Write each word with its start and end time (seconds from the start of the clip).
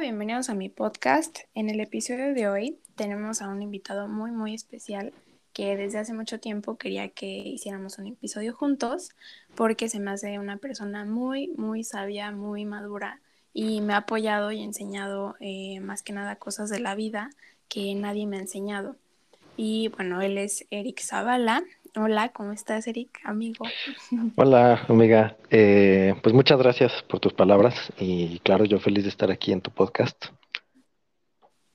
Bienvenidos 0.00 0.48
a 0.48 0.54
mi 0.54 0.68
podcast. 0.68 1.40
En 1.54 1.68
el 1.68 1.80
episodio 1.80 2.32
de 2.32 2.48
hoy 2.48 2.78
tenemos 2.94 3.42
a 3.42 3.48
un 3.48 3.62
invitado 3.62 4.06
muy, 4.06 4.30
muy 4.30 4.54
especial 4.54 5.12
que 5.52 5.76
desde 5.76 5.98
hace 5.98 6.14
mucho 6.14 6.38
tiempo 6.38 6.78
quería 6.78 7.08
que 7.08 7.26
hiciéramos 7.26 7.98
un 7.98 8.06
episodio 8.06 8.54
juntos 8.54 9.10
porque 9.56 9.88
se 9.88 9.98
me 9.98 10.12
hace 10.12 10.38
una 10.38 10.58
persona 10.58 11.04
muy, 11.04 11.48
muy 11.56 11.82
sabia, 11.82 12.30
muy 12.30 12.64
madura 12.64 13.20
y 13.52 13.80
me 13.80 13.92
ha 13.92 13.98
apoyado 13.98 14.52
y 14.52 14.62
enseñado 14.62 15.34
eh, 15.40 15.80
más 15.80 16.04
que 16.04 16.12
nada 16.12 16.36
cosas 16.36 16.70
de 16.70 16.78
la 16.78 16.94
vida 16.94 17.30
que 17.68 17.92
nadie 17.96 18.28
me 18.28 18.36
ha 18.36 18.40
enseñado. 18.40 18.94
Y 19.56 19.88
bueno, 19.88 20.22
él 20.22 20.38
es 20.38 20.64
Eric 20.70 21.00
Zavala. 21.00 21.64
Hola, 21.96 22.30
¿cómo 22.30 22.52
estás, 22.52 22.86
Eric, 22.86 23.20
amigo? 23.24 23.64
Hola, 24.36 24.84
amiga. 24.88 25.36
Eh, 25.50 26.14
pues 26.22 26.34
muchas 26.34 26.58
gracias 26.58 27.02
por 27.08 27.20
tus 27.20 27.32
palabras 27.32 27.92
y 27.98 28.40
claro, 28.40 28.64
yo 28.64 28.78
feliz 28.78 29.04
de 29.04 29.10
estar 29.10 29.30
aquí 29.30 29.52
en 29.52 29.60
tu 29.60 29.70
podcast. 29.70 30.26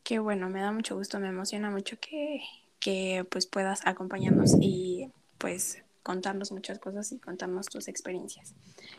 Qué 0.03 0.19
bueno, 0.19 0.49
me 0.49 0.61
da 0.61 0.71
mucho 0.71 0.95
gusto, 0.95 1.19
me 1.19 1.29
emociona 1.29 1.69
mucho 1.71 1.97
que, 1.99 2.41
que 2.79 3.25
pues 3.29 3.47
puedas 3.47 3.85
acompañarnos 3.87 4.55
y 4.59 5.09
pues 5.37 5.83
contarnos 6.03 6.51
muchas 6.51 6.79
cosas 6.79 7.11
y 7.11 7.19
contarnos 7.19 7.67
tus 7.67 7.87
experiencias. 7.87 8.53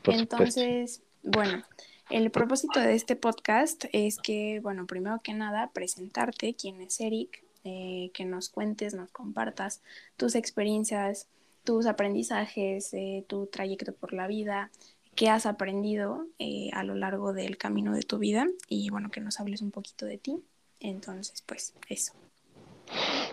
Entonces, 0.04 1.02
bueno, 1.22 1.62
el 2.10 2.30
propósito 2.30 2.80
de 2.80 2.94
este 2.94 3.16
podcast 3.16 3.84
es 3.92 4.18
que, 4.18 4.60
bueno, 4.62 4.86
primero 4.86 5.20
que 5.22 5.34
nada, 5.34 5.70
presentarte 5.72 6.54
quién 6.54 6.80
es 6.80 7.00
Eric, 7.00 7.43
eh, 7.66 8.10
que 8.12 8.26
nos 8.26 8.50
cuentes, 8.50 8.92
nos 8.92 9.10
compartas 9.10 9.80
tus 10.18 10.34
experiencias, 10.34 11.28
tus 11.64 11.86
aprendizajes, 11.86 12.92
eh, 12.92 13.24
tu 13.26 13.46
trayecto 13.46 13.94
por 13.94 14.12
la 14.12 14.26
vida, 14.26 14.70
qué 15.14 15.30
has 15.30 15.46
aprendido 15.46 16.26
eh, 16.38 16.68
a 16.74 16.84
lo 16.84 16.94
largo 16.94 17.32
del 17.32 17.56
camino 17.56 17.94
de 17.94 18.02
tu 18.02 18.18
vida 18.18 18.46
y 18.68 18.90
bueno, 18.90 19.10
que 19.10 19.22
nos 19.22 19.40
hables 19.40 19.62
un 19.62 19.70
poquito 19.70 20.04
de 20.04 20.18
ti. 20.18 20.36
Entonces, 20.78 21.42
pues 21.46 21.72
eso. 21.88 22.12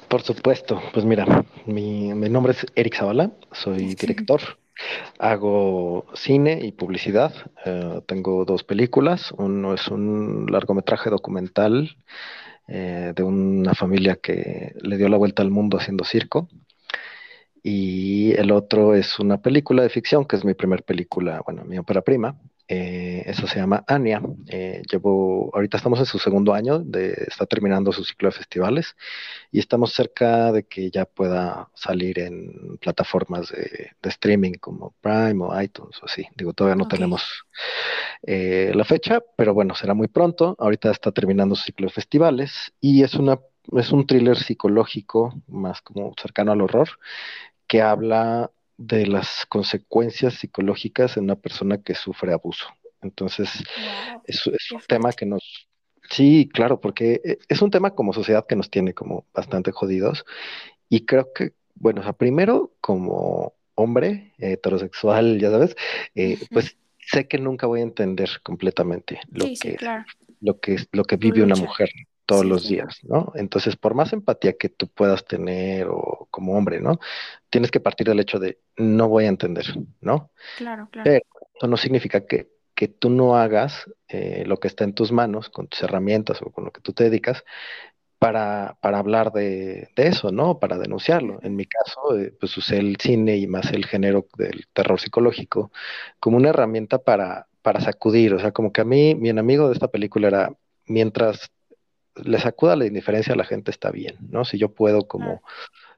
Por 0.08 0.22
supuesto, 0.22 0.82
pues 0.94 1.04
mira, 1.04 1.44
mi, 1.66 2.14
mi 2.14 2.30
nombre 2.30 2.54
es 2.54 2.66
Eric 2.76 2.96
Zavala, 2.96 3.32
soy 3.52 3.96
director, 3.96 4.40
hago 5.20 6.06
cine 6.14 6.58
y 6.64 6.72
publicidad, 6.72 7.34
tengo 8.06 8.46
dos 8.46 8.64
películas, 8.64 9.34
uno 9.38 9.74
es 9.74 9.90
un 9.90 10.48
largometraje 10.50 11.10
documental 11.10 11.98
eh, 12.74 13.12
de 13.14 13.24
una 13.24 13.76
familia 13.76 14.16
que 14.16 14.74
le 14.82 14.96
dio 14.96 15.10
la 15.10 15.18
vuelta 15.18 15.42
al 15.42 15.52
mundo 15.52 15.78
haciendo 15.78 16.06
circo. 16.06 16.48
Y 17.62 18.32
el 18.38 18.52
otro 18.52 18.96
es 18.96 19.20
una 19.20 19.42
película 19.42 19.84
de 19.84 19.90
ficción, 19.90 20.26
que 20.26 20.38
es 20.38 20.46
mi 20.46 20.54
primer 20.54 20.84
película, 20.84 21.42
bueno, 21.46 21.66
mi 21.66 21.78
ópera 21.78 22.02
prima, 22.02 22.40
eh, 22.74 23.24
eso 23.26 23.48
se 23.48 23.60
llama 23.60 23.84
Ania. 23.86 24.22
Eh, 24.48 24.82
llevo, 24.90 25.52
ahorita 25.54 25.76
estamos 25.76 26.00
en 26.00 26.06
su 26.06 26.20
segundo 26.20 26.54
año, 26.54 26.80
de, 26.80 27.12
está 27.28 27.46
terminando 27.46 27.92
su 27.92 28.06
ciclo 28.06 28.30
de 28.30 28.38
festivales 28.38 28.96
y 29.52 29.60
estamos 29.60 29.92
cerca 29.92 30.54
de 30.54 30.64
que 30.64 30.90
ya 30.90 31.04
pueda 31.04 31.68
salir 31.74 32.20
en 32.20 32.78
plataformas 32.78 33.50
de, 33.50 33.92
streaming 34.04 34.54
como 34.54 34.94
Prime 35.02 35.44
o 35.44 35.62
iTunes 35.62 36.02
o 36.02 36.06
así. 36.06 36.26
Digo, 36.38 36.54
todavía 36.54 36.78
no 36.78 36.88
tenemos 36.88 37.44
eh, 38.24 38.72
la 38.74 38.86
fecha, 38.86 39.20
pero 39.36 39.54
bueno, 39.54 39.76
será 39.76 39.94
muy 39.94 40.08
pronto. 40.08 40.56
Ahorita 40.58 40.92
está 40.92 41.12
terminando 41.12 41.56
su 41.56 41.64
ciclo 41.64 41.88
de 41.88 41.94
festivales 41.94 42.72
y 42.80 43.04
es 43.04 43.16
una 43.16 43.38
es 43.74 43.92
un 43.92 44.08
thriller 44.08 44.38
psicológico 44.38 45.34
más 45.48 45.82
como 45.82 46.14
cercano 46.20 46.54
al 46.54 46.62
horror 46.62 46.90
que 47.68 47.82
habla 47.82 48.50
de 48.82 49.06
las 49.06 49.46
consecuencias 49.48 50.36
psicológicas 50.36 51.18
en 51.18 51.26
una 51.26 51.36
persona 51.36 51.82
que 51.82 51.94
sufre 51.94 52.34
abuso. 52.34 52.68
Entonces, 53.02 53.50
es, 54.26 54.46
un 54.48 54.82
tema 54.88 55.12
que 55.12 55.26
nos... 55.26 55.68
Sí, 56.10 56.50
claro, 56.52 56.82
porque 56.82 57.22
eh, 57.24 57.38
es 57.48 57.62
un 57.62 57.72
tema 57.72 57.92
como 57.92 58.14
sociedad 58.14 58.46
que 58.48 58.56
nos 58.56 58.70
tiene 58.70 58.94
como 58.94 59.26
bastante 59.34 59.72
jodidos. 59.72 60.26
Y 60.90 61.06
creo 61.06 61.32
que, 61.34 61.54
bueno, 61.76 62.02
o 62.02 62.04
sea, 62.04 62.14
primero 62.14 62.74
como 62.82 63.54
hombre 63.76 64.34
heterosexual, 64.38 65.40
ya 65.40 65.52
sabes, 65.52 65.76
eh, 66.16 66.38
pues 66.52 66.78
sé 67.00 67.28
que 67.28 67.38
nunca 67.38 67.68
voy 67.68 67.80
a 67.80 67.84
entender 67.84 68.30
completamente 68.44 69.20
lo 69.32 69.46
que 69.46 69.78
lo 70.40 70.60
que 70.60 70.78
lo 70.92 71.04
que 71.04 71.18
vive 71.18 71.44
una 71.44 71.56
mujer 71.56 71.90
todos 72.32 72.46
los 72.46 72.68
días, 72.68 73.00
¿no? 73.04 73.32
Entonces, 73.36 73.76
por 73.76 73.94
más 73.94 74.14
empatía 74.14 74.54
que 74.54 74.70
tú 74.70 74.88
puedas 74.88 75.26
tener 75.26 75.88
o 75.90 76.28
como 76.32 76.58
hombre, 76.58 76.80
¿no? 76.80 77.00
Tienes 77.50 77.72
que 77.72 77.80
partir 77.80 78.08
del 78.08 78.20
hecho 78.20 78.40
de 78.40 78.60
no 78.78 79.10
voy 79.10 79.26
a 79.26 79.30
entender, 79.30 79.66
¿no? 80.00 80.32
Claro, 80.58 80.88
claro. 80.92 81.04
Pero 81.04 81.26
eso 81.56 81.68
no 81.68 81.78
significa 81.78 82.26
que, 82.26 82.50
que 82.74 82.88
tú 82.88 83.10
no 83.10 83.36
hagas 83.36 83.86
eh, 84.08 84.44
lo 84.46 84.58
que 84.58 84.68
está 84.68 84.84
en 84.84 84.94
tus 84.94 85.12
manos, 85.12 85.50
con 85.50 85.68
tus 85.68 85.84
herramientas 85.84 86.42
o 86.42 86.52
con 86.52 86.64
lo 86.66 86.72
que 86.72 86.82
tú 86.82 86.94
te 86.94 87.04
dedicas, 87.04 87.44
para, 88.18 88.78
para 88.82 89.00
hablar 89.00 89.32
de, 89.32 89.90
de, 89.96 90.08
eso, 90.08 90.32
¿no? 90.32 90.60
Para 90.60 90.78
denunciarlo. 90.78 91.40
En 91.42 91.56
mi 91.56 91.66
caso, 91.66 92.18
eh, 92.18 92.32
pues 92.40 92.56
usé 92.56 92.78
el 92.78 92.98
cine 92.98 93.38
y 93.38 93.48
más 93.48 93.72
el 93.72 93.86
género 93.86 94.28
del 94.38 94.68
terror 94.74 95.00
psicológico 95.00 95.72
como 96.20 96.38
una 96.38 96.50
herramienta 96.50 97.00
para, 97.00 97.48
para 97.62 97.82
sacudir. 97.82 98.36
O 98.36 98.40
sea, 98.40 98.52
como 98.52 98.72
que 98.72 98.82
a 98.82 98.86
mí, 98.86 99.16
mi 99.16 99.30
enemigo 99.30 99.68
de 99.68 99.74
esta 99.74 99.88
película 99.88 100.28
era, 100.28 100.54
mientras 100.86 101.52
le 102.16 102.40
sacuda 102.40 102.76
la 102.76 102.86
indiferencia 102.86 103.34
a 103.34 103.38
la 103.38 103.46
gente 103.46 103.72
está 103.72 103.92
bien, 103.92 104.18
¿no? 104.30 104.46
Si 104.46 104.58
yo 104.58 104.70
puedo 104.74 105.08
como 105.08 105.42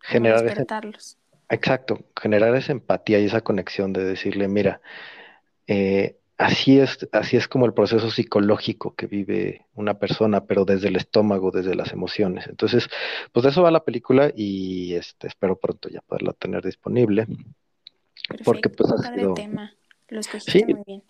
generar 0.02 0.46
ese, 0.46 0.66
exacto, 1.50 2.06
generar 2.20 2.56
esa 2.56 2.72
empatía 2.72 3.20
y 3.20 3.26
esa 3.26 3.42
conexión 3.42 3.94
de 3.94 4.04
decirle, 4.04 4.48
mira, 4.48 4.82
eh, 5.68 6.18
así 6.38 6.80
es, 6.80 7.08
así 7.12 7.38
es 7.38 7.48
como 7.48 7.66
el 7.66 7.74
proceso 7.74 8.10
psicológico 8.10 8.96
que 8.96 9.08
vive 9.08 9.66
una 9.76 9.98
persona, 10.00 10.46
pero 10.46 10.66
desde 10.66 10.90
el 10.90 10.96
estómago, 10.96 11.52
desde 11.52 11.76
las 11.76 11.92
emociones. 11.92 12.48
Entonces, 12.48 12.90
pues 13.32 13.44
de 13.44 13.50
eso 13.50 13.64
va 13.64 13.72
la 13.72 13.84
película 13.84 14.32
y 14.36 14.94
este, 14.94 15.28
espero 15.28 15.58
pronto 15.58 15.90
ya 15.90 16.02
poderla 16.02 16.34
tener 16.34 16.64
disponible. 16.64 17.28
porque 18.44 18.70
pues 18.70 18.92
ha 18.92 19.16
sido... 19.16 19.34
tema. 19.34 19.74
Lo 20.10 20.20
escogiste 20.20 20.66
muy 20.74 20.84
bien. 20.86 21.04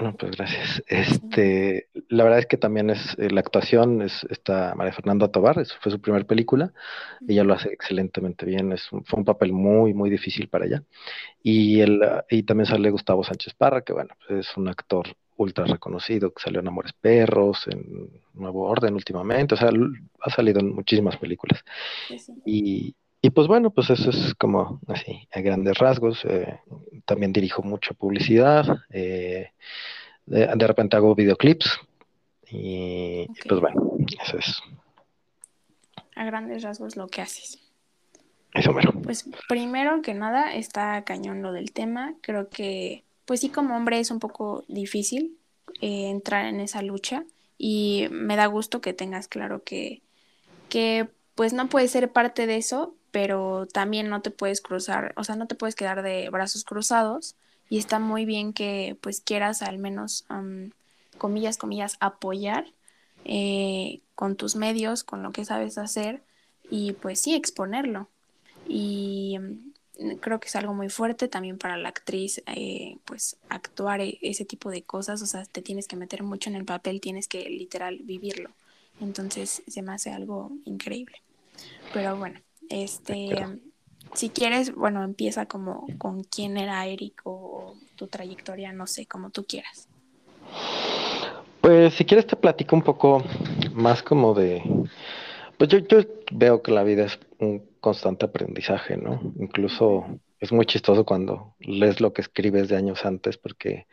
No, 0.00 0.16
pues 0.16 0.32
gracias. 0.36 0.82
Este, 0.86 1.88
la 2.08 2.24
verdad 2.24 2.38
es 2.38 2.46
que 2.46 2.56
también 2.56 2.88
es 2.90 3.16
eh, 3.18 3.30
la 3.30 3.40
actuación 3.40 4.00
es 4.00 4.26
está 4.30 4.74
María 4.74 4.94
Fernanda 4.94 5.28
Tobar, 5.28 5.62
fue 5.80 5.92
su 5.92 6.00
primera 6.00 6.24
película. 6.24 6.72
Ella 7.28 7.44
lo 7.44 7.52
hace 7.52 7.70
excelentemente 7.72 8.46
bien, 8.46 8.72
es 8.72 8.88
fue 8.88 9.18
un 9.18 9.24
papel 9.24 9.52
muy 9.52 9.92
muy 9.92 10.08
difícil 10.08 10.48
para 10.48 10.64
ella. 10.64 10.82
Y 11.42 11.80
el 11.80 12.00
y 12.30 12.42
también 12.44 12.66
sale 12.66 12.90
Gustavo 12.90 13.24
Sánchez 13.24 13.54
Parra, 13.54 13.82
que 13.82 13.92
bueno, 13.92 14.14
pues, 14.26 14.48
es 14.48 14.56
un 14.56 14.68
actor 14.68 15.06
ultra 15.36 15.64
reconocido, 15.64 16.32
que 16.32 16.42
salió 16.42 16.60
en 16.60 16.68
Amores 16.68 16.92
Perros, 16.92 17.66
en 17.66 18.10
Nuevo 18.34 18.68
Orden 18.68 18.94
últimamente, 18.94 19.54
o 19.54 19.56
sea, 19.56 19.70
ha 20.20 20.30
salido 20.30 20.60
en 20.60 20.74
muchísimas 20.74 21.16
películas. 21.16 21.64
Y, 22.44 22.94
y 23.22 23.30
pues 23.30 23.48
bueno, 23.48 23.70
pues 23.70 23.90
eso 23.90 24.10
es 24.10 24.34
como 24.34 24.80
así, 24.88 25.28
a 25.32 25.40
grandes 25.40 25.76
rasgos. 25.78 26.24
Eh, 26.24 26.58
también 27.04 27.32
dirijo 27.32 27.62
mucha 27.62 27.92
publicidad. 27.92 28.78
Eh, 28.90 29.50
de, 30.24 30.66
repente 30.66 30.96
hago 30.96 31.14
videoclips. 31.14 31.78
Y 32.50 33.26
pues 33.46 33.60
bueno, 33.60 33.92
eso 34.22 34.38
es. 34.38 34.62
A 36.16 36.24
grandes 36.24 36.62
rasgos 36.62 36.96
lo 36.96 37.08
que 37.08 37.20
haces. 37.20 37.58
Eso 38.54 38.72
bueno. 38.72 38.92
Pues 39.02 39.28
primero 39.48 40.00
que 40.00 40.14
nada 40.14 40.54
está 40.54 41.04
cañón 41.04 41.42
lo 41.42 41.52
del 41.52 41.72
tema. 41.72 42.14
Creo 42.22 42.48
que, 42.48 43.04
pues 43.26 43.40
sí, 43.40 43.50
como 43.50 43.76
hombre 43.76 44.00
es 44.00 44.10
un 44.10 44.18
poco 44.18 44.64
difícil 44.66 45.36
eh, 45.82 46.08
entrar 46.08 46.46
en 46.46 46.60
esa 46.60 46.80
lucha. 46.80 47.24
Y 47.58 48.06
me 48.10 48.36
da 48.36 48.46
gusto 48.46 48.80
que 48.80 48.94
tengas 48.94 49.28
claro 49.28 49.62
que, 49.62 50.00
que 50.70 51.08
pues 51.34 51.52
no 51.52 51.68
puedes 51.68 51.90
ser 51.90 52.10
parte 52.10 52.46
de 52.46 52.56
eso, 52.56 52.94
pero 53.10 53.66
también 53.66 54.08
no 54.08 54.22
te 54.22 54.30
puedes 54.30 54.60
cruzar, 54.60 55.12
o 55.16 55.24
sea, 55.24 55.36
no 55.36 55.46
te 55.46 55.54
puedes 55.54 55.74
quedar 55.74 56.02
de 56.02 56.28
brazos 56.30 56.64
cruzados 56.64 57.36
y 57.68 57.78
está 57.78 57.98
muy 57.98 58.24
bien 58.24 58.52
que 58.52 58.96
pues 59.00 59.20
quieras 59.20 59.62
al 59.62 59.78
menos, 59.78 60.24
comillas, 61.18 61.56
comillas, 61.56 61.96
apoyar 62.00 62.66
eh, 63.24 64.00
con 64.14 64.36
tus 64.36 64.56
medios, 64.56 65.04
con 65.04 65.22
lo 65.22 65.32
que 65.32 65.44
sabes 65.44 65.78
hacer 65.78 66.22
y 66.70 66.92
pues 66.94 67.20
sí, 67.20 67.34
exponerlo. 67.34 68.08
Y 68.68 69.38
creo 70.20 70.40
que 70.40 70.48
es 70.48 70.56
algo 70.56 70.74
muy 70.74 70.88
fuerte 70.88 71.28
también 71.28 71.58
para 71.58 71.76
la 71.76 71.88
actriz, 71.90 72.42
eh, 72.46 72.96
pues 73.04 73.36
actuar 73.48 74.00
e-, 74.00 74.18
ese 74.22 74.44
tipo 74.44 74.70
de 74.70 74.82
cosas, 74.82 75.22
o 75.22 75.26
sea, 75.26 75.44
te 75.44 75.62
tienes 75.62 75.86
que 75.86 75.96
meter 75.96 76.22
mucho 76.22 76.50
en 76.50 76.56
el 76.56 76.64
papel, 76.64 77.00
tienes 77.00 77.28
que 77.28 77.48
literal 77.48 77.98
vivirlo. 78.02 78.50
Entonces 79.00 79.62
se 79.66 79.82
me 79.82 79.92
hace 79.92 80.10
algo 80.10 80.52
increíble. 80.64 81.22
Pero 81.92 82.16
bueno, 82.16 82.40
este, 82.70 83.28
si 84.14 84.30
quieres, 84.30 84.74
bueno, 84.74 85.04
empieza 85.04 85.46
como 85.46 85.86
con 85.98 86.24
quién 86.24 86.56
era 86.56 86.86
Eric 86.86 87.20
o 87.24 87.74
tu 87.96 88.06
trayectoria, 88.06 88.72
no 88.72 88.86
sé, 88.86 89.06
como 89.06 89.30
tú 89.30 89.44
quieras. 89.44 89.88
Pues 91.60 91.94
si 91.94 92.04
quieres 92.04 92.26
te 92.26 92.36
platico 92.36 92.74
un 92.74 92.82
poco 92.82 93.22
más 93.74 94.02
como 94.02 94.32
de, 94.32 94.62
pues 95.58 95.68
yo, 95.68 95.78
yo 95.78 95.98
veo 96.32 96.62
que 96.62 96.72
la 96.72 96.82
vida 96.82 97.04
es 97.04 97.18
un 97.38 97.62
constante 97.80 98.24
aprendizaje, 98.24 98.96
¿no? 98.96 99.20
Incluso 99.38 100.06
es 100.38 100.52
muy 100.52 100.64
chistoso 100.64 101.04
cuando 101.04 101.54
lees 101.60 102.00
lo 102.00 102.12
que 102.12 102.22
escribes 102.22 102.68
de 102.68 102.76
años 102.76 103.04
antes 103.04 103.36
porque 103.36 103.86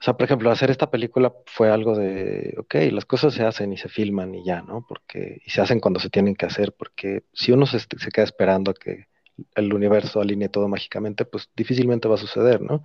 O 0.00 0.04
sea, 0.04 0.14
por 0.14 0.24
ejemplo, 0.26 0.50
hacer 0.50 0.70
esta 0.70 0.90
película 0.90 1.32
fue 1.46 1.70
algo 1.70 1.96
de, 1.96 2.54
ok, 2.58 2.74
las 2.92 3.06
cosas 3.06 3.34
se 3.34 3.44
hacen 3.44 3.72
y 3.72 3.78
se 3.78 3.88
filman 3.88 4.34
y 4.34 4.44
ya, 4.44 4.62
¿no? 4.62 4.84
Porque, 4.86 5.40
y 5.44 5.50
se 5.50 5.60
hacen 5.62 5.80
cuando 5.80 6.00
se 6.00 6.10
tienen 6.10 6.34
que 6.36 6.46
hacer, 6.46 6.74
porque 6.78 7.24
si 7.32 7.52
uno 7.52 7.66
se, 7.66 7.80
se 7.80 8.10
queda 8.12 8.24
esperando 8.24 8.72
a 8.72 8.74
que 8.74 9.06
el 9.54 9.72
universo 9.72 10.20
alinee 10.20 10.48
todo 10.50 10.68
mágicamente, 10.68 11.24
pues 11.24 11.50
difícilmente 11.56 12.08
va 12.08 12.16
a 12.16 12.18
suceder, 12.18 12.60
¿no? 12.60 12.82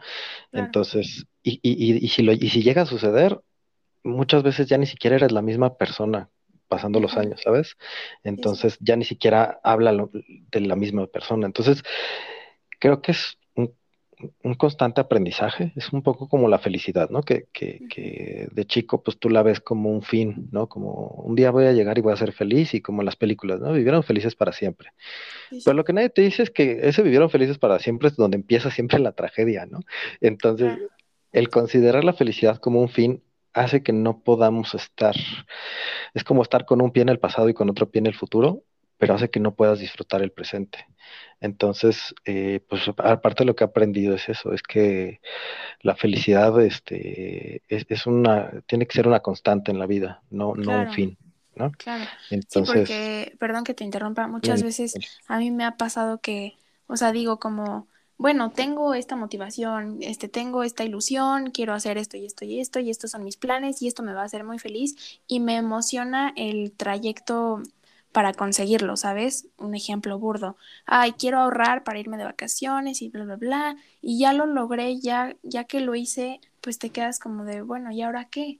Claro, 0.51 0.71
Entonces, 0.71 1.27
y, 1.43 1.59
y, 1.63 1.93
y, 1.95 2.05
y 2.05 2.09
si 2.09 2.23
lo, 2.23 2.33
y 2.33 2.49
si 2.49 2.63
llega 2.63 2.83
a 2.83 2.87
suceder, 2.87 3.41
muchas 4.03 4.43
veces 4.43 4.67
ya 4.67 4.77
ni 4.77 4.85
siquiera 4.87 5.17
eres 5.17 5.31
la 5.31 5.41
misma 5.41 5.77
persona 5.77 6.29
pasando 6.67 6.99
los 6.99 7.17
años, 7.17 7.41
¿sabes? 7.43 7.77
Entonces 8.23 8.77
ya 8.81 8.95
ni 8.97 9.05
siquiera 9.05 9.59
habla 9.63 9.91
lo- 9.93 10.11
de 10.13 10.61
la 10.61 10.75
misma 10.75 11.07
persona. 11.07 11.45
Entonces, 11.47 11.83
creo 12.79 13.01
que 13.01 13.11
es 13.11 13.37
un, 14.43 14.53
constante 14.55 15.01
aprendizaje, 15.01 15.73
es 15.75 15.91
un 15.93 16.01
poco 16.01 16.27
como 16.27 16.47
la 16.47 16.59
felicidad, 16.59 17.09
¿no? 17.09 17.21
Que, 17.23 17.45
que, 17.51 17.81
que 17.89 18.47
de 18.51 18.65
chico, 18.65 19.03
pues 19.03 19.17
tú 19.17 19.29
la 19.29 19.43
ves 19.43 19.59
como 19.59 19.89
un 19.89 20.01
fin, 20.01 20.49
¿no? 20.51 20.67
Como 20.67 21.07
un 21.25 21.35
día 21.35 21.51
voy 21.51 21.65
a 21.65 21.73
llegar 21.73 21.97
y 21.97 22.01
voy 22.01 22.13
a 22.13 22.17
ser 22.17 22.33
feliz 22.33 22.73
y 22.73 22.81
como 22.81 23.01
en 23.01 23.05
las 23.05 23.15
películas, 23.15 23.59
¿no? 23.59 23.73
Vivieron 23.73 24.03
felices 24.03 24.35
para 24.35 24.51
siempre. 24.51 24.91
sí, 25.49 25.61
Pero 25.63 25.75
lo 25.75 25.83
que 25.83 25.93
nadie 25.93 26.09
te 26.09 26.21
dice 26.21 26.43
es 26.43 26.51
que 26.51 26.79
ese 26.83 27.01
vivieron 27.03 27.29
felices 27.29 27.57
para 27.57 27.79
siempre 27.79 28.09
es 28.09 28.15
donde 28.15 28.37
empieza 28.37 28.71
siempre 28.71 28.99
la 28.99 29.11
tragedia, 29.11 29.65
¿no? 29.65 29.79
Entonces, 30.19 30.75
claro, 30.75 30.89
el 31.31 31.49
considerar 31.49 32.03
la 32.03 32.13
felicidad 32.13 32.57
como 32.57 32.81
un 32.81 32.89
fin 32.89 33.23
hace 33.53 33.83
que 33.83 33.93
no 33.93 34.21
podamos 34.21 34.73
estar, 34.75 35.15
es 36.13 36.23
como 36.23 36.41
estar 36.41 36.65
con 36.65 36.81
un 36.81 36.91
pie 36.91 37.03
en 37.03 37.09
el 37.09 37.19
pasado 37.19 37.49
y 37.49 37.53
con 37.53 37.69
otro 37.69 37.89
pie 37.89 37.99
en 37.99 38.07
el 38.07 38.15
futuro, 38.15 38.63
pero 39.01 39.15
hace 39.15 39.31
que 39.31 39.39
no 39.39 39.55
puedas 39.55 39.79
disfrutar 39.79 40.21
el 40.21 40.31
presente. 40.31 40.85
Entonces, 41.39 42.13
eh, 42.23 42.63
pues 42.69 42.87
aparte 42.87 43.41
de 43.41 43.45
lo 43.47 43.55
que 43.55 43.63
he 43.63 43.67
aprendido 43.67 44.13
es 44.13 44.29
eso, 44.29 44.53
es 44.53 44.61
que 44.61 45.21
la 45.81 45.95
felicidad 45.95 46.61
este, 46.61 47.63
es, 47.67 47.87
es 47.89 48.05
una, 48.05 48.51
tiene 48.67 48.85
que 48.85 48.93
ser 48.93 49.07
una 49.07 49.21
constante 49.21 49.71
en 49.71 49.79
la 49.79 49.87
vida, 49.87 50.21
no, 50.29 50.53
no 50.53 50.81
un 50.81 50.91
fin, 50.91 51.17
¿no? 51.55 51.71
Claro, 51.71 52.03
sí, 52.29 52.39
porque, 52.63 53.35
perdón 53.39 53.63
que 53.63 53.73
te 53.73 53.83
interrumpa, 53.83 54.27
muchas 54.27 54.61
veces 54.61 54.93
a 55.27 55.39
mí 55.39 55.49
me 55.49 55.65
ha 55.65 55.77
pasado 55.77 56.19
que, 56.19 56.59
o 56.85 56.95
sea, 56.95 57.11
digo 57.11 57.39
como, 57.39 57.87
bueno, 58.19 58.51
tengo 58.51 58.93
esta 58.93 59.15
motivación, 59.15 59.97
este, 60.01 60.27
tengo 60.27 60.61
esta 60.61 60.83
ilusión, 60.83 61.49
quiero 61.49 61.73
hacer 61.73 61.97
esto 61.97 62.17
y 62.17 62.27
esto 62.27 62.45
y 62.45 62.59
esto, 62.59 62.79
y 62.79 62.91
estos 62.91 63.09
son 63.09 63.23
mis 63.23 63.37
planes 63.37 63.81
y 63.81 63.87
esto 63.87 64.03
me 64.03 64.13
va 64.13 64.21
a 64.21 64.25
hacer 64.25 64.43
muy 64.43 64.59
feliz 64.59 65.19
y 65.27 65.39
me 65.39 65.55
emociona 65.55 66.33
el 66.35 66.71
trayecto 66.71 67.63
para 68.11 68.33
conseguirlo, 68.33 68.97
¿sabes? 68.97 69.47
Un 69.57 69.75
ejemplo 69.75 70.19
burdo. 70.19 70.57
Ay, 70.85 71.13
quiero 71.13 71.39
ahorrar 71.39 71.83
para 71.83 71.99
irme 71.99 72.17
de 72.17 72.25
vacaciones 72.25 73.01
y 73.01 73.09
bla, 73.09 73.23
bla, 73.25 73.35
bla, 73.37 73.75
y 74.01 74.19
ya 74.19 74.33
lo 74.33 74.45
logré, 74.45 74.99
ya, 74.99 75.35
ya 75.43 75.63
que 75.65 75.79
lo 75.81 75.95
hice, 75.95 76.41
pues 76.61 76.79
te 76.79 76.91
quedas 76.91 77.19
como 77.19 77.45
de, 77.45 77.61
bueno, 77.61 77.91
¿y 77.91 78.01
ahora 78.01 78.25
qué? 78.29 78.59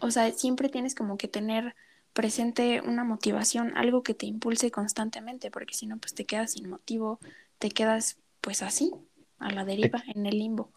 O 0.00 0.10
sea, 0.10 0.30
siempre 0.32 0.68
tienes 0.68 0.94
como 0.94 1.16
que 1.16 1.28
tener 1.28 1.74
presente 2.12 2.82
una 2.82 3.04
motivación, 3.04 3.76
algo 3.76 4.02
que 4.02 4.14
te 4.14 4.26
impulse 4.26 4.70
constantemente, 4.70 5.50
porque 5.50 5.74
si 5.74 5.86
no, 5.86 5.98
pues 5.98 6.14
te 6.14 6.26
quedas 6.26 6.52
sin 6.52 6.68
motivo, 6.68 7.20
te 7.58 7.70
quedas 7.70 8.18
pues 8.40 8.62
así, 8.62 8.92
a 9.38 9.50
la 9.52 9.64
deriva, 9.64 10.02
en 10.14 10.26
el 10.26 10.38
limbo. 10.38 10.72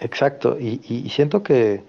exacto, 0.00 0.58
y, 0.58 0.80
y- 0.88 1.06
y 1.06 1.10
siento 1.10 1.42
que 1.42 1.82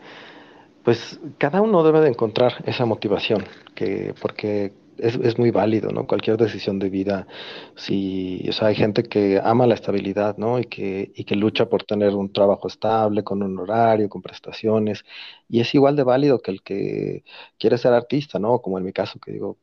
Pues 0.83 1.19
cada 1.39 1.61
uno 1.61 1.83
debe 1.83 2.01
de 2.01 2.09
encontrar 2.09 2.63
esa 2.65 2.85
motivación, 2.85 3.45
que, 3.75 4.15
porque 4.21 4.73
es, 4.99 5.15
es 5.15 5.37
muy 5.37 5.51
válido, 5.51 5.91
¿no? 5.91 6.07
Cualquier 6.07 6.37
decisión 6.37 6.79
de 6.79 6.89
vida, 6.89 7.27
si, 7.75 8.45
o 8.49 8.51
sea, 8.53 8.69
hay 8.69 8.75
gente 8.75 9.03
que 9.03 9.39
ama 9.43 9.67
la 9.67 9.75
estabilidad, 9.75 10.37
¿no? 10.37 10.59
Y 10.59 10.65
que, 10.65 11.11
y 11.15 11.23
que 11.25 11.35
lucha 11.35 11.69
por 11.69 11.83
tener 11.83 12.15
un 12.15 12.31
trabajo 12.31 12.67
estable, 12.67 13.23
con 13.23 13.43
un 13.43 13.59
horario, 13.59 14.09
con 14.09 14.21
prestaciones, 14.21 15.05
y 15.49 15.59
es 15.61 15.73
igual 15.75 15.95
de 15.95 16.03
válido 16.03 16.39
que 16.41 16.51
el 16.51 16.61
que 16.63 17.23
quiere 17.57 17.77
ser 17.77 17.93
artista, 17.93 18.39
¿no? 18.39 18.59
Como 18.61 18.77
en 18.77 18.85
mi 18.85 18.93
caso, 18.93 19.19
que 19.19 19.31
digo, 19.31 19.57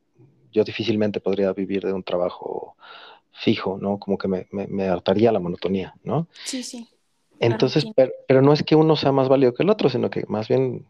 yo 0.51 0.63
difícilmente 0.63 1.19
podría 1.19 1.53
vivir 1.53 1.83
de 1.85 1.93
un 1.93 2.03
trabajo 2.03 2.75
fijo, 3.31 3.77
¿no? 3.79 3.99
Como 3.99 4.17
que 4.17 4.27
me, 4.27 4.47
me, 4.51 4.67
me 4.67 4.87
hartaría 4.87 5.31
la 5.31 5.39
monotonía, 5.39 5.93
¿no? 6.03 6.27
Sí, 6.43 6.63
sí, 6.63 6.87
Entonces, 7.39 7.85
pero, 7.95 8.11
pero 8.27 8.41
no 8.41 8.53
es 8.53 8.63
que 8.63 8.75
uno 8.75 8.95
sea 8.95 9.11
más 9.11 9.27
válido 9.27 9.53
que 9.53 9.63
el 9.63 9.69
otro, 9.69 9.89
sino 9.89 10.09
que 10.09 10.23
más 10.27 10.47
bien 10.47 10.85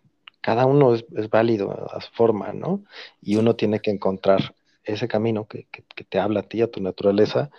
cada 0.46 0.66
uno 0.68 0.94
es, 0.94 1.06
es 1.16 1.30
válido 1.30 1.72
a 1.92 2.00
su 2.02 2.12
forma, 2.14 2.54
¿no? 2.54 2.84
Y 3.22 3.38
uno 3.38 3.56
tiene 3.56 3.80
que 3.82 3.92
encontrar 3.92 4.56
ese 4.84 5.08
camino 5.08 5.48
que, 5.48 5.68
que, 5.72 5.84
que 5.96 6.04
te 6.04 6.20
habla 6.20 6.42
a 6.42 6.44
ti, 6.44 6.62
a 6.62 6.72
tu 6.72 6.82
naturaleza, 6.82 7.50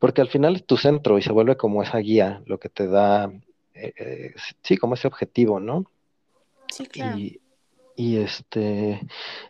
porque 0.00 0.20
al 0.22 0.28
final 0.28 0.56
es 0.56 0.66
tu 0.66 0.76
centro 0.76 1.18
y 1.18 1.22
se 1.22 1.32
vuelve 1.32 1.56
como 1.56 1.82
esa 1.82 1.98
guía, 1.98 2.42
lo 2.46 2.58
que 2.58 2.68
te 2.70 2.88
da, 2.88 3.30
eh, 3.74 3.92
eh, 3.98 4.34
sí, 4.62 4.76
como 4.76 4.94
ese 4.94 5.08
objetivo, 5.08 5.60
¿no? 5.60 5.86
sí, 6.70 6.86
claro. 6.86 7.18
Y, 7.18 7.40
y 7.96 8.18
este, 8.18 9.00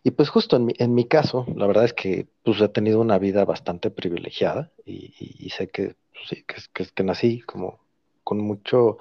y 0.04 0.10
pues 0.12 0.28
justo 0.30 0.56
en 0.56 0.66
mi, 0.66 0.74
en 0.78 0.94
mi 0.94 1.06
caso, 1.06 1.46
la 1.56 1.66
verdad 1.66 1.84
es 1.84 1.94
que 1.94 2.28
pues 2.44 2.60
he 2.60 2.68
tenido 2.68 3.00
una 3.00 3.18
vida 3.18 3.44
bastante 3.44 3.90
privilegiada 3.90 4.70
y, 4.84 5.14
y- 5.18 5.46
y 5.46 5.50
sé 5.50 5.68
que, 5.68 5.96
pues, 6.12 6.28
sí, 6.30 6.44
que, 6.46 6.56
que, 6.74 6.86
que 6.94 7.04
nací 7.04 7.40
como 7.42 7.80
con 8.24 8.38
mucho 8.40 8.98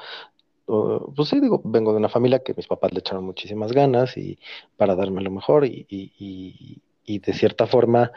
pues 0.68 1.30
sí, 1.30 1.40
digo, 1.40 1.62
vengo 1.64 1.94
de 1.94 1.98
una 1.98 2.10
familia 2.10 2.40
que 2.40 2.54
mis 2.54 2.68
papás 2.68 2.92
le 2.92 3.00
echaron 3.00 3.24
muchísimas 3.24 3.72
ganas 3.72 4.18
y 4.18 4.38
para 4.76 4.96
darme 4.96 5.22
lo 5.22 5.32
mejor 5.32 5.66
y, 5.66 5.86
y, 5.90 6.12
y, 6.20 6.82
y 7.06 7.20
de 7.20 7.34
cierta 7.34 7.68
forma, 7.68 8.12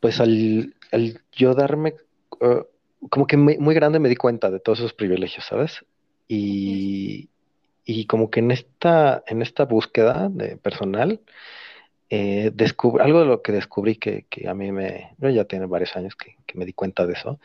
pues 0.00 0.20
al, 0.20 0.74
al 0.90 1.20
yo 1.32 1.54
darme, 1.54 1.94
uh, 2.40 2.64
como 3.08 3.28
que 3.28 3.36
muy, 3.36 3.58
muy 3.58 3.76
grande 3.76 4.00
me 4.00 4.08
di 4.08 4.16
cuenta 4.16 4.50
de 4.50 4.58
todos 4.58 4.80
esos 4.80 4.92
privilegios, 4.92 5.44
¿sabes? 5.46 5.84
Y, 6.26 7.28
y 7.84 8.06
como 8.06 8.28
que 8.28 8.40
en 8.40 8.50
esta, 8.50 9.22
en 9.28 9.40
esta 9.40 9.64
búsqueda 9.64 10.28
de 10.30 10.56
personal, 10.56 11.20
eh, 12.10 12.52
algo 12.98 13.20
de 13.20 13.26
lo 13.26 13.40
que 13.40 13.52
descubrí 13.52 13.94
que, 13.96 14.26
que 14.28 14.48
a 14.48 14.54
mí 14.54 14.72
me, 14.72 15.14
no, 15.18 15.30
ya 15.30 15.44
tiene 15.44 15.66
varios 15.66 15.94
años 15.94 16.16
que, 16.16 16.36
que 16.44 16.58
me 16.58 16.64
di 16.64 16.72
cuenta 16.72 17.06
de 17.06 17.12
eso, 17.12 17.38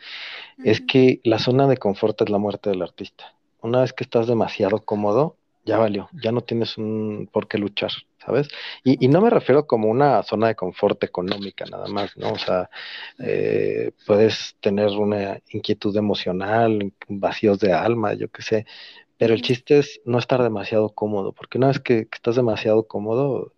es 0.64 0.80
que 0.80 1.20
la 1.22 1.38
zona 1.38 1.68
de 1.68 1.76
confort 1.76 2.20
es 2.20 2.30
la 2.30 2.38
muerte 2.38 2.70
del 2.70 2.82
artista. 2.82 3.34
Una 3.64 3.80
vez 3.80 3.94
que 3.94 4.04
estás 4.04 4.26
demasiado 4.26 4.80
cómodo, 4.84 5.36
ya 5.64 5.78
valió, 5.78 6.10
ya 6.22 6.32
no 6.32 6.42
tienes 6.42 6.76
un 6.76 7.30
por 7.32 7.48
qué 7.48 7.56
luchar, 7.56 7.90
¿sabes? 8.22 8.48
Y, 8.84 9.08
no 9.08 9.22
me 9.22 9.30
refiero 9.30 9.66
como 9.66 9.88
una 9.88 10.22
zona 10.22 10.48
de 10.48 10.54
confort 10.54 11.02
económica 11.02 11.64
nada 11.64 11.86
más, 11.86 12.14
¿no? 12.18 12.32
O 12.32 12.38
sea, 12.38 12.68
eh, 13.18 13.92
puedes 14.06 14.56
tener 14.60 14.88
una 14.88 15.40
inquietud 15.48 15.96
emocional, 15.96 16.92
vacíos 17.08 17.58
de 17.60 17.72
alma, 17.72 18.12
yo 18.12 18.28
qué 18.28 18.42
sé, 18.42 18.66
pero 19.16 19.32
el 19.32 19.40
chiste 19.40 19.78
es 19.78 20.02
no 20.04 20.18
estar 20.18 20.42
demasiado 20.42 20.90
cómodo, 20.90 21.32
porque 21.32 21.56
una 21.56 21.68
vez 21.68 21.80
que, 21.80 22.06
que 22.06 22.16
estás 22.16 22.36
demasiado 22.36 22.86
cómodo, 22.86 23.54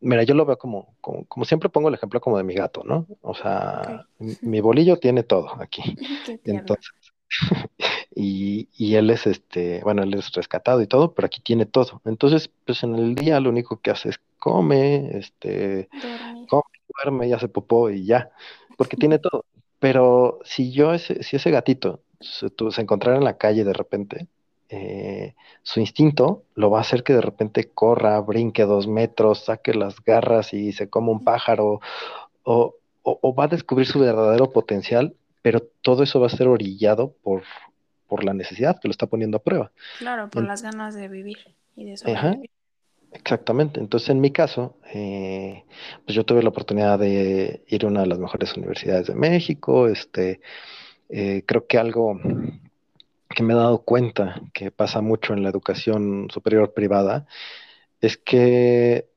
Mira, 0.00 0.22
yo 0.22 0.34
lo 0.34 0.46
veo 0.46 0.56
como, 0.56 0.94
como, 1.00 1.24
como 1.24 1.44
siempre 1.44 1.70
pongo 1.70 1.88
el 1.88 1.94
ejemplo 1.94 2.20
como 2.20 2.38
de 2.38 2.44
mi 2.44 2.54
gato, 2.54 2.84
¿no? 2.84 3.08
O 3.20 3.34
sea, 3.34 4.06
mi 4.42 4.60
bolillo 4.60 4.96
tiene 4.98 5.24
todo 5.24 5.60
aquí. 5.60 5.82
Entonces, 6.44 6.92
y, 8.18 8.68
y 8.76 8.96
él 8.96 9.10
es 9.10 9.26
este, 9.26 9.80
bueno, 9.84 10.02
él 10.02 10.14
es 10.14 10.32
rescatado 10.32 10.82
y 10.82 10.86
todo, 10.88 11.14
pero 11.14 11.26
aquí 11.26 11.40
tiene 11.40 11.66
todo. 11.66 12.02
Entonces, 12.04 12.50
pues 12.66 12.82
en 12.82 12.96
el 12.96 13.14
día 13.14 13.40
lo 13.40 13.50
único 13.50 13.80
que 13.80 13.90
hace 13.92 14.08
es 14.10 14.20
come, 14.38 15.16
este, 15.18 15.88
come, 16.48 16.62
duerme 17.04 17.28
y 17.28 17.32
hace 17.32 17.48
popó 17.48 17.90
y 17.90 18.04
ya, 18.06 18.30
porque 18.76 18.96
tiene 18.96 19.18
todo. 19.20 19.44
Pero 19.78 20.40
si 20.44 20.72
yo, 20.72 20.92
ese, 20.94 21.22
si 21.22 21.36
ese 21.36 21.50
gatito 21.50 22.00
se, 22.20 22.50
tu- 22.50 22.70
se 22.72 22.82
encontrara 22.82 23.18
en 23.18 23.24
la 23.24 23.38
calle 23.38 23.64
de 23.64 23.72
repente, 23.72 24.26
eh, 24.70 25.34
su 25.62 25.80
instinto 25.80 26.42
lo 26.54 26.70
va 26.70 26.78
a 26.78 26.80
hacer 26.82 27.02
que 27.04 27.14
de 27.14 27.20
repente 27.22 27.70
corra, 27.70 28.20
brinque 28.20 28.64
dos 28.64 28.86
metros, 28.88 29.44
saque 29.44 29.74
las 29.74 30.02
garras 30.04 30.52
y 30.54 30.72
se 30.72 30.90
coma 30.90 31.12
un 31.12 31.24
pájaro, 31.24 31.80
o, 32.44 32.74
o- 33.02 33.18
o 33.22 33.34
va 33.34 33.44
a 33.44 33.48
descubrir 33.48 33.86
su 33.86 34.00
verdadero 34.00 34.52
potencial, 34.52 35.14
pero 35.42 35.60
todo 35.82 36.02
eso 36.02 36.20
va 36.20 36.26
a 36.26 36.30
ser 36.30 36.48
orillado 36.48 37.12
por, 37.22 37.42
por 38.08 38.24
la 38.24 38.34
necesidad 38.34 38.80
que 38.80 38.88
lo 38.88 38.92
está 38.92 39.06
poniendo 39.06 39.36
a 39.36 39.42
prueba. 39.42 39.70
Claro, 39.98 40.28
por 40.30 40.42
En- 40.42 40.48
las 40.48 40.62
ganas 40.62 40.94
de 40.94 41.08
vivir 41.08 41.38
y 41.76 41.84
de 41.90 41.96
sobrevivir. 41.96 42.50
exactamente. 43.12 43.80
Entonces, 43.80 44.08
en 44.10 44.20
mi 44.20 44.30
caso, 44.32 44.76
eh, 44.92 45.64
pues 46.04 46.14
yo 46.16 46.24
tuve 46.24 46.42
la 46.42 46.48
oportunidad 46.50 46.98
de 46.98 47.62
ir 47.68 47.84
a 47.84 47.88
una 47.88 48.00
de 48.00 48.06
las 48.06 48.18
mejores 48.18 48.56
universidades 48.56 49.06
de 49.06 49.14
México. 49.14 49.88
Este, 49.88 50.40
eh, 51.08 51.42
creo 51.46 51.66
que 51.66 51.78
algo 51.78 52.18
que 53.28 53.42
me 53.42 53.52
he 53.52 53.56
dado 53.56 53.82
cuenta 53.82 54.40
que 54.52 54.70
pasa 54.70 55.00
mucho 55.00 55.32
en 55.34 55.42
la 55.42 55.50
educación 55.50 56.28
superior 56.30 56.72
privada 56.74 57.26
es 58.00 58.16
que 58.16 59.08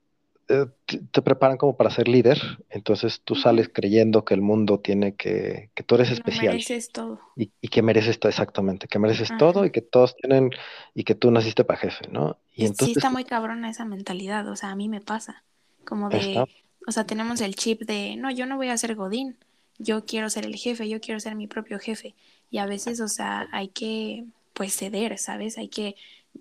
te, 0.85 0.99
te 0.99 1.21
preparan 1.21 1.57
como 1.57 1.77
para 1.77 1.89
ser 1.91 2.07
líder, 2.07 2.39
entonces 2.69 3.21
tú 3.23 3.35
sales 3.35 3.69
creyendo 3.73 4.25
que 4.25 4.33
el 4.33 4.41
mundo 4.41 4.79
tiene 4.79 5.15
que, 5.15 5.71
que 5.75 5.83
tú 5.83 5.95
eres 5.95 6.11
especial 6.11 6.65
mereces 6.65 6.91
todo. 6.91 7.19
y, 7.35 7.51
y 7.61 7.69
que 7.69 7.81
mereces 7.83 8.19
todo 8.19 8.29
exactamente, 8.29 8.87
que 8.87 8.99
mereces 8.99 9.35
todo 9.35 9.65
y 9.65 9.71
que 9.71 9.81
todos 9.81 10.15
tienen 10.17 10.51
y 10.95 11.03
que 11.05 11.15
tú 11.15 11.31
naciste 11.31 11.63
para 11.65 11.79
jefe, 11.79 12.07
¿no? 12.09 12.39
Y 12.55 12.65
Es- 12.65 12.73
sí 12.75 12.91
entonces 12.91 12.91
está 12.91 13.09
muy 13.09 13.23
cabrona 13.25 13.69
esa 13.69 13.85
mentalidad, 13.85 14.47
o 14.47 14.55
sea, 14.55 14.71
a 14.71 14.75
mí 14.75 14.87
me 14.89 15.01
pasa, 15.01 15.43
como 15.85 16.11
está, 16.11 16.45
de, 16.45 16.49
o 16.87 16.91
sea, 16.91 17.05
tenemos 17.05 17.41
el 17.41 17.55
chip 17.55 17.81
de, 17.83 18.15
no, 18.17 18.29
yo 18.31 18.45
no 18.45 18.57
voy 18.57 18.69
a 18.69 18.77
ser 18.77 18.95
Godín, 18.95 19.37
yo 19.79 20.05
quiero 20.05 20.29
ser 20.29 20.45
el 20.45 20.55
jefe, 20.55 20.87
yo 20.89 21.01
quiero 21.01 21.19
ser 21.19 21.35
mi 21.35 21.47
propio 21.47 21.79
jefe, 21.79 22.15
y 22.51 22.59
a 22.59 22.65
veces, 22.65 22.99
o 23.01 23.07
sea, 23.07 23.47
hay 23.51 23.69
que, 23.69 24.25
pues, 24.53 24.75
ceder, 24.77 25.17
¿sabes? 25.17 25.57
Hay 25.57 25.69
que, 25.69 25.95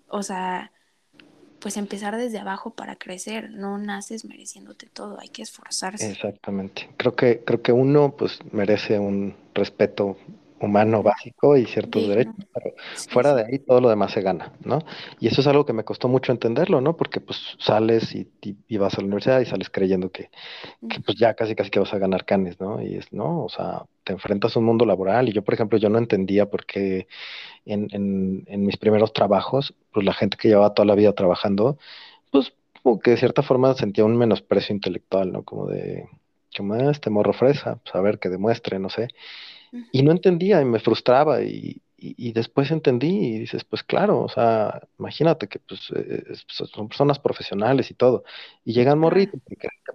o 0.08 0.22
sea, 0.22 0.72
pues 1.60 1.76
empezar 1.76 2.16
desde 2.16 2.38
abajo 2.38 2.70
para 2.70 2.96
crecer, 2.96 3.50
no 3.50 3.78
naces 3.78 4.24
mereciéndote 4.24 4.86
todo, 4.86 5.20
hay 5.20 5.28
que 5.28 5.42
esforzarse. 5.42 6.10
Exactamente. 6.10 6.88
Creo 6.96 7.14
que, 7.14 7.42
creo 7.44 7.62
que 7.62 7.72
uno 7.72 8.16
pues 8.16 8.38
merece 8.52 8.98
un 8.98 9.34
respeto 9.54 10.16
humano 10.60 11.02
básico 11.02 11.56
y 11.56 11.64
ciertos 11.64 12.06
derechos, 12.06 12.34
pero 12.52 12.74
fuera 13.08 13.34
de 13.34 13.44
ahí 13.44 13.58
todo 13.58 13.80
lo 13.80 13.88
demás 13.88 14.12
se 14.12 14.20
gana, 14.20 14.52
¿no? 14.62 14.80
Y 15.18 15.28
eso 15.28 15.40
es 15.40 15.46
algo 15.46 15.64
que 15.64 15.72
me 15.72 15.84
costó 15.84 16.08
mucho 16.08 16.32
entenderlo, 16.32 16.80
¿no? 16.80 16.96
Porque 16.96 17.20
pues 17.20 17.56
sales 17.58 18.14
y, 18.14 18.28
vas 18.76 18.94
a 18.94 19.00
la 19.00 19.06
universidad 19.06 19.40
y 19.40 19.46
sales 19.46 19.70
creyendo 19.70 20.10
que, 20.10 20.30
pues 21.04 21.18
ya 21.18 21.34
casi 21.34 21.54
casi 21.54 21.70
que 21.70 21.80
vas 21.80 21.92
a 21.94 21.98
ganar 21.98 22.24
canes, 22.24 22.60
¿no? 22.60 22.80
Y 22.82 22.96
es, 22.96 23.12
¿no? 23.12 23.44
O 23.44 23.48
sea, 23.48 23.84
te 24.04 24.12
enfrentas 24.12 24.54
a 24.54 24.58
un 24.58 24.66
mundo 24.66 24.84
laboral 24.84 25.28
y 25.28 25.32
yo, 25.32 25.42
por 25.42 25.54
ejemplo, 25.54 25.78
yo 25.78 25.88
no 25.88 25.98
entendía 25.98 26.46
por 26.46 26.66
qué 26.66 27.06
en, 27.64 27.88
en, 27.92 28.44
en 28.46 28.66
mis 28.66 28.76
primeros 28.76 29.12
trabajos, 29.12 29.74
pues 29.92 30.04
la 30.04 30.12
gente 30.12 30.36
que 30.36 30.48
llevaba 30.48 30.74
toda 30.74 30.86
la 30.86 30.94
vida 30.94 31.12
trabajando, 31.14 31.78
pues 32.30 32.52
como 32.82 33.00
que 33.00 33.12
de 33.12 33.16
cierta 33.16 33.42
forma 33.42 33.74
sentía 33.74 34.04
un 34.04 34.16
menosprecio 34.16 34.74
intelectual, 34.74 35.32
¿no? 35.32 35.42
Como 35.42 35.66
de, 35.66 36.08
como 36.56 36.74
este 36.74 37.10
morro 37.10 37.32
fresa, 37.32 37.76
pues 37.82 37.94
a 37.94 38.00
ver, 38.00 38.18
que 38.18 38.28
demuestre, 38.28 38.78
no 38.78 38.90
sé. 38.90 39.08
Y 39.92 40.02
no 40.02 40.12
entendía 40.12 40.60
y 40.60 40.64
me 40.64 40.80
frustraba 40.80 41.42
y, 41.42 41.80
y, 42.00 42.32
después 42.32 42.70
entendí 42.70 43.08
y 43.08 43.38
dices, 43.38 43.64
pues 43.64 43.82
claro, 43.82 44.22
o 44.22 44.28
sea, 44.28 44.80
imagínate 44.98 45.48
que 45.48 45.58
pues, 45.58 45.80
eh, 45.94 46.24
pues 46.26 46.70
son 46.70 46.88
personas 46.88 47.18
profesionales 47.18 47.90
y 47.90 47.94
todo, 47.94 48.24
y 48.64 48.72
llegan 48.72 48.98
morritos 48.98 49.40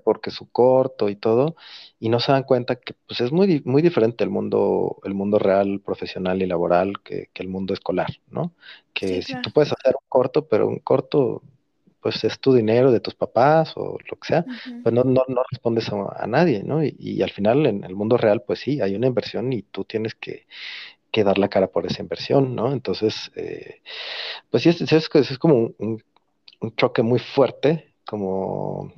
porque, 0.04 0.30
su 0.30 0.50
corto 0.52 1.10
y 1.10 1.16
todo, 1.16 1.56
y 2.00 2.10
no 2.10 2.20
se 2.20 2.32
dan 2.32 2.44
cuenta 2.44 2.76
que 2.76 2.94
pues 3.08 3.22
es 3.22 3.32
muy, 3.32 3.62
muy 3.66 3.82
diferente 3.82 4.24
el 4.24 4.30
mundo, 4.30 5.00
el 5.04 5.16
mundo 5.16 5.40
real, 5.40 5.82
profesional 5.84 6.42
y 6.42 6.46
laboral 6.46 7.02
que, 7.04 7.30
que 7.34 7.42
el 7.42 7.50
mundo 7.50 7.74
escolar, 7.74 8.10
¿no? 8.30 8.54
Que 8.94 9.24
si 9.24 9.34
tú 9.42 9.52
puedes 9.52 9.74
hacer 9.74 9.96
un 9.96 10.08
corto, 10.08 10.48
pero 10.48 10.68
un 10.68 10.80
corto 10.80 11.42
pues 12.06 12.24
es 12.24 12.40
tu 12.40 12.54
dinero 12.54 12.92
de 12.92 13.00
tus 13.00 13.16
papás 13.16 13.74
o 13.76 13.98
lo 13.98 14.20
que 14.20 14.28
sea, 14.28 14.46
pues 14.84 14.94
no, 14.94 15.04
no, 15.04 15.24
no 15.28 15.42
respondes 15.50 15.90
a, 15.92 16.28
nadie, 16.28 16.62
¿no? 16.62 16.84
Y, 16.84 17.24
al 17.24 17.32
final 17.32 17.66
en 17.66 17.84
el 17.84 17.96
mundo 17.96 18.16
real, 18.16 18.44
pues 18.46 18.60
sí, 18.60 18.80
hay 18.80 18.94
una 18.94 19.08
inversión 19.08 19.52
y 19.52 19.64
tú 19.64 19.86
tienes 19.86 20.14
que, 20.14 20.46
dar 21.24 21.40
la 21.40 21.48
cara 21.48 21.66
por 21.66 21.84
esa 21.88 22.04
inversión, 22.04 22.56
¿no? 22.56 22.72
Entonces, 22.74 23.32
eh, 23.36 23.82
pues 24.52 24.62
sí, 24.62 24.70
es, 24.70 24.82
es, 24.82 25.40
como 25.40 25.72
un, 25.80 26.04
choque 26.78 27.02
muy 27.02 27.18
fuerte, 27.18 27.96
como 28.06 28.94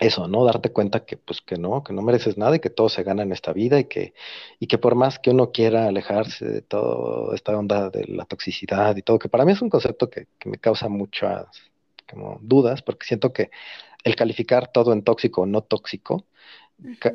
eso, 0.00 0.26
¿no? 0.26 0.46
Darte 0.46 0.72
cuenta 0.72 1.04
que 1.04 1.18
pues 1.18 1.42
que 1.42 1.56
no, 1.58 1.84
que 1.84 1.92
no 1.92 2.00
mereces 2.00 2.38
nada 2.38 2.56
y 2.56 2.60
que 2.60 2.70
todo 2.70 2.88
se 2.88 3.02
gana 3.02 3.24
en 3.24 3.32
esta 3.32 3.52
vida 3.52 3.78
y 3.78 3.84
que, 3.84 4.14
y 4.58 4.68
que 4.68 4.78
por 4.78 4.94
más 4.94 5.18
que 5.18 5.32
uno 5.32 5.52
quiera 5.52 5.86
alejarse 5.86 6.46
de 6.46 6.62
toda 6.62 7.34
esta 7.34 7.54
onda 7.58 7.90
de 7.90 8.06
la 8.06 8.24
toxicidad 8.24 8.96
y 8.96 9.02
todo, 9.02 9.18
que 9.18 9.28
para 9.28 9.44
mí 9.44 9.52
es 9.52 9.60
un 9.60 9.68
concepto 9.68 10.08
que, 10.08 10.28
que 10.38 10.48
me 10.48 10.56
causa 10.56 10.88
muchas 10.88 11.71
como 12.12 12.38
dudas, 12.42 12.82
porque 12.82 13.06
siento 13.06 13.32
que 13.32 13.50
el 14.04 14.14
calificar 14.14 14.70
todo 14.70 14.92
en 14.92 15.02
tóxico 15.02 15.42
o 15.42 15.46
no 15.46 15.62
tóxico 15.62 16.26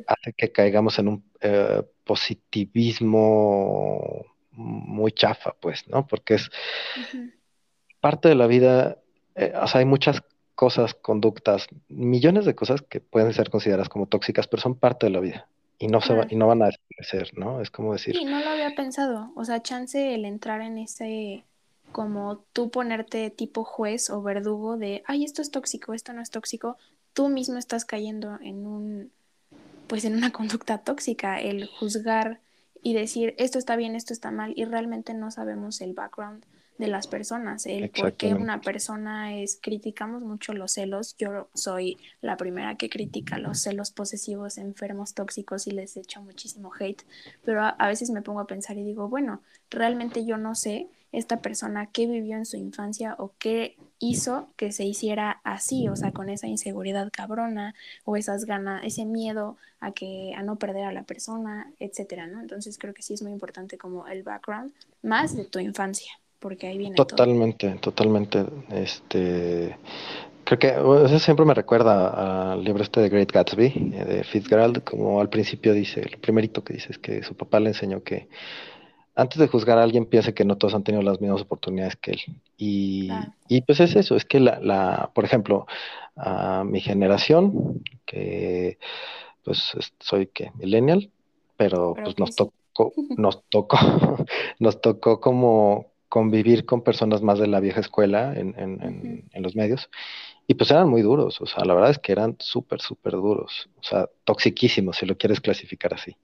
hace 0.08 0.34
que 0.34 0.52
caigamos 0.52 0.98
en 1.00 1.08
un 1.10 1.24
eh, 1.42 1.84
positivismo 2.04 3.22
muy 4.52 5.12
chafa, 5.12 5.56
pues, 5.60 5.88
¿no? 5.88 6.08
Porque 6.08 6.36
es 6.36 6.50
parte 8.00 8.30
de 8.30 8.36
la 8.36 8.48
vida, 8.48 8.98
eh, 9.36 9.54
o 9.62 9.68
sea, 9.68 9.80
hay 9.80 9.86
muchas 9.86 10.24
cosas, 10.56 10.94
conductas, 10.96 11.68
millones 11.90 12.46
de 12.46 12.56
cosas 12.56 12.82
que 12.82 13.02
pueden 13.02 13.34
ser 13.34 13.50
consideradas 13.50 13.90
como 13.90 14.08
tóxicas, 14.08 14.48
pero 14.48 14.62
son 14.62 14.76
parte 14.76 15.06
de 15.06 15.12
la 15.12 15.20
vida 15.20 15.48
y 15.80 15.88
no, 15.88 16.02
se 16.02 16.14
y 16.30 16.36
no 16.36 16.48
van 16.48 16.64
a 16.64 16.68
desaparecer, 16.68 17.38
¿no? 17.38 17.62
Es 17.62 17.70
como 17.70 17.94
decir... 17.94 18.16
Sí, 18.16 18.26
no 18.26 18.40
lo 18.40 18.50
había 18.50 18.74
pensado, 18.76 19.32
o 19.36 19.46
sea, 19.46 19.62
chance 19.62 20.16
el 20.16 20.26
entrar 20.26 20.62
en 20.62 20.80
ese 20.80 21.46
como 21.98 22.46
tú 22.54 22.70
ponerte 22.70 23.32
tipo 23.32 23.64
juez 23.64 24.12
o 24.12 24.22
verdugo 24.22 24.78
de, 24.78 25.02
ay, 25.08 25.24
esto 25.24 25.42
es 25.42 25.50
tóxico, 25.50 25.96
esto 25.96 26.14
no 26.14 26.22
es 26.22 26.30
tóxico, 26.30 26.78
tú 27.14 27.28
mismo 27.28 27.58
estás 27.58 27.86
cayendo 27.86 28.38
en 28.40 28.68
un, 28.68 29.12
pues 29.88 30.06
en 30.06 30.14
una 30.14 30.32
conducta 30.32 30.78
tóxica, 30.78 31.42
el 31.42 31.66
juzgar 31.66 32.40
y 32.84 32.94
decir, 32.94 33.34
esto 33.40 33.58
está 33.58 33.76
bien, 33.76 33.96
esto 33.96 34.14
está 34.14 34.30
mal, 34.30 34.54
y 34.56 34.66
realmente 34.66 35.16
no 35.16 35.32
sabemos 35.32 35.82
el 35.82 35.94
background 35.94 36.46
de 36.78 36.86
las 36.86 37.08
personas, 37.08 37.66
el 37.66 37.90
por 37.90 38.14
qué 38.14 38.36
una 38.36 38.62
persona 38.62 39.36
es, 39.36 39.58
criticamos 39.60 40.22
mucho 40.22 40.54
los 40.54 40.74
celos, 40.74 41.16
yo 41.18 41.50
soy 41.56 41.98
la 42.22 42.38
primera 42.38 42.76
que 42.76 42.92
critica 42.92 43.40
los 43.40 43.60
celos 43.60 43.90
posesivos, 43.90 44.60
enfermos, 44.60 45.16
tóxicos 45.16 45.66
y 45.66 45.72
les 45.72 45.98
echo 45.98 46.22
muchísimo 46.22 46.70
hate, 46.80 47.02
pero 47.44 47.64
a 47.64 47.88
veces 47.88 48.12
me 48.12 48.22
pongo 48.22 48.42
a 48.42 48.46
pensar 48.46 48.78
y 48.78 48.84
digo, 48.84 49.10
bueno, 49.10 49.42
realmente 49.72 50.26
yo 50.26 50.38
no 50.38 50.54
sé 50.54 50.92
esta 51.12 51.42
persona 51.42 51.88
qué 51.92 52.08
vivió 52.08 52.36
en 52.36 52.46
su 52.46 52.58
infancia 52.58 53.16
o 53.18 53.32
qué 53.40 53.78
hizo 54.00 54.50
que 54.56 54.72
se 54.72 54.86
hiciera 54.86 55.40
así, 55.44 55.88
o 55.88 55.96
sea, 55.96 56.12
con 56.12 56.30
esa 56.30 56.48
inseguridad 56.48 57.10
cabrona 57.12 57.74
o 58.06 58.18
esas 58.18 58.46
ganas, 58.46 58.84
ese 58.84 59.06
miedo 59.06 59.58
a 59.80 59.92
que 59.92 60.34
a 60.36 60.44
no 60.44 60.58
perder 60.58 60.86
a 60.86 60.92
la 60.92 61.04
persona, 61.04 61.72
etcétera, 61.80 62.28
¿no? 62.28 62.42
Entonces 62.42 62.78
creo 62.78 62.94
que 62.94 63.02
sí 63.02 63.14
es 63.14 63.22
muy 63.22 63.32
importante 63.32 63.78
como 63.78 64.08
el 64.08 64.24
background 64.24 64.72
más 65.02 65.36
de 65.36 65.46
tu 65.46 65.60
infancia, 65.60 66.12
porque 66.40 66.68
ahí 66.68 66.78
viene 66.78 66.96
totalmente, 66.96 67.70
totalmente, 67.82 68.46
este 68.72 69.78
creo 70.44 70.60
que 70.60 70.68
eso 71.06 71.20
siempre 71.20 71.46
me 71.46 71.54
recuerda 71.54 72.54
al 72.54 72.64
libro 72.64 72.82
este 72.82 73.02
de 73.02 73.10
Great 73.10 73.32
Gatsby 73.32 73.66
eh, 73.66 74.06
de 74.06 74.24
Fitzgerald, 74.24 74.82
como 74.84 75.20
al 75.20 75.30
principio 75.30 75.74
dice, 75.74 76.00
el 76.00 76.18
primerito 76.20 76.64
que 76.64 76.74
dice 76.74 76.88
es 76.92 76.98
que 76.98 77.22
su 77.24 77.36
papá 77.36 77.60
le 77.60 77.70
enseñó 77.70 78.02
que 78.02 78.30
antes 79.18 79.40
de 79.40 79.48
juzgar 79.48 79.80
a 79.80 79.84
alguien, 79.84 80.06
piensa 80.06 80.32
que 80.32 80.46
no 80.46 80.58
todos 80.58 80.76
han 80.76 80.84
tenido 80.84 81.02
las 81.02 81.20
mismas 81.20 81.42
oportunidades 81.42 81.96
que 81.96 82.12
él. 82.12 82.22
Y, 82.56 83.10
pues 83.66 83.80
es 83.80 83.96
eso, 83.96 84.16
es 84.16 84.26
que 84.26 84.40
la, 84.40 85.10
por 85.16 85.26
ejemplo, 85.26 85.66
a 86.16 86.64
mi 86.64 86.80
generación, 86.82 87.84
que 88.06 88.78
pues 89.44 89.74
soy 90.00 90.28
que 90.28 90.52
millennial, 90.56 91.10
pero, 91.58 91.96
pues 91.96 92.16
nos 92.20 92.36
tocó, 92.36 92.94
nos 93.18 93.44
tocó, 93.50 93.78
nos 94.60 94.82
tocó 94.82 95.20
como 95.20 95.88
convivir 96.10 96.66
con 96.66 96.84
personas 96.84 97.24
más 97.24 97.40
de 97.40 97.48
la 97.48 97.60
vieja 97.60 97.80
escuela 97.80 98.34
en, 98.36 98.54
en, 98.58 99.44
los 99.44 99.56
medios. 99.56 99.90
Y 100.48 100.54
pues 100.54 100.70
eran 100.70 100.90
muy 100.90 101.02
duros, 101.02 101.42
o 101.42 101.48
sea, 101.48 101.66
la 101.66 101.74
verdad 101.74 101.90
es 101.90 101.98
que 101.98 102.12
eran 102.12 102.38
súper, 102.40 102.82
súper 102.82 103.14
duros, 103.14 103.68
o 103.80 103.84
sea, 103.84 104.08
toxiquísimos, 104.24 104.98
si 104.98 105.06
lo 105.08 105.18
quieres 105.18 105.42
clasificar 105.42 105.96
así. 105.96 106.16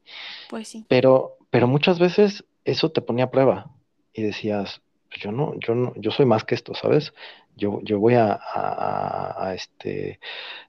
Pues 0.49 0.67
sí. 0.69 0.85
Pero, 0.87 1.37
pero 1.49 1.67
muchas 1.67 1.99
veces 1.99 2.45
eso 2.65 2.91
te 2.91 3.01
ponía 3.01 3.25
a 3.25 3.31
prueba 3.31 3.71
y 4.13 4.23
decías, 4.23 4.81
pues 5.09 5.21
yo 5.21 5.31
no, 5.31 5.53
yo 5.59 5.75
no, 5.75 5.93
yo 5.95 6.11
soy 6.11 6.25
más 6.25 6.43
que 6.43 6.55
esto, 6.55 6.73
¿sabes? 6.73 7.13
Yo, 7.55 7.81
yo 7.83 7.99
voy 7.99 8.15
a, 8.15 8.39
a, 8.41 9.53
este, 9.53 10.19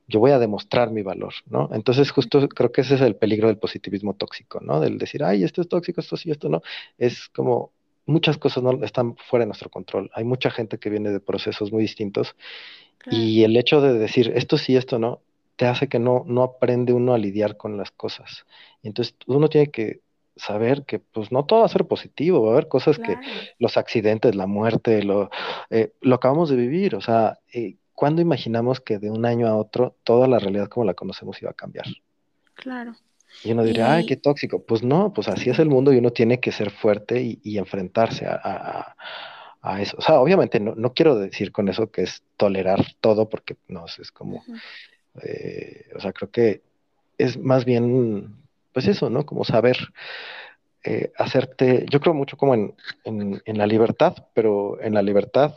yo 0.06 0.20
voy 0.20 0.32
a 0.32 0.38
demostrar 0.38 0.90
mi 0.90 1.02
valor, 1.02 1.32
¿no? 1.46 1.70
Entonces, 1.72 2.10
justo 2.10 2.46
creo 2.48 2.72
que 2.72 2.82
ese 2.82 2.96
es 2.96 3.00
el 3.00 3.16
peligro 3.16 3.48
del 3.48 3.56
positivismo 3.56 4.14
tóxico, 4.14 4.60
¿no? 4.60 4.80
Del 4.80 4.98
decir, 4.98 5.24
ay, 5.24 5.44
esto 5.44 5.62
es 5.62 5.68
tóxico, 5.68 6.02
esto 6.02 6.18
sí, 6.18 6.30
esto 6.30 6.50
no. 6.50 6.62
Es 6.98 7.30
como 7.30 7.72
muchas 8.06 8.36
cosas 8.36 8.62
no 8.62 8.84
están 8.84 9.16
fuera 9.16 9.44
de 9.44 9.48
nuestro 9.48 9.70
control. 9.70 10.10
Hay 10.14 10.24
mucha 10.24 10.50
gente 10.50 10.78
que 10.78 10.90
viene 10.90 11.10
de 11.10 11.20
procesos 11.20 11.72
muy 11.72 11.82
distintos 11.82 12.36
y 13.10 13.44
el 13.44 13.56
hecho 13.56 13.80
de 13.80 13.94
decir 13.94 14.32
esto 14.34 14.58
sí, 14.58 14.76
esto 14.76 14.98
no, 14.98 15.20
te 15.56 15.66
hace 15.66 15.88
que 15.88 15.98
no, 15.98 16.24
no 16.26 16.42
aprende 16.42 16.92
uno 16.92 17.14
a 17.14 17.18
lidiar 17.18 17.56
con 17.56 17.76
las 17.76 17.90
cosas. 17.90 18.44
Y 18.82 18.88
entonces 18.88 19.14
uno 19.26 19.48
tiene 19.48 19.70
que 19.70 20.00
saber 20.36 20.84
que 20.84 20.98
pues 20.98 21.30
no 21.30 21.44
todo 21.44 21.60
va 21.60 21.66
a 21.66 21.68
ser 21.68 21.86
positivo, 21.86 22.42
va 22.42 22.50
a 22.50 22.52
haber 22.52 22.68
cosas 22.68 22.98
que 22.98 23.16
los 23.58 23.76
accidentes, 23.76 24.34
la 24.34 24.46
muerte, 24.46 25.02
lo, 25.02 25.30
eh, 25.70 25.92
lo 26.00 26.16
acabamos 26.16 26.50
de 26.50 26.56
vivir, 26.56 26.96
o 26.96 27.00
sea, 27.00 27.38
eh, 27.52 27.76
¿cuándo 27.94 28.20
imaginamos 28.20 28.80
que 28.80 28.98
de 28.98 29.10
un 29.10 29.24
año 29.24 29.46
a 29.46 29.56
otro 29.56 29.96
toda 30.02 30.26
la 30.26 30.38
realidad 30.38 30.68
como 30.68 30.84
la 30.84 30.94
conocemos 30.94 31.40
iba 31.40 31.50
a 31.50 31.54
cambiar? 31.54 31.86
Claro. 32.54 32.94
Y 33.42 33.52
uno 33.52 33.64
diría, 33.64 33.92
ay, 33.92 34.06
qué 34.06 34.16
tóxico. 34.16 34.62
Pues 34.62 34.82
no, 34.82 35.12
pues 35.12 35.28
así 35.28 35.50
es 35.50 35.58
el 35.58 35.68
mundo 35.68 35.92
y 35.92 35.98
uno 35.98 36.10
tiene 36.10 36.38
que 36.38 36.52
ser 36.52 36.70
fuerte 36.70 37.20
y, 37.42 37.58
enfrentarse 37.58 38.26
a, 38.26 38.94
eso. 39.80 39.96
O 39.98 40.02
sea, 40.02 40.20
obviamente 40.20 40.60
no, 40.60 40.74
no, 40.76 40.92
quiero 40.92 41.16
decir 41.16 41.50
con 41.50 41.68
eso 41.68 41.90
que 41.90 42.02
es 42.02 42.22
tolerar 42.36 42.84
todo, 43.00 43.28
porque 43.28 43.56
no, 43.66 43.86
es 43.86 44.12
como, 44.12 44.44
eh, 45.22 45.86
o 45.96 46.00
sea, 46.00 46.12
creo 46.12 46.30
que 46.30 46.62
es 47.18 47.38
más 47.38 47.64
bien 47.64 48.43
pues 48.74 48.88
eso, 48.88 49.08
¿no? 49.08 49.24
Como 49.24 49.44
saber 49.44 49.78
eh, 50.82 51.12
hacerte, 51.16 51.86
yo 51.88 52.00
creo 52.00 52.12
mucho 52.12 52.36
como 52.36 52.54
en, 52.54 53.42
la 53.46 53.66
libertad, 53.66 54.26
pero 54.34 54.78
en 54.82 54.92
la 54.92 55.00
libertad 55.00 55.54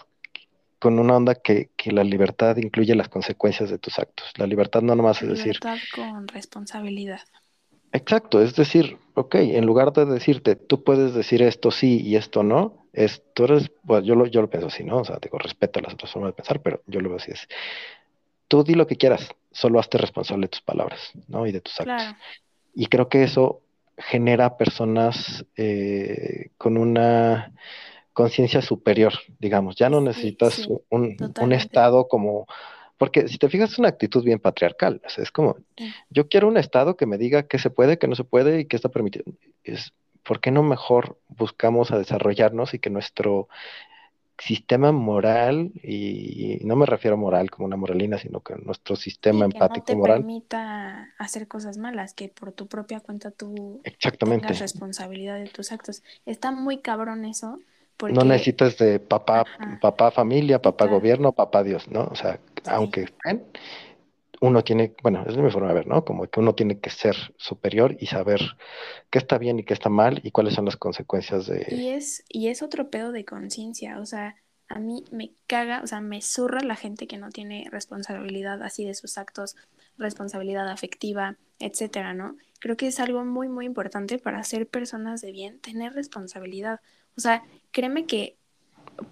con 0.80 1.00
una 1.00 1.18
onda 1.18 1.36
que, 1.36 1.72
la 1.86 2.04
libertad 2.04 2.56
incluye 2.58 2.96
las 2.96 3.10
consecuencias 3.10 3.70
de 3.72 3.80
tus 3.80 3.98
actos. 3.98 4.32
La 4.38 4.46
libertad 4.46 4.84
no 4.84 4.96
nomás 4.96 5.22
es 5.24 5.30
decir... 5.30 5.58
Libertad 5.62 5.78
con 5.94 6.28
responsabilidad. 6.28 7.20
Exacto, 7.92 8.42
es 8.42 8.56
decir, 8.56 9.00
ok, 9.16 9.36
en 9.36 9.66
lugar 9.66 9.92
de 9.92 10.06
decirte, 10.06 10.56
tú 10.56 10.84
puedes 10.84 11.14
decir 11.14 11.42
esto 11.42 11.72
sí 11.72 12.02
y 12.02 12.16
esto 12.16 12.44
no, 12.44 12.86
es, 12.94 13.24
tú 13.34 13.46
eres, 13.46 13.72
bueno, 13.84 14.06
yo 14.06 14.16
lo, 14.16 14.28
yo 14.28 14.42
lo 14.42 14.50
pienso 14.50 14.68
así, 14.68 14.84
¿no? 14.84 14.98
O 14.98 15.06
sea, 15.06 15.18
digo, 15.22 15.40
respeto 15.40 15.80
a 15.80 15.84
las 15.84 15.94
otras 15.94 16.12
formas 16.12 16.30
de 16.30 16.36
pensar, 16.36 16.62
pero 16.62 16.82
yo 16.86 17.00
lo 17.00 17.10
veo 17.10 17.18
así, 17.18 17.32
es, 17.32 17.48
tú 18.48 18.64
di 18.64 18.76
lo 18.76 18.88
que 18.88 18.98
quieras, 18.98 19.30
solo 19.52 19.80
hazte 19.80 19.98
responsable 19.98 20.46
de 20.46 20.50
tus 20.50 20.62
palabras, 20.62 21.12
¿no? 21.28 21.48
Y 21.48 21.52
de 21.52 21.62
tus 21.62 21.80
actos. 21.80 21.96
Claro. 21.96 22.18
Y 22.80 22.86
creo 22.86 23.10
que 23.10 23.24
eso 23.24 23.64
genera 23.98 24.56
personas 24.56 25.44
eh, 25.56 26.52
con 26.60 26.78
una 26.78 27.52
conciencia 28.14 28.62
superior, 28.62 29.14
digamos. 29.40 29.76
Ya 29.78 29.90
no 29.90 30.00
necesitas 30.00 30.54
sí, 30.54 30.68
un, 30.90 31.18
estado 31.54 32.08
como, 32.08 32.46
porque 32.98 33.28
si 33.30 33.40
te 33.40 33.50
fijas 33.50 33.72
es 33.72 33.80
una 33.80 33.90
actitud 33.90 34.24
bien 34.24 34.38
patriarcal, 34.38 35.02
o 35.04 35.10
sea, 35.10 35.24
es 35.24 35.32
como, 35.32 35.58
yo 36.12 36.30
quiero 36.30 36.48
un 36.48 36.58
estado 36.58 36.96
que 36.96 37.08
me 37.08 37.18
diga 37.18 37.48
qué 37.48 37.58
se 37.58 37.72
puede, 37.72 37.98
qué 37.98 38.08
no 38.08 38.14
se 38.14 38.24
puede 38.24 38.60
y 38.60 38.66
qué 38.66 38.76
está 38.76 38.90
permitido. 38.90 39.26
Es, 39.64 39.92
¿por 40.22 40.40
qué 40.40 40.52
no 40.52 40.62
mejor 40.62 41.18
buscamos 41.30 41.90
a 41.90 41.98
desarrollarnos 41.98 42.76
y 42.76 42.80
que 42.80 42.92
nuestro 42.92 43.50
sistema 44.38 44.92
moral, 44.92 45.72
y 45.84 46.60
no 46.64 46.76
me 46.76 46.86
refiero 46.86 47.16
a 47.16 47.20
moral 47.20 47.50
como 47.50 47.66
una 47.66 47.76
moralina, 47.76 48.18
sino 48.18 48.42
que 48.42 48.56
nuestro 48.56 48.96
sistema 48.96 49.48
que 49.48 49.58
no 49.58 49.66
empático 49.66 49.86
te 49.86 49.96
moral, 49.96 50.20
permita 50.20 51.10
hacer 51.18 51.48
cosas 51.48 51.78
malas, 51.78 52.14
que 52.14 52.30
por 52.30 52.52
tu 52.52 52.68
propia 52.68 53.00
cuenta 53.00 53.32
tú 53.32 53.82
tengas 53.84 53.96
exactamente. 53.96 54.54
responsabilidad 54.54 55.38
de 55.38 55.48
tus 55.48 55.72
actos. 55.72 56.04
Está 56.26 56.52
muy 56.52 56.80
cabrón 56.80 57.26
eso, 57.26 57.60
No 58.02 58.24
necesitas 58.24 58.78
de 58.78 59.00
papá, 59.00 59.42
ajá, 59.42 59.80
papá 59.82 60.12
familia, 60.12 60.62
papá 60.62 60.86
gobierno, 60.86 61.32
papá 61.32 61.64
Dios, 61.64 61.88
¿no? 61.88 62.04
O 62.04 62.16
sea, 62.16 62.34
sí. 62.36 62.62
aunque 62.66 63.02
estén, 63.04 63.44
uno 64.42 64.64
tiene, 64.64 64.94
bueno, 65.02 65.24
es 65.28 65.38
mi 65.38 65.50
forma 65.50 65.70
de 65.70 65.74
ver, 65.74 65.88
¿no? 65.88 66.06
Como 66.06 66.28
que 66.28 66.40
uno 66.40 66.54
tiene 66.56 66.80
que 66.80 66.90
ser 66.90 67.16
superior 67.38 67.96
y 68.00 68.08
saber 68.08 68.42
qué 69.10 69.18
está 69.18 69.38
bien 69.38 69.60
y 69.60 69.64
qué 69.64 69.74
está 69.74 69.90
mal 69.90 70.22
y 70.24 70.32
cuáles 70.32 70.54
son 70.54 70.66
las 70.66 70.78
consecuencias 70.78 71.48
de... 71.48 71.66
Y 71.70 71.90
es, 71.90 72.24
y 72.30 72.48
es 72.48 72.62
otro 72.62 72.90
pedo 72.90 73.12
de 73.12 73.26
conciencia, 73.26 74.00
o 74.00 74.06
sea, 74.06 74.36
a 74.68 74.80
mí 74.80 75.04
me 75.12 75.32
caga, 75.48 75.82
o 75.84 75.88
sea, 75.88 76.02
me 76.02 76.22
zurra 76.22 76.62
la 76.62 76.76
gente 76.76 77.08
que 77.08 77.18
no 77.18 77.30
tiene 77.30 77.68
responsabilidad 77.72 78.62
así 78.64 78.86
de 78.86 78.94
sus 78.94 79.18
actos, 79.18 79.56
responsabilidad 79.98 80.70
afectiva, 80.70 81.38
etcétera, 81.60 82.14
¿no? 82.14 82.36
Creo 82.60 82.76
que 82.78 82.88
es 82.88 83.00
algo 83.00 83.24
muy, 83.24 83.48
muy 83.48 83.66
importante 83.66 84.20
para 84.20 84.44
ser 84.44 84.68
personas 84.68 85.22
de 85.22 85.32
bien, 85.32 85.60
tener 85.60 85.94
responsabilidad. 85.94 86.82
O 87.16 87.22
sea, 87.22 87.44
créeme 87.72 88.06
que 88.06 88.36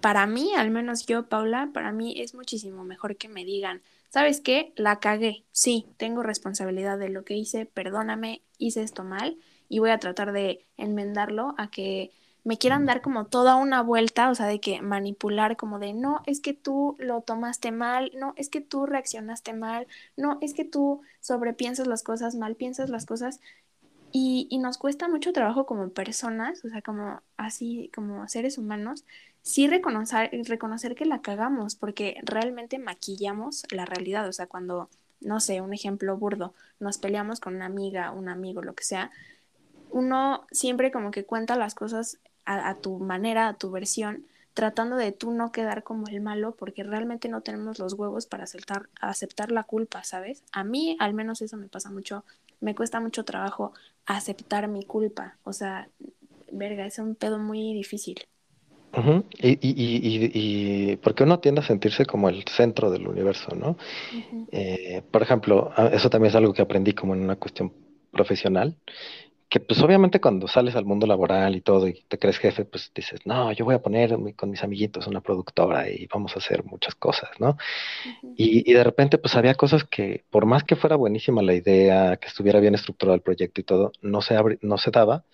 para 0.00 0.26
mí, 0.26 0.52
al 0.56 0.70
menos 0.70 1.06
yo, 1.06 1.28
Paula, 1.28 1.70
para 1.72 1.92
mí 1.92 2.20
es 2.20 2.34
muchísimo 2.34 2.84
mejor 2.84 3.16
que 3.16 3.28
me 3.28 3.44
digan, 3.44 3.82
¿sabes 4.16 4.40
qué? 4.40 4.72
La 4.76 4.98
cagué. 4.98 5.44
Sí, 5.52 5.84
tengo 5.98 6.22
responsabilidad 6.22 6.98
de 6.98 7.10
lo 7.10 7.22
que 7.26 7.34
hice, 7.34 7.66
perdóname, 7.66 8.40
hice 8.56 8.82
esto 8.82 9.04
mal 9.04 9.36
y 9.68 9.78
voy 9.78 9.90
a 9.90 9.98
tratar 9.98 10.32
de 10.32 10.64
enmendarlo 10.78 11.54
a 11.58 11.70
que 11.70 12.12
me 12.42 12.56
quieran 12.56 12.86
dar 12.86 13.02
como 13.02 13.26
toda 13.26 13.56
una 13.56 13.82
vuelta, 13.82 14.30
o 14.30 14.34
sea, 14.34 14.46
de 14.46 14.58
que 14.58 14.80
manipular 14.80 15.58
como 15.58 15.78
de, 15.78 15.92
no, 15.92 16.22
es 16.24 16.40
que 16.40 16.54
tú 16.54 16.96
lo 16.98 17.20
tomaste 17.20 17.72
mal, 17.72 18.10
no, 18.14 18.32
es 18.38 18.48
que 18.48 18.62
tú 18.62 18.86
reaccionaste 18.86 19.52
mal, 19.52 19.86
no, 20.16 20.38
es 20.40 20.54
que 20.54 20.64
tú 20.64 21.02
sobrepiensas 21.20 21.86
las 21.86 22.02
cosas 22.02 22.36
mal, 22.36 22.56
piensas 22.56 22.88
las 22.88 23.04
cosas 23.04 23.40
y, 24.12 24.46
y 24.48 24.56
nos 24.56 24.78
cuesta 24.78 25.08
mucho 25.08 25.34
trabajo 25.34 25.66
como 25.66 25.90
personas, 25.90 26.64
o 26.64 26.70
sea, 26.70 26.80
como 26.80 27.20
así, 27.36 27.90
como 27.94 28.26
seres 28.28 28.56
humanos, 28.56 29.04
sí 29.46 29.68
reconocer, 29.68 30.28
reconocer 30.48 30.96
que 30.96 31.04
la 31.04 31.20
cagamos, 31.22 31.76
porque 31.76 32.18
realmente 32.24 32.80
maquillamos 32.80 33.62
la 33.70 33.84
realidad, 33.84 34.26
o 34.28 34.32
sea, 34.32 34.48
cuando, 34.48 34.90
no 35.20 35.38
sé, 35.38 35.60
un 35.60 35.72
ejemplo 35.72 36.16
burdo, 36.16 36.52
nos 36.80 36.98
peleamos 36.98 37.38
con 37.38 37.54
una 37.54 37.66
amiga, 37.66 38.10
un 38.10 38.28
amigo, 38.28 38.60
lo 38.60 38.74
que 38.74 38.82
sea, 38.82 39.12
uno 39.90 40.44
siempre 40.50 40.90
como 40.90 41.12
que 41.12 41.24
cuenta 41.24 41.54
las 41.54 41.76
cosas 41.76 42.18
a, 42.44 42.68
a 42.68 42.74
tu 42.74 42.98
manera, 42.98 43.46
a 43.46 43.54
tu 43.54 43.70
versión, 43.70 44.26
tratando 44.52 44.96
de 44.96 45.12
tú 45.12 45.30
no 45.30 45.52
quedar 45.52 45.84
como 45.84 46.08
el 46.08 46.20
malo, 46.20 46.56
porque 46.56 46.82
realmente 46.82 47.28
no 47.28 47.40
tenemos 47.40 47.78
los 47.78 47.92
huevos 47.92 48.26
para 48.26 48.44
aceptar, 48.44 48.88
aceptar 49.00 49.52
la 49.52 49.62
culpa, 49.62 50.02
¿sabes? 50.02 50.42
A 50.50 50.64
mí 50.64 50.96
al 50.98 51.14
menos 51.14 51.40
eso 51.40 51.56
me 51.56 51.68
pasa 51.68 51.88
mucho, 51.90 52.24
me 52.60 52.74
cuesta 52.74 52.98
mucho 52.98 53.24
trabajo 53.24 53.72
aceptar 54.06 54.66
mi 54.66 54.84
culpa, 54.84 55.36
o 55.44 55.52
sea, 55.52 55.88
verga, 56.50 56.84
es 56.84 56.98
un 56.98 57.14
pedo 57.14 57.38
muy 57.38 57.74
difícil. 57.74 58.26
Y, 59.38 59.50
y, 59.52 59.58
y, 59.60 60.90
y, 60.90 60.92
y 60.92 60.96
porque 60.98 61.24
uno 61.24 61.40
tiende 61.40 61.60
a 61.60 61.64
sentirse 61.64 62.06
como 62.06 62.28
el 62.28 62.44
centro 62.48 62.90
del 62.90 63.06
universo, 63.08 63.54
¿no? 63.54 63.76
Eh, 64.48 65.02
por 65.10 65.22
ejemplo, 65.22 65.72
a- 65.76 65.88
eso 65.88 66.10
también 66.10 66.30
es 66.30 66.36
algo 66.36 66.52
que 66.54 66.62
aprendí 66.62 66.94
como 66.94 67.14
en 67.14 67.22
una 67.22 67.36
cuestión 67.36 67.74
profesional, 68.12 68.78
que 69.48 69.60
pues 69.60 69.80
obviamente 69.82 70.20
cuando 70.20 70.48
sales 70.48 70.76
al 70.76 70.86
mundo 70.86 71.06
laboral 71.06 71.56
y 71.56 71.62
todo 71.62 71.88
y 71.88 72.04
te 72.08 72.18
crees 72.18 72.38
jefe, 72.38 72.64
pues 72.66 72.92
dices, 72.94 73.20
no, 73.26 73.52
yo 73.52 73.64
voy 73.66 73.74
a 73.76 73.82
poner 73.82 74.16
con 74.36 74.50
mis 74.50 74.62
amiguitos 74.64 75.06
una 75.08 75.20
productora 75.22 75.90
y 75.90 76.06
vamos 76.12 76.34
a 76.36 76.40
hacer 76.40 76.64
muchas 76.64 76.94
cosas, 76.96 77.30
¿no? 77.40 77.56
Y, 78.36 78.70
y 78.70 78.74
de 78.74 78.84
repente 78.84 79.18
pues 79.18 79.34
había 79.36 79.54
cosas 79.54 79.84
que 79.84 80.24
por 80.30 80.46
más 80.46 80.64
que 80.64 80.76
fuera 80.76 80.96
buenísima 80.96 81.42
la 81.42 81.54
idea, 81.54 82.16
que 82.18 82.28
estuviera 82.28 82.60
bien 82.60 82.74
estructurado 82.74 83.14
el 83.16 83.22
proyecto 83.22 83.60
y 83.60 83.64
todo, 83.64 83.92
no 84.02 84.22
se, 84.22 84.36
abri- 84.38 84.58
no 84.62 84.78
se 84.78 84.90
daba, 84.90 85.24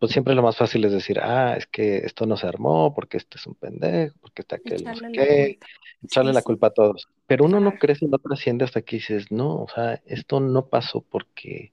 pues 0.00 0.12
siempre 0.12 0.34
lo 0.36 0.42
más 0.42 0.56
fácil 0.58 0.84
es 0.86 0.92
decir, 0.92 1.20
ah, 1.22 1.56
es 1.58 1.66
que 1.68 1.98
esto 1.98 2.26
no 2.26 2.36
se 2.38 2.48
armó 2.48 2.94
porque 2.94 3.18
este 3.18 3.38
es 3.38 3.46
un 3.48 3.56
pendejo, 3.56 4.16
porque 4.22 4.42
está 4.42 4.56
aquel 4.58 4.86
no 4.88 4.94
sé 4.96 5.02
Echarle 5.02 5.10
la 5.10 5.26
qué, 5.26 5.26
culpa. 5.28 5.68
echarle 6.04 6.32
Sí, 6.32 6.34
la 6.34 6.42
sí, 6.42 6.44
culpa 6.44 6.68
a 6.68 6.70
todos. 6.72 7.08
Pero 7.28 7.46
uno 7.46 7.60
no 7.60 7.78
crece 7.78 8.06
no 8.08 8.18
trasciende 8.18 8.64
hasta 8.66 8.82
que 8.82 8.96
dices, 8.98 9.32
no, 9.32 9.56
o 9.64 9.68
sea, 9.74 10.02
esto 10.06 10.40
no 10.40 10.68
pasó 10.68 11.02
porque 11.02 11.72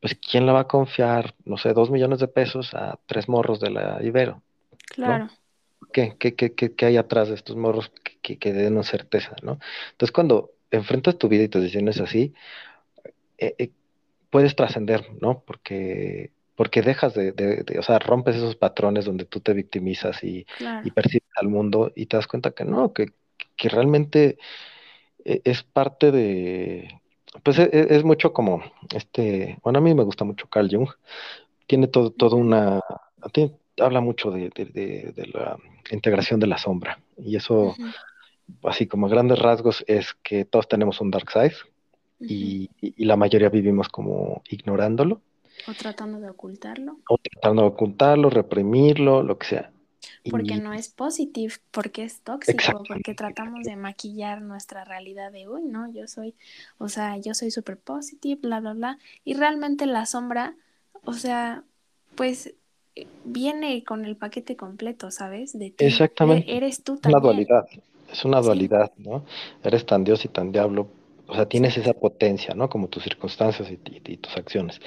pues 0.00 0.14
¿quién 0.16 0.46
le 0.46 0.52
va 0.52 0.60
a 0.60 0.68
confiar, 0.68 1.34
no 1.44 1.56
sé, 1.58 1.72
dos 1.74 1.90
millones 1.90 2.20
de 2.20 2.28
pesos 2.28 2.74
a 2.74 2.98
tres 3.06 3.28
morros 3.28 3.60
de 3.60 3.70
la 3.70 4.02
Ibero, 4.02 4.42
claro, 4.88 5.28
¿Qué, 5.92 6.16
qué, 6.18 6.34
qué, 6.34 6.54
qué, 6.54 6.74
qué 6.74 6.86
hay 6.86 6.96
atrás 6.96 7.28
de 7.28 7.34
estos 7.34 7.56
morros 7.56 7.90
que, 8.04 8.18
que, 8.20 8.38
que 8.38 8.52
den 8.52 8.74
una 8.74 8.82
certeza, 8.82 9.34
¿no? 9.42 9.58
Entonces, 9.92 10.12
cuando 10.12 10.52
enfrentas 10.70 11.16
tu 11.18 11.28
vida 11.28 11.44
y 11.44 11.48
tus 11.48 11.62
decisiones 11.62 12.00
así, 12.00 12.34
eh, 13.38 13.54
eh, 13.58 13.72
puedes 14.30 14.56
trascender, 14.56 15.06
¿no? 15.20 15.42
Porque, 15.46 16.32
porque 16.56 16.82
dejas 16.82 17.14
de, 17.14 17.32
de- 17.32 17.62
de- 17.64 17.78
o 17.78 17.82
sea, 17.82 17.98
rompes 17.98 18.36
esos 18.36 18.56
patrones 18.56 19.04
donde 19.04 19.24
tú 19.26 19.40
te 19.40 19.52
victimizas 19.54 20.24
y, 20.24 20.40
y 20.40 20.46
claro. 20.58 20.94
percibes 20.94 21.28
al 21.36 21.48
mundo 21.48 21.92
y 21.94 22.06
te 22.06 22.16
das 22.16 22.26
cuenta 22.26 22.52
que 22.52 22.64
no, 22.64 22.92
que, 22.92 23.12
que 23.56 23.68
realmente 23.68 24.38
e- 25.24 25.42
es 25.44 25.62
parte 25.62 26.12
de, 26.12 27.00
pues 27.42 27.58
e- 27.58 27.70
e- 27.72 27.96
es, 27.96 28.04
mucho 28.04 28.32
como, 28.32 28.62
este, 28.94 29.58
bueno, 29.62 29.78
a 29.78 29.82
mí 29.82 29.94
me 29.94 30.04
gusta 30.04 30.24
mucho 30.24 30.48
Carl 30.48 30.68
Jung, 30.70 30.88
tiene 31.66 31.88
todo, 31.88 32.10
todo 32.10 32.36
una, 32.36 32.80
tiene- 33.32 33.56
habla 33.80 34.00
mucho 34.00 34.30
de, 34.30 34.50
de- 34.54 34.66
de- 34.66 35.12
de 35.14 35.26
la 35.28 35.56
integración 35.90 36.40
de 36.40 36.46
la 36.48 36.58
sombra. 36.58 37.00
Y 37.18 37.36
eso, 37.36 37.76
así 38.64 38.86
como 38.86 39.06
a 39.06 39.10
grandes 39.10 39.38
rasgos, 39.38 39.84
es 39.88 40.14
que 40.22 40.44
todos 40.44 40.68
tenemos 40.68 41.00
un 41.00 41.10
dark 41.10 41.30
side 41.30 41.54
y, 42.20 42.70
y 42.80 43.04
la 43.04 43.16
mayoría 43.16 43.48
vivimos 43.48 43.88
como 43.88 44.42
ignorándolo 44.48 45.22
O 45.64 45.74
tratando 45.76 46.18
de 46.20 46.30
ocultarlo. 46.30 46.92
o 47.12 47.18
tratando 47.18 47.62
de 47.62 47.68
ocultarlo, 47.68 48.30
reprimirlo, 48.30 49.22
lo 49.22 49.38
que 49.38 49.46
sea. 49.46 49.70
porque 50.28 50.56
Y 50.56 50.60
no 50.60 50.72
es 50.72 50.88
positive, 50.88 51.54
porque 51.70 52.04
es 52.04 52.22
tóxico, 52.22 52.86
porque 52.86 53.14
tratamos 53.14 53.64
de 53.64 53.76
maquillar 53.76 54.42
nuestra 54.42 54.84
realidad 54.84 55.32
de, 55.32 55.48
uy, 55.48 55.64
no, 55.64 55.90
yo 55.92 56.06
soy, 56.08 56.36
o 56.78 56.88
sea, 56.88 57.16
yo 57.18 57.34
soy 57.34 57.50
súper 57.50 57.78
positive, 57.80 58.40
bla, 58.40 58.60
bla, 58.60 58.72
bla, 58.74 58.98
y 59.24 59.34
realmente 59.34 59.86
la 59.86 60.06
sombra, 60.06 60.56
o 61.04 61.12
sea, 61.14 61.64
pues 62.14 62.54
eh, 62.96 63.10
viene 63.24 63.84
con 63.84 64.04
el 64.04 64.16
paquete 64.16 64.56
completo, 64.56 65.10
¿sabes? 65.10 65.52
De 65.58 65.70
ti, 65.70 66.10
exactamente. 66.22 66.46
eres 66.46 66.82
tú 66.82 66.98
Una 67.02 67.18
también, 67.18 67.20
dualidad, 67.20 67.66
es 68.12 68.24
una 68.24 68.40
sí, 68.40 68.68
dualidad, 68.68 68.92
¿no? 68.98 69.24
Eres 69.62 69.86
tan 69.86 70.04
Dios 70.04 70.24
y 70.24 70.28
tan 70.28 70.52
diablo, 70.52 70.88
o 71.26 71.34
sea, 71.34 71.46
tienes 71.48 71.76
esa 71.76 71.92
potencia, 71.92 72.54
¿no? 72.54 72.68
Como 72.68 72.88
tus 72.88 73.02
circunstancias 73.04 73.70
y, 73.70 73.74
y- 73.90 74.02
y 74.12 74.16
tus 74.18 74.36
acciones. 74.36 74.80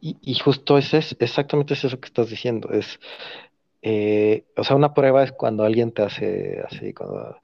Y, 0.00 0.16
y 0.22 0.34
justo 0.38 0.78
ese 0.78 0.98
es 0.98 1.16
exactamente 1.20 1.74
es 1.74 1.84
eso 1.84 2.00
que 2.00 2.06
estás 2.08 2.30
diciendo. 2.30 2.70
Es, 2.72 2.98
eh, 3.82 4.46
o 4.56 4.64
sea, 4.64 4.76
una 4.76 4.94
prueba 4.94 5.24
es 5.24 5.32
cuando 5.32 5.64
alguien 5.64 5.92
te 5.92 6.02
hace 6.02 6.60
así, 6.66 6.94
cuando, 6.94 7.36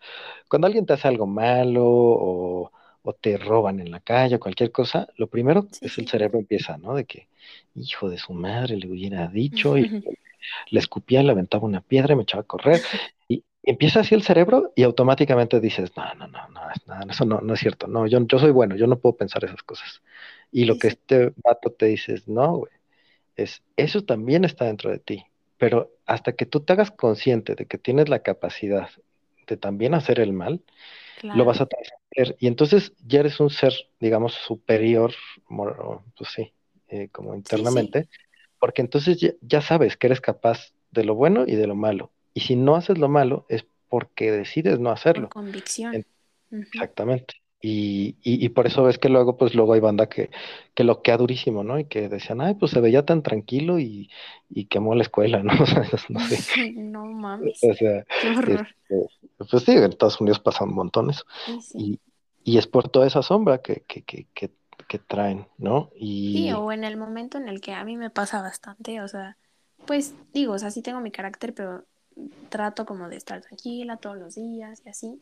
cuando 0.49 0.67
alguien 0.67 0.87
te 0.87 0.95
hace 0.95 1.09
algo 1.09 1.27
malo 1.27 1.85
o, 1.87 2.73
o 3.03 3.13
te 3.15 3.37
roban 3.39 3.81
en 3.81 3.91
la 3.91 4.01
calle 4.01 4.37
o 4.37 4.41
cualquier 4.41 4.73
cosa, 4.73 5.09
lo 5.17 5.29
primero 5.29 5.69
sí, 5.73 5.87
es 5.87 5.99
el 5.99 6.09
cerebro 6.09 6.39
empieza, 6.39 6.79
¿no? 6.79 6.95
De 6.95 7.05
que, 7.07 7.29
hijo 7.75 8.09
de 8.11 8.19
su 8.19 8.33
madre, 8.35 8.77
le 8.77 8.89
hubiera 8.89 9.29
dicho 9.29 9.79
y 9.79 9.85
le 10.71 10.81
escupía, 10.81 11.23
le 11.23 11.33
aventaba 11.33 11.65
una 11.67 11.81
piedra 11.81 12.15
y 12.15 12.17
me 12.17 12.23
echaba 12.23 12.43
a 12.43 12.47
correr. 12.47 12.83
Y 13.29 13.45
empieza 13.63 14.01
así 14.01 14.15
el 14.15 14.23
cerebro 14.23 14.73
y 14.77 14.85
automáticamente 14.85 15.61
dices, 15.61 15.93
no, 15.97 16.15
no, 16.15 16.29
no, 16.29 16.49
no, 16.49 16.61
no, 17.05 17.11
eso 17.11 17.25
no, 17.25 17.41
no 17.41 17.55
es 17.55 17.61
cierto, 17.61 17.89
no, 17.89 18.07
yo, 18.07 18.21
yo 18.27 18.39
soy 18.39 18.53
bueno, 18.53 18.77
yo 18.77 18.87
no 18.87 18.99
puedo 19.01 19.17
pensar 19.17 19.45
esas 19.45 19.63
cosas. 19.65 20.03
Y 20.51 20.65
lo 20.65 20.79
que 20.79 20.89
este 20.89 21.33
vato 21.37 21.71
te 21.71 21.87
dice 21.87 22.15
es, 22.15 22.29
no, 22.29 22.59
güey, 22.59 22.73
es, 23.37 23.63
eso 23.77 24.03
también 24.05 24.45
está 24.45 24.65
dentro 24.65 24.91
de 24.91 24.99
ti, 24.99 25.25
pero 25.59 25.93
hasta 26.07 26.33
que 26.33 26.47
tú 26.47 26.61
te 26.61 26.73
hagas 26.73 26.91
consciente 26.91 27.55
de 27.55 27.67
que 27.67 27.79
tienes 27.79 28.09
la 28.09 28.21
capacidad 28.21 28.89
de 29.47 29.57
también 29.57 29.95
hacer 29.95 30.21
el 30.21 30.33
mal, 30.33 30.63
lo 31.23 31.45
vas 31.45 31.61
a 31.61 31.67
trascender 31.67 32.37
y 32.39 32.47
entonces 32.47 32.93
ya 33.07 33.21
eres 33.21 33.41
un 33.41 33.51
ser, 33.51 33.73
digamos, 34.01 34.35
superior, 34.35 35.13
pues 35.49 36.31
sí, 36.31 36.53
eh, 36.89 37.09
como 37.11 37.31
sí, 37.31 37.37
sí, 37.37 37.39
internamente, 37.39 38.09
porque 38.59 38.83
entonces 38.83 39.19
ya, 39.19 39.33
ya 39.41 39.61
sabes 39.61 39.97
que 39.97 40.07
eres 40.07 40.21
capaz 40.21 40.73
de 40.91 41.05
lo 41.05 41.15
bueno 41.15 41.45
y 41.47 41.57
de 41.57 41.67
lo 41.67 41.75
malo. 41.75 42.11
Y 42.33 42.41
si 42.41 42.57
no 42.57 42.77
haces 42.77 42.99
lo 42.99 43.09
malo 43.09 43.47
es 43.49 43.67
porque 43.89 44.31
decides 44.31 44.79
no 44.79 44.91
por 44.91 44.99
hacerlo. 44.99 45.29
convicción. 45.29 46.05
Exactamente. 46.51 47.35
Y, 47.61 48.17
y, 48.23 48.49
por 48.51 48.67
eso 48.67 48.85
ves 48.85 48.99
que 48.99 49.09
luego, 49.09 49.39
pues 49.39 49.55
luego 49.55 49.73
hay 49.73 49.81
banda 49.81 50.09
que, 50.09 50.31
que 50.75 50.85
lo 50.85 51.03
queda 51.03 51.17
durísimo, 51.17 51.65
¿no? 51.65 51.79
Y 51.79 51.87
que 51.87 52.09
decían, 52.09 52.41
ay, 52.41 52.55
pues 52.55 52.71
se 52.71 52.81
veía 52.81 53.05
tan 53.05 53.23
tranquilo 53.23 53.79
y, 53.79 54.11
y 54.51 54.67
quemó 54.67 54.95
la 54.95 55.03
escuela, 55.03 55.43
¿no? 55.43 55.53
O 55.61 55.67
sea, 55.67 55.83
no 56.11 56.21
sé. 56.29 56.73
No 56.73 57.07
mames. 57.07 57.59
O 57.65 57.75
sea, 57.75 58.05
Qué 58.21 58.29
horror. 58.29 58.69
este, 58.89 59.09
pues 59.51 59.63
sí, 59.65 59.73
en 59.73 59.85
Estados 59.85 60.21
Unidos 60.21 60.39
pasan 60.39 60.73
montones. 60.73 61.25
Sí, 61.47 61.61
sí. 61.63 61.79
Y, 62.45 62.53
y 62.53 62.59
es 62.59 62.67
por 62.67 62.89
toda 62.89 63.07
esa 63.07 63.23
sombra 63.23 63.59
que, 63.59 63.83
que, 63.89 64.03
que, 64.03 64.27
que, 64.35 64.51
que 64.87 64.99
traen, 64.99 65.49
¿no? 65.59 65.91
Y 65.97 66.35
Sí, 66.35 66.53
o 66.53 66.71
en 66.71 66.85
el 66.85 66.97
momento 66.97 67.39
en 67.39 67.49
el 67.49 67.61
que 67.61 67.73
a 67.73 67.85
mí 67.85 67.97
me 67.97 68.11
pasa 68.11 68.43
bastante, 68.43 69.01
o 69.01 69.09
sea, 69.09 69.37
pues 69.87 70.15
digo, 70.33 70.53
o 70.53 70.59
sea, 70.59 70.71
sí 70.71 70.83
tengo 70.83 71.01
mi 71.01 71.11
carácter, 71.11 71.55
pero 71.55 71.85
trato 72.49 72.87
como 72.87 73.09
de 73.09 73.17
estar 73.17 73.41
tranquila 73.41 73.97
todos 73.97 74.17
los 74.17 74.35
días 74.37 74.83
y 74.85 74.89
así. 74.89 75.21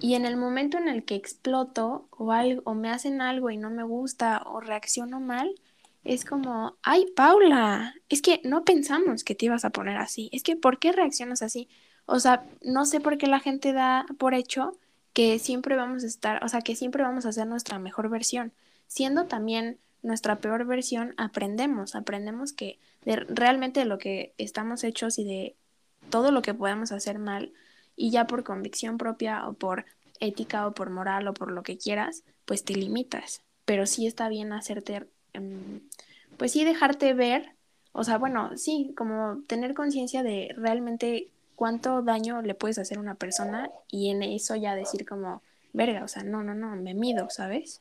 Y 0.00 0.14
en 0.14 0.26
el 0.26 0.36
momento 0.36 0.76
en 0.76 0.88
el 0.88 1.04
que 1.04 1.14
exploto 1.14 2.08
o 2.10 2.32
algo, 2.32 2.62
o 2.64 2.74
me 2.74 2.90
hacen 2.90 3.20
algo 3.20 3.50
y 3.50 3.56
no 3.56 3.70
me 3.70 3.84
gusta 3.84 4.42
o 4.46 4.60
reacciono 4.60 5.20
mal, 5.20 5.54
es 6.04 6.24
como, 6.24 6.76
ay, 6.82 7.06
Paula, 7.16 7.94
es 8.08 8.20
que 8.20 8.40
no 8.44 8.64
pensamos 8.64 9.24
que 9.24 9.34
te 9.34 9.46
ibas 9.46 9.64
a 9.64 9.70
poner 9.70 9.96
así. 9.96 10.28
Es 10.32 10.42
que, 10.42 10.56
¿por 10.56 10.78
qué 10.78 10.92
reaccionas 10.92 11.42
así? 11.42 11.68
O 12.06 12.20
sea, 12.20 12.44
no 12.62 12.84
sé 12.84 13.00
por 13.00 13.16
qué 13.16 13.26
la 13.26 13.40
gente 13.40 13.72
da 13.72 14.04
por 14.18 14.34
hecho 14.34 14.78
que 15.14 15.38
siempre 15.38 15.76
vamos 15.76 16.04
a 16.04 16.06
estar, 16.06 16.44
o 16.44 16.48
sea, 16.48 16.60
que 16.60 16.76
siempre 16.76 17.02
vamos 17.02 17.24
a 17.24 17.32
ser 17.32 17.46
nuestra 17.46 17.78
mejor 17.78 18.10
versión. 18.10 18.52
Siendo 18.88 19.26
también 19.26 19.78
nuestra 20.02 20.36
peor 20.36 20.66
versión, 20.66 21.14
aprendemos, 21.16 21.94
aprendemos 21.94 22.52
que 22.52 22.78
de, 23.04 23.16
realmente 23.16 23.80
de 23.80 23.86
lo 23.86 23.98
que 23.98 24.34
estamos 24.36 24.84
hechos 24.84 25.18
y 25.18 25.24
de 25.24 25.56
todo 26.10 26.30
lo 26.30 26.42
que 26.42 26.52
podemos 26.52 26.92
hacer 26.92 27.18
mal, 27.18 27.52
y 27.96 28.10
ya 28.10 28.26
por 28.26 28.44
convicción 28.44 28.98
propia 28.98 29.46
o 29.48 29.54
por 29.54 29.84
ética 30.20 30.66
o 30.66 30.72
por 30.74 30.90
moral 30.90 31.28
o 31.28 31.34
por 31.34 31.50
lo 31.52 31.62
que 31.62 31.78
quieras, 31.78 32.24
pues 32.44 32.64
te 32.64 32.74
limitas. 32.74 33.42
Pero 33.64 33.86
sí 33.86 34.06
está 34.06 34.28
bien 34.28 34.52
hacerte, 34.52 35.06
em, 35.32 35.80
pues 36.36 36.52
sí 36.52 36.64
dejarte 36.64 37.14
ver, 37.14 37.52
o 37.92 38.04
sea, 38.04 38.18
bueno, 38.18 38.56
sí, 38.56 38.92
como 38.96 39.42
tener 39.46 39.74
conciencia 39.74 40.22
de 40.22 40.54
realmente 40.56 41.28
cuánto 41.56 42.02
daño 42.02 42.42
le 42.42 42.54
puedes 42.54 42.78
hacer 42.78 42.98
a 42.98 43.00
una 43.00 43.14
persona 43.14 43.70
y 43.88 44.10
en 44.10 44.22
eso 44.22 44.56
ya 44.56 44.74
decir 44.74 45.06
como, 45.06 45.42
verga, 45.72 46.04
o 46.04 46.08
sea, 46.08 46.22
no, 46.24 46.42
no, 46.42 46.54
no, 46.54 46.74
me 46.76 46.94
mido, 46.94 47.30
¿sabes? 47.30 47.80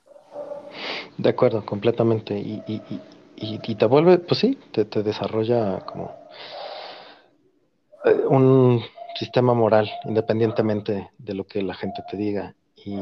de 1.18 1.30
acuerdo, 1.30 1.66
completamente. 1.66 2.38
Y, 2.38 2.62
y, 2.68 2.82
y, 3.38 3.60
y- 3.68 3.76
te 3.76 3.86
vuelve, 3.86 4.18
pues 4.20 4.40
sí, 4.40 4.58
te, 4.72 4.86
te 4.86 5.04
desarrolla 5.04 5.80
como 5.86 6.16
eh, 8.06 8.24
un 8.28 8.82
sistema 9.16 9.54
moral, 9.54 9.90
independientemente 10.06 11.10
de 11.18 11.34
lo 11.34 11.46
que 11.46 11.62
la 11.62 11.74
gente 11.74 12.04
te 12.10 12.18
diga. 12.18 12.56
Y, 12.76 12.96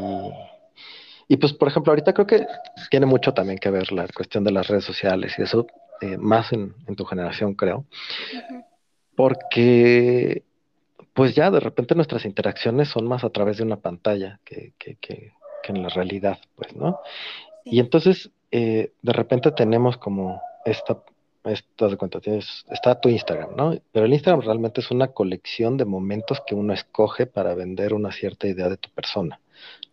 y 1.28 1.38
pues, 1.38 1.54
por 1.54 1.68
ejemplo, 1.68 1.92
ahorita 1.92 2.14
creo 2.14 2.28
que 2.28 2.46
tiene 2.90 3.06
mucho 3.06 3.34
también 3.34 3.58
que 3.58 3.70
ver 3.72 3.92
la 3.92 4.08
cuestión 4.08 4.44
de 4.44 4.52
las 4.52 4.68
redes 4.68 4.84
sociales 4.84 5.34
y 5.38 5.44
eso, 5.44 5.68
eh, 6.02 6.18
más 6.18 6.52
en, 6.54 6.76
en 6.88 6.96
tu 6.96 7.06
generación, 7.06 7.54
creo, 7.54 7.86
porque 9.16 10.44
pues 11.14 11.36
ya 11.36 11.52
de 11.52 11.60
repente 11.60 11.96
nuestras 11.96 12.26
interacciones 12.26 12.90
son 12.90 13.08
más 13.08 13.24
a 13.24 13.30
través 13.30 13.58
de 13.58 13.64
una 13.64 13.78
pantalla 13.78 14.40
que, 14.46 14.74
que, 14.78 14.96
que, 14.96 15.34
que 15.62 15.72
en 15.72 15.84
la 15.84 15.90
realidad, 15.90 16.40
pues, 16.56 16.76
¿no? 16.76 17.00
Y 17.64 17.80
entonces, 17.80 18.32
eh, 18.52 18.94
de 19.02 19.14
repente 19.14 19.52
tenemos 19.52 19.98
como 19.98 20.42
esta, 20.66 21.04
esta 21.46 21.88
de 21.88 21.98
cuenta, 21.98 22.20
tienes, 22.22 22.66
está 22.70 23.00
tu 23.00 23.10
Instagram, 23.10 23.56
¿no? 23.56 23.76
Pero 23.92 24.06
el 24.06 24.14
Instagram 24.14 24.42
realmente 24.42 24.82
es 24.82 24.92
una 24.92 25.10
colección 25.10 25.78
de 25.78 25.86
momentos 25.86 26.42
que 26.46 26.56
uno 26.56 26.74
escoge 26.74 27.26
para 27.28 27.56
vender 27.56 27.94
una 27.94 28.12
cierta 28.12 28.48
idea 28.48 28.70
de 28.70 28.78
tu 28.78 28.90
persona, 28.92 29.40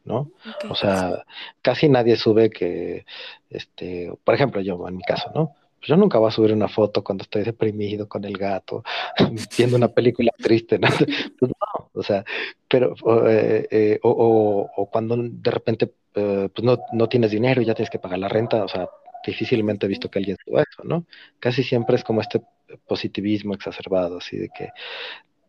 ¿no? 0.05 0.33
O 0.67 0.75
sí. 0.75 0.75
sea, 0.75 1.25
casi 1.63 1.89
nadie 1.89 2.17
sube 2.17 2.51
que, 2.51 3.05
este, 3.51 4.13
por 4.25 4.35
ejemplo, 4.35 4.61
yo 4.61 4.87
en 4.89 4.97
mi 4.97 5.03
caso, 5.03 5.31
¿no? 5.35 5.55
Pues 5.79 5.89
yo 5.89 5.97
nunca 5.97 6.19
voy 6.19 6.29
a 6.29 6.33
subir 6.33 6.53
una 6.53 6.69
foto 6.69 7.05
cuando 7.05 7.23
estoy 7.23 7.45
deprimido 7.45 8.09
con 8.09 8.25
el 8.25 8.37
gato, 8.37 8.83
viendo 9.59 9.77
una 9.77 9.89
película 9.89 10.33
triste, 10.41 10.79
¿no? 10.79 10.89
Pues 11.39 11.51
no, 11.53 11.91
o 11.95 12.03
sea, 12.03 12.25
pero, 12.69 12.95
o, 13.03 13.27
eh, 13.29 13.67
eh, 13.71 14.01
o, 14.03 14.11
o- 14.11 14.71
o 14.83 14.91
cuando 14.91 15.17
de 15.19 15.51
repente 15.51 15.93
eh, 16.15 16.49
pues 16.55 16.65
no, 16.65 16.79
no 16.93 17.09
tienes 17.09 17.31
dinero 17.31 17.63
y 17.63 17.65
ya 17.67 17.75
tienes 17.75 17.91
que 17.91 17.99
pagar 17.99 18.19
la 18.19 18.29
renta, 18.29 18.65
o 18.65 18.69
sea, 18.69 18.89
difícilmente 19.27 19.87
he 19.87 19.89
visto 19.89 20.11
que 20.11 20.19
alguien 20.19 20.37
suba 20.45 20.63
eso, 20.63 20.85
¿no? 20.85 21.07
Casi 21.41 21.63
siempre 21.63 21.97
es 21.97 22.05
como 22.05 22.21
este 22.21 22.43
positivismo 22.87 23.55
exacerbado, 23.55 24.19
así 24.19 24.37
de 24.39 24.51
que 24.51 24.71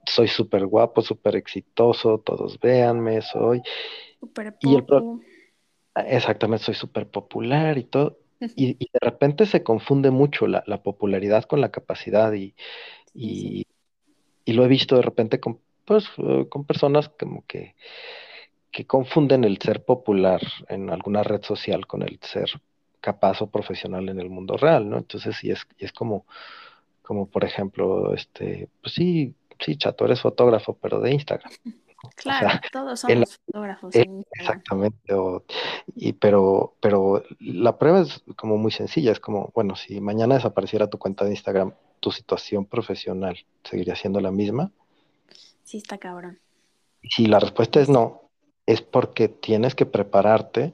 soy 0.05 0.27
súper 0.27 0.65
guapo, 0.67 1.01
súper 1.01 1.36
exitoso, 1.36 2.19
todos 2.19 2.60
véanme, 2.60 3.21
soy, 3.21 3.62
Super 4.19 4.58
y 4.60 4.75
el 4.75 4.86
pro 4.86 5.01
popu. 5.01 5.25
exactamente, 5.95 6.65
soy 6.65 6.75
súper 6.75 7.10
popular 7.10 7.77
y 7.77 7.84
todo, 7.86 8.19
y, 8.55 8.71
y 8.84 8.89
de 8.93 8.99
repente 9.01 9.45
se 9.45 9.63
confunde 9.63 10.12
mucho 10.12 10.47
la, 10.47 10.63
la 10.67 10.84
popularidad 10.84 11.45
con 11.45 11.62
la 11.62 11.71
capacidad 11.71 12.34
y, 12.34 12.55
y, 13.13 13.65
y 14.45 14.53
lo 14.53 14.65
he 14.65 14.69
visto 14.69 14.95
de 14.97 15.03
repente 15.03 15.39
con, 15.39 15.62
pues, 15.86 16.08
con 16.49 16.65
personas 16.65 17.10
como 17.10 17.45
que 17.47 17.75
que 18.71 18.86
confunden 18.88 19.43
el 19.43 19.60
ser 19.60 19.84
popular 19.86 20.41
en 20.69 20.89
alguna 20.89 21.23
red 21.23 21.41
social 21.43 21.88
con 21.88 22.01
el 22.03 22.19
ser 22.21 22.49
capaz 23.01 23.41
o 23.41 23.47
profesional 23.47 24.09
en 24.09 24.19
el 24.19 24.29
mundo 24.29 24.57
real, 24.57 24.89
¿no? 24.89 24.97
Entonces, 24.97 25.35
sí 25.38 25.51
es, 25.51 25.65
y 25.77 25.85
es 25.85 25.91
como, 25.91 26.25
como 27.01 27.25
por 27.27 27.43
ejemplo, 27.43 28.13
este, 28.13 28.69
pues 28.81 28.93
sí, 28.93 29.33
sí, 29.59 29.77
Chato, 29.77 30.05
eres 30.05 30.21
fotógrafo, 30.21 30.73
pero 30.75 30.99
de 30.99 31.12
Instagram. 31.13 31.51
O 32.01 32.09
sea, 32.21 32.39
Claro, 32.39 32.59
todos 32.71 32.99
somos 33.01 33.39
fotógrafos 33.45 33.93
en 33.95 34.25
exactamente, 34.31 35.13
o- 35.13 35.43
y, 35.95 36.13
pero, 36.13 36.75
pero 36.79 37.23
la 37.39 37.77
prueba 37.77 38.01
es 38.01 38.23
como 38.38 38.57
muy 38.57 38.71
sencilla, 38.71 39.12
es 39.12 39.19
como, 39.19 39.51
bueno, 39.53 39.75
si 39.75 39.99
mañana 39.99 40.35
desapareciera 40.35 40.88
tu 40.88 40.97
cuenta 40.97 41.25
de 41.25 41.31
Instagram, 41.31 41.73
tu 41.99 42.12
situación 42.12 42.65
profesional 42.65 43.38
seguiría 43.65 43.95
siendo 43.97 44.21
la 44.21 44.31
misma. 44.31 44.71
Sí, 45.63 45.77
está 45.77 45.97
cabrón. 45.97 46.39
Y 47.01 47.09
si 47.09 47.25
la 47.25 47.39
respuesta 47.39 47.81
es 47.81 47.89
no, 47.89 48.21
es 48.65 48.81
porque 48.81 49.27
tienes 49.27 49.75
que 49.75 49.85
prepararte 49.85 50.73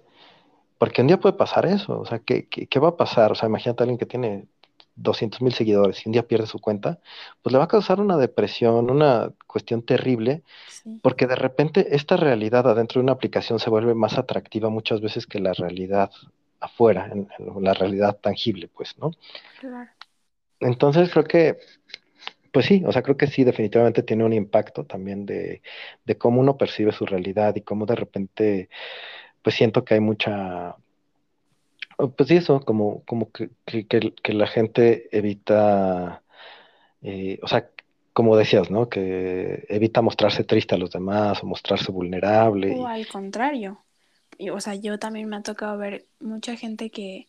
Porque 0.77 1.01
un 1.01 1.07
día 1.07 1.19
puede 1.19 1.35
pasar 1.37 1.65
eso, 1.65 1.99
o 1.99 2.05
sea, 2.05 2.19
¿qué, 2.19 2.47
qué, 2.49 2.67
qué 2.67 2.79
va 2.79 2.89
a 2.89 2.97
pasar? 2.97 3.31
O 3.31 3.35
sea, 3.35 3.47
imagínate 3.49 3.83
a 3.83 3.85
alguien 3.85 3.97
que 3.97 4.05
tiene 4.05 4.47
200 4.95 5.41
mil 5.41 5.53
seguidores 5.53 6.05
y 6.05 6.09
un 6.09 6.13
día 6.13 6.27
pierde 6.27 6.47
su 6.47 6.59
cuenta, 6.59 6.99
pues 7.41 7.51
le 7.53 7.59
va 7.59 7.65
a 7.65 7.67
causar 7.67 7.99
una 8.01 8.17
depresión, 8.17 8.89
una 8.89 9.31
cuestión 9.47 9.83
terrible, 9.83 10.43
Sí, 10.67 11.01
porque 11.01 11.27
de 11.27 11.35
repente 11.35 11.95
esta 11.95 12.17
realidad 12.17 12.67
adentro 12.69 12.99
de 12.99 13.03
una 13.05 13.13
aplicación 13.13 13.59
se 13.59 13.69
vuelve 13.69 13.95
más 13.95 14.17
atractiva 14.17 14.69
muchas 14.69 15.01
veces 15.01 15.27
que 15.27 15.39
la 15.39 15.53
realidad 15.53 16.11
afuera, 16.59 17.09
en, 17.11 17.29
en 17.39 17.63
la 17.63 17.73
realidad 17.73 18.19
tangible, 18.21 18.69
pues, 18.69 18.97
¿no? 18.99 19.11
claro. 19.57 19.89
Entonces 20.59 21.11
creo 21.11 21.25
que, 21.25 21.57
pues 22.51 22.65
sí, 22.67 22.83
o 22.85 22.91
sea, 22.91 23.03
creo 23.03 23.17
que 23.17 23.27
sí, 23.27 23.43
definitivamente 23.43 24.03
tiene 24.03 24.25
un 24.25 24.33
impacto 24.33 24.85
también 24.85 25.25
de, 25.25 25.61
de 26.05 26.17
cómo 26.17 26.41
uno 26.41 26.57
percibe 26.57 26.91
su 26.93 27.05
realidad 27.05 27.55
y 27.55 27.61
cómo 27.61 27.85
de 27.85 27.95
repente, 27.95 28.69
pues 29.45 29.55
siento 29.55 29.85
que 29.85 29.93
hay 29.93 29.99
mucha 30.01 30.75
Oh, 31.97 32.09
Pues 32.09 32.29
eso, 32.31 32.59
como, 32.61 33.03
como 33.05 33.31
que, 33.31 33.49
que, 33.65 34.33
la 34.33 34.47
gente 34.47 35.07
evita, 35.17 36.21
eh, 37.01 37.39
o 37.41 37.47
sea, 37.47 37.69
como 38.11 38.35
decías, 38.35 38.69
¿no? 38.69 38.89
Que 38.89 39.65
evita 39.69 40.01
mostrarse 40.01 40.43
triste 40.43 40.75
a 40.75 40.77
los 40.77 40.91
demás 40.91 41.41
o 41.41 41.47
mostrarse 41.47 41.91
vulnerable. 41.91 42.71
O 42.71 42.81
Y, 42.81 42.85
al 42.85 43.07
contrario. 43.07 43.79
O 44.51 44.59
sea, 44.59 44.75
yo 44.75 44.99
también 44.99 45.29
me 45.29 45.37
ha 45.37 45.41
tocado 45.41 45.77
ver 45.77 46.05
mucha 46.19 46.57
gente 46.57 46.89
que, 46.89 47.27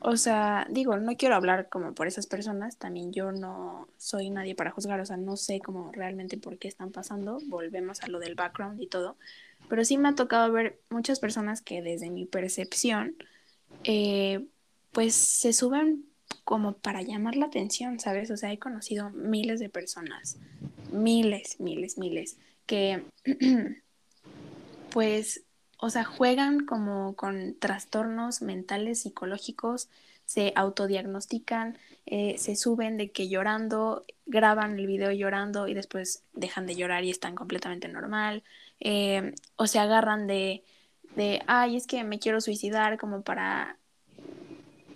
o 0.00 0.16
sea, 0.18 0.66
digo, 0.68 0.98
no 0.98 1.16
quiero 1.16 1.34
hablar 1.34 1.70
como 1.70 1.94
por 1.94 2.06
esas 2.06 2.26
personas, 2.26 2.76
también 2.76 3.12
yo 3.14 3.32
no 3.32 3.88
soy 3.96 4.28
nadie 4.28 4.54
para 4.54 4.70
juzgar, 4.70 5.00
o 5.00 5.06
sea, 5.06 5.16
no 5.16 5.38
sé 5.38 5.60
cómo 5.60 5.90
realmente 5.92 6.36
por 6.36 6.58
qué 6.58 6.68
están 6.68 6.92
pasando, 6.92 7.38
volvemos 7.46 8.02
a 8.02 8.08
lo 8.08 8.18
del 8.18 8.34
background 8.34 8.82
y 8.82 8.88
todo, 8.88 9.16
pero 9.68 9.84
sí 9.84 9.98
me 9.98 10.08
ha 10.08 10.14
tocado 10.14 10.52
ver 10.52 10.80
muchas 10.90 11.20
personas 11.20 11.62
que 11.62 11.82
desde 11.82 12.10
mi 12.10 12.26
percepción, 12.26 13.16
eh, 13.84 14.46
pues 14.92 15.14
se 15.14 15.52
suben 15.52 16.04
como 16.44 16.74
para 16.74 17.02
llamar 17.02 17.36
la 17.36 17.46
atención, 17.46 18.00
¿sabes? 18.00 18.30
O 18.30 18.36
sea, 18.36 18.52
he 18.52 18.58
conocido 18.58 19.10
miles 19.10 19.60
de 19.60 19.68
personas, 19.68 20.38
miles, 20.90 21.60
miles, 21.60 21.98
miles, 21.98 22.36
que 22.66 23.04
pues, 24.90 25.44
o 25.78 25.90
sea, 25.90 26.04
juegan 26.04 26.66
como 26.66 27.14
con 27.16 27.56
trastornos 27.58 28.42
mentales, 28.42 29.02
psicológicos, 29.02 29.88
se 30.24 30.52
autodiagnostican, 30.56 31.78
eh, 32.06 32.36
se 32.38 32.56
suben 32.56 32.96
de 32.96 33.10
que 33.10 33.28
llorando, 33.28 34.04
graban 34.26 34.78
el 34.78 34.86
video 34.86 35.12
llorando 35.12 35.68
y 35.68 35.74
después 35.74 36.24
dejan 36.32 36.66
de 36.66 36.76
llorar 36.76 37.04
y 37.04 37.10
están 37.10 37.34
completamente 37.34 37.88
normal, 37.88 38.42
eh, 38.84 39.32
o 39.56 39.68
se 39.68 39.78
agarran 39.78 40.26
de, 40.26 40.64
de, 41.14 41.40
ay, 41.46 41.76
es 41.76 41.86
que 41.86 42.02
me 42.02 42.18
quiero 42.18 42.40
suicidar 42.40 42.98
como 42.98 43.22
para, 43.22 43.76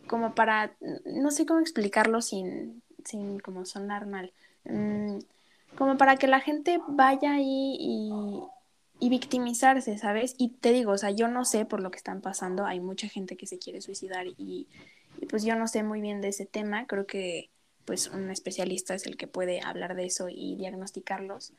como 0.08 0.34
para, 0.34 0.72
no 1.04 1.30
sé 1.30 1.46
cómo 1.46 1.60
explicarlo 1.60 2.20
sin, 2.20 2.82
sin 3.04 3.38
como 3.38 3.64
sonar 3.64 4.06
mal, 4.06 4.32
mm, 4.64 5.18
como 5.78 5.96
para 5.96 6.16
que 6.16 6.26
la 6.26 6.40
gente 6.40 6.80
vaya 6.88 7.34
ahí 7.34 7.76
y, 7.78 8.10
y 8.98 9.08
victimizarse, 9.08 9.98
¿sabes? 9.98 10.34
Y 10.36 10.48
te 10.48 10.72
digo, 10.72 10.90
o 10.90 10.98
sea, 10.98 11.12
yo 11.12 11.28
no 11.28 11.44
sé 11.44 11.64
por 11.64 11.80
lo 11.80 11.92
que 11.92 11.98
están 11.98 12.20
pasando, 12.20 12.66
hay 12.66 12.80
mucha 12.80 13.08
gente 13.08 13.36
que 13.36 13.46
se 13.46 13.58
quiere 13.60 13.80
suicidar 13.80 14.26
y, 14.26 14.66
y, 15.20 15.26
pues 15.26 15.44
yo 15.44 15.54
no 15.54 15.68
sé 15.68 15.84
muy 15.84 16.00
bien 16.00 16.20
de 16.20 16.28
ese 16.28 16.44
tema, 16.44 16.86
creo 16.86 17.06
que 17.06 17.50
pues 17.84 18.08
un 18.08 18.30
especialista 18.30 18.94
es 18.94 19.06
el 19.06 19.16
que 19.16 19.28
puede 19.28 19.60
hablar 19.60 19.94
de 19.94 20.06
eso 20.06 20.28
y 20.28 20.56
diagnosticarlos, 20.56 21.52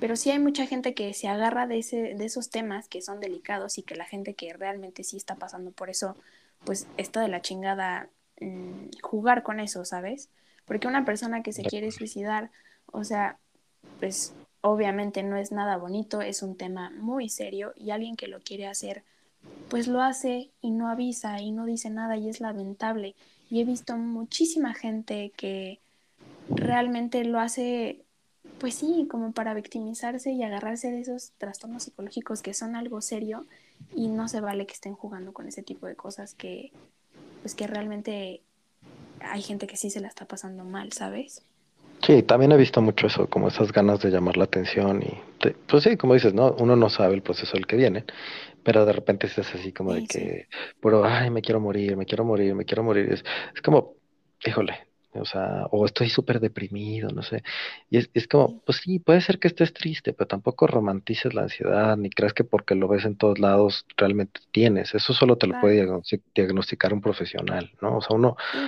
pero 0.00 0.16
sí 0.16 0.30
hay 0.30 0.38
mucha 0.38 0.66
gente 0.66 0.94
que 0.94 1.14
se 1.14 1.28
agarra 1.28 1.66
de, 1.66 1.78
ese, 1.78 2.14
de 2.14 2.24
esos 2.24 2.50
temas 2.50 2.88
que 2.88 3.02
son 3.02 3.20
delicados 3.20 3.78
y 3.78 3.82
que 3.82 3.94
la 3.94 4.04
gente 4.04 4.34
que 4.34 4.52
realmente 4.52 5.04
sí 5.04 5.16
está 5.16 5.36
pasando 5.36 5.70
por 5.70 5.90
eso, 5.90 6.16
pues 6.64 6.86
está 6.96 7.20
de 7.20 7.28
la 7.28 7.42
chingada 7.42 8.08
mmm, 8.40 8.88
jugar 9.02 9.42
con 9.42 9.60
eso, 9.60 9.84
¿sabes? 9.84 10.28
Porque 10.64 10.88
una 10.88 11.04
persona 11.04 11.42
que 11.42 11.52
se 11.52 11.62
quiere 11.62 11.90
suicidar, 11.90 12.50
o 12.86 13.04
sea, 13.04 13.38
pues 14.00 14.32
obviamente 14.60 15.22
no 15.22 15.36
es 15.36 15.52
nada 15.52 15.76
bonito, 15.76 16.22
es 16.22 16.42
un 16.42 16.56
tema 16.56 16.90
muy 16.90 17.28
serio 17.28 17.72
y 17.76 17.90
alguien 17.90 18.16
que 18.16 18.28
lo 18.28 18.40
quiere 18.40 18.66
hacer, 18.66 19.02
pues 19.68 19.88
lo 19.88 20.00
hace 20.02 20.50
y 20.60 20.70
no 20.70 20.88
avisa 20.88 21.40
y 21.40 21.50
no 21.50 21.66
dice 21.66 21.90
nada 21.90 22.16
y 22.16 22.28
es 22.28 22.40
lamentable. 22.40 23.14
Y 23.50 23.60
he 23.60 23.64
visto 23.64 23.96
muchísima 23.98 24.72
gente 24.72 25.32
que 25.36 25.80
realmente 26.48 27.24
lo 27.24 27.40
hace, 27.40 28.04
pues 28.62 28.74
sí, 28.74 29.08
como 29.10 29.32
para 29.32 29.54
victimizarse 29.54 30.30
y 30.30 30.44
agarrarse 30.44 30.92
de 30.92 31.00
esos 31.00 31.32
trastornos 31.36 31.82
psicológicos 31.82 32.42
que 32.42 32.54
son 32.54 32.76
algo 32.76 33.00
serio 33.00 33.44
y 33.96 34.06
no 34.06 34.28
se 34.28 34.40
vale 34.40 34.66
que 34.66 34.72
estén 34.72 34.94
jugando 34.94 35.32
con 35.32 35.48
ese 35.48 35.64
tipo 35.64 35.88
de 35.88 35.96
cosas 35.96 36.34
que, 36.34 36.70
pues 37.40 37.56
que 37.56 37.66
realmente 37.66 38.40
hay 39.18 39.42
gente 39.42 39.66
que 39.66 39.76
sí 39.76 39.90
se 39.90 39.98
la 39.98 40.06
está 40.06 40.26
pasando 40.26 40.62
mal, 40.62 40.92
¿sabes? 40.92 41.42
Sí, 42.06 42.22
también 42.22 42.52
he 42.52 42.56
visto 42.56 42.80
mucho 42.80 43.08
eso, 43.08 43.28
como 43.28 43.48
esas 43.48 43.72
ganas 43.72 43.98
de 43.98 44.10
llamar 44.10 44.36
la 44.36 44.44
atención 44.44 45.02
y, 45.02 45.20
te, 45.40 45.56
pues 45.66 45.82
sí, 45.82 45.96
como 45.96 46.14
dices, 46.14 46.32
¿no? 46.32 46.52
Uno 46.52 46.76
no 46.76 46.88
sabe 46.88 47.14
el 47.14 47.22
proceso 47.22 47.54
del 47.54 47.66
que 47.66 47.74
viene, 47.74 48.04
pero 48.62 48.86
de 48.86 48.92
repente 48.92 49.26
es 49.26 49.36
así 49.36 49.72
como 49.72 49.92
sí, 49.92 50.02
de 50.02 50.06
que, 50.06 50.46
sí. 50.48 50.56
pero, 50.80 51.04
ay, 51.04 51.30
me 51.30 51.42
quiero 51.42 51.58
morir, 51.58 51.96
me 51.96 52.06
quiero 52.06 52.24
morir, 52.24 52.54
me 52.54 52.64
quiero 52.64 52.84
morir. 52.84 53.12
Es, 53.12 53.24
es 53.56 53.60
como, 53.60 53.96
híjole, 54.46 54.91
o 55.14 55.24
sea, 55.24 55.66
o 55.70 55.84
estoy 55.86 56.08
súper 56.10 56.40
deprimido, 56.40 57.10
no 57.10 57.22
sé. 57.22 57.42
Y 57.90 57.98
es, 57.98 58.10
es, 58.14 58.26
como, 58.28 58.60
pues 58.64 58.78
sí, 58.78 58.98
puede 58.98 59.20
ser 59.20 59.38
que 59.38 59.48
estés 59.48 59.72
triste, 59.72 60.12
pero 60.12 60.28
tampoco 60.28 60.66
romantices 60.66 61.34
la 61.34 61.42
ansiedad, 61.42 61.96
ni 61.96 62.10
creas 62.10 62.32
que 62.34 62.44
porque 62.44 62.74
lo 62.74 62.88
ves 62.88 63.04
en 63.04 63.16
todos 63.16 63.38
lados 63.38 63.86
realmente 63.96 64.40
tienes. 64.52 64.94
Eso 64.94 65.12
solo 65.14 65.36
te 65.36 65.46
lo 65.46 65.52
Claro. 65.52 65.60
puede 65.60 65.86
diagnosticar 66.34 66.92
un 66.94 67.00
profesional, 67.00 67.70
¿no? 67.80 67.98
O 67.98 68.00
sea, 68.00 68.16
uno 68.16 68.36
Sí, 68.52 68.58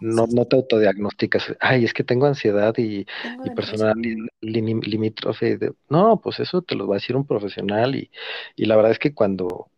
no, 0.00 0.26
no 0.26 0.46
te 0.46 0.56
autodiagnosticas, 0.56 1.54
ay, 1.60 1.84
es 1.84 1.94
que 1.94 2.02
tengo 2.04 2.26
ansiedad 2.26 2.74
y, 2.76 3.06
tengo 3.22 3.46
y 3.46 3.50
personal 3.50 3.94
limítrofe. 4.40 5.58
De... 5.58 5.72
No, 5.88 6.20
pues 6.20 6.40
eso 6.40 6.62
te 6.62 6.74
lo 6.74 6.88
va 6.88 6.96
a 6.96 6.98
decir 6.98 7.14
un 7.16 7.26
profesional 7.26 7.94
y, 7.94 8.10
y 8.56 8.66
la 8.66 8.76
verdad 8.76 8.92
es 8.92 8.98
que 8.98 9.14
cuando, 9.14 9.68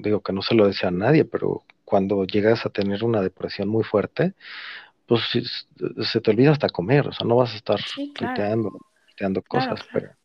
digo 0.00 0.20
que 0.20 0.32
no 0.32 0.42
se 0.42 0.54
lo 0.54 0.66
desea 0.66 0.88
a 0.88 0.92
nadie, 0.92 1.24
pero 1.24 1.62
cuando 1.84 2.24
llegas 2.24 2.66
a 2.66 2.70
tener 2.70 3.04
una 3.04 3.22
depresión 3.22 3.68
muy 3.68 3.84
fuerte, 3.84 4.34
pues 5.06 5.22
se 6.02 6.20
te 6.20 6.30
olvida 6.30 6.50
hasta 6.52 6.68
comer, 6.68 7.08
o 7.08 7.12
sea, 7.12 7.26
no 7.26 7.36
vas 7.36 7.52
a 7.52 7.56
estar 7.56 7.80
Sí, 7.80 8.12
claro, 8.14 8.34
tuiteando, 8.34 8.78
tuiteando 9.06 9.42
claro, 9.42 9.70
cosas, 9.70 9.86
claro. 9.88 10.06
pero, 10.06 10.16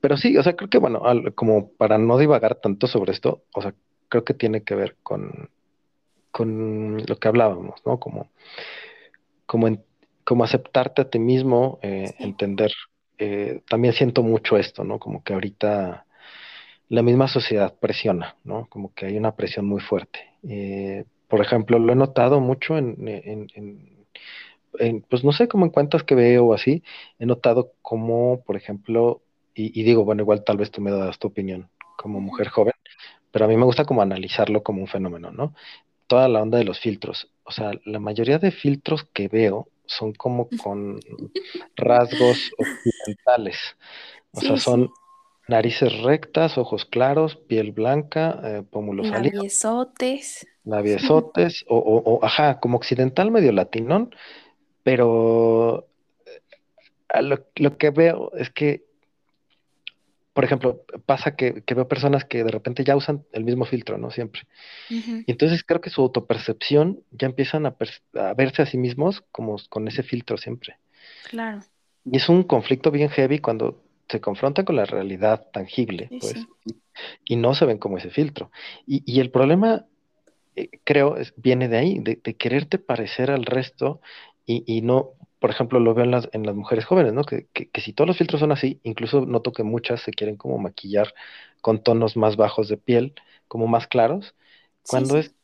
pero 0.00 0.16
sí, 0.16 0.36
o 0.36 0.42
sea, 0.42 0.56
creo 0.56 0.68
que 0.70 0.78
bueno, 0.78 1.04
al, 1.04 1.34
como 1.34 1.70
para 1.72 1.98
no 1.98 2.18
divagar 2.18 2.56
tanto 2.56 2.86
sobre 2.86 3.12
esto, 3.12 3.44
o 3.54 3.62
sea, 3.62 3.74
creo 4.08 4.24
que 4.24 4.34
tiene 4.34 4.62
que 4.62 4.74
ver 4.74 4.96
con, 5.02 5.50
con 6.30 7.02
lo 7.06 7.16
que 7.16 7.28
hablábamos, 7.28 7.80
¿no? 7.86 8.00
Como, 8.00 8.30
como, 9.46 9.68
en, 9.68 9.84
como 10.24 10.44
aceptarte 10.44 11.02
a 11.02 11.10
ti 11.10 11.18
mismo, 11.18 11.78
eh, 11.82 12.14
Sí, 12.16 12.24
entender, 12.24 12.72
eh, 13.18 13.62
también 13.68 13.94
siento 13.94 14.22
mucho 14.22 14.56
esto, 14.56 14.84
¿no? 14.84 14.98
Como 14.98 15.22
que 15.22 15.34
ahorita 15.34 16.06
la 16.88 17.02
misma 17.02 17.28
sociedad 17.28 17.74
presiona, 17.78 18.36
¿no? 18.44 18.66
Como 18.68 18.92
que 18.94 19.06
hay 19.06 19.16
una 19.16 19.34
presión 19.34 19.66
muy 19.66 19.80
fuerte. 19.80 20.20
Eh, 20.48 21.04
por 21.32 21.40
ejemplo, 21.40 21.78
lo 21.78 21.94
he 21.94 21.96
notado 21.96 22.40
mucho 22.40 22.76
en, 22.76 23.08
en, 23.08 23.48
en 23.54 23.92
en, 24.78 25.00
pues 25.02 25.24
no 25.24 25.32
sé, 25.32 25.48
como 25.48 25.64
en 25.64 25.70
cuentas 25.70 26.02
que 26.02 26.14
veo 26.14 26.44
o 26.44 26.54
así, 26.54 26.82
he 27.18 27.24
notado 27.24 27.72
como, 27.80 28.42
por 28.42 28.56
ejemplo, 28.56 29.22
y, 29.54 29.78
y, 29.78 29.82
digo, 29.82 30.04
bueno, 30.04 30.22
igual 30.22 30.44
tal 30.44 30.58
vez 30.58 30.70
tú 30.70 30.82
me 30.82 30.90
das 30.90 31.18
tu 31.18 31.28
opinión 31.28 31.70
como 31.96 32.20
mujer 32.20 32.48
joven, 32.48 32.74
pero 33.30 33.46
a 33.46 33.48
mí 33.48 33.56
me 33.56 33.64
gusta 33.64 33.86
como 33.86 34.02
analizarlo 34.02 34.62
como 34.62 34.82
un 34.82 34.88
fenómeno, 34.88 35.30
¿no? 35.30 35.54
Toda 36.06 36.28
la 36.28 36.42
onda 36.42 36.58
de 36.58 36.64
los 36.64 36.78
filtros. 36.78 37.30
O 37.44 37.52
sea, 37.52 37.70
la 37.86 37.98
mayoría 37.98 38.38
de 38.38 38.50
filtros 38.50 39.04
que 39.14 39.28
veo 39.28 39.68
son 39.86 40.12
como 40.12 40.48
con 40.62 41.00
rasgos 41.76 42.52
occidentales. 42.58 43.58
O 44.32 44.40
sea, 44.40 44.58
son 44.58 44.84
sí. 44.86 44.92
narices 45.48 46.02
rectas, 46.02 46.58
ojos 46.58 46.84
claros, 46.84 47.36
piel 47.36 47.72
blanca, 47.72 48.40
eh, 48.44 48.62
pómulos 48.68 49.08
salidos, 49.08 49.44
Labiosotes. 50.64 51.64
labiosotes, 51.64 51.64
o, 51.68 51.76
o, 51.76 52.14
o, 52.14 52.24
ajá, 52.24 52.60
como 52.60 52.76
occidental 52.76 53.30
medio 53.30 53.52
latinón, 53.52 54.14
pero 54.82 55.88
lo, 57.20 57.46
lo, 57.56 57.76
que 57.76 57.90
veo 57.90 58.32
es 58.34 58.50
que, 58.50 58.84
por 60.32 60.44
ejemplo, 60.44 60.84
pasa 61.04 61.36
que, 61.36 61.62
que, 61.62 61.74
veo 61.74 61.88
personas 61.88 62.24
que 62.24 62.42
de 62.44 62.50
repente 62.50 62.84
ya 62.84 62.96
usan 62.96 63.24
el 63.32 63.44
mismo 63.44 63.64
filtro, 63.64 63.98
¿no? 63.98 64.10
Siempre. 64.10 64.42
Y 64.88 65.24
entonces 65.26 65.62
creo 65.62 65.80
que 65.80 65.90
su 65.90 66.00
autopercepción 66.00 67.02
ya 67.10 67.26
empiezan 67.26 67.66
a, 67.66 67.76
a 68.14 68.34
verse 68.34 68.62
a 68.62 68.66
sí 68.66 68.78
mismos 68.78 69.22
como 69.30 69.56
con 69.68 69.88
ese 69.88 70.02
filtro 70.02 70.38
siempre. 70.38 70.78
Claro, 71.28 71.60
Y 72.04 72.16
es 72.16 72.28
un 72.28 72.44
conflicto 72.44 72.90
bien 72.90 73.10
heavy 73.10 73.40
cuando 73.40 73.82
se 74.08 74.20
confrontan 74.20 74.64
con 74.64 74.76
la 74.76 74.84
realidad 74.84 75.48
tangible, 75.52 76.08
sí, 76.08 76.18
pues, 76.20 76.46
sí, 76.64 76.80
y 77.24 77.36
no 77.36 77.54
se 77.54 77.66
ven 77.66 77.78
como 77.78 77.98
ese 77.98 78.10
filtro. 78.10 78.50
Y, 78.86 79.02
y 79.10 79.20
el 79.20 79.30
problema, 79.30 79.86
eh, 80.56 80.68
creo, 80.84 81.16
es, 81.16 81.32
viene 81.36 81.68
de 81.68 81.78
ahí, 81.78 81.98
de, 81.98 82.20
de, 82.22 82.34
quererte 82.34 82.78
parecer 82.78 83.30
al 83.30 83.44
resto 83.44 84.00
y, 84.46 84.64
y, 84.66 84.82
no, 84.82 85.10
por 85.38 85.50
ejemplo, 85.50 85.80
lo 85.80 85.94
veo 85.94 86.04
en 86.04 86.10
las, 86.10 86.28
en 86.32 86.44
las 86.44 86.54
mujeres 86.54 86.84
jóvenes, 86.84 87.12
¿no? 87.12 87.24
Que, 87.24 87.46
que, 87.52 87.68
que, 87.68 87.80
si 87.80 87.92
todos 87.92 88.08
los 88.08 88.18
filtros 88.18 88.40
son 88.40 88.52
así, 88.52 88.80
incluso 88.82 89.24
noto 89.26 89.52
que 89.52 89.62
muchas 89.62 90.02
se 90.02 90.12
quieren 90.12 90.36
como 90.36 90.58
maquillar 90.58 91.14
con 91.60 91.82
tonos 91.82 92.16
más 92.16 92.36
bajos 92.36 92.68
de 92.68 92.76
piel, 92.76 93.14
como 93.48 93.66
más 93.66 93.86
claros, 93.86 94.34
cuando 94.88 95.14
sí, 95.14 95.20
es, 95.20 95.34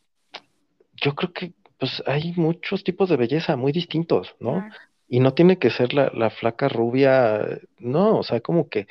yo 0.96 1.14
creo 1.14 1.32
que 1.32 1.52
pues 1.78 2.02
hay 2.06 2.32
muchos 2.36 2.82
tipos 2.82 3.08
de 3.08 3.16
belleza 3.16 3.56
muy 3.56 3.72
distintos, 3.72 4.34
¿no? 4.40 4.68
Y 5.08 5.20
no 5.20 5.32
tiene 5.32 5.58
que 5.58 5.70
ser 5.70 5.94
la, 5.94 6.10
la 6.12 6.28
flaca 6.28 6.68
rubia, 6.68 7.60
no, 7.78 8.18
o 8.18 8.22
sea, 8.24 8.40
como 8.40 8.68
que 8.68 8.88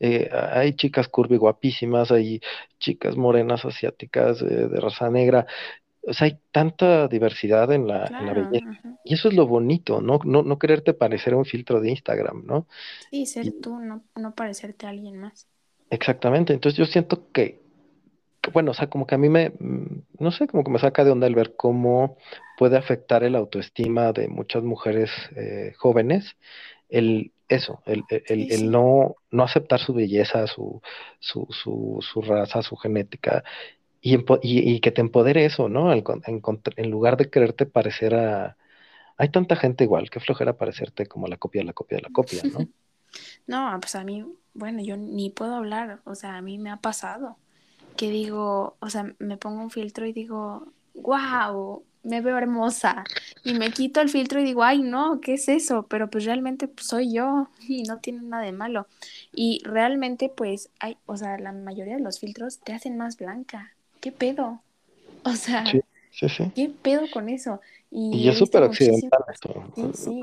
eh, 0.00 0.28
hay 0.32 0.74
chicas 0.76 1.08
curvy 1.08 1.36
guapísimas, 1.36 2.10
hay 2.10 2.40
chicas 2.78 3.16
morenas 3.16 3.64
asiáticas 3.64 4.42
eh, 4.42 4.68
de 4.68 4.80
raza 4.80 5.10
negra, 5.10 5.46
o 6.02 6.12
sea, 6.14 6.26
hay 6.26 6.38
tanta 6.52 7.08
diversidad 7.08 7.72
en 7.72 7.86
la, 7.88 8.14
en 8.18 8.26
la 8.26 8.34
claro. 8.34 8.34
belleza. 8.34 8.98
Y 9.04 9.14
eso 9.14 9.28
es 9.28 9.34
lo 9.34 9.46
bonito, 9.46 10.00
¿no? 10.00 10.20
No, 10.24 10.42
no 10.42 10.58
quererte 10.58 10.94
parecer 10.94 11.34
a 11.34 11.36
un 11.36 11.44
filtro 11.44 11.80
de 11.80 11.90
Instagram, 11.90 12.44
¿no? 12.46 12.66
Sí, 12.98 13.26
ser 13.26 13.46
Y 13.46 13.52
tú, 13.52 13.78
no, 13.78 14.04
no 14.16 14.34
parecerte 14.34 14.86
a 14.86 14.90
alguien 14.90 15.18
más. 15.18 15.48
exactamente, 15.90 16.52
entonces 16.52 16.78
yo 16.78 16.86
siento 16.86 17.30
que, 17.32 17.62
que, 18.42 18.50
bueno, 18.52 18.72
o 18.72 18.74
sea, 18.74 18.88
como 18.90 19.06
que 19.06 19.14
a 19.16 19.18
mí 19.18 19.28
me, 19.28 19.50
mm, 19.50 20.04
no 20.20 20.30
sé, 20.32 20.46
como 20.48 20.64
que 20.64 20.70
me 20.70 20.78
saca 20.78 21.04
de 21.04 21.10
onda 21.12 21.26
el 21.26 21.34
ver 21.34 21.56
cómo 21.56 22.18
puede 22.58 22.76
afectar 22.78 23.24
el 23.24 23.36
autoestima 23.36 24.12
de 24.12 24.28
muchas 24.28 24.62
mujeres 24.64 25.10
eh, 25.36 25.74
jóvenes, 25.78 26.36
el 26.88 27.32
eso, 27.48 27.82
el, 27.86 28.04
el, 28.08 28.52
el 28.52 28.70
no, 28.70 29.16
no 29.30 29.42
aceptar 29.42 29.80
su 29.80 29.94
belleza, 29.94 30.46
su, 30.46 30.80
su, 31.20 31.46
su, 31.50 31.98
su 32.00 32.22
raza, 32.22 32.62
su 32.62 32.76
genética, 32.76 33.44
y, 34.00 34.16
y, 34.16 34.22
y, 34.42 34.80
que 34.80 34.92
te 34.92 35.00
empodere 35.00 35.44
eso, 35.44 35.68
¿no? 35.68 35.92
En, 35.92 36.04
en, 36.26 36.42
en, 36.76 36.90
lugar 36.90 37.16
de 37.16 37.30
quererte 37.30 37.66
parecer 37.66 38.14
a... 38.14 38.56
Hay 39.16 39.30
tanta 39.30 39.56
gente 39.56 39.84
igual, 39.84 40.10
que 40.10 40.20
flojera 40.20 40.56
parecerte 40.56 41.06
como 41.06 41.26
la 41.26 41.38
copia 41.38 41.60
de 41.60 41.66
la 41.66 41.72
copia 41.72 41.96
de 41.98 42.02
la 42.02 42.10
copia, 42.10 42.42
¿no? 42.52 42.60
No, 43.46 43.78
pues 43.80 43.94
a 43.94 44.04
mí, 44.04 44.26
bueno, 44.52 44.82
yo 44.82 44.98
ni 44.98 45.30
puedo 45.30 45.54
hablar, 45.54 46.00
o 46.04 46.14
sea, 46.14 46.36
a 46.36 46.42
mí 46.42 46.58
me 46.58 46.70
ha 46.70 46.76
pasado 46.76 47.38
que 47.96 48.10
digo, 48.10 48.76
o 48.78 48.90
sea, 48.90 49.14
me 49.18 49.36
pongo 49.36 49.62
un 49.62 49.70
filtro 49.70 50.06
y 50.06 50.12
digo, 50.12 50.72
wow, 50.94 51.82
me 52.06 52.20
veo 52.20 52.38
hermosa. 52.38 53.04
Y 53.44 53.54
me 53.54 53.70
quito 53.70 54.00
el 54.00 54.08
filtro 54.08 54.40
y 54.40 54.44
digo, 54.44 54.62
ay, 54.62 54.82
no, 54.82 55.20
¿qué 55.20 55.34
es 55.34 55.48
eso? 55.48 55.86
Pero 55.88 56.08
pues 56.08 56.24
realmente 56.24 56.68
pues, 56.68 56.86
soy 56.86 57.12
yo 57.12 57.48
y 57.68 57.82
no 57.82 57.98
tiene 57.98 58.22
nada 58.22 58.42
de 58.44 58.52
malo. 58.52 58.86
Y 59.32 59.60
realmente 59.64 60.28
pues 60.34 60.70
hay, 60.80 60.96
o 61.06 61.16
sea, 61.16 61.38
la 61.38 61.52
mayoría 61.52 61.96
de 61.96 62.02
los 62.02 62.20
filtros 62.20 62.60
te 62.60 62.72
hacen 62.72 62.96
más 62.96 63.16
blanca. 63.16 63.72
¿Qué 64.00 64.12
pedo? 64.12 64.62
O 65.24 65.32
sea, 65.32 65.64
sí, 65.64 66.28
sí. 66.28 66.52
¿qué 66.54 66.70
pedo 66.82 67.10
con 67.12 67.28
eso? 67.28 67.60
Y 67.90 68.16
Y 68.16 68.28
es 68.28 68.38
súper 68.38 68.62
occidental 68.62 69.24
esto. 69.32 69.64
sí, 69.74 69.90
sí, 69.92 70.20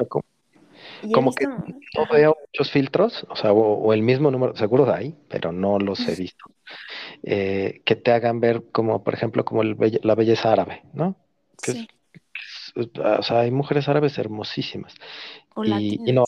Como, 1.11 1.31
y 1.31 1.35
que 1.35 1.47
no 1.47 2.07
veo 2.09 2.37
muchos 2.39 2.71
filtros, 2.71 3.25
o 3.29 3.35
sea, 3.35 3.51
o, 3.51 3.59
o, 3.59 3.93
el 3.93 4.01
mismo 4.01 4.31
número, 4.31 4.55
seguro 4.55 4.89
hay, 4.93 5.13
pero 5.27 5.51
no 5.51 5.77
los 5.77 5.99
he 6.07 6.15
visto, 6.21 6.45
eh, 7.23 7.81
que 7.83 7.97
te 7.97 8.11
hagan 8.11 8.39
ver 8.39 8.63
como, 8.71 9.03
por 9.03 9.13
ejemplo, 9.13 9.43
como 9.43 9.61
el, 9.61 9.75
la 10.03 10.15
belleza 10.15 10.53
árabe, 10.53 10.83
¿no? 10.93 11.17
Que 11.63 11.71
sí, 11.71 11.87
es, 12.75 12.97
o 12.97 13.23
sea, 13.23 13.41
hay 13.41 13.51
mujeres 13.51 13.87
árabes 13.89 14.17
hermosísimas. 14.17 14.95
o 15.55 15.63
Y, 15.65 16.01
y 16.05 16.13
no, 16.13 16.25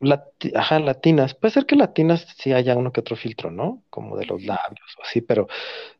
lati- 0.00 0.52
ajá, 0.56 0.80
latinas. 0.80 1.34
Puede 1.34 1.54
ser 1.54 1.66
que 1.66 1.76
latinas 1.76 2.26
sí 2.38 2.52
haya 2.52 2.76
uno 2.76 2.92
que 2.92 3.00
otro 3.00 3.16
filtro, 3.16 3.50
¿no? 3.50 3.82
Como 3.90 4.16
de 4.16 4.26
los 4.26 4.42
labios 4.44 4.96
o 4.98 5.02
así, 5.04 5.20
pero, 5.22 5.48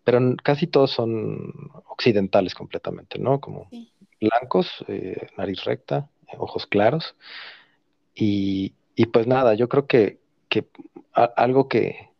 pero 0.04 0.20
casi 0.42 0.66
todos 0.68 0.92
son 0.92 1.54
occidentales 1.88 2.54
completamente, 2.54 3.18
¿no? 3.18 3.40
Como 3.40 3.68
Sí. 3.70 3.92
blancos, 4.20 4.84
eh, 4.88 5.28
nariz 5.38 5.64
recta, 5.64 6.10
ojos 6.38 6.66
claros. 6.66 7.16
Y, 8.14 8.74
y 8.94 9.06
pues 9.06 9.26
nada, 9.26 9.54
yo 9.54 9.68
creo 9.68 9.86
que, 9.86 10.20
que 10.48 10.66
a- 11.14 11.24
algo 11.24 11.68
que, 11.68 12.10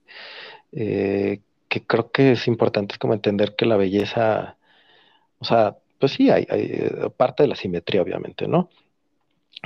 eh, 0.73 1.40
que 1.68 1.87
creo 1.87 2.12
que 2.12 2.33
es 2.33 2.49
importante 2.49 2.95
es 2.95 2.99
como 2.99 3.14
entender 3.14 3.57
que 3.57 3.66
la 3.66 3.77
belleza, 3.77 4.59
o 5.40 5.45
sea, 5.47 5.79
pues 6.03 6.15
sí, 6.15 6.31
hay, 6.31 6.49
eh, 6.51 7.11
parte 7.17 7.45
de 7.45 7.49
la 7.49 7.55
simetría, 7.55 8.03
obviamente, 8.03 8.49
¿no? 8.49 8.71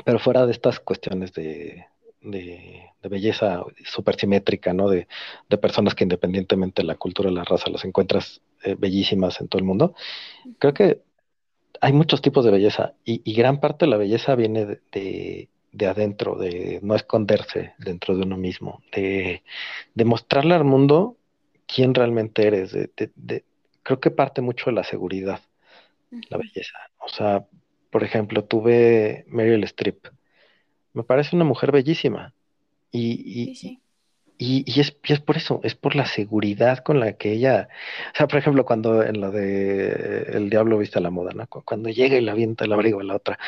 Pero 0.05 0.19
fuera 0.19 0.45
de 0.45 0.53
estas 0.53 0.81
cuestiones 0.81 1.33
de, 1.33 1.87
belleza 2.21 3.65
súper 3.87 4.17
simétrica, 4.17 4.75
¿no? 4.75 4.91
De, 4.91 5.09
de 5.49 5.57
personas 5.57 5.95
que 5.95 6.05
independientemente 6.05 6.83
de 6.83 6.89
la 6.89 6.97
cultura, 6.97 7.31
la 7.31 7.43
raza, 7.43 7.71
las 7.71 7.87
encuentras 7.87 8.43
eh, 8.65 8.77
bellísimas 8.79 9.41
en 9.41 9.49
todo 9.49 9.61
el 9.61 9.65
mundo, 9.65 9.95
creo 10.59 10.75
que 10.75 11.01
hay 11.81 11.95
muchos 11.95 12.21
tipos 12.21 12.45
de 12.45 12.51
belleza 12.51 12.93
y, 13.03 13.33
gran 13.33 13.59
parte 13.59 13.87
de 13.87 13.91
la 13.93 13.97
belleza 13.97 14.35
viene 14.35 14.67
de, 14.67 14.81
de, 14.93 15.49
de 15.73 15.87
adentro, 15.87 16.37
de 16.37 16.81
no 16.83 16.95
esconderse 16.97 17.73
dentro 17.79 18.15
de 18.15 18.25
uno 18.25 18.37
mismo, 18.37 18.83
de, 18.93 19.43
mostrarle 20.05 20.55
al 20.55 20.65
mundo 20.65 21.17
quién 21.67 21.95
realmente 21.95 22.47
eres. 22.47 22.77
Creo 23.83 24.01
que 24.01 24.11
parte 24.11 24.43
mucho 24.43 24.67
de 24.67 24.73
la 24.73 24.85
seguridad, 24.85 25.41
la 26.31 26.39
belleza. 26.39 26.79
O 26.99 27.09
sea, 27.09 27.47
por 27.91 28.05
ejemplo, 28.05 28.45
tuve 28.45 29.25
Meryl 29.29 29.65
Streep. 29.65 30.07
Me 30.95 31.05
parece 31.05 31.37
una 31.37 31.45
mujer 31.45 31.73
bellísima 31.73 32.35
y, 32.93 33.45
y, 33.45 33.55
sí. 33.55 33.83
y, 34.39 34.65
y 34.71 34.81
es, 34.81 34.97
y 35.05 35.13
es 35.15 35.21
por 35.21 35.37
eso, 35.39 35.61
es 35.65 35.75
por 35.77 35.97
la 35.97 36.07
seguridad 36.07 36.79
con 36.81 37.01
la 37.01 37.15
que 37.15 37.33
ella, 37.33 37.69
o 38.15 38.17
sea, 38.17 38.29
por 38.29 38.39
ejemplo, 38.39 38.65
cuando 38.67 39.03
en 39.05 39.21
la 39.21 39.31
de 39.31 40.23
El 40.35 40.51
Diablo 40.51 40.79
viste 40.79 40.99
a 40.99 41.03
la 41.03 41.11
moda, 41.11 41.33
¿no? 41.35 41.47
Cu- 41.49 41.63
Cuando 41.65 41.91
llega 41.91 42.17
y 42.19 42.21
le 42.23 42.31
avienta 42.33 42.65
el 42.67 42.73
abrigo 42.73 43.01
a 43.01 43.05
la 43.05 43.17
otra, 43.17 43.39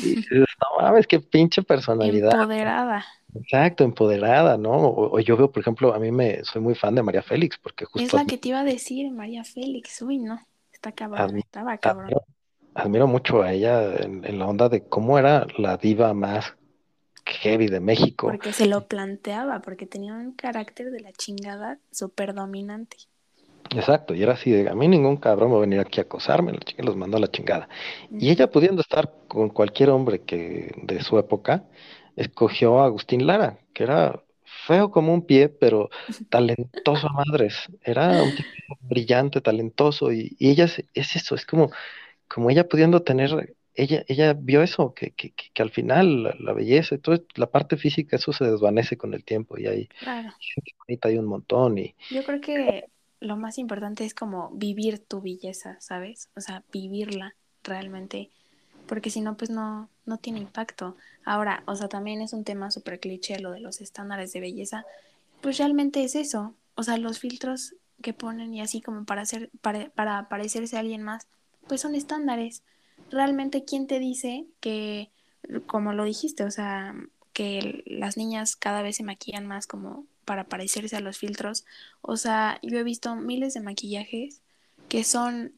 y 0.00 0.08
dices, 0.10 0.46
no 0.60 0.82
mames, 0.82 1.06
qué 1.06 1.20
pinche 1.20 1.62
personalidad, 1.62 2.38
Empoderada. 2.38 3.04
exacto, 3.34 3.84
empoderada, 3.84 4.56
¿no? 4.58 4.72
O, 4.72 5.16
o 5.16 5.20
yo 5.20 5.36
veo, 5.36 5.50
por 5.52 5.60
ejemplo, 5.62 5.94
a 5.94 5.98
mí 6.00 6.10
me, 6.12 6.44
soy 6.44 6.62
muy 6.62 6.74
fan 6.74 6.94
de 6.94 7.02
María 7.02 7.22
Félix, 7.22 7.58
porque 7.58 7.84
Es 7.96 8.12
justo 8.12 8.14
la 8.14 8.24
admi- 8.24 8.26
que 8.26 8.38
te 8.38 8.48
iba 8.50 8.60
a 8.60 8.64
decir, 8.64 9.10
María 9.10 9.42
Félix. 9.44 10.00
Uy, 10.02 10.18
no. 10.18 10.40
Está 10.88 11.06
cabrón, 11.06 11.28
admi- 11.28 11.44
estaba 11.44 11.76
cabrón. 11.78 12.10
admiro, 12.10 12.24
admiro 12.74 13.06
mucho 13.06 13.42
a 13.42 13.52
ella 13.52 13.94
en, 13.96 14.24
en 14.24 14.38
la 14.38 14.46
onda 14.46 14.68
de 14.68 14.88
cómo 14.88 15.18
era 15.18 15.46
la 15.58 15.76
diva 15.76 16.14
más 16.14 16.54
heavy 17.26 17.68
de 17.68 17.80
México. 17.80 18.28
Porque 18.28 18.52
se 18.52 18.66
lo 18.66 18.86
planteaba, 18.86 19.60
porque 19.62 19.86
tenía 19.86 20.14
un 20.14 20.32
carácter 20.32 20.90
de 20.90 21.00
la 21.00 21.12
chingada 21.12 21.78
súper 21.90 22.34
dominante. 22.34 22.96
Exacto, 23.70 24.14
y 24.14 24.22
era 24.22 24.34
así 24.34 24.50
de, 24.52 24.68
a 24.68 24.74
mí 24.74 24.86
ningún 24.86 25.16
cabrón 25.16 25.52
va 25.52 25.56
a 25.56 25.60
venir 25.60 25.80
aquí 25.80 26.00
a 26.00 26.04
acosarme, 26.04 26.56
chica 26.64 26.82
los 26.84 26.96
mandó 26.96 27.16
a 27.16 27.20
la 27.20 27.30
chingada. 27.30 27.68
Y 28.18 28.30
ella 28.30 28.50
pudiendo 28.50 28.80
estar 28.80 29.12
con 29.28 29.50
cualquier 29.50 29.90
hombre 29.90 30.22
que 30.22 30.72
de 30.82 31.02
su 31.02 31.18
época, 31.18 31.64
escogió 32.14 32.80
a 32.80 32.86
Agustín 32.86 33.26
Lara, 33.26 33.58
que 33.74 33.82
era 33.82 34.22
feo 34.66 34.90
como 34.90 35.14
un 35.14 35.26
pie, 35.26 35.48
pero 35.48 35.90
talentoso 36.28 37.08
a 37.08 37.12
madres. 37.12 37.54
Era 37.82 38.22
un 38.24 38.34
tipo 38.34 38.50
brillante, 38.80 39.40
talentoso, 39.40 40.12
y, 40.12 40.36
y 40.38 40.50
ella 40.50 40.64
es, 40.64 40.84
es 40.94 41.16
eso, 41.16 41.34
es 41.34 41.46
como, 41.46 41.70
como 42.28 42.50
ella 42.50 42.68
pudiendo 42.68 43.02
tener, 43.02 43.56
ella, 43.74 44.04
ella 44.08 44.34
vio 44.34 44.62
eso, 44.62 44.94
que, 44.94 45.12
que, 45.14 45.32
que, 45.34 45.50
que 45.54 45.62
al 45.62 45.70
final 45.70 46.24
la, 46.24 46.36
la 46.40 46.52
belleza 46.54 46.94
y 46.96 46.98
toda 46.98 47.20
la 47.36 47.50
parte 47.50 47.76
física, 47.76 48.16
eso 48.16 48.32
se 48.32 48.44
desvanece 48.46 48.96
con 48.98 49.14
el 49.14 49.24
tiempo, 49.24 49.58
y 49.58 49.66
hay 49.66 49.88
Claro. 49.98 50.32
gente 50.38 50.72
bonita, 50.86 51.08
hay 51.08 51.18
un 51.18 51.26
montón, 51.26 51.78
y 51.78 51.96
Yo 52.08 52.24
creo 52.24 52.40
que 52.40 52.90
lo 53.20 53.36
más 53.36 53.58
importante 53.58 54.04
es 54.04 54.14
como 54.14 54.50
vivir 54.52 54.98
tu 55.04 55.20
belleza, 55.22 55.76
¿sabes? 55.80 56.30
O 56.36 56.40
sea, 56.40 56.64
vivirla 56.72 57.36
realmente, 57.62 58.30
porque 58.86 59.10
si 59.10 59.20
no, 59.20 59.36
pues 59.36 59.50
no, 59.50 59.88
no 60.04 60.18
tiene 60.18 60.40
impacto. 60.40 60.96
Ahora, 61.24 61.62
o 61.66 61.74
sea, 61.76 61.88
también 61.88 62.20
es 62.20 62.32
un 62.32 62.44
tema 62.44 62.70
súper 62.70 63.00
cliché 63.00 63.38
lo 63.40 63.50
de 63.50 63.60
los 63.60 63.80
estándares 63.80 64.32
de 64.32 64.40
belleza, 64.40 64.86
pues 65.40 65.58
realmente 65.58 66.02
es 66.04 66.14
eso, 66.14 66.54
o 66.74 66.82
sea, 66.82 66.96
los 66.98 67.18
filtros 67.18 67.74
que 68.02 68.12
ponen 68.12 68.54
y 68.54 68.60
así 68.60 68.80
como 68.80 69.04
para 69.04 69.22
hacer, 69.22 69.50
para, 69.60 69.88
para 69.90 70.28
parecerse 70.28 70.76
a 70.76 70.80
alguien 70.80 71.02
más, 71.02 71.26
pues 71.66 71.80
son 71.80 71.94
estándares. 71.94 72.62
Realmente, 73.10 73.64
¿quién 73.64 73.86
te 73.86 73.98
dice 73.98 74.46
que, 74.60 75.10
como 75.66 75.92
lo 75.92 76.04
dijiste, 76.04 76.44
o 76.44 76.50
sea, 76.50 76.94
que 77.32 77.82
las 77.86 78.16
niñas 78.16 78.56
cada 78.56 78.82
vez 78.82 78.96
se 78.96 79.04
maquillan 79.04 79.46
más 79.46 79.66
como 79.66 80.06
para 80.24 80.44
parecerse 80.44 80.96
a 80.96 81.00
los 81.00 81.18
filtros? 81.18 81.64
O 82.02 82.16
sea, 82.16 82.58
yo 82.62 82.78
he 82.78 82.84
visto 82.84 83.14
miles 83.16 83.54
de 83.54 83.60
maquillajes 83.60 84.42
que 84.88 85.04
son, 85.04 85.52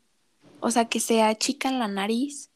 o 0.61 0.71
sea, 0.71 0.87
que 0.87 1.01
se 1.01 1.23
achican 1.23 1.79
la 1.79 1.89
nariz, 1.89 2.48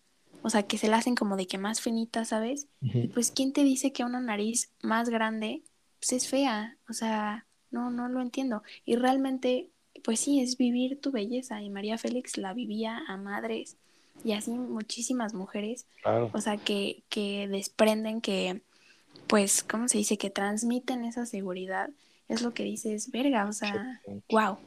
o 0.43 0.51
sea, 0.51 0.65
que 0.65 0.79
se 0.79 0.89
la 0.89 0.99
hacen 0.99 1.15
como 1.15 1.37
de 1.37 1.47
que 1.47 1.59
más 1.59 1.81
finita, 1.81 2.25
¿sabes? 2.25 2.67
Y 2.81 3.09
pues, 3.09 3.31
¿quién 3.31 3.53
te 3.53 3.63
dice 3.63 3.93
que 3.93 4.05
una 4.05 4.21
nariz 4.21 4.71
más 4.83 5.09
grande, 5.09 5.63
pues 6.01 6.13
es 6.13 6.29
fea? 6.29 6.77
O 6.89 6.93
sea, 6.93 7.47
no, 7.71 7.91
no 7.91 8.09
lo 8.09 8.21
entiendo. 8.21 8.63
Y 8.85 8.97
realmente, 8.97 9.69
pues 10.05 10.21
sí, 10.21 10.41
es 10.41 10.57
vivir 10.57 11.01
tu 11.01 11.13
belleza. 11.13 11.63
Y 11.63 11.71
María 11.71 11.97
Félix 11.97 12.37
la 12.37 12.55
vivía 12.55 13.03
a 13.07 13.17
madres. 13.17 13.77
Y 14.25 14.33
así 14.33 14.51
muchísimas 14.51 15.33
mujeres, 15.33 15.87
claro. 16.03 16.31
o 16.33 16.41
sea, 16.41 16.57
que, 16.57 17.03
que 17.09 17.49
desprenden 17.49 18.21
que, 18.21 18.63
pues, 19.27 19.63
¿cómo 19.63 19.89
se 19.89 19.99
dice? 19.99 20.19
Que 20.19 20.31
transmiten 20.31 21.05
esa 21.05 21.25
seguridad. 21.25 21.91
Es 22.29 22.43
lo 22.43 22.53
que 22.53 22.63
dices, 22.63 23.11
verga, 23.11 23.47
o 23.47 23.53
sea, 23.53 24.01
wow, 24.31 24.59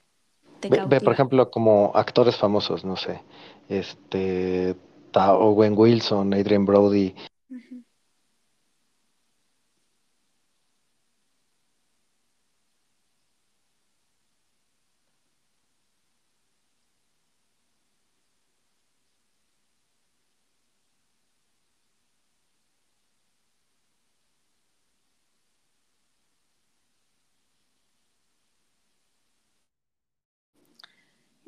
te 0.60 0.70
Ve, 0.70 0.84
ve, 0.88 1.02
por 1.02 1.14
ejemplo, 1.14 1.50
como 1.52 1.92
actores 1.96 2.38
famosos, 2.38 2.84
no 2.86 2.96
sé, 2.96 3.22
este, 3.70 4.76
ta- 5.16 5.34
Owen 5.38 5.76
Wilson, 5.78 6.34
Adrien 6.34 6.66
Brody. 6.66 7.16
Ujú. 7.50 7.86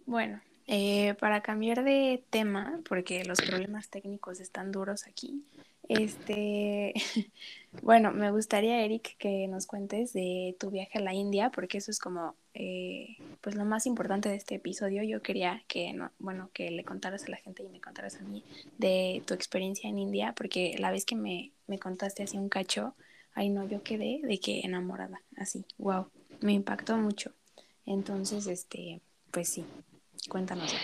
Bueno, 0.05 0.41
eh, 0.67 1.15
para 1.15 1.41
cambiar 1.41 1.83
de 1.83 2.23
tema, 2.29 2.79
porque 2.87 3.23
los 3.25 3.41
problemas 3.41 3.89
técnicos 3.89 4.39
están 4.39 4.71
duros 4.71 5.07
aquí, 5.07 5.43
este, 5.89 6.93
bueno, 7.81 8.11
me 8.11 8.31
gustaría, 8.31 8.83
Eric, 8.83 9.15
que 9.17 9.47
nos 9.47 9.65
cuentes 9.65 10.13
de 10.13 10.55
tu 10.59 10.69
viaje 10.69 10.97
a 10.97 11.01
la 11.01 11.13
India, 11.13 11.49
porque 11.49 11.77
eso 11.77 11.91
es 11.91 11.99
como, 11.99 12.35
eh, 12.53 13.17
pues 13.41 13.55
lo 13.55 13.65
más 13.65 13.85
importante 13.85 14.29
de 14.29 14.35
este 14.35 14.55
episodio. 14.55 15.03
Yo 15.03 15.21
quería 15.21 15.63
que, 15.67 15.93
no, 15.93 16.11
bueno, 16.19 16.49
que 16.53 16.71
le 16.71 16.83
contaras 16.83 17.25
a 17.25 17.29
la 17.29 17.37
gente 17.37 17.63
y 17.63 17.69
me 17.69 17.81
contaras 17.81 18.17
a 18.17 18.21
mí 18.21 18.43
de 18.77 19.23
tu 19.25 19.33
experiencia 19.33 19.89
en 19.89 19.99
India, 19.99 20.33
porque 20.35 20.75
la 20.77 20.91
vez 20.91 21.05
que 21.05 21.15
me, 21.15 21.51
me 21.67 21.79
contaste 21.79 22.23
así 22.23 22.37
un 22.37 22.49
cacho, 22.49 22.95
ay 23.33 23.49
no, 23.49 23.67
yo 23.67 23.83
quedé 23.83 24.19
de 24.23 24.39
que 24.39 24.61
enamorada, 24.61 25.21
así, 25.37 25.65
wow, 25.77 26.07
me 26.41 26.53
impactó 26.53 26.97
mucho. 26.97 27.31
Entonces, 27.85 28.47
este, 28.47 28.99
pues 29.31 29.47
sí. 29.47 29.63
Cuéntanos. 30.27 30.75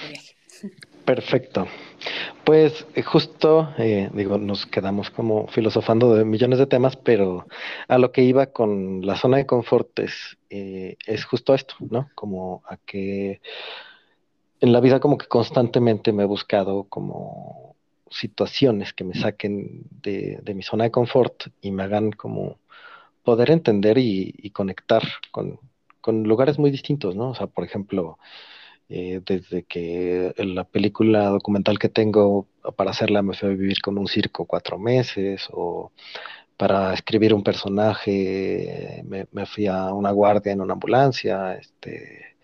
Perfecto. 1.05 1.67
Pues 2.45 2.85
eh, 2.95 3.01
justo, 3.01 3.73
eh, 3.77 4.09
digo, 4.13 4.37
nos 4.37 4.65
quedamos 4.65 5.09
como 5.09 5.47
filosofando 5.47 6.15
de 6.15 6.23
millones 6.23 6.59
de 6.59 6.67
temas, 6.67 6.95
pero 6.95 7.45
a 7.87 7.97
lo 7.97 8.11
que 8.11 8.23
iba 8.23 8.47
con 8.47 9.05
la 9.05 9.17
zona 9.17 9.37
de 9.37 9.45
confort 9.45 9.99
es, 9.99 10.37
eh, 10.49 10.95
es 11.05 11.25
justo 11.25 11.53
esto, 11.53 11.75
¿no? 11.89 12.09
Como 12.15 12.63
a 12.67 12.77
que 12.77 13.41
en 14.61 14.71
la 14.71 14.79
vida 14.79 15.01
como 15.01 15.17
que 15.17 15.27
constantemente 15.27 16.13
me 16.13 16.23
he 16.23 16.25
buscado 16.27 16.85
como 16.85 17.75
situaciones 18.09 18.93
que 18.93 19.03
me 19.03 19.15
saquen 19.15 19.83
de, 20.01 20.39
de 20.41 20.53
mi 20.53 20.63
zona 20.63 20.85
de 20.85 20.91
confort 20.91 21.47
y 21.61 21.71
me 21.71 21.83
hagan 21.83 22.11
como 22.11 22.59
poder 23.23 23.51
entender 23.51 23.97
y, 23.97 24.33
y 24.37 24.51
conectar 24.51 25.03
con, 25.31 25.59
con 25.99 26.23
lugares 26.23 26.59
muy 26.59 26.71
distintos, 26.71 27.15
¿no? 27.15 27.31
O 27.31 27.35
sea, 27.35 27.47
por 27.47 27.65
ejemplo, 27.65 28.19
eh, 28.95 29.21
desde 29.25 29.63
que 29.63 30.35
en 30.37 30.53
la 30.53 30.65
película 30.65 31.29
documental 31.29 31.79
que 31.79 31.89
tengo 31.89 32.47
para 32.75 32.91
hacerla 32.91 33.23
me 33.23 33.33
fui 33.33 33.49
a 33.49 33.51
vivir 33.51 33.81
con 33.81 33.97
un 33.97 34.07
circo 34.07 34.45
cuatro 34.45 34.77
meses 34.77 35.47
o 35.51 35.91
para 36.57 36.93
escribir 36.93 37.33
un 37.33 37.43
personaje 37.43 39.01
me, 39.05 39.25
me 39.31 39.47
fui 39.47 39.65
a 39.65 39.91
una 39.93 40.11
guardia 40.11 40.51
en 40.53 40.61
una 40.61 40.73
ambulancia, 40.73 41.55
este, 41.55 42.37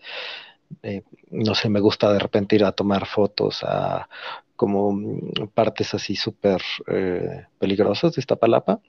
eh, 0.82 1.02
no 1.30 1.54
sé, 1.54 1.68
me 1.68 1.78
gusta 1.78 2.12
de 2.12 2.18
repente 2.18 2.56
ir 2.56 2.64
a 2.64 2.72
tomar 2.72 3.06
fotos 3.06 3.62
a 3.62 4.08
como 4.56 4.92
partes 5.54 5.94
así 5.94 6.16
súper 6.16 6.60
eh, 6.88 7.46
peligrosas 7.60 8.14
de 8.14 8.20
Iztapalapa 8.20 8.80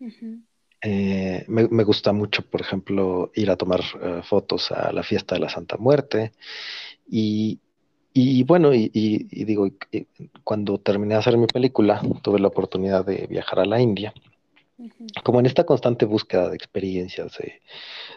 Ujú. 0.00 0.42
Eh, 0.80 1.44
me, 1.48 1.66
me, 1.68 1.82
gusta 1.82 2.12
mucho, 2.12 2.42
por 2.48 2.60
ejemplo, 2.60 3.32
ir 3.34 3.50
a 3.50 3.56
tomar 3.56 3.80
uh, 3.80 4.22
fotos 4.22 4.70
a 4.70 4.92
la 4.92 5.02
fiesta 5.02 5.34
de 5.34 5.40
la 5.40 5.48
Santa 5.48 5.76
Muerte. 5.76 6.32
Y, 7.08 7.58
y 8.12 8.42
bueno, 8.42 8.74
y, 8.74 8.90
y, 8.92 9.26
y 9.30 9.44
digo, 9.44 9.68
cuando 10.44 10.78
terminé 10.78 11.14
de 11.14 11.20
hacer 11.20 11.36
mi 11.36 11.46
película, 11.46 12.00
tuve 12.22 12.38
la 12.38 12.48
oportunidad 12.48 13.04
de 13.04 13.26
viajar 13.26 13.60
a 13.60 13.64
la 13.64 13.80
India. 13.80 14.12
Como 15.24 15.40
en 15.40 15.46
esta 15.46 15.64
constante 15.64 16.04
búsqueda 16.04 16.48
de 16.48 16.56
experiencias, 16.56 17.36
de, 17.38 17.60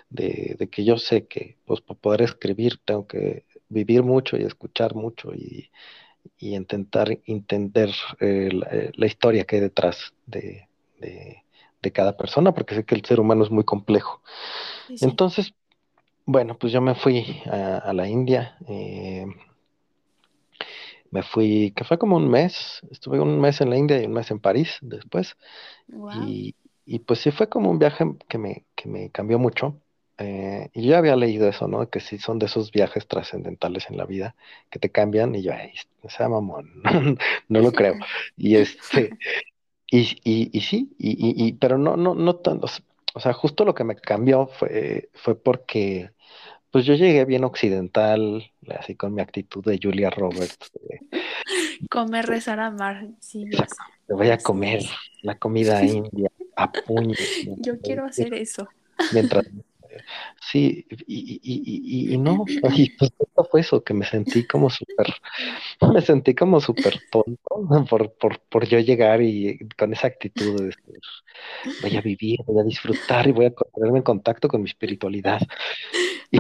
de, 0.10 0.56
de, 0.60 0.68
que 0.70 0.84
yo 0.84 0.98
sé 0.98 1.26
que 1.26 1.58
pues, 1.66 1.82
para 1.82 2.00
poder 2.00 2.22
escribir 2.22 2.80
tengo 2.86 3.08
que 3.08 3.46
vivir 3.70 4.04
mucho 4.04 4.38
y 4.38 4.44
escuchar 4.44 4.94
mucho 4.94 5.34
y, 5.34 5.72
y 6.38 6.56
intentar 6.56 7.18
entender 7.26 7.90
eh, 8.20 8.50
la, 8.52 8.92
la, 8.94 9.06
historia 9.06 9.46
que 9.46 9.56
hay 9.56 9.62
detrás 9.62 10.14
de, 10.28 10.68
de, 11.00 11.44
de, 11.82 11.92
cada 11.92 12.16
persona, 12.16 12.54
porque 12.54 12.76
sé 12.76 12.84
que 12.84 12.96
el 12.96 13.06
ser 13.06 13.20
humano 13.20 13.44
es 13.44 13.50
muy 13.50 13.64
complejo. 13.64 14.22
Sí, 14.88 14.98
sí. 15.00 15.06
Entonces, 15.06 15.54
bueno, 16.32 16.58
pues 16.58 16.72
yo 16.72 16.82
me 16.82 16.96
fui 16.96 17.42
a, 17.46 17.78
a 17.78 17.94
la 17.94 18.08
India. 18.08 18.56
Eh, 18.68 19.26
me 21.12 21.24
fui, 21.24 21.74
que 21.76 21.84
fue 21.84 21.98
como 21.98 22.16
un 22.16 22.30
mes, 22.30 22.82
estuve 22.90 23.20
un 23.20 23.40
mes 23.42 23.60
en 23.60 23.70
la 23.70 23.78
India 23.78 24.02
y 24.02 24.06
un 24.06 24.14
mes 24.14 24.32
en 24.32 24.40
París 24.40 24.78
después. 24.82 25.36
Wow. 25.90 26.24
Y, 26.26 26.56
y, 26.86 27.00
pues 27.00 27.20
sí 27.20 27.32
fue 27.32 27.50
como 27.50 27.70
un 27.70 27.80
viaje 27.80 28.06
que 28.30 28.38
me, 28.38 28.64
que 28.76 28.88
me 28.88 29.10
cambió 29.10 29.40
mucho. 29.40 29.76
Eh, 30.18 30.70
y 30.74 30.84
yo 30.84 30.92
ya 30.92 31.00
había 31.00 31.18
leído 31.18 31.50
eso, 31.50 31.68
¿no? 31.68 31.90
Que 31.90 32.00
sí 32.00 32.18
son 32.18 32.40
de 32.40 32.46
esos 32.46 32.72
viajes 32.72 33.08
trascendentales 33.08 33.90
en 33.90 33.98
la 33.98 34.06
vida 34.06 34.36
que 34.70 34.80
te 34.80 34.90
cambian 34.90 35.36
y 35.36 35.42
yo, 35.42 35.52
ay, 35.52 35.74
sea 36.08 36.30
mamón, 36.30 36.82
no 37.50 37.60
lo 37.60 37.74
creo. 37.74 37.96
Y 38.38 38.56
este, 38.56 39.18
y, 39.88 40.02
y, 40.24 40.50
y 40.54 40.62
sí, 40.62 40.96
y, 40.98 41.46
y, 41.46 41.54
pero 41.54 41.78
no, 41.78 41.98
no, 41.98 42.16
no 42.16 42.36
tanto, 42.38 42.68
o 43.14 43.20
sea, 43.20 43.34
justo 43.34 43.66
lo 43.66 43.74
que 43.74 43.84
me 43.84 43.96
cambió 43.96 44.48
fue, 44.48 45.10
fue 45.14 45.36
porque 45.36 46.12
pues 46.72 46.86
yo 46.86 46.96
llegué 46.96 47.26
bien 47.26 47.44
occidental, 47.44 48.52
así 48.80 48.96
con 48.96 49.14
mi 49.14 49.22
actitud 49.22 49.64
de 49.64 49.80
Julia 49.82 50.10
Roberts. 50.10 50.72
De, 50.74 51.02
comer, 51.90 52.26
rezar, 52.26 52.60
amar. 52.60 53.08
Sí, 53.20 53.46
o 53.54 53.58
sea, 53.58 53.68
te 54.08 54.14
voy 54.14 54.30
a 54.30 54.38
comer 54.38 54.82
la 55.22 55.38
comida 55.38 55.84
india 55.84 56.32
a 56.56 56.72
puños. 56.72 57.20
Yo 57.58 57.80
quiero 57.80 58.06
hacer 58.06 58.34
eso. 58.34 58.68
Mientras. 59.14 59.46
Sí, 60.44 60.88
y, 61.06 61.40
y, 61.44 62.10
y, 62.10 62.14
y 62.16 62.18
no, 62.18 62.46
y 62.76 62.90
pues 62.98 63.12
esto 63.18 63.48
fue 63.50 63.62
eso, 63.62 63.84
que 63.84 63.94
me 63.94 64.06
sentí 64.06 64.46
como 64.48 64.72
súper, 64.72 65.08
me 65.94 66.02
sentí 66.02 66.34
como 66.34 66.60
súper 66.60 67.00
tonto 67.12 67.86
por, 67.88 68.12
por, 68.14 68.40
por 68.40 68.66
yo 68.66 68.80
llegar 68.80 69.22
y 69.22 69.60
con 69.78 69.94
esa 69.94 70.08
actitud 70.08 70.58
de 70.60 70.66
decir, 70.66 71.00
voy 71.84 71.96
a 71.96 72.02
vivir, 72.02 72.40
voy 72.48 72.60
a 72.60 72.64
disfrutar 72.64 73.28
y 73.28 73.34
voy 73.34 73.46
a 73.46 73.52
ponerme 73.52 74.00
en 74.00 74.04
contacto 74.04 74.48
con 74.48 74.64
mi 74.64 74.70
espiritualidad. 74.70 75.42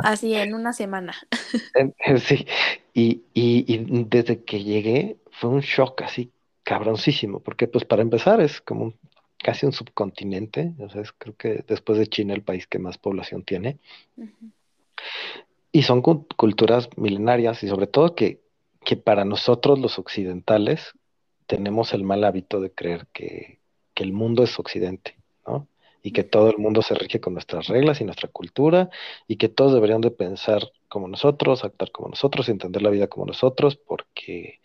Así 0.04 0.34
en 0.34 0.56
una 0.56 0.74
semana. 0.74 1.16
Sí, 2.26 2.46
y, 2.94 3.24
y, 3.34 3.66
y, 3.74 4.06
desde 4.06 4.44
que 4.44 4.64
llegué 4.64 5.18
fue 5.32 5.50
un 5.50 5.62
shock 5.62 6.02
así 6.02 6.32
cabroncísimo, 6.64 7.40
porque 7.40 7.68
pues 7.68 7.86
para 7.86 8.02
empezar 8.02 8.42
es 8.42 8.62
como 8.62 8.86
un, 8.86 8.96
casi 9.42 9.66
un 9.66 9.72
subcontinente, 9.72 10.74
o 10.80 10.90
sea, 10.90 11.02
es, 11.02 11.12
creo 11.12 11.36
que 11.36 11.64
después 11.68 11.98
de 11.98 12.08
China 12.08 12.34
el 12.34 12.44
país 12.44 12.68
que 12.68 12.80
más 12.80 12.98
población 12.98 13.44
tiene. 13.44 13.80
Uh 14.18 14.24
-huh. 14.24 14.52
Y 15.72 15.84
son 15.84 16.02
culturas 16.02 16.90
milenarias 16.98 17.64
y 17.64 17.68
sobre 17.68 17.88
todo 17.88 18.14
que, 18.14 18.42
que 18.84 18.98
para 18.98 19.26
nosotros 19.26 19.80
los 19.80 19.98
occidentales 20.00 20.94
tenemos 21.48 21.94
el 21.94 22.04
mal 22.04 22.24
hábito 22.24 22.60
de 22.60 22.72
creer 22.72 23.08
que, 23.14 23.60
que 23.94 24.04
el 24.04 24.14
mundo 24.14 24.44
es 24.44 24.60
occidente, 24.60 25.18
¿no? 25.48 25.68
y 26.04 26.12
que 26.12 26.24
todo 26.24 26.50
el 26.50 26.58
mundo 26.58 26.82
se 26.82 26.96
rige 26.96 27.20
con 27.20 27.34
nuestras 27.34 27.68
reglas 27.68 28.02
y 28.02 28.06
nuestra 28.06 28.30
cultura 28.30 28.90
y 29.28 29.38
que 29.38 29.50
todos 29.50 29.74
deberían 29.74 30.02
de 30.02 30.12
pensar 30.12 30.72
como 30.90 31.08
nosotros, 31.08 31.64
actuar 31.64 31.92
como 31.92 32.10
nosotros, 32.10 32.50
entender 32.50 32.82
la 32.82 32.90
vida 32.90 33.08
como 33.08 33.26
nosotros, 33.26 33.76
porque 33.78 34.60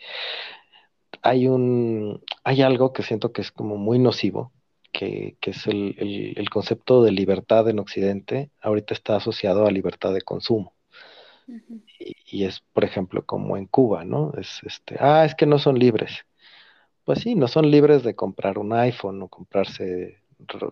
hay 1.23 1.47
un 1.47 2.23
hay 2.45 2.63
algo 2.63 2.93
que 2.93 3.03
siento 3.03 3.33
que 3.33 3.43
es 3.43 3.53
como 3.53 3.77
muy 3.77 3.99
nocivo, 3.99 4.53
que, 4.97 5.37
que 5.41 5.51
es 5.51 5.67
el, 5.67 5.95
el, 5.99 6.35
el, 6.39 6.49
concepto 6.49 7.03
de 7.03 7.11
libertad 7.13 7.69
en 7.69 7.79
Occidente, 7.79 8.51
ahorita 8.63 8.95
está 8.95 9.17
asociado 9.17 9.67
a 9.67 9.71
libertad 9.71 10.15
de 10.15 10.23
consumo. 10.23 10.73
Uh 11.47 11.53
-huh. 11.53 11.83
y, 11.99 12.17
y, 12.39 12.45
es, 12.45 12.61
por 12.73 12.85
ejemplo, 12.85 13.25
como 13.27 13.57
en 13.59 13.67
Cuba, 13.67 14.05
¿no? 14.05 14.33
Es 14.39 14.61
este, 14.65 14.97
ah, 14.99 15.25
es 15.27 15.35
que 15.35 15.47
no 15.47 15.59
son 15.59 15.79
libres. 15.79 16.25
Pues 17.05 17.21
sí, 17.21 17.35
no 17.35 17.47
son 17.47 17.71
libres 17.71 18.03
de 18.05 18.15
comprar 18.15 18.59
un 18.59 18.73
iPhone 18.73 19.23
o 19.23 19.29
comprarse 19.29 20.23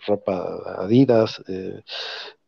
ropa 0.07 0.35
Adidas, 0.79 1.43
eh, 1.49 1.83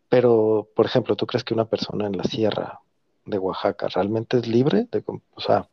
pero, 0.09 0.69
por 0.75 0.87
ejemplo, 0.87 1.15
¿tú 1.17 1.27
crees 1.27 1.45
que 1.45 1.55
una 1.55 1.69
persona 1.69 2.07
en 2.07 2.17
la 2.17 2.25
sierra 2.25 2.81
de 3.27 3.39
Oaxaca 3.39 3.89
realmente 3.89 4.39
es 4.39 4.47
libre? 4.49 4.87
De, 4.91 5.03
o 5.07 5.41
sea, 5.41 5.69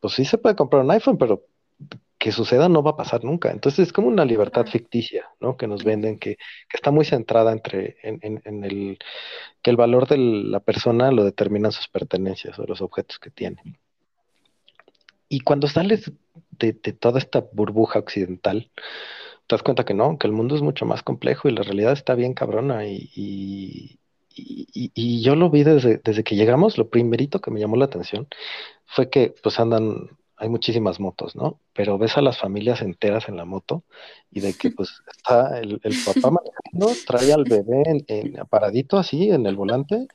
pues 0.00 0.14
sí 0.14 0.24
se 0.24 0.38
puede 0.38 0.56
comprar 0.56 0.82
un 0.82 0.90
iPhone, 0.90 1.18
pero 1.18 1.44
que 2.26 2.32
suceda 2.32 2.68
no 2.68 2.82
va 2.82 2.90
a 2.90 2.96
pasar 2.96 3.22
nunca. 3.22 3.52
Entonces 3.52 3.86
es 3.86 3.92
como 3.92 4.08
una 4.08 4.24
libertad 4.24 4.66
ficticia, 4.66 5.28
¿no? 5.38 5.56
Que 5.56 5.68
nos 5.68 5.84
venden, 5.84 6.18
que, 6.18 6.34
que 6.34 6.76
está 6.76 6.90
muy 6.90 7.04
centrada 7.04 7.52
entre, 7.52 7.98
en, 8.02 8.18
en, 8.20 8.42
en, 8.44 8.64
el, 8.64 8.98
que 9.62 9.70
el 9.70 9.76
valor 9.76 10.08
de 10.08 10.18
la 10.18 10.58
persona 10.58 11.12
lo 11.12 11.22
determinan 11.22 11.70
sus 11.70 11.86
pertenencias 11.86 12.58
o 12.58 12.66
los 12.66 12.80
objetos 12.80 13.20
que 13.20 13.30
tiene. 13.30 13.62
Y 15.28 15.38
cuando 15.38 15.68
sales 15.68 16.10
de, 16.50 16.72
de 16.72 16.92
toda 16.92 17.20
esta 17.20 17.46
burbuja 17.52 18.00
occidental, 18.00 18.72
te 19.46 19.54
das 19.54 19.62
cuenta 19.62 19.84
que 19.84 19.94
no, 19.94 20.18
que 20.18 20.26
el 20.26 20.32
mundo 20.32 20.56
es 20.56 20.62
mucho 20.62 20.84
más 20.84 21.04
complejo 21.04 21.48
y 21.48 21.52
la 21.52 21.62
realidad 21.62 21.92
está 21.92 22.16
bien 22.16 22.34
cabrona. 22.34 22.88
Y, 22.88 23.08
y, 23.14 24.00
y, 24.34 24.90
y 24.96 25.22
yo 25.22 25.36
lo 25.36 25.48
vi 25.48 25.62
desde, 25.62 26.00
desde, 26.02 26.24
que 26.24 26.34
llegamos, 26.34 26.76
lo 26.76 26.90
primerito 26.90 27.40
que 27.40 27.52
me 27.52 27.60
llamó 27.60 27.76
la 27.76 27.84
atención 27.84 28.26
fue 28.84 29.10
que 29.10 29.32
pues 29.44 29.60
andan, 29.60 30.10
hay 30.36 30.48
muchísimas 30.48 31.00
motos, 31.00 31.34
¿no? 31.34 31.60
Pero 31.72 31.98
ves 31.98 32.16
a 32.16 32.22
las 32.22 32.38
familias 32.38 32.82
enteras 32.82 33.28
en 33.28 33.36
la 33.36 33.44
moto 33.44 33.84
y 34.30 34.40
de 34.40 34.52
que 34.54 34.70
pues 34.70 35.02
está 35.10 35.58
el, 35.58 35.80
el 35.82 35.94
papá 36.04 36.30
manejando, 36.72 36.92
trae 37.06 37.32
al 37.32 37.44
bebé 37.44 37.82
en, 37.86 38.04
en, 38.08 38.46
paradito 38.46 38.98
así 38.98 39.30
en 39.30 39.46
el 39.46 39.56
volante, 39.56 40.06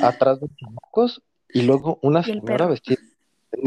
atrás 0.00 0.40
de 0.40 0.46
los 0.46 0.56
chamacos 0.56 1.22
y 1.52 1.62
luego 1.62 1.98
una 2.02 2.22
señora 2.22 2.66
vestida 2.66 3.00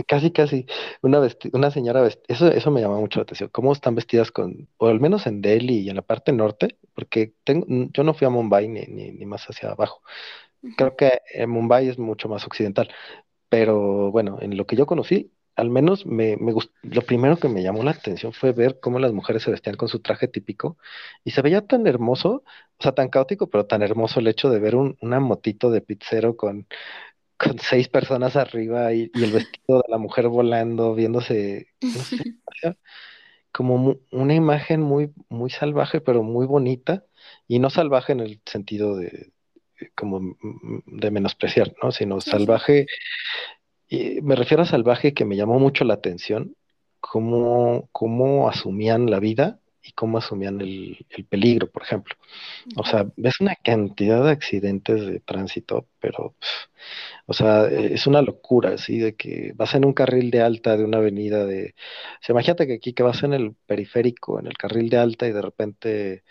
casi 0.08 0.32
casi 0.32 0.68
una 1.02 1.28
una 1.54 1.72
señora 1.72 2.02
vestida, 2.02 2.26
eso 2.28 2.48
eso 2.48 2.70
me 2.70 2.82
llama 2.82 3.00
mucho 3.00 3.20
la 3.20 3.24
atención 3.24 3.50
cómo 3.52 3.74
están 3.74 3.96
vestidas 3.96 4.32
con 4.32 4.68
o 4.78 4.88
al 4.88 5.00
menos 5.00 5.26
en 5.26 5.42
Delhi 5.42 5.80
y 5.80 5.90
en 5.90 5.96
la 5.96 6.02
parte 6.02 6.32
norte 6.32 6.78
porque 6.94 7.34
tengo, 7.44 7.66
yo 7.94 8.04
no 8.04 8.14
fui 8.14 8.28
a 8.28 8.30
Mumbai 8.30 8.68
ni, 8.68 8.82
ni, 8.82 9.12
ni 9.12 9.26
más 9.26 9.46
hacia 9.50 9.72
abajo. 9.72 10.02
Creo 10.76 10.96
que 10.98 11.22
en 11.34 11.50
Mumbai 11.50 11.88
es 11.88 11.98
mucho 11.98 12.28
más 12.30 12.46
occidental 12.46 12.90
pero 13.48 14.12
bueno 14.12 14.38
en 14.42 14.58
lo 14.58 14.66
que 14.68 14.76
yo 14.76 14.86
conocí 14.86 15.32
al 15.60 15.70
menos 15.70 16.06
me, 16.06 16.38
me 16.38 16.54
gustó, 16.54 16.74
lo 16.84 17.02
primero 17.02 17.38
que 17.38 17.50
me 17.50 17.62
llamó 17.64 17.84
la 17.84 17.92
atención 17.92 18.34
fue 18.34 18.54
ver 18.54 18.80
cómo 18.80 19.00
las 19.00 19.12
mujeres 19.14 19.44
se 19.44 19.52
vestían 19.52 19.76
con 19.76 19.90
su 19.90 20.00
traje 20.00 20.28
típico 20.28 20.78
y 21.24 21.32
se 21.32 21.42
veía 21.42 21.66
tan 21.68 21.86
hermoso, 21.88 22.44
o 22.78 22.84
sea, 22.84 22.94
tan 22.94 23.10
caótico, 23.10 23.50
pero 23.50 23.66
tan 23.66 23.82
hermoso 23.82 24.20
el 24.20 24.28
hecho 24.28 24.50
de 24.50 24.60
ver 24.60 24.76
un, 24.76 24.98
una 25.02 25.20
motito 25.20 25.70
de 25.72 25.82
pizzero 25.82 26.38
con, 26.38 26.68
con 27.38 27.60
seis 27.60 27.90
personas 27.90 28.36
arriba 28.36 28.94
y, 28.94 29.12
y, 29.14 29.24
el 29.24 29.32
vestido 29.34 29.80
de 29.80 29.90
la 29.90 29.98
mujer 29.98 30.30
volando, 30.30 30.96
viéndose, 30.96 31.68
no 31.82 32.04
sé, 32.04 32.18
como 33.52 33.98
una 34.12 34.34
imagen 34.36 34.82
muy, 34.82 35.14
muy 35.30 35.50
salvaje, 35.50 36.02
pero 36.02 36.24
muy 36.24 36.46
bonita, 36.46 37.06
y 37.48 37.60
no 37.60 37.70
salvaje 37.70 38.14
en 38.14 38.22
el 38.22 38.42
sentido 38.46 38.96
de 38.96 39.32
como 39.96 40.36
de 40.86 41.12
menospreciar, 41.12 41.74
¿no? 41.82 41.92
Sino 41.92 42.22
salvaje, 42.22 42.86
y 43.90 44.22
me 44.22 44.36
refiero 44.36 44.64
a 44.64 44.66
salvaje 44.68 45.14
que 45.14 45.26
me 45.26 45.36
llamó 45.36 45.60
mucho 45.60 45.84
la 45.84 45.96
atención, 45.96 46.56
cómo, 47.00 47.90
cómo 47.92 48.48
asumían 48.50 49.10
la 49.10 49.20
vida 49.20 49.60
y 49.82 49.94
cómo 49.94 50.20
asumían 50.20 50.62
el, 50.62 51.06
el, 51.10 51.26
peligro, 51.26 51.70
por 51.72 51.84
ejemplo. 51.84 52.16
O 52.76 52.86
sea, 52.86 53.08
ves 53.18 53.40
una 53.42 53.56
cantidad 53.56 54.24
de 54.24 54.32
accidentes 54.32 55.06
de 55.06 55.20
tránsito, 55.22 55.88
pero, 56.00 56.36
o 57.26 57.34
sea, 57.34 57.66
es 57.68 58.06
una 58.08 58.22
locura, 58.22 58.74
así, 58.74 59.00
de 59.00 59.16
que 59.16 59.54
vas 59.56 59.74
en 59.76 59.86
un 59.86 59.94
carril 59.94 60.32
de 60.32 60.42
alta 60.42 60.78
de 60.78 60.84
una 60.84 61.00
avenida 61.00 61.46
de... 61.46 61.76
O 62.22 62.24
sea, 62.24 62.34
imagínate 62.34 62.68
que 62.68 62.74
aquí 62.76 62.94
que 62.94 63.04
vas 63.04 63.24
en 63.24 63.34
el 63.34 63.56
periférico, 63.66 64.40
en 64.40 64.48
el 64.48 64.58
carril 64.58 64.90
de 64.90 64.98
alta 64.98 65.28
y 65.28 65.32
de 65.32 65.42
repente 65.42 66.24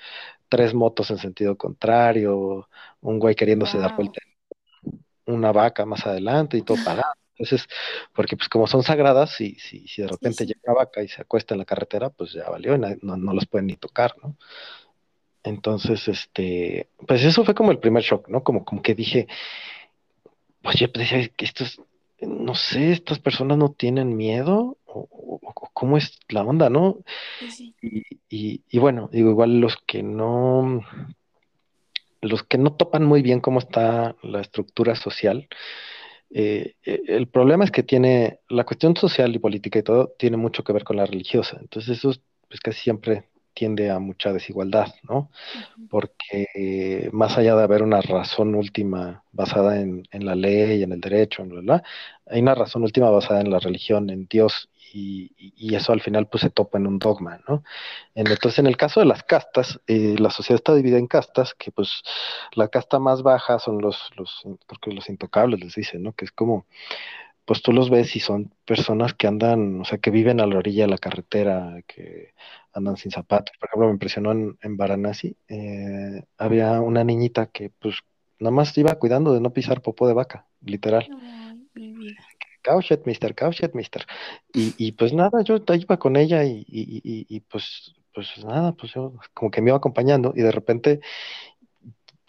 tres 0.49 0.75
motos 0.75 1.11
en 1.11 1.19
sentido 1.19 1.57
contrario, 1.57 2.69
un 3.01 3.19
güey 3.19 3.35
queriéndose 3.35 3.79
wow. 3.79 3.83
dar 3.83 3.97
vuelta 3.97 4.21
una 5.27 5.53
vaca 5.53 5.85
más 5.85 6.07
adelante 6.07 6.57
y 6.57 6.63
todo 6.63 6.79
parado. 6.85 7.13
Entonces, 7.39 7.69
porque 8.13 8.37
pues 8.37 8.49
como 8.49 8.67
son 8.67 8.83
sagradas, 8.83 9.31
si, 9.31 9.55
si, 9.55 9.87
si 9.87 10.03
de 10.03 10.09
repente 10.09 10.39
sí, 10.39 10.45
sí. 10.45 10.47
llega 10.49 10.73
una 10.73 10.85
vaca 10.85 11.03
y 11.03 11.09
se 11.09 11.23
acuesta 11.23 11.55
en 11.55 11.59
la 11.59 11.65
carretera, 11.65 12.11
pues 12.11 12.33
ya 12.33 12.51
valió, 12.51 12.77
no, 12.77 13.17
no 13.17 13.33
los 13.33 13.47
pueden 13.47 13.69
ni 13.69 13.77
tocar, 13.77 14.15
¿no? 14.23 14.37
Entonces, 15.45 16.09
este, 16.09 16.89
pues 17.07 17.25
eso 17.25 17.45
fue 17.45 17.55
como 17.55 17.71
el 17.71 17.79
primer 17.79 18.03
shock, 18.03 18.29
¿no? 18.29 18.43
Como, 18.43 18.65
como 18.65 18.83
que 18.83 18.95
dije, 18.95 19.29
pues 20.63 20.77
yo 20.77 20.89
decía 20.89 21.31
estos, 21.39 21.81
no 22.21 22.55
sé, 22.57 22.91
estas 22.91 23.21
personas 23.21 23.57
no 23.57 23.71
tienen 23.71 24.17
miedo, 24.17 24.77
o, 24.85 25.09
o 25.11 25.71
cómo 25.73 25.97
es 25.97 26.19
la 26.29 26.43
onda, 26.43 26.69
¿no? 26.69 26.99
Sí. 27.51 27.73
Y, 27.81 28.03
y, 28.29 28.63
y, 28.69 28.79
bueno, 28.79 29.09
digo, 29.13 29.31
igual 29.31 29.61
los 29.61 29.77
que 29.87 30.03
no, 30.03 30.83
los 32.21 32.43
que 32.43 32.59
no 32.59 32.73
topan 32.75 33.05
muy 33.05 33.23
bien 33.23 33.41
cómo 33.41 33.61
está 33.61 34.17
la 34.23 34.41
estructura 34.41 34.97
social, 34.97 35.49
eh, 36.31 36.75
el 36.85 37.29
problema 37.29 37.65
es 37.65 37.71
que 37.71 37.83
tiene 37.83 38.41
la 38.49 38.65
cuestión 38.65 38.97
social 38.97 39.35
y 39.35 39.39
política 39.39 39.79
y 39.79 39.83
todo 39.83 40.15
tiene 40.19 40.37
mucho 40.37 40.63
que 40.65 40.73
ver 40.73 40.85
con 40.85 40.97
la 40.97 41.07
religiosa. 41.07 41.59
Entonces 41.61 41.99
eso 41.99 42.13
pues 42.49 42.61
casi 42.61 42.81
siempre 42.81 43.25
tiende 43.59 43.91
a 43.91 43.99
mucha 43.99 44.33
desigualdad, 44.33 44.95
¿no? 45.03 45.31
Porque 45.91 46.47
eh, 46.55 47.11
más 47.13 47.37
allá 47.37 47.57
de 47.57 47.63
haber 47.65 47.83
una 47.83 48.01
razón 48.01 48.55
última 48.55 49.25
basada 49.33 49.81
en, 49.81 50.05
la 50.13 50.37
ley, 50.37 50.85
en 50.85 50.93
el 50.93 51.01
derecho, 51.01 51.43
en 51.43 51.49
bla, 51.49 51.83
hay 52.27 52.41
una 52.41 52.55
razón 52.55 52.85
última 52.85 53.11
basada 53.11 53.41
en 53.41 53.51
la 53.51 53.59
religión, 53.59 54.11
en 54.11 54.29
Dios, 54.31 54.71
y, 54.93 55.75
eso 55.75 55.93
al 55.93 56.01
final 56.01 56.27
pues 56.27 56.43
se 56.43 56.51
topa 56.51 56.79
en 56.79 56.87
un 56.87 56.99
dogma, 56.99 57.41
¿no? 57.49 57.63
Entonces 58.15 58.59
en 58.59 58.67
el 58.67 58.77
caso 58.77 59.01
de 59.01 59.07
las 59.07 59.23
castas, 59.23 59.81
eh, 59.87 60.17
la 60.19 60.31
sociedad 60.31 60.57
está 60.57 60.75
dividida 60.75 60.99
en 60.99 61.07
castas, 61.07 61.55
que 61.55 61.71
pues 61.71 62.03
la 62.53 62.69
casta 62.69 62.99
más 62.99 63.23
baja 63.23 63.59
son 63.59 63.81
los, 63.81 64.11
los, 64.17 64.45
porque 64.67 64.93
los 64.93 65.09
intocables 65.09 65.61
les 65.61 65.75
dicen, 65.75 66.03
¿no? 66.03 66.13
Que 66.13 66.25
es 66.25 66.33
como, 66.33 66.67
pues 67.45 67.63
tú 67.63 67.73
los 67.73 67.91
ves 67.91 68.15
y 68.17 68.21
son 68.21 68.53
personas 68.65 69.15
que 69.15 69.27
andan, 69.27 69.81
o 69.81 69.85
sea, 69.85 69.99
que 69.99 70.11
viven 70.11 70.41
a 70.41 70.47
la 70.47 70.59
orilla 70.59 70.85
de 70.85 70.91
la 70.91 70.99
carretera, 70.99 71.81
que 71.87 72.35
andan 72.73 72.97
sin 72.97 73.11
zapatos. 73.11 73.57
Por 73.59 73.69
ejemplo, 73.69 73.87
me 73.87 73.93
impresionó 73.93 74.33
en, 74.33 74.59
en 74.63 74.77
Varanasi, 74.77 75.37
eh, 75.49 76.25
había 76.37 76.81
una 76.81 77.05
niñita 77.05 77.47
que 77.47 77.71
pues 77.71 77.97
nada 78.39 78.55
más 78.55 78.77
iba 78.77 78.95
cuidando 78.95 79.33
de 79.33 79.41
no 79.41 79.53
pisar 79.53 79.83
popó 79.83 80.07
de 80.07 80.15
vaca, 80.15 80.47
literal. 80.61 81.09
Cauchet, 82.69 83.07
mister, 83.07 83.35
cauchet, 83.35 83.75
mister. 83.75 84.05
Y, 84.53 84.75
y, 84.77 84.93
pues 84.93 85.15
nada, 85.15 85.43
yo 85.43 85.57
iba 85.75 85.99
con 85.99 86.17
ella 86.17 86.45
y, 86.45 86.67
y, 86.69 87.27
y, 87.27 87.41
pues, 87.41 87.95
pues 88.13 88.45
nada, 88.45 88.73
pues 88.73 88.93
yo 88.93 89.15
como 89.33 89.51
que 89.51 89.63
me 89.63 89.71
iba 89.71 89.79
acompañando 89.79 90.35
y 90.37 90.43
de 90.43 90.53
repente 90.53 91.01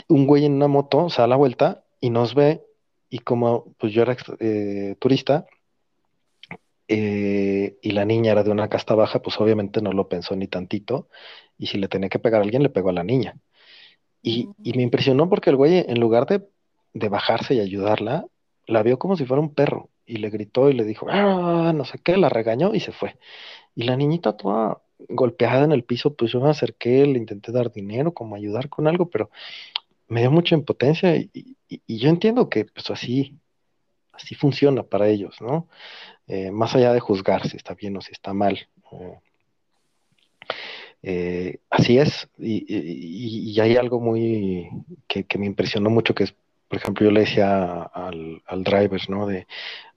un 0.08 0.26
güey 0.28 0.46
en 0.46 0.54
una 0.54 0.70
moto 0.70 1.10
se 1.10 1.22
da 1.22 1.28
la 1.28 1.36
vuelta 1.36 1.84
y 2.00 2.10
nos 2.10 2.36
ve 2.36 2.64
y 3.10 3.20
como 3.20 3.76
pues 3.78 3.92
yo 3.92 4.04
era 4.04 4.16
eh, 4.40 4.96
turista 5.00 5.46
eh, 6.88 7.78
y 7.82 7.92
la 7.92 8.06
niña 8.06 8.32
era 8.32 8.44
de 8.44 8.52
una 8.52 8.70
casta 8.70 8.96
baja, 8.96 9.22
pues 9.22 9.40
obviamente 9.42 9.82
no 9.82 9.92
lo 9.92 10.08
pensó 10.08 10.36
ni 10.38 10.48
tantito 10.48 11.10
y 11.58 11.68
si 11.68 11.78
le 11.78 11.90
tenía 11.90 12.10
que 12.10 12.20
pegar 12.20 12.42
a 12.42 12.44
alguien, 12.46 12.64
le 12.64 12.70
pegó 12.70 12.90
a 12.90 12.94
la 12.94 13.04
niña. 13.04 13.36
Y, 14.22 14.50
y 14.64 14.74
me 14.74 14.84
impresionó 14.84 15.30
porque 15.30 15.50
el 15.50 15.58
güey, 15.58 15.86
en 15.88 16.00
lugar 16.00 16.26
de, 16.28 16.48
de 16.94 17.10
bajarse 17.10 17.56
y 17.56 17.60
ayudarla, 17.60 18.26
la 18.68 18.84
vio 18.84 19.00
como 19.00 19.18
si 19.18 19.26
fuera 19.26 19.42
un 19.42 19.54
perro 19.54 19.90
y 20.10 20.18
le 20.18 20.30
gritó 20.30 20.70
y 20.70 20.74
le 20.74 20.84
dijo, 20.84 21.06
ah, 21.10 21.72
no 21.76 21.86
sé 21.86 22.00
qué, 22.00 22.18
la 22.18 22.30
regañó 22.30 22.74
y 22.74 22.80
se 22.80 22.92
fue. 22.92 23.18
Y 23.76 23.84
la 23.84 23.96
niñita 23.96 24.36
toda 24.36 24.82
golpeada 25.08 25.64
en 25.64 25.72
el 25.72 25.84
piso, 25.84 26.16
pues 26.16 26.32
yo 26.32 26.42
me 26.42 26.50
acerqué, 26.50 27.06
le 27.06 27.20
intenté 27.20 27.52
dar 27.52 27.72
dinero, 27.72 28.14
como 28.14 28.36
ayudar 28.36 28.70
con 28.70 28.88
algo, 28.88 29.10
pero 29.10 29.30
me 30.08 30.22
dio 30.22 30.32
mucha 30.32 30.56
impotencia 30.56 31.16
y, 31.16 31.56
yo 31.88 32.10
entiendo 32.10 32.50
que 32.50 32.66
pues 32.66 32.90
así, 32.90 33.38
así 34.12 34.34
funciona 34.34 34.82
para 34.82 35.08
ellos, 35.08 35.40
¿no? 35.40 35.68
Eh, 36.28 36.50
más 36.52 36.76
allá 36.76 36.94
de 36.94 37.00
juzgar 37.00 37.48
si 37.48 37.58
está 37.58 37.76
bien 37.76 37.96
o 37.96 38.02
si 38.02 38.12
está 38.12 38.34
mal. 38.34 38.68
Eh, 38.92 39.20
eh, 41.04 41.60
así 41.70 42.00
es, 42.00 42.28
y, 42.40 43.60
hay 43.60 43.78
algo 43.78 44.00
muy 44.00 44.70
que, 45.08 45.26
que, 45.26 45.38
me 45.38 45.46
impresionó 45.46 45.90
mucho, 45.92 46.16
que 46.16 46.24
es 46.26 46.36
por 46.70 46.78
ejemplo, 46.78 47.04
yo 47.04 47.12
le 47.12 47.22
decía 47.22 47.82
al, 47.82 48.44
al 48.46 48.64
driver, 48.64 49.10
¿no? 49.10 49.26
De, 49.26 49.48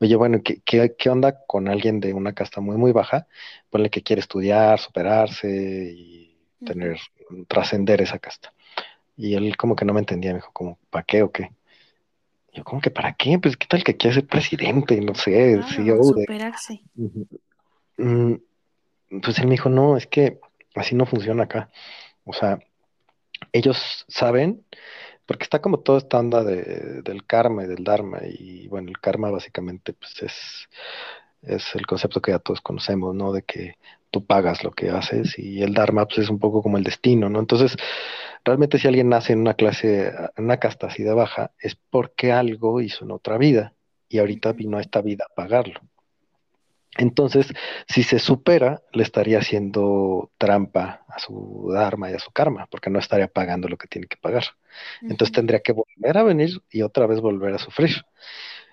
oye, 0.01 0.16
bueno, 0.16 0.41
¿qué, 0.43 0.62
¿qué, 0.64 1.11
onda 1.11 1.45
con 1.47 1.68
alguien 1.68 2.01
de 2.01 2.14
una 2.14 2.33
casta 2.33 2.62
muy, 2.62 2.79
muy 2.79 2.93
baja? 2.93 3.27
Ponle 3.68 3.91
que 3.91 4.03
quiere 4.03 4.20
estudiar, 4.20 4.81
superarse 4.81 5.93
y 5.95 6.35
tener, 6.64 6.99
trascender 7.47 8.01
esa 8.01 8.18
casta. 8.18 8.55
Y 9.18 9.35
él 9.35 9.55
como 9.59 9.77
que 9.77 9.85
no 9.85 9.93
me 9.93 10.01
entendía, 10.01 10.31
me 10.33 10.39
dijo, 10.39 10.51
como, 10.55 10.79
¿para 10.89 11.05
qué 11.05 11.23
o 11.23 11.31
qué? 11.31 11.51
Yo, 12.55 12.64
como 12.64 12.81
que 12.81 12.91
para 12.91 13.12
qué? 13.12 13.39
Pues, 13.39 13.59
¿qué 13.59 13.66
tal 13.66 13.85
que 13.85 13.99
quiere 13.99 14.14
ser 14.14 14.27
presidente? 14.27 14.99
No 14.99 15.14
sé, 15.14 15.61
claro, 15.77 16.03
superarse. 16.03 16.81
Mm, 17.99 18.35
pues 19.23 19.39
él 19.39 19.45
me 19.45 19.53
dijo, 19.53 19.68
no, 19.68 19.99
es 19.99 20.07
que 20.07 20.41
así 20.75 20.95
no 20.95 21.05
funciona 21.05 21.45
acá. 21.45 21.70
O 22.25 22.33
sea, 22.33 22.59
ellos 23.53 24.07
saben 24.09 24.64
porque 25.33 25.45
está 25.45 25.62
como 25.62 25.80
toda 25.80 25.97
esta 25.97 26.18
onda 26.18 26.45
de, 26.45 27.01
del 27.01 27.24
karma 27.24 27.64
y 27.64 27.66
del 27.66 27.85
dharma, 27.85 28.20
y 28.22 28.68
bueno, 28.68 28.91
el 28.91 29.01
karma 29.01 29.30
básicamente 29.30 29.95
pues 29.95 30.22
es, 30.22 30.68
es 31.41 31.74
el 31.74 31.87
concepto 31.87 32.20
que 32.20 32.33
ya 32.33 32.39
todos 32.39 32.61
conocemos, 32.61 33.14
¿no? 33.14 33.33
De 33.33 33.43
que 33.43 33.76
tú 34.11 34.26
pagas 34.26 34.62
lo 34.62 34.72
que 34.72 34.91
haces 34.91 35.39
y 35.39 35.62
el 35.62 35.72
dharma 35.72 36.05
pues 36.05 36.18
es 36.18 36.28
un 36.28 36.39
poco 36.39 36.62
como 36.62 36.76
el 36.76 36.85
destino, 36.85 37.30
¿no? 37.30 37.41
Entonces, 37.41 37.78
realmente 38.45 38.78
si 38.78 38.89
alguien 38.89 39.09
nace 39.09 39.33
en 39.33 39.41
una 39.41 39.55
clase, 39.55 40.09
en 40.37 40.45
una 40.45 40.59
casta 40.59 40.89
así 40.89 41.03
de 41.03 41.14
baja, 41.14 41.53
es 41.59 41.76
porque 41.76 42.30
algo 42.30 42.83
hizo 42.83 43.07
en 43.07 43.12
otra 43.12 43.39
vida 43.39 43.72
y 44.11 44.18
ahorita 44.18 44.53
vino 44.53 44.76
a 44.76 44.83
esta 44.83 45.01
vida 45.01 45.24
a 45.30 45.35
pagarlo. 45.35 45.80
Entonces, 46.99 47.47
si 47.89 48.03
se 48.03 48.18
supera, 48.18 48.83
le 48.93 49.03
estaría 49.03 49.39
haciendo 49.39 50.30
trampa 50.37 51.07
a 51.09 51.18
su 51.18 51.70
dharma 51.72 52.11
y 52.11 52.14
a 52.14 52.18
su 52.18 52.30
karma, 52.33 52.66
porque 52.70 52.91
no 52.91 52.99
estaría 52.99 53.28
pagando 53.28 53.66
lo 53.68 53.78
que 53.78 53.89
tiene 53.89 54.09
que 54.09 54.18
pagar. 54.18 54.45
Entonces 55.03 55.33
tendría 55.33 55.61
que 55.61 55.73
volver 55.73 56.18
a 56.18 56.23
venir 56.23 56.62
y 56.70 56.83
otra 56.83 57.07
vez 57.07 57.20
volver 57.20 57.55
a 57.55 57.59
sufrir. 57.59 58.05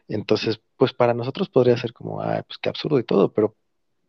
Entonces, 0.08 0.60
pues 0.78 0.94
para 0.94 1.14
nosotros 1.14 1.50
podría 1.50 1.78
ser 1.78 1.94
como, 1.94 2.22
ay, 2.22 2.42
pues 2.48 2.58
qué 2.58 2.70
absurdo 2.70 3.00
y 3.00 3.04
todo, 3.04 3.32
pero, 3.32 3.56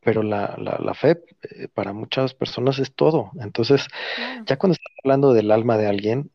pero 0.00 0.22
la, 0.22 0.56
la, 0.58 0.94
fe 0.94 1.22
eh, 1.42 1.68
para 1.68 1.92
muchas 1.92 2.34
personas 2.34 2.78
es 2.78 2.94
todo. 2.94 3.30
Entonces, 3.40 3.86
ya 4.46 4.56
cuando 4.56 4.72
estás 4.72 4.92
hablando 5.04 5.34
del 5.34 5.50
alma 5.50 5.76
de 5.76 5.86
alguien 5.88 6.30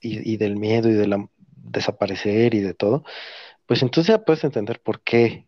y, 0.00 0.32
y 0.32 0.36
del 0.36 0.56
miedo 0.56 0.88
y 0.88 0.94
de 0.94 1.06
la 1.06 1.28
desaparecer 1.62 2.54
y 2.54 2.60
de 2.60 2.74
todo, 2.74 3.04
pues 3.66 3.82
entonces 3.82 4.08
ya 4.08 4.24
puedes 4.24 4.42
entender 4.42 4.80
por 4.80 5.00
qué 5.02 5.46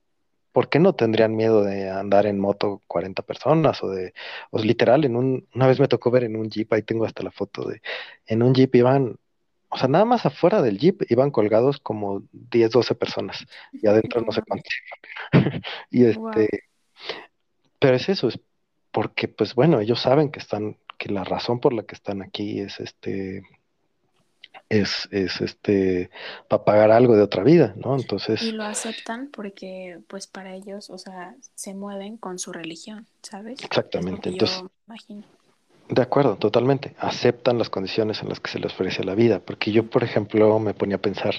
¿por 0.53 0.69
qué 0.69 0.79
no 0.79 0.95
tendrían 0.95 1.35
miedo 1.35 1.63
de 1.63 1.91
andar 1.91 2.27
en 2.27 2.39
moto 2.39 2.83
40 2.87 3.23
personas 3.23 3.83
o 3.83 3.89
de, 3.89 4.15
o 4.51 4.59
literal, 4.59 5.05
en 5.05 5.17
un, 5.17 5.49
una 5.55 5.67
vez 5.67 5.81
me 5.81 5.89
tocó 5.89 6.11
ver 6.11 6.25
en 6.25 6.37
un 6.37 6.51
jeep, 6.51 6.73
ahí 6.73 6.83
tengo 6.83 7.05
hasta 7.05 7.23
la 7.23 7.31
foto 7.31 7.67
de, 7.69 7.81
en 8.27 8.43
un 8.43 8.55
jeep 8.55 8.75
iban, 8.75 9.17
o 9.69 9.79
sea, 9.79 9.89
nada 9.89 10.05
más 10.05 10.27
afuera 10.27 10.63
del 10.63 10.79
jeep 10.79 11.03
iban 11.11 11.31
colgados 11.31 11.81
como 11.81 12.23
10, 12.33 12.71
12 12.71 12.95
personas 12.95 13.47
y 13.73 13.87
adentro 13.87 14.21
no 14.21 14.33
sé 14.33 14.43
cuántos. 14.47 14.75
y 15.91 16.05
este, 16.05 16.49
pero 17.79 17.97
es 17.97 18.09
eso, 18.09 18.29
es 18.29 18.39
porque 18.93 19.27
pues 19.29 19.55
bueno, 19.55 19.81
ellos 19.81 20.01
saben 20.01 20.31
que 20.31 20.39
están, 20.39 20.77
que 20.99 21.11
la 21.11 21.25
razón 21.25 21.61
por 21.61 21.73
la 21.73 21.85
que 21.85 21.95
están 21.95 22.23
aquí 22.23 22.61
es 22.61 22.79
este, 22.79 23.43
es, 24.69 25.09
es 25.11 25.41
este 25.41 26.11
para 26.49 26.65
pagar 26.65 26.91
algo 26.91 27.15
de 27.15 27.23
otra 27.23 27.43
vida, 27.43 27.75
¿no? 27.77 27.95
Entonces. 27.95 28.43
Y 28.43 28.53
lo 28.53 28.65
aceptan 28.65 29.29
porque, 29.31 30.01
pues, 30.09 30.27
para 30.27 30.55
ellos, 30.55 30.91
o 30.91 30.99
sea, 30.99 31.35
se 31.55 31.75
mueven 31.75 32.17
con 32.17 32.39
su 32.39 32.53
religión, 32.53 33.07
¿sabes? 33.23 33.63
Exactamente. 33.63 34.31
Entonces. 34.31 34.65
De 35.89 36.01
acuerdo, 36.01 36.37
totalmente. 36.37 36.95
Aceptan 36.99 37.59
las 37.59 37.69
condiciones 37.69 38.23
en 38.23 38.31
las 38.31 38.41
que 38.41 38.51
se 38.51 38.59
les 38.59 38.73
ofrece 38.73 39.05
la 39.05 39.15
vida. 39.15 39.41
Porque 39.41 39.73
yo, 39.73 39.91
por 39.91 40.05
ejemplo, 40.05 40.59
me 40.59 40.73
ponía 40.73 40.97
a 40.97 41.01
pensar, 41.01 41.35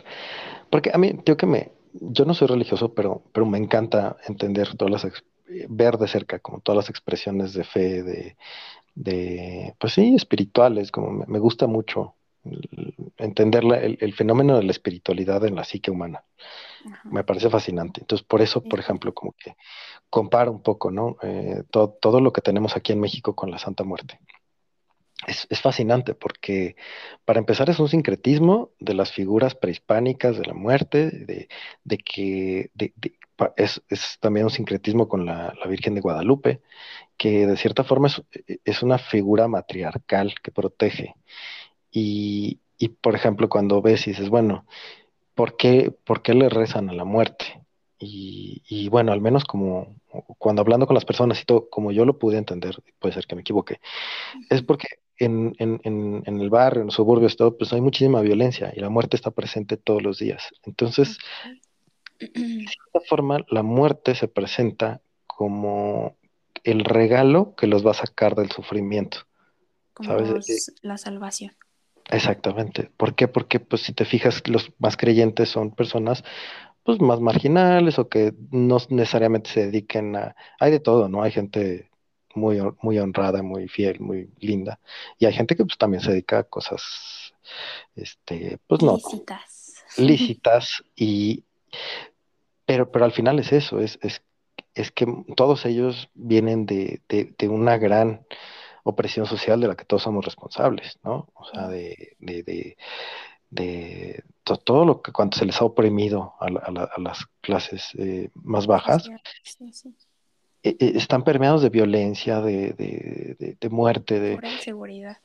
porque 0.70 0.92
a 0.94 0.98
mí, 0.98 1.20
yo 1.26 1.38
que 1.38 1.48
me, 1.48 1.72
yo 1.94 2.26
no 2.26 2.36
soy 2.36 2.48
religioso, 2.48 2.94
pero, 2.94 3.24
pero 3.32 3.48
me 3.48 3.58
encanta 3.58 4.18
entender 4.28 4.76
todas 4.76 5.04
las, 5.04 5.24
ver 5.70 5.98
de 5.98 6.08
cerca 6.08 6.40
como 6.40 6.60
todas 6.60 6.78
las 6.78 6.90
expresiones 6.90 7.54
de 7.54 7.64
fe, 7.64 8.04
de, 8.04 8.38
de 8.94 9.76
pues 9.80 9.94
sí, 9.94 10.14
espirituales, 10.16 10.92
como 10.92 11.12
me, 11.12 11.26
me 11.26 11.40
gusta 11.40 11.66
mucho 11.66 12.16
entender 13.18 13.64
el, 14.00 14.14
fenómeno 14.14 14.58
de 14.58 14.64
la 14.64 14.72
espiritualidad 14.72 15.46
en 15.46 15.56
la 15.56 15.64
psique 15.64 15.92
humana. 15.92 16.24
Me 17.06 17.24
parece 17.24 17.50
fascinante. 17.50 18.02
Entonces, 18.02 18.26
por 18.28 18.42
eso, 18.42 18.62
por 18.62 18.80
ejemplo, 18.80 19.14
como 19.14 19.34
que 19.34 19.56
comparo 20.10 20.52
un 20.52 20.62
poco, 20.62 20.92
¿no? 20.92 21.18
Eh, 21.22 21.64
todo, 21.72 22.22
lo 22.22 22.34
que 22.34 22.42
tenemos 22.42 22.76
aquí 22.76 22.92
en 22.92 23.00
México 23.00 23.36
con 23.36 23.50
la 23.50 23.58
Santa 23.58 23.84
Muerte. 23.84 24.20
Es, 25.26 25.48
fascinante 25.62 26.16
porque, 26.16 26.76
para 27.24 27.40
empezar, 27.40 27.70
es 27.70 27.80
un 27.80 27.88
sincretismo 27.88 28.72
de 28.80 28.94
las 28.94 29.14
figuras 29.14 29.56
prehispánicas 29.56 30.38
de 30.38 30.46
la 30.46 30.54
muerte, 30.54 31.10
de, 31.86 31.98
que 32.00 32.72
es, 33.56 33.82
también 34.20 34.48
un 34.48 34.52
sincretismo 34.52 35.08
con 35.08 35.26
la, 35.26 35.54
Virgen 35.70 35.96
de 35.96 36.02
Guadalupe, 36.02 36.62
que 37.16 37.48
de 37.48 37.56
cierta 37.56 37.86
forma 37.86 38.08
es, 38.08 38.22
es 38.66 38.84
una 38.84 38.98
figura 38.98 39.48
matriarcal 39.48 40.36
que 40.44 40.52
protege 40.52 41.16
y, 41.94 42.60
por 43.02 43.16
ejemplo, 43.16 43.50
cuando 43.50 43.82
ves 43.82 44.08
y 44.08 44.12
dices, 44.12 44.30
bueno, 44.30 44.66
¿por 45.36 45.56
qué, 45.58 45.94
por 46.04 46.22
qué 46.22 46.34
le 46.34 46.50
rezan 46.50 46.90
a 46.90 46.94
la 46.94 47.06
muerte? 47.06 47.62
Y, 48.00 48.90
bueno, 48.90 49.14
al 49.14 49.22
menos 49.22 49.46
como 49.46 49.96
cuando 50.38 50.62
hablando 50.62 50.86
con 50.88 50.94
las 50.94 51.06
personas 51.06 51.42
y 51.42 51.46
todo, 51.46 51.70
como 51.70 51.92
yo 51.92 52.04
lo 52.04 52.20
pude 52.20 52.38
entender, 52.38 52.76
puede 53.00 53.14
ser 53.14 53.26
que 53.26 53.36
me 53.36 53.42
equivoque, 53.42 53.80
es 54.50 54.62
porque 54.62 54.88
en, 55.18 55.56
en, 55.58 55.80
en, 55.86 56.42
el 56.42 56.50
barrio, 56.50 56.82
en 56.82 56.88
los 56.88 56.96
suburbios, 56.96 57.38
todo, 57.38 57.58
pues 57.58 57.72
hay 57.72 57.80
muchísima 57.80 58.20
violencia 58.22 58.74
y 58.76 58.82
la 58.82 58.90
muerte 58.90 59.16
está 59.16 59.32
presente 59.32 59.78
todos 59.78 60.04
los 60.04 60.20
días. 60.20 60.50
Entonces, 60.64 61.18
de 62.20 62.28
cierta 62.34 63.00
forma, 63.08 63.40
la 63.50 63.64
muerte 63.64 64.16
se 64.16 64.28
presenta 64.28 65.02
como 65.26 66.18
el 66.64 66.84
regalo 66.84 67.56
que 67.56 67.68
los 67.68 67.86
va 67.86 67.92
a 67.92 67.96
sacar 67.96 68.36
del 68.36 68.52
sufrimiento. 68.52 69.20
Como 69.94 70.10
¿sabes? 70.10 70.74
la 70.82 70.98
salvación. 70.98 71.54
Exactamente. 72.12 72.92
¿Por 72.98 73.16
qué? 73.16 73.28
Porque 73.28 73.60
pues 73.60 73.84
si 73.84 73.94
te 73.94 74.06
fijas, 74.06 74.48
los 74.48 74.72
más 74.80 74.98
creyentes 74.98 75.50
son 75.50 75.72
personas 75.72 76.24
pues 76.84 77.00
más 77.00 77.20
marginales 77.22 77.98
o 77.98 78.10
que 78.10 78.34
no 78.52 78.78
necesariamente 78.90 79.50
se 79.50 79.66
dediquen 79.68 80.16
a... 80.16 80.36
Hay 80.60 80.72
de 80.72 80.80
todo, 80.80 81.08
¿no? 81.08 81.24
Hay 81.24 81.32
gente 81.32 81.90
muy, 82.36 82.60
muy 82.82 83.00
honrada, 83.00 83.42
muy 83.42 83.68
fiel, 83.68 84.00
muy 84.02 84.30
linda. 84.40 84.80
Y 85.18 85.26
hay 85.26 85.34
gente 85.34 85.56
que 85.56 85.64
pues 85.64 85.78
también 85.78 86.04
se 86.04 86.12
dedica 86.12 86.40
a 86.40 86.44
cosas, 86.44 87.34
este, 87.96 88.60
pues 88.68 88.82
no. 88.82 88.98
Lícitas. 88.98 89.74
Lícitas 89.98 90.84
y... 90.96 91.44
Pero, 92.66 92.92
pero 92.92 93.06
al 93.06 93.12
final 93.12 93.40
es 93.40 93.52
eso, 93.52 93.80
es, 93.80 94.00
es, 94.02 94.22
es 94.74 94.92
que 94.92 95.06
todos 95.36 95.66
ellos 95.66 96.10
vienen 96.14 96.66
de, 96.66 97.02
de, 97.10 97.34
de 97.38 97.48
una 97.50 97.78
gran 97.78 98.26
opresión 98.84 99.26
social 99.26 99.60
de 99.60 99.68
la 99.68 99.76
que 99.76 99.86
todos 99.86 100.04
somos 100.04 100.24
responsables, 100.26 101.00
¿no? 101.04 101.30
O 101.34 101.46
sea, 101.46 101.68
de, 101.68 102.16
de, 102.20 102.76
de, 103.50 104.24
todo 104.64 104.86
lo 104.86 105.02
que 105.02 105.12
cuando 105.12 105.38
se 105.38 105.46
les 105.46 105.62
ha 105.62 105.66
oprimido 105.66 106.34
a, 106.40 106.48
a, 106.48 107.00
las 107.00 107.26
clases 107.42 107.92
eh, 107.98 108.30
más 108.36 108.68
bajas, 108.68 109.10
sí, 109.44 109.72
sí. 109.72 109.96
E, 110.64 110.76
e, 110.80 110.98
están 110.98 111.24
permeados 111.24 111.62
de 111.62 111.70
violencia, 111.70 112.42
de, 112.42 112.74
de 113.60 113.70
muerte, 113.70 114.20
de 114.20 114.40
inseguridad. 114.44 115.18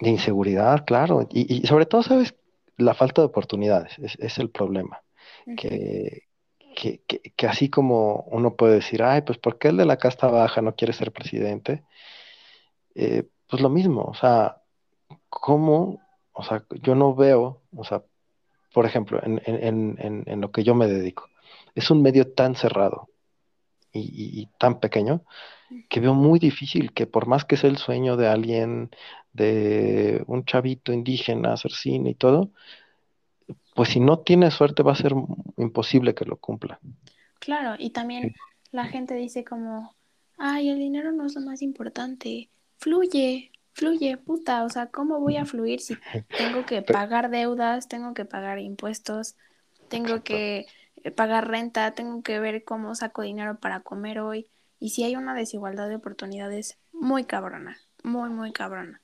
De 0.00 0.10
inseguridad, 0.10 0.84
claro. 0.84 1.28
Y, 1.30 1.62
y, 1.62 1.66
sobre 1.66 1.86
todo, 1.86 2.02
¿sabes? 2.02 2.34
La 2.76 2.94
falta 2.94 3.22
de 3.22 3.26
oportunidades 3.26 3.98
es, 3.98 4.16
es 4.18 4.38
el 4.38 4.50
problema. 4.50 5.02
Uh 5.46 5.52
-huh. 5.52 5.56
que, 5.56 6.22
que, 6.74 7.00
que, 7.06 7.32
que, 7.36 7.46
así 7.46 7.68
como 7.68 8.24
uno 8.30 8.54
puede 8.54 8.74
decir, 8.74 9.02
ay, 9.02 9.22
pues 9.22 9.38
¿por 9.38 9.58
qué 9.58 9.68
el 9.68 9.76
de 9.76 9.84
la 9.84 9.96
casta 9.96 10.28
baja 10.28 10.60
no 10.62 10.74
quiere 10.74 10.92
ser 10.92 11.12
presidente? 11.12 11.82
Eh, 12.94 13.28
pues 13.48 13.62
lo 13.62 13.68
mismo, 13.68 14.02
o 14.02 14.14
sea, 14.14 14.62
¿cómo? 15.28 16.00
O 16.32 16.42
sea, 16.42 16.64
yo 16.82 16.94
no 16.94 17.14
veo, 17.14 17.62
o 17.76 17.84
sea, 17.84 18.02
por 18.72 18.86
ejemplo, 18.86 19.20
en, 19.22 19.40
en, 19.44 19.96
en, 19.98 20.24
en 20.26 20.40
lo 20.40 20.52
que 20.52 20.62
yo 20.62 20.74
me 20.74 20.86
dedico, 20.86 21.28
es 21.74 21.90
un 21.90 22.02
medio 22.02 22.32
tan 22.32 22.54
cerrado 22.54 23.08
y, 23.92 24.00
y, 24.00 24.40
y, 24.42 24.46
tan 24.58 24.78
pequeño 24.78 25.24
que 25.88 26.00
veo 26.00 26.14
muy 26.14 26.38
difícil 26.38 26.92
que 26.92 27.06
por 27.06 27.26
más 27.26 27.44
que 27.44 27.56
sea 27.56 27.70
el 27.70 27.76
sueño 27.76 28.16
de 28.16 28.28
alguien, 28.28 28.90
de 29.32 30.22
un 30.26 30.44
chavito 30.44 30.92
indígena, 30.92 31.52
hacer 31.52 31.72
cine 31.72 32.10
y 32.10 32.14
todo, 32.14 32.50
pues 33.74 33.90
si 33.90 34.00
no 34.00 34.18
tiene 34.20 34.50
suerte 34.50 34.82
va 34.82 34.92
a 34.92 34.96
ser 34.96 35.14
imposible 35.56 36.14
que 36.14 36.24
lo 36.24 36.36
cumpla. 36.36 36.80
Claro, 37.38 37.76
y 37.78 37.90
también 37.90 38.30
sí. 38.30 38.34
la 38.72 38.86
gente 38.86 39.14
dice 39.14 39.44
como, 39.44 39.94
ay, 40.38 40.68
el 40.70 40.78
dinero 40.78 41.12
no 41.12 41.26
es 41.26 41.34
lo 41.34 41.40
más 41.42 41.62
importante, 41.62 42.50
fluye, 42.80 43.52
fluye, 43.72 44.16
puta, 44.16 44.64
o 44.64 44.68
sea, 44.68 44.86
¿cómo 44.86 45.20
voy 45.20 45.36
a 45.36 45.44
fluir 45.44 45.80
si 45.80 45.96
tengo 46.36 46.66
que 46.66 46.82
pagar 46.82 47.30
deudas, 47.30 47.88
tengo 47.88 48.14
que 48.14 48.24
pagar 48.24 48.58
impuestos, 48.58 49.36
tengo 49.88 50.22
que 50.22 50.66
eh, 51.04 51.10
pagar 51.10 51.48
renta, 51.48 51.92
tengo 51.92 52.22
que 52.22 52.40
ver 52.40 52.64
cómo 52.64 52.94
saco 52.94 53.22
dinero 53.22 53.58
para 53.58 53.80
comer 53.80 54.20
hoy? 54.20 54.48
Y 54.78 54.90
si 54.90 55.04
hay 55.04 55.14
una 55.14 55.34
desigualdad 55.34 55.88
de 55.88 55.96
oportunidades 55.96 56.78
muy 56.92 57.24
cabrona, 57.24 57.78
muy, 58.02 58.30
muy 58.30 58.52
cabrona. 58.52 59.00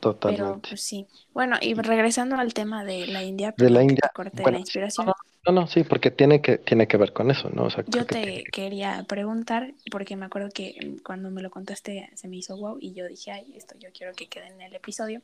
Totalmente. 0.00 0.42
Pero 0.42 0.60
pues 0.60 0.82
sí. 0.82 1.06
Bueno, 1.32 1.56
y 1.60 1.74
regresando 1.74 2.36
al 2.36 2.52
tema 2.54 2.84
de 2.84 3.06
la 3.06 3.22
India, 3.22 3.54
de 3.56 3.70
la 3.70 3.82
India, 3.82 4.10
corté 4.14 4.42
bueno, 4.42 4.56
la 4.56 4.60
inspiración. 4.60 5.12
No, 5.46 5.52
no, 5.52 5.66
sí, 5.66 5.84
porque 5.84 6.10
tiene 6.10 6.42
que, 6.42 6.58
tiene 6.58 6.86
que 6.86 6.98
ver 6.98 7.12
con 7.14 7.30
eso, 7.30 7.48
¿no? 7.50 7.64
O 7.64 7.70
sea, 7.70 7.82
yo 7.86 8.04
te 8.04 8.22
que 8.22 8.44
quería 8.52 9.04
preguntar, 9.08 9.72
porque 9.90 10.14
me 10.14 10.26
acuerdo 10.26 10.50
que 10.52 10.98
cuando 11.02 11.30
me 11.30 11.40
lo 11.40 11.50
contaste 11.50 12.10
se 12.14 12.28
me 12.28 12.36
hizo 12.36 12.56
wow 12.58 12.76
y 12.78 12.92
yo 12.92 13.06
dije, 13.06 13.32
ay, 13.32 13.52
esto 13.56 13.74
yo 13.78 13.88
quiero 13.96 14.12
que 14.14 14.26
quede 14.26 14.48
en 14.48 14.60
el 14.60 14.74
episodio. 14.74 15.22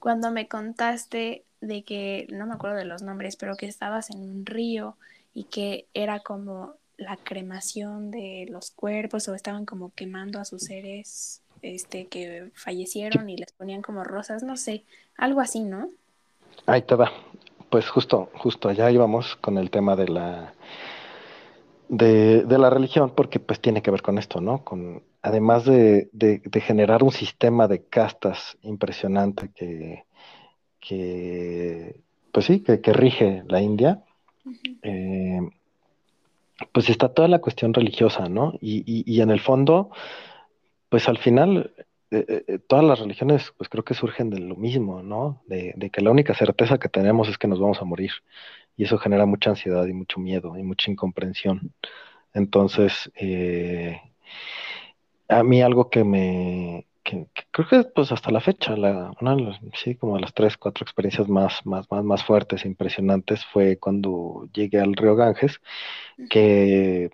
Cuando 0.00 0.32
me 0.32 0.48
contaste 0.48 1.44
de 1.60 1.82
que, 1.82 2.26
no 2.30 2.46
me 2.46 2.54
acuerdo 2.54 2.76
de 2.76 2.84
los 2.84 3.02
nombres, 3.02 3.36
pero 3.36 3.56
que 3.56 3.66
estabas 3.66 4.10
en 4.10 4.18
un 4.18 4.44
río 4.44 4.96
y 5.34 5.44
que 5.44 5.86
era 5.94 6.20
como 6.20 6.74
la 6.96 7.16
cremación 7.16 8.10
de 8.10 8.46
los 8.50 8.70
cuerpos 8.72 9.28
o 9.28 9.34
estaban 9.34 9.66
como 9.66 9.92
quemando 9.94 10.40
a 10.40 10.44
sus 10.44 10.62
seres 10.62 11.42
este, 11.62 12.06
que 12.06 12.50
fallecieron 12.54 13.30
y 13.30 13.36
les 13.36 13.52
ponían 13.52 13.82
como 13.82 14.04
rosas, 14.04 14.42
no 14.42 14.56
sé, 14.56 14.84
algo 15.16 15.40
así, 15.40 15.60
¿no? 15.60 15.88
Ahí 16.66 16.82
te 16.82 16.94
va. 16.94 17.10
Pues 17.74 17.90
justo, 17.90 18.30
justo 18.34 18.68
allá 18.68 18.88
íbamos 18.92 19.34
con 19.34 19.58
el 19.58 19.68
tema 19.68 19.96
de 19.96 20.06
la 20.06 20.54
de, 21.88 22.44
de, 22.44 22.58
la 22.58 22.70
religión, 22.70 23.10
porque 23.16 23.40
pues 23.40 23.58
tiene 23.58 23.82
que 23.82 23.90
ver 23.90 24.00
con 24.00 24.16
esto, 24.16 24.40
¿no? 24.40 24.62
Con, 24.62 25.02
además 25.22 25.64
de, 25.64 26.08
de, 26.12 26.40
de 26.44 26.60
generar 26.60 27.02
un 27.02 27.10
sistema 27.10 27.66
de 27.66 27.82
castas 27.82 28.56
impresionante 28.62 29.50
que, 29.56 30.04
que 30.78 31.96
pues 32.30 32.46
sí, 32.46 32.60
que, 32.60 32.80
que 32.80 32.92
rige 32.92 33.42
la 33.48 33.60
India, 33.60 34.04
uh 34.44 34.50
-huh. 34.50 34.78
eh, 34.84 35.40
pues 36.70 36.88
está 36.88 37.08
toda 37.08 37.26
la 37.26 37.40
cuestión 37.40 37.74
religiosa, 37.74 38.28
¿no? 38.28 38.52
Y, 38.60 38.84
y, 38.86 39.02
y 39.04 39.20
en 39.20 39.30
el 39.30 39.40
fondo, 39.40 39.90
pues 40.90 41.08
al 41.08 41.18
final 41.18 41.74
eh, 42.10 42.44
eh, 42.46 42.58
todas 42.66 42.84
las 42.84 42.98
religiones 43.00 43.52
pues 43.56 43.68
creo 43.68 43.84
que 43.84 43.94
surgen 43.94 44.30
de 44.30 44.40
lo 44.40 44.56
mismo, 44.56 45.02
¿no? 45.02 45.42
De, 45.46 45.72
de, 45.76 45.90
que 45.90 46.00
la 46.00 46.10
única 46.10 46.34
certeza 46.34 46.78
que 46.78 46.88
tenemos 46.88 47.28
es 47.28 47.38
que 47.38 47.48
nos 47.48 47.60
vamos 47.60 47.80
a 47.80 47.84
morir 47.84 48.12
y 48.76 48.84
eso 48.84 48.98
genera 48.98 49.26
mucha 49.26 49.50
ansiedad 49.50 49.86
y 49.86 49.92
mucho 49.92 50.20
miedo 50.20 50.56
y 50.56 50.62
mucha 50.62 50.90
incomprensión. 50.90 51.72
Entonces, 52.32 53.10
eh, 53.16 54.00
a 55.28 55.42
mí 55.42 55.62
algo 55.62 55.90
que 55.90 56.04
me, 56.04 56.86
que, 57.02 57.28
que 57.34 57.44
creo 57.50 57.68
que 57.68 57.84
pues 57.90 58.12
hasta 58.12 58.30
la 58.30 58.40
fecha, 58.40 58.76
la, 58.76 59.12
una 59.20 59.36
de 59.36 59.42
las, 59.42 59.60
sí, 59.74 59.94
como 59.94 60.16
de 60.16 60.22
las 60.22 60.34
tres, 60.34 60.56
cuatro 60.56 60.84
experiencias 60.84 61.28
más, 61.28 61.64
más, 61.66 61.90
más, 61.90 62.04
más 62.04 62.24
fuertes 62.24 62.64
e 62.64 62.68
impresionantes 62.68 63.44
fue 63.46 63.78
cuando 63.78 64.48
llegué 64.52 64.80
al 64.80 64.94
río 64.94 65.14
Ganges, 65.16 65.60
que 66.30 67.10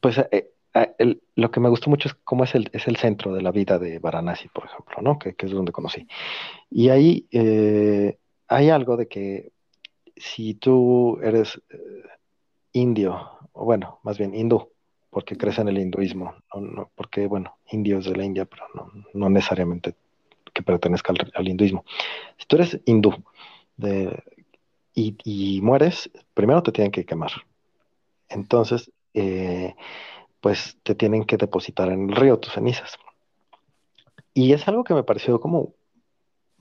pues 0.00 0.18
eh, 0.18 0.51
el, 0.98 1.22
lo 1.36 1.50
que 1.50 1.60
me 1.60 1.68
gustó 1.68 1.90
mucho 1.90 2.08
es 2.08 2.14
cómo 2.24 2.44
es 2.44 2.54
el, 2.54 2.70
es 2.72 2.86
el 2.88 2.96
centro 2.96 3.34
de 3.34 3.42
la 3.42 3.50
vida 3.50 3.78
de 3.78 3.98
Varanasi, 3.98 4.48
por 4.48 4.64
ejemplo, 4.64 4.96
¿no? 5.02 5.18
Que, 5.18 5.34
que 5.34 5.46
es 5.46 5.52
donde 5.52 5.72
conocí. 5.72 6.06
Y 6.70 6.88
ahí 6.88 7.26
eh, 7.30 8.16
hay 8.48 8.70
algo 8.70 8.96
de 8.96 9.08
que 9.08 9.52
si 10.16 10.54
tú 10.54 11.18
eres 11.22 11.60
eh, 11.70 12.02
indio, 12.72 13.30
o 13.52 13.64
bueno, 13.64 13.98
más 14.02 14.18
bien 14.18 14.34
hindú, 14.34 14.68
porque 15.10 15.36
crees 15.36 15.58
en 15.58 15.68
el 15.68 15.78
hinduismo, 15.78 16.34
no, 16.54 16.90
porque, 16.94 17.26
bueno, 17.26 17.56
indios 17.70 18.06
de 18.06 18.16
la 18.16 18.24
India, 18.24 18.46
pero 18.46 18.64
no, 18.74 18.90
no 19.12 19.28
necesariamente 19.28 19.94
que 20.54 20.62
pertenezca 20.62 21.12
al, 21.12 21.30
al, 21.34 21.48
hinduismo. 21.48 21.84
Si 22.38 22.46
tú 22.46 22.56
eres 22.56 22.80
hindú 22.86 23.14
de, 23.76 24.22
y, 24.94 25.16
y, 25.24 25.60
mueres, 25.60 26.10
primero 26.34 26.62
te 26.62 26.72
tienen 26.72 26.92
que 26.92 27.04
quemar. 27.04 27.32
Entonces, 28.28 28.90
eh, 29.14 29.74
pues 30.42 30.76
te 30.82 30.96
tienen 30.96 31.24
que 31.24 31.36
depositar 31.36 31.88
en 31.88 32.10
el 32.10 32.16
río 32.16 32.40
tus 32.40 32.52
cenizas. 32.52 32.98
Y 34.34 34.52
es 34.52 34.66
algo 34.66 34.82
que 34.82 34.92
me 34.92 35.04
pareció 35.04 35.40
como 35.40 35.74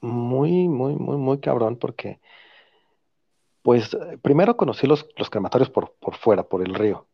muy, 0.01 0.67
muy, 0.67 0.95
muy, 0.95 1.17
muy 1.17 1.39
cabrón 1.39 1.77
porque, 1.77 2.21
pues, 3.63 3.97
primero 4.21 4.55
conocí 4.55 4.85
los, 4.85 5.07
los 5.17 5.31
crematorios 5.31 5.71
por, 5.71 5.95
por 5.99 6.15
fuera, 6.15 6.43
por 6.43 6.61
el 6.61 6.75
río. 6.75 7.07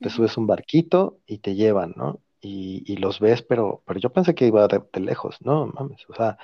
Te 0.00 0.10
subes 0.10 0.36
un 0.36 0.48
barquito 0.48 1.20
y 1.24 1.38
te 1.38 1.54
llevan, 1.54 1.94
¿no? 1.96 2.20
Y, 2.40 2.82
y 2.92 2.96
los 2.96 3.20
ves, 3.20 3.42
pero, 3.42 3.82
pero 3.86 4.00
yo 4.00 4.10
pensé 4.10 4.34
que 4.34 4.46
iba 4.46 4.66
de, 4.66 4.82
de, 4.92 5.00
lejos, 5.00 5.40
no 5.42 5.66
mames, 5.66 6.04
o 6.08 6.14
sea, 6.14 6.38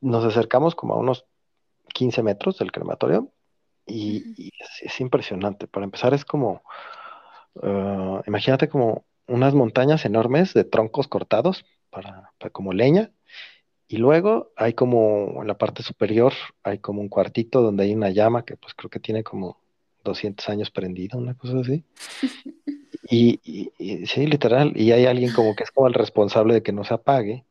nos 0.00 0.24
acercamos 0.24 0.74
como 0.74 0.94
a 0.94 0.98
unos 0.98 1.26
15 1.94 2.22
metros 2.22 2.58
del 2.58 2.72
crematorio 2.72 3.28
y, 3.86 4.20
-huh. 4.20 4.34
y 4.36 4.52
es, 4.58 4.82
es, 4.82 5.00
impresionante. 5.00 5.66
Para 5.66 5.84
empezar, 5.84 6.14
es 6.14 6.24
como, 6.24 6.62
uh, 7.54 8.20
imagínate 8.26 8.68
como 8.68 9.04
unas 9.26 9.54
montañas 9.54 10.04
enormes 10.04 10.54
de 10.54 10.64
troncos 10.64 11.08
cortados 11.08 11.64
para, 11.90 12.32
para, 12.38 12.50
como 12.50 12.72
leña. 12.72 13.10
Y 13.88 13.98
luego 13.98 14.52
hay 14.56 14.72
como 14.72 15.42
en 15.42 15.48
la 15.48 15.58
parte 15.58 15.82
superior, 15.82 16.32
hay 16.62 16.78
como 16.78 17.00
un 17.00 17.08
cuartito 17.08 17.60
donde 17.60 17.84
hay 17.84 17.94
una 17.94 18.10
llama 18.10 18.44
que 18.44 18.56
pues 18.56 18.74
creo 18.74 18.88
que 18.90 19.00
tiene 19.00 19.22
como 19.22 19.58
200 20.04 20.48
años 20.48 20.70
prendida, 20.70 21.18
una 21.18 21.34
cosa 21.34 21.58
así. 21.60 21.84
Y, 23.10 23.40
y, 23.44 23.72
y, 23.78 24.06
sí, 24.06 24.26
literal, 24.26 24.72
y 24.74 24.92
hay 24.92 25.04
alguien 25.04 25.34
como 25.34 25.54
que 25.54 25.64
es 25.64 25.70
como 25.70 25.86
el 25.86 25.92
responsable 25.92 26.54
de 26.54 26.62
que 26.62 26.72
no 26.72 26.82
se 26.82 26.94
apague, 26.94 27.44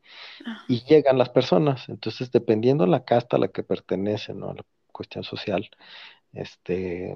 y 0.67 0.83
llegan 0.85 1.17
las 1.17 1.29
personas. 1.29 1.87
Entonces, 1.89 2.31
dependiendo 2.31 2.85
la 2.87 3.03
casta 3.03 3.37
a 3.37 3.39
la 3.39 3.47
que 3.49 3.61
pertenece, 3.61 4.33
¿no? 4.33 4.53
La 4.53 4.63
cuestión 4.91 5.23
social, 5.23 5.69
este 6.33 7.15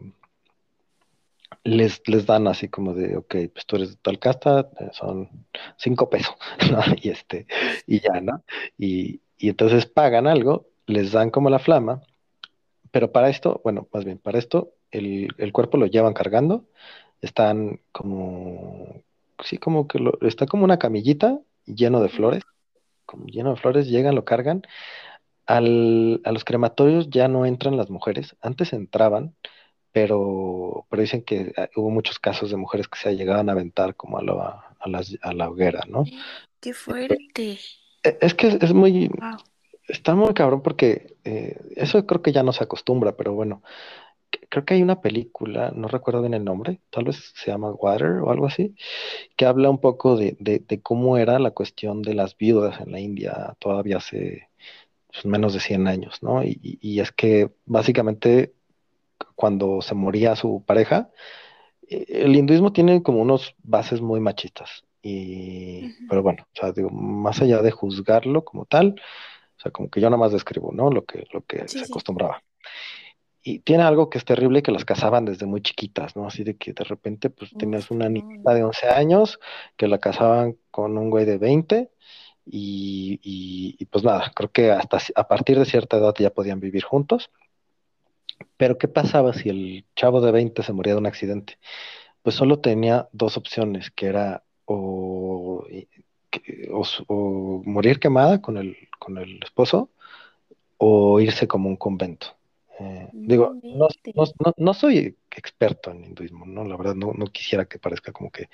les, 1.64 2.02
les 2.08 2.26
dan 2.26 2.48
así 2.48 2.70
como 2.70 2.93
de, 2.93 3.18
ok, 3.18 3.36
pues 3.54 3.66
tú 3.66 3.76
eres 3.78 3.91
de 3.91 3.98
tal 3.98 4.20
casta, 4.20 4.70
eh, 4.80 4.89
son 4.93 5.30
cinco 5.78 6.10
pesos, 6.10 6.36
¿no? 6.72 6.82
Y 7.02 7.10
este, 7.10 7.48
y 7.88 8.00
ya, 8.00 8.22
¿no? 8.22 8.43
Y, 8.78 9.22
y 9.38 9.50
entonces 9.50 9.86
pagan 9.86 10.28
algo, 10.28 10.68
les 10.88 11.12
dan 11.12 11.32
como 11.32 11.50
la 11.50 11.60
flama, 11.60 12.02
pero 12.91 13.12
para 13.12 13.30
esto, 13.30 13.62
bueno, 13.64 13.88
más 13.93 14.06
bien, 14.06 14.18
para 14.20 14.39
esto 14.39 14.74
el, 14.91 15.30
el 15.38 15.52
cuerpo 15.54 15.78
lo 15.78 15.88
llevan 15.88 16.14
cargando, 16.14 16.66
están 17.22 17.82
como, 17.91 19.04
sí, 19.43 19.58
como 19.58 19.88
que 19.88 20.00
lo, 20.00 20.18
está 20.22 20.46
como 20.48 20.64
una 20.66 20.80
camillita 20.80 21.39
lleno 21.66 22.02
de 22.02 22.10
flores, 22.10 22.43
como 23.06 23.26
lleno 23.28 23.52
de 23.52 23.58
flores, 23.58 23.88
llegan, 23.88 24.16
lo 24.16 24.26
cargan, 24.26 24.64
al, 25.46 26.22
a 26.24 26.32
los 26.32 26.43
crematorios 26.43 27.10
ya 27.10 27.28
no 27.28 27.46
entran 27.46 27.78
las 27.78 27.89
mujeres. 27.89 28.36
Antes 28.41 28.74
entraban, 28.74 29.36
pero, 29.96 30.86
pero 30.89 31.02
dicen 31.02 31.24
que 31.24 31.54
ah, 31.58 31.70
hubo 31.78 31.89
muchos 31.89 32.20
casos 32.20 32.52
de 32.52 32.58
mujeres 32.58 32.89
que 32.89 33.00
se 33.00 33.16
llegaban 33.16 33.50
a 33.50 33.54
aventar 33.54 33.96
como 33.96 34.18
a 34.20 34.24
la, 34.24 34.76
a 34.80 34.89
las- 34.89 35.18
a 35.22 35.34
la 35.34 35.50
hoguera, 35.50 35.84
¿no? 35.88 36.06
Qué 36.60 36.74
fuerte. 36.74 37.32
E- 38.04 38.18
Es 38.22 38.34
que 38.36 38.48
es, 38.62 38.74
muy, 38.74 39.10
Wow. 39.20 39.38
está 39.88 40.16
muy 40.16 40.34
cabrón 40.34 40.62
porque 40.64 41.18
eh, 41.24 41.60
eso 41.76 42.06
creo 42.06 42.22
que 42.22 42.32
ya 42.34 42.43
no 42.43 42.54
se 42.54 42.64
acostumbra, 42.64 43.16
pero 43.18 43.34
bueno, 43.34 43.64
creo 44.50 44.66
que 44.66 44.76
hay 44.76 44.84
una 44.84 45.02
película, 45.02 45.72
no 45.76 45.88
recuerdo 45.88 46.22
bien 46.22 46.34
el 46.36 46.46
nombre, 46.46 46.82
tal 46.91 47.06
vez 47.06 47.34
se 47.36 47.52
llama 47.52 47.72
Water 47.72 48.12
o 48.24 48.32
algo 48.32 48.48
así, 48.48 48.76
que 49.38 49.46
habla 49.46 49.70
un 49.70 49.82
poco 49.82 50.18
de, 50.18 50.38
de, 50.39 50.60
de 50.60 50.82
cómo 50.82 51.18
era 51.18 51.39
la 51.39 51.52
cuestión 51.52 52.02
de 52.04 52.16
las 52.16 52.38
viudas 52.38 52.82
en 52.82 52.91
la 52.93 53.00
India 53.02 53.56
todavía 53.60 53.98
hace 54.00 54.50
pues, 55.08 55.26
menos 55.26 55.54
de 55.54 55.60
100 55.60 55.88
años, 55.88 56.22
¿no? 56.24 56.43
Y, 56.43 56.60
y- 56.64 56.80
y 56.82 57.00
es 57.02 57.12
que 57.12 57.52
básicamente 57.66 58.56
cuando 59.36 59.82
se 59.82 59.95
moría 59.95 60.36
su 60.36 60.63
pareja, 60.66 61.09
eh, 61.89 62.05
el 62.09 62.36
hinduismo 62.36 62.74
tiene 62.74 63.03
como 63.03 63.22
unos 63.22 63.55
bases 63.63 64.01
muy 64.01 64.20
machistas. 64.20 64.86
Y, 65.01 65.88
Ujú. 65.88 66.05
pero 66.07 66.24
bueno, 66.24 66.43
o 66.45 66.59
sea, 66.59 66.72
digo, 66.74 66.89
más 66.91 67.41
allá 67.41 67.61
de 67.61 67.72
juzgarlo 67.72 68.45
como 68.45 68.66
tal, 68.66 68.95
o 69.57 69.61
sea, 69.61 69.72
como 69.72 69.89
que 69.89 70.01
yo 70.01 70.09
nada 70.09 70.20
más 70.20 70.34
describo, 70.34 70.72
¿no? 70.74 70.91
Lo 70.91 71.05
que, 71.05 71.28
lo 71.34 71.43
que 71.45 71.68
Sí, 71.68 71.80
se 71.80 71.86
sí. 71.86 71.86
acostumbraba. 71.86 72.43
Y 73.43 73.59
tiene 73.59 73.84
algo 73.84 74.09
que 74.09 74.18
es 74.18 74.26
terrible 74.26 74.63
que 74.63 74.72
las 74.72 74.86
casaban 74.86 75.26
desde 75.26 75.45
muy 75.45 75.61
chiquitas, 75.61 76.16
¿no? 76.16 76.26
Así 76.26 76.43
de 76.43 76.57
que 76.57 76.74
de 76.74 76.84
repente 76.84 77.30
pues 77.30 77.55
tenías 77.55 77.91
una 77.91 78.09
no. 78.09 78.53
de 78.55 78.63
11 78.63 78.88
años 78.89 79.39
que 79.78 79.88
la 79.88 79.99
casaban 79.99 80.57
con 80.72 80.97
un 80.97 81.11
güey 81.11 81.26
de 81.26 81.38
20 81.38 81.91
y, 82.45 83.20
y- 83.24 83.76
y, 83.80 83.86
pues 83.86 84.03
nada, 84.03 84.32
creo 84.36 84.51
que 84.51 84.72
hasta 84.72 84.99
a 85.16 85.28
partir 85.28 85.59
de 85.59 85.66
cierta 85.66 85.97
edad 85.97 86.13
ya 86.20 86.32
podían 86.32 86.59
vivir 86.59 86.84
juntos. 86.84 87.30
Pero 88.57 88.77
¿qué 88.77 88.88
pasaba 88.88 89.33
si 89.33 89.49
el 89.49 89.86
chavo 89.95 90.21
de 90.21 90.31
20 90.31 90.63
se 90.63 90.73
moría 90.73 90.93
de 90.93 90.99
un 90.99 91.05
accidente? 91.07 91.57
Pues 92.23 92.36
solo 92.36 92.59
tenía 92.61 93.09
dos 93.13 93.38
opciones, 93.38 93.91
que 93.91 94.07
era 94.07 94.43
o, 94.65 95.65
o 97.07 97.61
morir 97.65 97.99
quemada 97.99 98.41
con 98.41 98.57
el, 98.57 98.77
con 98.99 99.17
el 99.17 99.39
esposo 99.43 99.89
o 100.77 101.19
irse 101.21 101.47
como 101.47 101.69
un 101.69 101.77
convento. 101.77 102.27
Eh, 102.79 103.09
digo, 103.13 103.57
no, 103.63 103.88
no, 104.15 104.25
no- 104.45 104.53
no 104.57 104.73
soy 104.73 105.17
experto 105.36 105.91
en 105.91 106.05
hinduismo, 106.05 106.45
¿no? 106.47 106.65
La 106.65 106.77
verdad, 106.77 106.95
no, 106.95 107.13
no 107.13 107.27
quisiera 107.27 107.65
que 107.65 107.79
parezca 107.79 108.11
como 108.13 108.31
que 108.31 108.49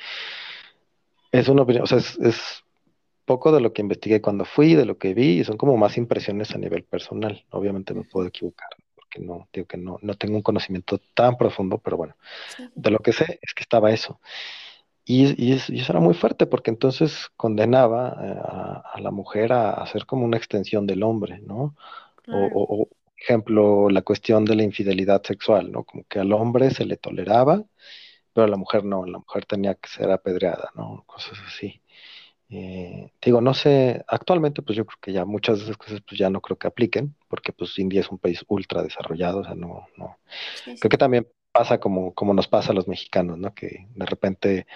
es 1.32 1.47
una 1.49 1.63
opinión, 1.63 1.84
o 1.84 1.88
sea, 1.88 1.97
es, 1.99 2.17
es 2.19 2.63
poco 3.25 3.51
de 3.53 3.61
lo 3.61 3.73
que 3.73 3.82
investigué 3.84 4.21
cuando 4.21 4.45
fui, 4.45 4.75
de 4.75 4.86
lo 4.86 4.97
que 4.97 5.13
vi, 5.13 5.39
y 5.41 5.43
son 5.43 5.57
como 5.57 5.77
más 5.77 5.97
impresiones 5.97 6.53
a 6.55 6.59
nivel 6.59 6.84
personal. 6.86 7.45
Obviamente 7.51 7.93
me 7.93 8.03
puedo 8.03 8.27
equivocar, 8.27 8.69
porque 9.12 9.22
no, 9.26 9.49
digo 9.53 9.68
que 9.68 9.78
no, 9.78 9.99
no 10.01 10.16
tengo 10.16 10.36
un 10.38 10.43
conocimiento 10.43 10.99
tan 11.16 11.38
profundo, 11.38 11.80
pero 11.80 11.97
bueno, 11.97 12.16
Sí, 12.45 12.72
de 12.76 12.91
lo 12.91 12.99
que 12.99 13.14
sé 13.14 13.39
es 13.41 13.53
que 13.55 13.64
estaba 13.64 13.91
eso. 13.91 14.22
Y, 15.05 15.34
y 15.43 15.53
es- 15.53 15.70
y 15.70 15.80
eso 15.82 15.91
era 15.93 15.99
muy 15.99 16.14
fuerte, 16.14 16.45
porque 16.47 16.70
entonces 16.72 17.30
condenaba 17.38 18.18
eh, 18.24 18.36
a, 18.41 18.84
a 18.93 19.01
la 19.01 19.12
mujer 19.12 19.53
a, 19.53 19.72
a 19.74 19.88
ser 19.88 20.05
como 20.05 20.26
una 20.26 20.38
extensión 20.38 20.86
del 20.88 21.03
hombre, 21.03 21.39
¿no? 21.41 21.76
O, 22.30 22.45
Claro. 22.45 22.51
o- 22.51 22.84
o, 22.84 22.88
por 22.88 22.97
ejemplo, 23.18 23.89
la 23.89 24.01
cuestión 24.03 24.45
de 24.45 24.55
la 24.55 24.64
infidelidad 24.64 25.24
sexual, 25.24 25.72
¿no? 25.72 25.84
Como 25.86 26.05
que 26.05 26.20
al 26.20 26.34
hombre 26.34 26.72
se 26.72 26.86
le 26.86 26.97
toleraba, 26.97 27.64
pero 28.34 28.45
a 28.45 28.49
la 28.49 28.57
mujer 28.57 28.86
no, 28.86 29.05
la 29.05 29.20
mujer 29.20 29.45
tenía 29.45 29.76
que 29.76 29.89
ser 29.89 30.12
apedreada, 30.12 30.72
¿no? 30.76 31.03
Cosas 31.07 31.39
así. 31.47 31.82
Eh, 32.52 33.12
digo, 33.24 33.41
no 33.41 33.54
sé, 33.54 34.04
actualmente 34.08 34.62
pues 34.62 34.78
yo 34.78 34.86
creo 34.86 34.99
que 35.02 35.14
ya 35.14 35.26
muchas 35.26 35.60
de 35.60 35.64
esas 35.66 35.78
cosas 35.78 36.02
pues 36.08 36.20
ya 36.20 36.30
no 36.30 36.41
creo 36.41 36.58
que 36.58 36.68
apliquen, 36.68 37.16
porque 37.30 37.54
pues 37.54 37.78
India 37.80 38.02
es 38.02 38.10
un 38.12 38.20
país 38.20 38.43
ultra 38.49 38.84
desarrollado, 38.84 39.39
o 39.39 39.43
sea, 39.45 39.56
no, 39.56 39.88
no. 39.97 40.20
Sí, 40.54 40.78
Creo 40.80 40.89
que 40.89 40.97
también 40.97 41.28
pasa 41.54 41.80
como, 41.80 42.14
como 42.16 42.34
nos 42.34 42.47
pasa 42.47 42.72
a 42.72 42.76
los 42.76 42.88
mexicanos, 42.88 43.38
¿no? 43.39 43.54
Que 43.56 43.88
de 43.95 44.06
repente, 44.06 44.68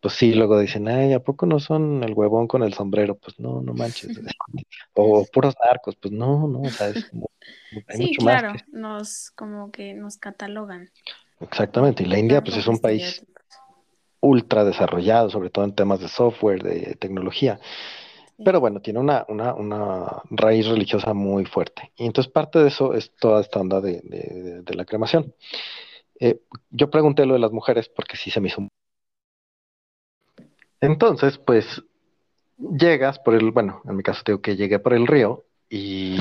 pues 0.00 0.14
sí, 0.14 0.34
luego 0.34 0.60
dicen, 0.60 0.88
ay, 0.88 1.12
¿a 1.14 1.20
poco 1.20 1.46
no 1.46 1.60
son 1.60 2.04
el 2.04 2.14
huevón 2.14 2.48
con 2.48 2.62
el 2.64 2.74
sombrero? 2.74 3.16
Pues 3.18 3.40
no, 3.40 3.62
no 3.62 3.74
manches. 3.74 4.12
O 4.94 5.26
puros 5.26 5.54
narcos, 5.64 5.96
pues 5.96 6.12
no, 6.12 6.48
no, 6.48 6.66
o 6.66 6.72
sea, 6.72 6.88
es 6.90 7.04
como, 7.06 7.30
hay 7.88 7.98
Sí, 7.98 7.98
mucho 7.98 8.22
más 8.22 8.44
que 8.44 8.58
claro. 8.58 8.64
Nos 8.72 9.30
como 9.32 9.70
que 9.72 9.94
nos 9.94 10.18
catalogan 10.18 10.90
exactamente. 11.40 12.02
Y 12.02 12.06
la 12.06 12.18
India 12.18 12.42
pues 12.42 12.56
es 12.56 12.66
un 12.66 12.78
país. 12.80 13.24
Ultra 14.20 14.64
desarrollado, 14.64 15.30
sobre 15.30 15.50
todo 15.50 15.64
en 15.64 15.74
temas 15.74 16.00
de 16.00 16.08
software, 16.08 16.62
de 16.62 16.94
tecnología. 16.96 17.60
Pero 18.44 18.60
bueno, 18.60 18.80
tiene 18.82 19.00
una, 19.00 19.24
una, 19.28 19.54
una 19.54 20.22
raíz 20.30 20.66
religiosa 20.68 21.14
muy 21.14 21.46
fuerte. 21.46 21.92
Y 21.96 22.06
entonces 22.06 22.32
parte 22.32 22.58
de 22.60 22.68
eso 22.68 22.94
es 22.94 23.12
toda 23.16 23.40
esta 23.40 23.60
onda 23.60 23.80
de, 23.80 24.00
de- 24.02 24.62
de 24.62 24.74
la 24.74 24.84
cremación. 24.84 25.34
Eh, 26.20 26.40
yo 26.70 26.90
pregunté 26.90 27.26
lo 27.26 27.34
de 27.34 27.40
las 27.40 27.52
mujeres 27.52 27.88
porque 27.88 28.16
sí 28.16 28.30
se 28.30 28.40
me 28.40 28.48
hizo. 28.48 28.62
un- 28.62 28.68
Entonces, 30.80 31.38
pues 31.38 31.82
llegas 32.58 33.18
por 33.20 33.34
el, 33.34 33.50
bueno, 33.52 33.82
en 33.88 33.96
mi 33.96 34.02
caso 34.02 34.22
te 34.24 34.32
digo 34.32 34.42
que 34.42 34.56
llegué 34.56 34.78
por 34.78 34.94
el 34.94 35.06
río 35.06 35.44
y, 35.70 36.16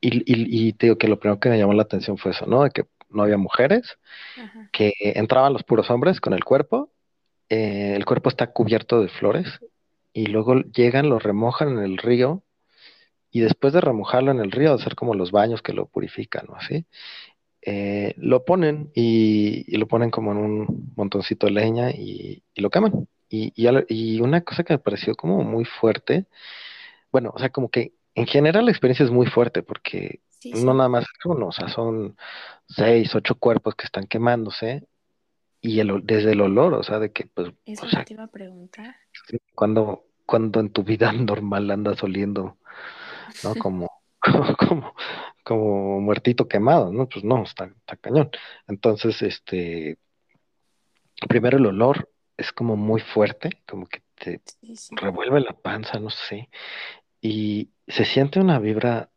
y, 0.00 0.18
y- 0.26 0.68
y 0.68 0.72
te 0.74 0.86
digo 0.86 0.98
que 0.98 1.08
lo 1.08 1.18
primero 1.18 1.40
que 1.40 1.48
me 1.50 1.58
llamó 1.58 1.74
la 1.74 1.82
atención 1.84 2.18
fue 2.18 2.32
eso, 2.32 2.46
¿no? 2.46 2.64
De 2.64 2.70
que 2.70 2.84
no 3.14 3.22
había 3.22 3.36
mujeres, 3.36 3.98
Ajá. 4.36 4.68
que 4.72 4.92
entraban 4.98 5.52
los 5.52 5.62
puros 5.64 5.90
hombres 5.90 6.20
con 6.20 6.32
el 6.32 6.44
cuerpo, 6.44 6.90
eh, 7.48 7.94
el 7.94 8.04
cuerpo 8.04 8.28
está 8.28 8.52
cubierto 8.52 9.00
de 9.00 9.08
flores 9.08 9.60
y 10.12 10.26
luego 10.26 10.60
llegan, 10.60 11.08
lo 11.08 11.18
remojan 11.18 11.78
en 11.78 11.84
el 11.84 11.98
río 11.98 12.42
y 13.30 13.40
después 13.40 13.72
de 13.72 13.80
remojarlo 13.80 14.30
en 14.30 14.40
el 14.40 14.52
río, 14.52 14.72
hacer 14.72 14.94
como 14.94 15.14
los 15.14 15.30
baños 15.32 15.60
que 15.60 15.72
lo 15.72 15.86
purifican, 15.86 16.46
¿no? 16.48 16.54
Así, 16.54 16.86
eh, 17.62 18.14
lo 18.16 18.44
ponen 18.44 18.90
y, 18.94 19.64
y 19.66 19.76
lo 19.78 19.88
ponen 19.88 20.10
como 20.10 20.32
en 20.32 20.38
un 20.38 20.92
montoncito 20.96 21.46
de 21.46 21.52
leña 21.52 21.90
y, 21.90 22.42
y 22.54 22.60
lo 22.60 22.70
queman. 22.70 23.08
Y, 23.28 23.52
y 23.56 24.20
una 24.20 24.42
cosa 24.42 24.62
que 24.62 24.74
me 24.74 24.78
pareció 24.78 25.16
como 25.16 25.42
muy 25.42 25.64
fuerte, 25.64 26.26
bueno, 27.10 27.32
o 27.34 27.38
sea, 27.38 27.48
como 27.48 27.70
que 27.70 27.94
en 28.14 28.26
general 28.26 28.66
la 28.66 28.70
experiencia 28.70 29.04
es 29.04 29.10
muy 29.10 29.26
fuerte 29.26 29.62
porque 29.62 30.20
Sí, 30.52 30.64
no 30.64 30.74
nada 30.74 30.88
más 30.88 31.04
es 31.04 31.24
uno, 31.26 31.48
o 31.48 31.52
sea, 31.52 31.68
son 31.68 32.16
seis, 32.68 33.14
ocho 33.14 33.36
cuerpos 33.36 33.74
que 33.76 33.86
están 33.86 34.06
quemándose 34.06 34.86
y 35.60 35.80
el, 35.80 36.02
desde 36.04 36.32
el 36.32 36.40
olor, 36.42 36.74
o 36.74 36.82
sea, 36.82 36.98
de 36.98 37.12
que, 37.12 37.26
pues, 37.26 37.52
Es 37.66 37.82
o 37.82 37.86
lo 37.86 37.90
que 37.90 37.96
sea, 37.96 38.04
te 38.04 38.14
iba 38.14 38.24
a 38.24 38.28
preguntar. 38.28 38.96
cuando, 39.54 40.04
cuando 40.26 40.60
en 40.60 40.70
tu 40.70 40.82
vida 40.84 41.12
normal 41.12 41.70
andas 41.70 42.02
oliendo 42.02 42.58
¿no? 43.44 43.54
Como, 43.62 43.90
como, 44.58 44.94
como 45.44 46.00
muertito 46.00 46.48
quemado, 46.48 46.92
¿no? 46.92 47.08
Pues 47.08 47.24
no, 47.24 47.42
está, 47.44 47.66
está 47.66 47.96
cañón. 47.96 48.30
Entonces, 48.68 49.22
este, 49.22 49.98
primero 51.28 51.58
el 51.58 51.66
olor 51.66 52.10
es 52.36 52.52
como 52.52 52.76
muy 52.76 53.00
fuerte, 53.00 53.50
como 53.66 53.86
que 53.86 54.02
te 54.14 54.42
Sí, 54.60 54.76
sí. 54.76 54.94
revuelve 54.96 55.40
la 55.40 55.52
panza, 55.52 55.98
no 55.98 56.10
sé, 56.10 56.50
y 57.20 57.70
se 57.88 58.04
siente 58.04 58.40
una 58.40 58.58
vibra, 58.58 59.10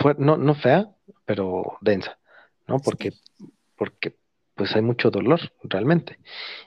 fue- 0.00 0.16
no, 0.18 0.36
no 0.36 0.54
fea, 0.54 0.90
pero 1.24 1.78
densa, 1.80 2.18
¿no? 2.66 2.78
Porque, 2.80 3.12
porque 3.76 4.16
pues 4.54 4.74
hay 4.76 4.82
mucho 4.82 5.10
dolor 5.10 5.40
realmente. 5.64 6.18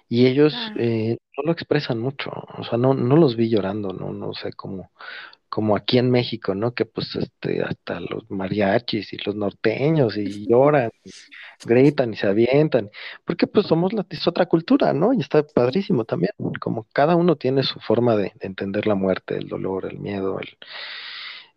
Y 0.10 0.28
ellos 0.28 0.54
Claro. 0.54 0.76
eh, 0.82 1.18
no 1.38 1.44
lo 1.46 1.52
expresan 1.54 2.00
mucho, 2.00 2.32
o 2.32 2.64
sea, 2.66 2.78
no, 2.78 2.94
no 2.94 3.18
los 3.18 3.36
vi 3.38 3.50
llorando, 3.50 3.94
no, 3.94 4.14
no 4.14 4.34
sé 4.34 4.54
cómo 4.54 4.92
como 5.50 5.76
aquí 5.78 5.98
en 6.00 6.12
México, 6.12 6.56
¿no? 6.56 6.74
Que 6.74 6.86
pues 6.86 7.16
este, 7.16 7.64
hasta 7.64 8.00
los 8.02 8.30
mariachis 8.30 9.14
y 9.14 9.18
los 9.26 9.36
norteños 9.36 10.18
y 10.18 10.48
lloran, 10.48 10.92
gritan 11.66 12.14
y 12.14 12.18
se 12.18 12.28
avientan, 12.28 12.90
porque 13.26 13.48
pues 13.48 13.68
somos 13.68 13.94
la, 13.94 14.06
es 14.10 14.28
otra 14.28 14.48
cultura, 14.48 14.94
¿no? 14.94 15.14
Y 15.14 15.22
está 15.22 15.44
padrísimo 15.44 16.06
también, 16.06 16.32
como 16.60 16.86
cada 16.94 17.16
uno 17.16 17.36
tiene 17.38 17.64
su 17.64 17.80
forma 17.80 18.16
de, 18.18 18.34
de 18.36 18.48
entender 18.48 18.88
la 18.88 18.96
muerte, 18.96 19.38
el 19.38 19.48
dolor, 19.48 19.86
el 19.86 20.00
miedo, 20.00 20.40
el... 20.40 20.58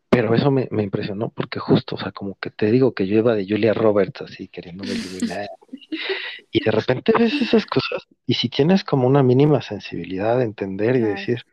pero 0.08 0.34
eso 0.34 0.50
me, 0.50 0.68
me 0.70 0.82
impresionó 0.82 1.30
porque 1.30 1.58
justo, 1.58 1.96
o 1.96 1.98
sea, 1.98 2.12
como 2.12 2.36
que 2.38 2.50
te 2.50 2.70
digo 2.70 2.94
que 2.94 3.06
yo 3.06 3.18
iba 3.18 3.34
de 3.34 3.46
Julia 3.48 3.74
Roberts 3.74 4.22
así 4.22 4.48
queriéndome 4.48 4.92
iluminar 4.92 5.48
y 6.50 6.64
de 6.64 6.70
repente 6.70 7.12
ves 7.18 7.34
esas 7.34 7.66
cosas 7.66 8.06
y 8.26 8.34
si 8.34 8.48
tienes 8.48 8.84
como 8.84 9.06
una 9.06 9.22
mínima 9.22 9.62
sensibilidad 9.62 10.38
de 10.38 10.44
entender 10.44 10.96
y 10.96 11.00
decir, 11.00 11.44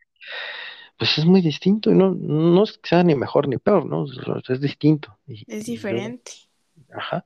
pues 0.97 1.17
es 1.17 1.25
muy 1.25 1.41
distinto 1.41 1.91
y 1.91 1.95
no, 1.95 2.15
no 2.15 2.63
es 2.63 2.77
que 2.77 2.89
sea 2.89 3.03
ni 3.03 3.15
mejor 3.15 3.47
ni 3.47 3.57
peor, 3.57 3.85
¿no? 3.85 4.05
Es, 4.47 4.61
distinto. 4.61 5.17
Y, 5.27 5.43
Es 5.47 5.67
y 5.67 5.73
yo, 5.73 5.73
diferente. 5.73 6.31
ajá. 6.91 7.25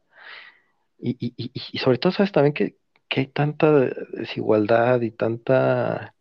Y, 0.97 1.11
y, 1.11 1.34
y, 1.38 1.51
y 1.71 1.77
sobre 1.77 1.97
todo, 1.97 2.11
sabes 2.11 2.32
también 2.32 2.53
que, 2.53 2.77
que 3.07 3.21
hay 3.21 3.27
tanta 3.27 3.71
desigualdad 4.13 5.01
y 5.01 5.11
tanta... 5.11 6.15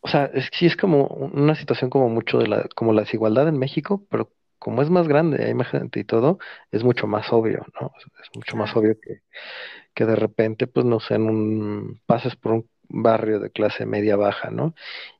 O 0.00 0.08
sea, 0.08 0.26
es 0.34 0.48
sí 0.52 0.66
es 0.66 0.76
como 0.76 1.06
una 1.06 1.54
situación 1.54 1.90
como 1.90 2.08
mucho 2.08 2.38
de 2.38 2.48
la, 2.48 2.68
como 2.76 2.92
la 2.92 3.02
desigualdad 3.02 3.48
en 3.48 3.58
México, 3.58 4.06
pero 4.10 4.32
como 4.58 4.82
es 4.82 4.90
más 4.90 5.08
grande, 5.08 5.44
hay 5.44 5.54
más 5.54 5.68
gente 5.68 6.00
y 6.00 6.04
todo, 6.04 6.38
es 6.70 6.84
mucho 6.84 7.06
más 7.06 7.32
obvio, 7.32 7.64
¿no? 7.80 7.92
Es, 7.98 8.04
es 8.22 8.30
mucho 8.36 8.56
más 8.56 8.74
obvio 8.76 8.98
que, 9.00 9.22
que 9.94 10.06
de 10.06 10.16
repente, 10.16 10.66
pues 10.66 10.86
no 10.86 11.00
sé, 11.00 11.14
en 11.16 11.22
un, 11.28 12.00
pases 12.06 12.36
por 12.36 12.52
un 12.52 12.70
barrio 12.88 13.40
de 13.40 13.50
clase 13.50 13.86
media 13.86 14.16
baja, 14.16 14.50
¿no? 14.50 14.74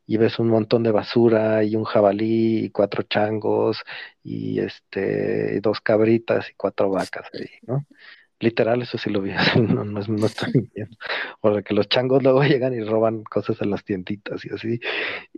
Y 0.07 0.16
ves 0.18 0.39
un 0.41 0.49
montón 0.49 0.83
de 0.85 0.91
basura 0.93 1.64
y 1.64 1.76
un 1.76 1.85
jabalí 1.85 2.66
y 2.66 2.70
cuatro 2.70 3.03
changos 3.05 3.83
y 4.22 4.61
este 4.61 5.61
dos 5.62 5.81
cabritas 5.81 6.51
y 6.51 6.55
cuatro 6.57 6.91
vacas 6.91 7.28
ahí, 7.35 7.49
¿no? 7.62 7.87
Literal, 8.41 8.80
eso 8.80 8.97
sí 8.97 9.11
lo 9.11 9.20
vi, 9.20 9.32
no, 9.57 9.84
no, 9.84 10.01
no 10.01 10.26
estoy 10.26 10.53
mintiendo. 10.55 10.97
Porque 11.41 11.74
los 11.74 11.88
changos 11.88 12.22
luego 12.22 12.43
llegan 12.45 12.74
y 12.74 12.82
roban 12.82 13.22
cosas 13.22 13.61
en 13.61 13.70
las 13.70 13.84
tienditas 13.84 14.45
y 14.45 14.53
así. 14.53 14.80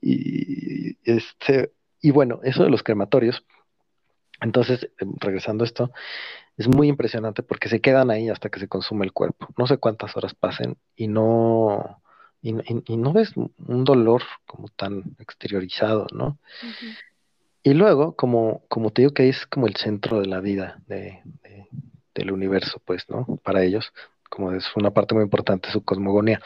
Y, 0.00 0.96
este, 1.04 1.72
y 2.00 2.10
bueno, 2.10 2.40
eso 2.44 2.64
de 2.64 2.70
los 2.70 2.82
crematorios. 2.82 3.44
Entonces, 4.40 4.88
em, 4.98 5.14
regresando 5.20 5.64
a 5.64 5.66
esto, 5.66 5.92
es 6.56 6.68
muy 6.68 6.88
impresionante 6.88 7.42
porque 7.42 7.68
se 7.68 7.80
quedan 7.80 8.10
ahí 8.10 8.28
hasta 8.28 8.48
que 8.48 8.60
se 8.60 8.68
consume 8.68 9.04
el 9.04 9.12
cuerpo. 9.12 9.48
No 9.58 9.66
sé 9.66 9.78
cuántas 9.78 10.16
horas 10.16 10.34
pasen 10.34 10.76
y 10.96 11.08
no, 11.08 12.02
y, 12.40 12.52
no 12.52 13.12
ves 13.12 13.32
un 13.36 13.84
dolor 13.84 14.22
como 14.46 14.68
tan 14.68 15.16
exteriorizado, 15.18 16.06
¿no? 16.12 16.38
Y 17.64 17.74
luego, 17.74 18.16
como, 18.16 18.64
como 18.68 18.90
te 18.90 19.02
digo 19.02 19.14
que 19.14 19.28
es 19.28 19.46
como 19.46 19.68
el 19.68 19.76
centro 19.76 20.20
de 20.20 20.26
la 20.26 20.40
vida 20.40 20.82
de, 20.88 21.22
del 22.14 22.32
universo, 22.32 22.80
pues, 22.84 23.08
¿no? 23.08 23.26
Para 23.42 23.62
ellos, 23.62 23.92
como 24.28 24.52
es 24.52 24.64
una 24.76 24.90
parte 24.90 25.14
muy 25.14 25.24
importante 25.24 25.68
de 25.68 25.72
su 25.72 25.84
cosmogonía. 25.84 26.40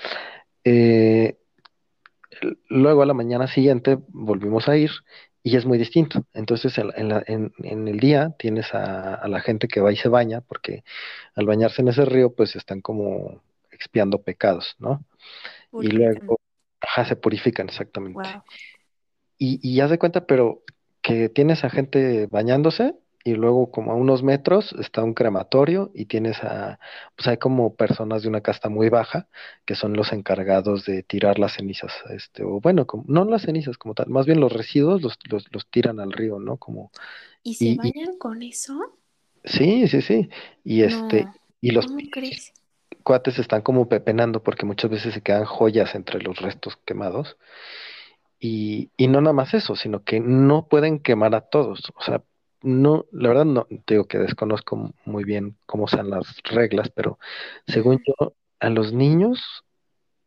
Eh, 0.65 1.37
luego 2.69 3.03
a 3.03 3.07
la 3.07 3.15
mañana 3.15 3.47
siguiente 3.47 3.99
volvimos 4.09 4.69
a 4.69 4.77
ir 4.77 4.91
y 5.43 5.57
es 5.57 5.65
muy 5.65 5.79
distinto. 5.79 6.25
Entonces 6.35 6.77
en, 6.79 7.53
el 7.89 8.01
día 8.01 8.35
tienes 8.39 8.75
a, 8.75 9.27
la 9.29 9.41
gente 9.41 9.69
que 9.69 9.81
va 9.81 9.93
y 9.93 9.97
se 9.97 10.09
baña, 10.09 10.41
porque 10.41 10.83
al 11.35 11.47
bañarse 11.47 11.83
en 11.83 11.89
ese 11.89 12.05
río 12.05 12.35
pues 12.35 12.57
están 12.57 12.81
como 12.81 13.41
expiando 13.71 14.23
pecados, 14.23 14.75
¿no? 14.79 15.05
Y 15.81 15.89
luego, 15.89 16.41
ajá, 16.81 17.05
se 17.05 17.17
purifican 17.17 17.69
exactamente. 17.69 18.29
Y, 19.39 19.61
y 19.63 19.77
ya 19.77 19.89
se 19.89 19.99
cuenta, 19.99 20.27
pero 20.27 20.63
que 21.03 21.29
tienes 21.29 21.63
a 21.63 21.71
gente 21.71 22.27
bañándose 22.27 22.95
y 23.27 23.35
luego 23.35 23.73
como 23.73 23.91
a 23.91 23.97
unos 23.97 24.23
metros 24.23 24.73
está 24.79 25.03
un 25.03 25.13
crematorio 25.13 25.91
y 25.95 26.05
tienes 26.05 26.39
a, 26.45 26.79
pues 27.17 27.27
hay 27.27 27.39
como 27.39 27.75
personas 27.75 28.23
de 28.23 28.29
una 28.29 28.41
casta 28.41 28.69
muy 28.69 28.89
baja 28.89 29.27
que 29.65 29.75
son 29.75 29.95
los 29.95 30.13
encargados 30.13 30.85
de 30.85 31.03
tirar 31.03 31.41
las 31.41 31.55
cenizas, 31.55 31.93
este, 32.11 32.45
o 32.45 32.61
bueno, 32.61 32.87
como, 32.87 33.03
no 33.09 33.25
las 33.25 33.43
cenizas 33.43 33.79
como 33.79 33.95
tal, 33.95 34.07
más 34.11 34.27
bien 34.27 34.39
los 34.39 34.53
residuos 34.53 35.03
los, 35.03 35.19
los, 35.29 35.67
tiran 35.71 35.99
al 35.99 36.13
río, 36.13 36.39
¿no? 36.39 36.57
Como, 36.57 36.93
¿Y 37.43 37.55
se 37.55 37.75
bañan 37.75 38.17
con 38.17 38.45
eso? 38.45 38.79
Sí, 39.45 39.89
sí, 39.89 40.03
sí. 40.03 40.29
Y 40.63 40.83
este, 40.83 41.27
y 41.61 41.73
los 41.73 41.87
cuates 43.03 43.41
están 43.41 43.63
como 43.63 43.89
pepenando 43.89 44.41
porque 44.41 44.67
muchas 44.67 44.89
veces 44.89 45.15
se 45.15 45.23
quedan 45.23 45.47
joyas 45.47 45.97
entre 45.97 46.21
los 46.21 46.39
restos 46.39 46.79
quemados. 46.85 47.37
Y, 48.39 48.91
y 48.97 49.09
no 49.09 49.21
nada 49.21 49.33
más 49.33 49.53
eso, 49.53 49.75
sino 49.75 50.05
que 50.05 50.21
no 50.21 50.69
pueden 50.69 51.01
quemar 51.01 51.35
a 51.35 51.41
todos. 51.41 51.93
O 51.97 52.03
sea, 52.03 52.23
no, 52.67 53.07
la 53.13 53.29
verdad 53.29 53.45
no, 53.45 53.69
digo 53.87 54.09
que 54.09 54.19
desconozco 54.19 54.93
muy 55.05 55.23
bien 55.23 55.57
cómo 55.67 55.87
sean 55.87 56.11
las 56.11 56.37
reglas, 56.43 56.91
pero 56.91 57.17
según 57.69 58.03
yo, 58.05 58.35
a 58.59 58.71
los 58.71 58.93
niños 58.93 59.65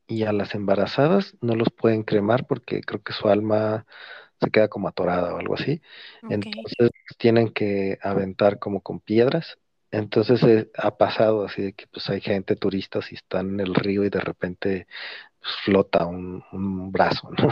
y 0.08 0.24
a 0.24 0.32
las 0.32 0.56
embarazadas 0.56 1.36
no 1.42 1.56
los 1.56 1.70
pueden 1.70 2.04
cremar 2.04 2.48
porque 2.48 2.80
creo 2.80 3.04
que 3.04 3.12
su 3.12 3.28
alma 3.28 3.86
se 4.40 4.50
queda 4.52 4.70
como 4.70 4.88
atorada 4.88 5.34
o 5.34 5.38
algo 5.38 5.56
así. 5.56 5.82
Entonces 6.30 6.92
tienen 7.18 7.50
que 7.50 8.00
aventar 8.02 8.58
como 8.58 8.80
con 8.80 9.02
piedras. 9.02 9.58
Entonces 9.92 10.42
eh, 10.44 10.72
ha 10.78 10.96
pasado 10.96 11.44
así 11.44 11.62
de 11.62 11.74
que 11.74 11.88
pues 11.88 12.10
hay 12.10 12.22
gente 12.22 12.56
turista 12.56 13.02
si 13.02 13.16
están 13.16 13.50
en 13.50 13.60
el 13.60 13.76
río 13.76 14.06
y 14.06 14.10
de 14.10 14.22
repente 14.22 14.88
pues, 15.42 15.56
flota 15.66 16.06
un, 16.06 16.42
brazo, 16.94 17.32
¿no? 17.32 17.50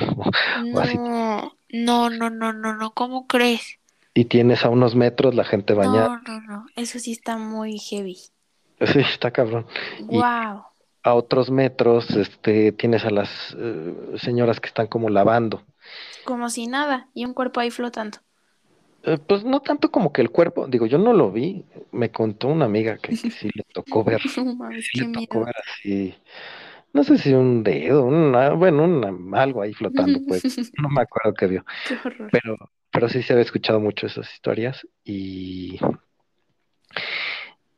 no, 1.70 2.10
no, 2.10 2.30
no, 2.30 2.54
no, 2.54 2.74
no, 2.74 2.94
¿cómo 2.94 3.28
crees? 3.28 3.80
Y 4.18 4.26
tienes 4.26 4.66
a 4.66 4.70
unos 4.70 4.96
metros 4.96 5.36
la 5.36 5.44
gente 5.44 5.76
bañada. 5.76 6.24
No, 6.26 6.40
no, 6.40 6.42
no, 6.42 6.66
eso 6.76 6.98
sí 6.98 7.12
está 7.12 7.38
muy 7.38 7.78
heavy. 7.78 8.18
Sí, 8.94 9.00
está 9.00 9.32
cabrón. 9.32 9.66
Wow. 10.02 10.64
a 11.02 11.14
otros 11.16 11.50
metros 11.50 12.12
este, 12.12 12.72
tienes 12.72 13.06
a 13.06 13.10
las 13.10 13.56
eh, 13.58 13.96
señoras 14.18 14.60
que 14.60 14.68
están 14.68 14.86
como 14.86 15.10
lavando. 15.10 15.64
Como 16.26 16.48
si 16.50 16.68
nada, 16.68 17.10
y 17.16 17.26
un 17.26 17.34
cuerpo 17.34 17.60
ahí 17.60 17.72
flotando. 17.72 18.20
Eh, 19.04 19.18
pues 19.18 19.44
no 19.44 19.62
tanto 19.62 19.90
como 19.90 20.14
que 20.14 20.22
el 20.22 20.30
cuerpo, 20.30 20.68
digo, 20.68 20.86
yo 20.86 21.00
no 21.00 21.14
lo 21.14 21.32
vi, 21.32 21.66
me 21.92 22.12
contó 22.12 22.50
una 22.50 22.66
amiga 22.66 22.98
que, 22.98 23.16
sí 23.16 23.50
le 23.54 23.64
tocó 23.72 24.04
ver. 24.04 24.22
no 24.38 24.70
le 24.70 24.82
tocó 25.14 25.46
ver 25.46 25.56
así, 25.64 26.16
no 26.94 27.04
sé 27.04 27.18
si 27.18 27.34
un 27.34 27.64
dedo, 27.64 28.04
una, 28.06 28.52
bueno, 28.52 29.02
algo 29.34 29.62
ahí 29.62 29.74
flotando, 29.74 30.20
pues, 30.28 30.44
no 30.82 30.90
me 30.90 31.02
acuerdo 31.02 31.34
qué 31.34 31.48
vio. 31.48 31.66
Qué 31.88 31.96
horror. 32.04 32.30
Pero, 32.32 32.58
pero 32.92 33.10
sí 33.10 33.22
se 33.22 33.34
había 33.34 33.46
escuchado 33.46 33.80
mucho 33.80 34.08
esas 34.08 34.32
historias 34.34 34.86
y, 35.04 35.80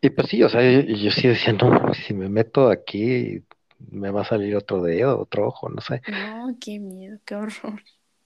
y 0.01 0.09
pues 0.09 0.27
sí, 0.27 0.43
o 0.43 0.49
sea, 0.49 0.61
yo, 0.61 1.11
sí 1.11 1.27
decía, 1.27 1.53
no, 1.53 1.93
si 1.93 2.13
me 2.13 2.29
meto 2.29 2.69
aquí 2.69 3.43
me 3.91 4.11
va 4.11 4.21
a 4.21 4.25
salir 4.25 4.55
otro 4.55 4.81
dedo, 4.81 5.19
otro 5.19 5.47
ojo, 5.47 5.69
no 5.69 5.81
sé. 5.81 6.01
No, 6.07 6.55
qué 6.59 6.79
miedo, 6.79 7.19
qué 7.25 7.35
horror. 7.35 7.81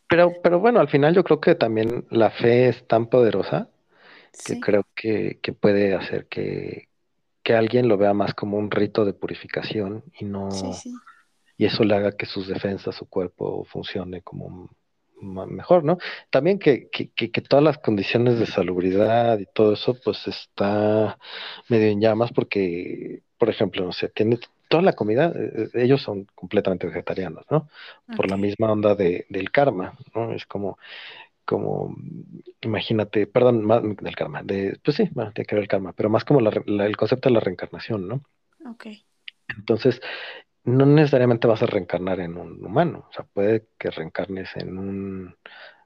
Pero, 0.07 0.34
pero 0.43 0.59
bueno, 0.59 0.79
al 0.79 0.89
final 0.89 1.15
yo 1.15 1.23
creo 1.23 1.39
que 1.39 1.55
también 1.55 2.05
la 2.09 2.29
fe 2.31 2.67
es 2.67 2.88
tan 2.88 3.07
poderosa 3.07 3.69
que 4.45 4.59
creo 4.59 4.86
que, 4.95 5.39
que 5.41 5.53
puede 5.53 5.95
hacer 5.95 6.27
que, 6.27 6.89
que, 7.43 7.53
alguien 7.53 7.88
lo 7.88 7.97
vea 7.97 8.13
más 8.13 8.34
como 8.34 8.57
un 8.57 8.71
rito 8.71 9.05
de 9.05 9.13
purificación 9.13 10.03
y 10.19 10.25
no... 10.25 10.49
Y 11.55 11.65
eso 11.65 11.84
le 11.84 11.95
haga 11.95 12.13
que 12.13 12.25
sus 12.25 12.47
defensas, 12.47 12.95
su 12.95 13.07
cuerpo 13.07 13.63
funcione 13.65 14.21
como 14.21 14.71
mejor, 15.22 15.84
¿no? 15.84 15.97
También 16.30 16.59
que, 16.59 16.89
que, 16.89 17.09
que, 17.09 17.41
todas 17.41 17.64
las 17.64 17.78
condiciones 17.78 18.39
de 18.39 18.45
salubridad 18.45 19.39
y 19.39 19.45
todo 19.45 19.74
eso, 19.74 19.97
pues 20.03 20.28
está 20.28 21.18
medio 21.70 21.88
en 21.88 22.01
llamas 22.01 22.32
porque, 22.32 23.22
por 23.38 23.49
ejemplo, 23.49 23.86
no 23.86 23.91
sé, 23.93 24.09
tiene 24.09 24.39
toda 24.68 24.84
la 24.84 24.93
comida, 24.93 25.32
eh, 25.36 25.70
eh, 25.74 25.84
ellos 25.84 26.01
son 26.01 26.28
completamente 26.36 26.88
vegetarianos, 26.88 27.45
¿no? 27.49 27.70
Por 28.16 28.30
la 28.30 28.38
misma 28.38 28.72
onda 28.72 28.95
de, 28.95 29.26
del 29.30 29.51
karma, 29.51 29.97
¿no? 30.16 30.34
Es 30.34 30.45
como, 30.45 30.78
como, 31.45 31.95
imagínate, 32.61 33.28
perdón, 33.28 33.64
más 33.64 33.84
del 33.84 34.16
karma, 34.16 34.43
de, 34.43 34.80
pues 34.84 34.97
sí, 34.97 35.09
bueno, 35.11 35.32
tiene 35.32 35.45
que 35.45 35.55
ver 35.55 35.64
el 35.64 35.68
karma, 35.68 35.93
pero 35.93 36.09
más 36.09 36.26
como 36.26 36.39
el 36.39 36.97
concepto 36.97 37.30
de 37.30 37.34
la 37.36 37.39
reencarnación, 37.39 38.07
¿no? 38.07 38.22
Ok. 38.70 38.88
Entonces, 39.57 40.01
no 40.66 40.86
necesariamente 40.86 41.47
vas 41.47 41.61
a 41.61 41.66
reencarnar 41.68 42.20
en 42.20 42.38
un 42.38 42.64
humano, 42.66 43.05
o 43.09 43.14
sea, 43.14 43.26
puede 43.26 43.68
que 43.78 43.89
reencarnes 43.91 44.49
en 44.55 44.78
un, 44.78 45.36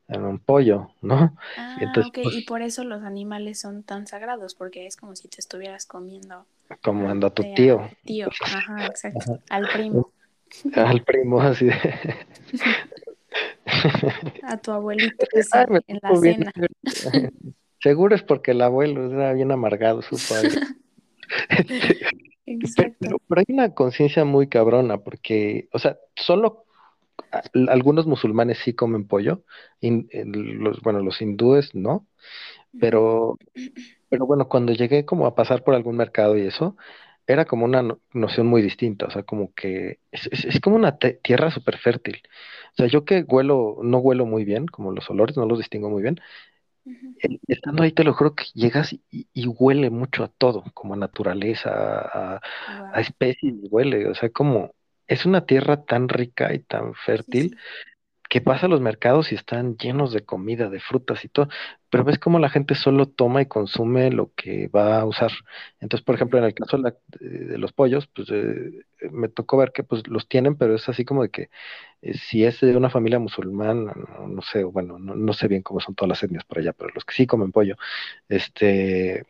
en 0.07 0.23
un 0.23 0.39
pollo, 0.39 0.91
¿no? 1.01 1.35
Ah, 1.57 1.75
Entonces, 1.79 2.11
y 2.15 2.21
pues 2.21 2.45
por 2.45 2.61
eso 2.61 2.83
los 2.83 3.03
animales 3.03 3.59
son 3.59 3.83
tan 3.83 4.07
sagrados, 4.07 4.55
porque 4.55 4.85
es 4.85 4.95
como 4.95 5.15
si 5.15 5.27
te 5.27 5.39
estuvieras 5.39 5.85
comiendo. 5.85 6.45
Como 6.81 7.09
anda 7.09 7.29
tu 7.29 7.43
tío. 7.55 7.89
Tío, 8.03 8.29
ajá, 8.41 8.85
exacto, 8.85 9.39
al 9.49 9.67
primo. 9.67 10.11
Al 10.75 11.03
primo, 11.03 11.41
así 11.41 11.65
de... 11.65 11.73
A 14.43 14.57
tu 14.57 14.71
abuelito, 14.71 15.25
en 15.87 15.99
la 16.01 16.15
cena. 16.15 16.53
Seguro 17.79 18.15
es 18.15 18.23
porque 18.23 18.51
el 18.51 18.61
abuelo 18.61 19.11
era 19.11 19.33
bien 19.33 19.51
amargado, 19.51 20.01
su 20.01 20.17
padre. 20.27 20.51
Pero, 22.99 23.19
hay 23.35 23.45
una 23.49 23.73
conciencia 23.73 24.23
muy 24.23 24.47
cabrona, 24.47 24.99
porque, 24.99 25.67
o 25.73 25.79
sea, 25.79 25.97
solo 26.15 26.63
algunos 27.67 28.07
musulmanes 28.07 28.59
sí 28.59 28.73
comen 28.73 29.07
pollo, 29.07 29.43
bueno, 29.81 30.99
los 30.99 31.21
hindúes 31.21 31.75
no, 31.75 32.07
pero, 32.79 33.37
pero 34.09 34.25
bueno, 34.25 34.47
cuando 34.47 34.71
llegué 34.71 35.03
como 35.03 35.25
a 35.25 35.35
pasar 35.35 35.63
por 35.63 35.75
algún 35.75 35.97
mercado 35.97 36.37
y 36.37 36.41
eso, 36.41 36.77
era 37.25 37.43
como 37.43 37.65
una 37.65 37.83
noción 38.13 38.47
muy 38.47 38.61
distinta, 38.61 39.07
o 39.07 39.11
sea, 39.11 39.23
como 39.23 39.53
que 39.53 39.99
es, 40.11 40.29
es, 40.31 40.61
como 40.61 40.77
una 40.77 40.97
tierra 40.97 41.51
súper 41.51 41.77
fértil. 41.77 42.21
O 42.71 42.75
sea, 42.77 42.87
yo 42.87 43.03
que 43.03 43.23
huelo, 43.23 43.79
no 43.83 43.97
huelo 43.97 44.25
muy 44.25 44.45
bien, 44.45 44.67
como 44.67 44.93
los 44.93 45.09
olores, 45.09 45.35
no 45.35 45.45
los 45.45 45.57
distingo 45.57 45.89
muy 45.89 46.01
bien, 46.01 46.21
Estando 47.47 47.83
ahí, 47.83 47.91
te 47.91 48.03
lo 48.03 48.13
juro 48.13 48.35
que 48.35 48.45
llegas 48.53 48.95
y, 49.11 49.47
huele 49.47 49.89
mucho 49.89 50.23
a 50.23 50.27
todo, 50.27 50.63
como 50.73 50.93
a 50.93 50.97
naturaleza, 50.97 51.71
a, 51.71 52.41
especies, 52.99 53.55
huele, 53.69 54.07
o 54.07 54.15
sea, 54.15 54.29
como 54.29 54.71
es 55.07 55.25
una 55.25 55.45
tierra 55.45 55.83
tan 55.85 56.09
rica 56.09 56.53
y 56.53 56.59
tan 56.59 56.93
fértil 56.93 57.57
que 58.29 58.41
pasa 58.41 58.65
a 58.65 58.69
los 58.69 58.81
mercados 58.81 59.31
y 59.31 59.35
están 59.35 59.77
llenos 59.77 60.11
de 60.11 60.21
comida, 60.25 60.69
de 60.69 60.79
frutas 60.79 61.23
y 61.25 61.29
todo, 61.29 61.49
pero 61.89 62.03
ves 62.03 62.19
como 62.19 62.39
la 62.39 62.49
gente 62.49 62.75
solo 62.75 63.07
toma 63.07 63.41
y 63.41 63.45
consume 63.45 64.11
lo 64.11 64.33
que 64.35 64.67
va 64.67 64.99
a 64.99 65.05
usar. 65.05 65.31
Entonces, 65.79 66.03
por 66.05 66.15
ejemplo, 66.15 66.37
en 66.39 66.45
el 66.45 66.53
caso 66.53 66.77
de, 66.77 67.57
los 67.57 67.73
pollos, 67.73 68.07
pues 68.07 68.29
eh, 68.31 68.85
me 69.11 69.29
tocó 69.29 69.57
ver 69.57 69.71
que 69.71 69.83
pues 69.83 70.07
los 70.07 70.27
tienen, 70.27 70.55
pero 70.57 70.75
es 70.75 70.87
así 70.89 71.05
como 71.05 71.23
de 71.23 71.29
que 71.29 71.49
eh, 72.01 72.13
si 72.15 72.43
es 72.45 72.59
de 72.61 72.75
una 72.75 72.89
familia 72.89 73.19
musulmana, 73.19 73.93
no, 74.27 74.41
sé, 74.41 74.63
bueno, 74.63 74.99
no, 74.99 75.33
sé 75.33 75.47
bien 75.47 75.61
cómo 75.63 75.79
son 75.79 75.95
todas 75.95 76.09
las 76.09 76.23
etnias 76.23 76.43
por 76.45 76.59
allá, 76.59 76.73
pero 76.73 76.91
los 76.93 77.05
que 77.05 77.13
sí 77.13 77.27
comen 77.27 77.51
pollo, 77.51 77.75
este, 78.29 79.25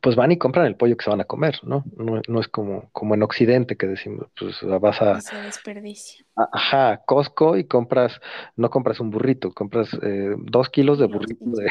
pues 0.00 0.16
van 0.16 0.32
y 0.32 0.38
compran 0.38 0.66
el 0.66 0.76
pollo 0.76 0.96
que 0.96 1.04
se 1.04 1.10
van 1.10 1.20
a 1.20 1.24
comer, 1.24 1.58
¿no? 1.62 1.84
No, 1.96 2.20
no 2.28 2.40
es 2.40 2.48
como, 2.48 2.88
como 2.92 3.14
en 3.14 3.22
Occidente 3.22 3.76
que 3.76 3.86
decimos, 3.86 4.26
pues 4.38 4.56
vas 4.80 5.00
a... 5.02 5.14
Se 5.20 5.36
desperdicia. 5.42 6.24
a- 6.36 6.48
Ajá, 6.52 7.02
Costco 7.06 7.56
y 7.56 7.64
compras, 7.64 8.20
no 8.56 8.70
compras 8.70 9.00
un 9.00 9.10
burrito, 9.10 9.52
compras 9.52 9.88
eh, 10.02 10.34
dos 10.38 10.68
kilos 10.70 10.98
de 10.98 11.06
burrito 11.06 11.50
de, 11.50 11.66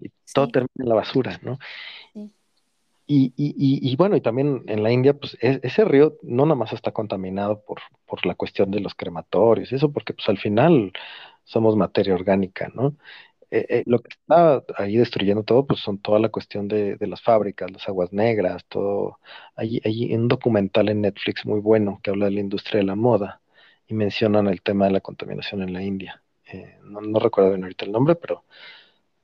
y 0.00 0.08
todo 0.32 0.46
Sí, 0.46 0.52
termina 0.52 0.72
en 0.84 0.88
la 0.88 0.94
basura, 0.94 1.38
¿no? 1.42 1.58
sí. 2.12 2.32
Y, 3.10 3.32
y, 3.36 3.54
y, 3.56 3.90
y 3.92 3.96
bueno, 3.96 4.16
y 4.16 4.20
también 4.20 4.64
en 4.66 4.82
la 4.82 4.92
India, 4.92 5.14
pues 5.14 5.36
e- 5.40 5.60
ese 5.62 5.84
río 5.86 6.18
no 6.22 6.44
nada 6.44 6.56
más 6.56 6.72
está 6.74 6.92
contaminado 6.92 7.62
por, 7.64 7.80
por 8.06 8.26
la 8.26 8.34
cuestión 8.34 8.70
de 8.70 8.80
los 8.80 8.94
crematorios, 8.94 9.72
y 9.72 9.76
eso 9.76 9.90
porque 9.92 10.12
pues 10.12 10.28
al 10.28 10.36
final 10.38 10.92
somos 11.44 11.74
materia 11.76 12.14
orgánica, 12.14 12.70
¿no? 12.74 12.96
Eh, 13.50 13.66
eh, 13.68 13.82
lo 13.86 14.00
que 14.00 14.10
está 14.10 14.62
ahí 14.76 14.96
destruyendo 14.96 15.42
todo, 15.42 15.66
pues 15.66 15.80
son 15.80 15.98
toda 15.98 16.18
la 16.18 16.28
cuestión 16.28 16.68
de, 16.68 16.96
las 17.00 17.22
fábricas, 17.22 17.70
las 17.70 17.88
aguas 17.88 18.12
negras, 18.12 18.64
todo. 18.68 19.18
Hay, 19.56 19.80
un 20.14 20.28
documental 20.28 20.88
en 20.90 21.00
Netflix 21.02 21.46
muy 21.46 21.60
bueno 21.60 22.00
que 22.02 22.10
habla 22.10 22.26
de 22.26 22.32
la 22.32 22.40
industria 22.40 22.80
de 22.80 22.86
la 22.86 22.96
moda 22.96 23.40
y 23.86 23.94
mencionan 23.94 24.48
el 24.48 24.62
tema 24.62 24.86
de 24.86 24.92
la 24.92 25.00
contaminación 25.00 25.62
en 25.62 25.72
la 25.72 25.82
India. 25.82 26.22
Eh, 26.52 26.78
no, 26.82 27.00
no 27.00 27.18
recuerdo 27.18 27.50
bien 27.50 27.62
ahorita 27.64 27.84
el 27.86 27.92
nombre, 27.92 28.16
pero 28.16 28.44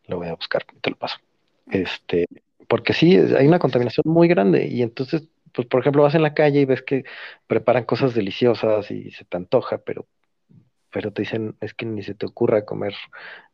lo 0.07 0.18
voy 0.18 0.29
a 0.29 0.35
buscar 0.35 0.64
y 0.75 0.81
te 0.81 0.91
lo 0.91 0.97
paso. 0.97 1.18
Este, 1.70 2.27
porque 2.68 2.93
sí, 2.93 3.16
hay 3.16 3.47
una 3.47 3.59
contaminación 3.59 4.05
muy 4.07 4.29
grande 4.29 4.66
y 4.66 4.83
entonces, 4.83 5.29
pues 5.53 5.66
por 5.68 5.81
ejemplo, 5.81 6.03
vas 6.03 6.14
en 6.14 6.22
la 6.22 6.35
calle 6.35 6.61
y 6.61 6.64
ves 6.64 6.83
que 6.83 7.05
preparan 7.47 7.85
cosas 7.85 8.14
deliciosas 8.14 8.91
y 8.91 9.11
se 9.11 9.25
te 9.25 9.37
antoja, 9.37 9.79
pero, 9.79 10.07
pero 10.95 11.12
te 11.12 11.22
dicen, 11.22 11.57
es 11.61 11.74
que 11.74 11.86
ni 11.86 12.03
se 12.05 12.14
te 12.14 12.26
ocurra 12.26 12.64
comer 12.64 12.95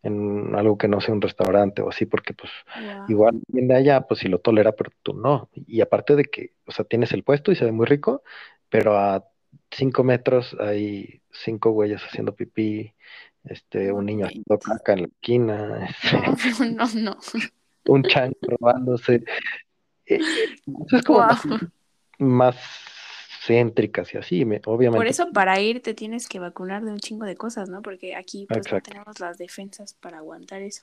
en 0.03 0.55
algo 0.55 0.79
que 0.79 0.89
no 0.89 1.01
sea 1.01 1.15
un 1.15 1.23
restaurante 1.23 1.83
o 1.83 1.89
así, 1.89 2.07
porque 2.07 2.35
pues 2.35 2.53
Wow. 2.77 3.07
igual 3.09 3.41
alguien 3.49 3.69
de 3.69 3.77
allá, 3.77 4.03
pues 4.03 4.21
sí 4.21 4.29
lo 4.29 4.41
tolera, 4.41 4.73
pero 4.73 4.93
tú 5.03 5.15
no. 5.15 5.51
Y 5.55 5.81
aparte 5.81 6.17
de 6.17 6.25
que, 6.27 6.53
o 6.67 6.73
sea, 6.73 6.85
tienes 6.85 7.13
el 7.13 7.25
puesto 7.25 7.51
y 7.53 7.57
se 7.57 7.65
ve 7.65 7.73
muy 7.73 7.87
rico, 7.87 8.23
pero 8.69 8.99
a 8.99 9.25
cinco 9.71 10.05
metros 10.05 10.57
hay 10.61 11.23
cinco 11.33 11.71
güeyes 11.71 12.03
haciendo 12.05 12.35
pipí, 12.35 12.95
este, 13.45 13.91
un 13.93 14.07
niño 14.07 14.27
haciendo 14.27 14.59
caca 14.59 14.93
en 14.93 15.01
la 15.03 15.07
esquina, 15.09 15.89
este, 15.89 16.19
No, 16.67 16.87
no, 16.95 17.01
no, 17.15 17.19
un 17.87 18.03
chango 18.03 18.37
robándose. 18.43 19.15
Eh, 19.15 20.19
eh, 20.19 20.21
eso 20.87 20.97
es 20.97 21.03
como 21.05 21.21
Wow. 21.21 21.29
más, 21.29 21.47
más 22.19 22.57
céntricas 23.47 24.13
y 24.15 24.19
así, 24.19 24.45
me- 24.45 24.61
Por 24.61 24.75
obviamente. 24.75 25.11
eso 25.11 25.31
para 25.33 25.61
ir 25.61 25.83
te 25.83 25.95
tienes 25.95 26.29
que 26.29 26.39
vacunar 26.39 26.85
de 26.85 26.93
un 26.93 26.99
chingo 27.01 27.25
de 27.25 27.37
cosas, 27.37 27.69
¿no? 27.69 27.83
Porque 27.83 28.15
aquí 28.15 28.47
pues 28.47 28.71
no 28.73 28.81
tenemos 28.81 29.19
las 29.21 29.39
defensas 29.39 29.95
para 29.95 30.19
aguantar 30.19 30.63
eso. 30.63 30.83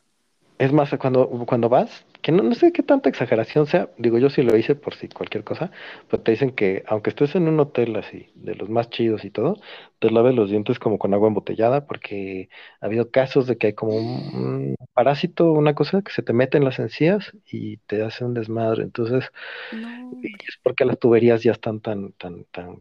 Es 0.59 0.73
más, 0.73 0.89
cuando, 0.99 1.29
cuando 1.45 1.69
vas, 1.69 2.05
que 2.23 2.31
no, 2.31 2.41
no 2.41 2.55
sé 2.55 2.71
qué 2.71 2.81
tanta 2.81 3.09
exageración 3.09 3.67
sea, 3.67 3.91
digo 3.97 4.17
yo 4.17 4.29
sí 4.31 4.41
lo 4.41 4.57
hice 4.57 4.73
por 4.73 4.95
si 4.95 5.07
cualquier 5.07 5.43
cosa, 5.43 5.69
pero 6.09 6.23
te 6.23 6.31
dicen 6.31 6.51
que 6.51 6.83
aunque 6.87 7.11
estés 7.11 7.35
en 7.35 7.47
un 7.47 7.59
hotel 7.59 7.95
así, 7.95 8.31
de 8.33 8.55
los 8.55 8.67
más 8.67 8.89
chidos 8.89 9.23
y 9.23 9.29
todo, 9.29 9.57
te 9.99 10.09
laves 10.09 10.33
los 10.33 10.49
dientes 10.49 10.79
como 10.79 10.97
con 10.97 11.13
agua 11.13 11.27
embotellada, 11.27 11.85
porque 11.85 12.49
ha 12.81 12.87
habido 12.87 13.11
casos 13.11 13.45
de 13.45 13.57
que 13.57 13.67
hay 13.67 13.73
como 13.73 13.95
un, 13.97 14.35
un 14.35 14.75
parásito, 14.93 15.51
una 15.51 15.75
cosa 15.75 16.01
que 16.01 16.11
se 16.11 16.23
te 16.23 16.33
mete 16.33 16.57
en 16.57 16.65
las 16.65 16.79
encías 16.79 17.33
y 17.45 17.77
te 17.77 18.01
hace 18.03 18.25
un 18.25 18.33
desmadre. 18.33 18.81
Entonces, 18.83 19.31
No, 19.71 20.27
es 20.47 20.57
porque 20.63 20.85
las 20.85 20.99
tuberías 20.99 21.43
ya 21.43 21.51
están 21.51 21.81
tan, 21.81 22.13
tan, 22.13 22.45
tan 22.45 22.79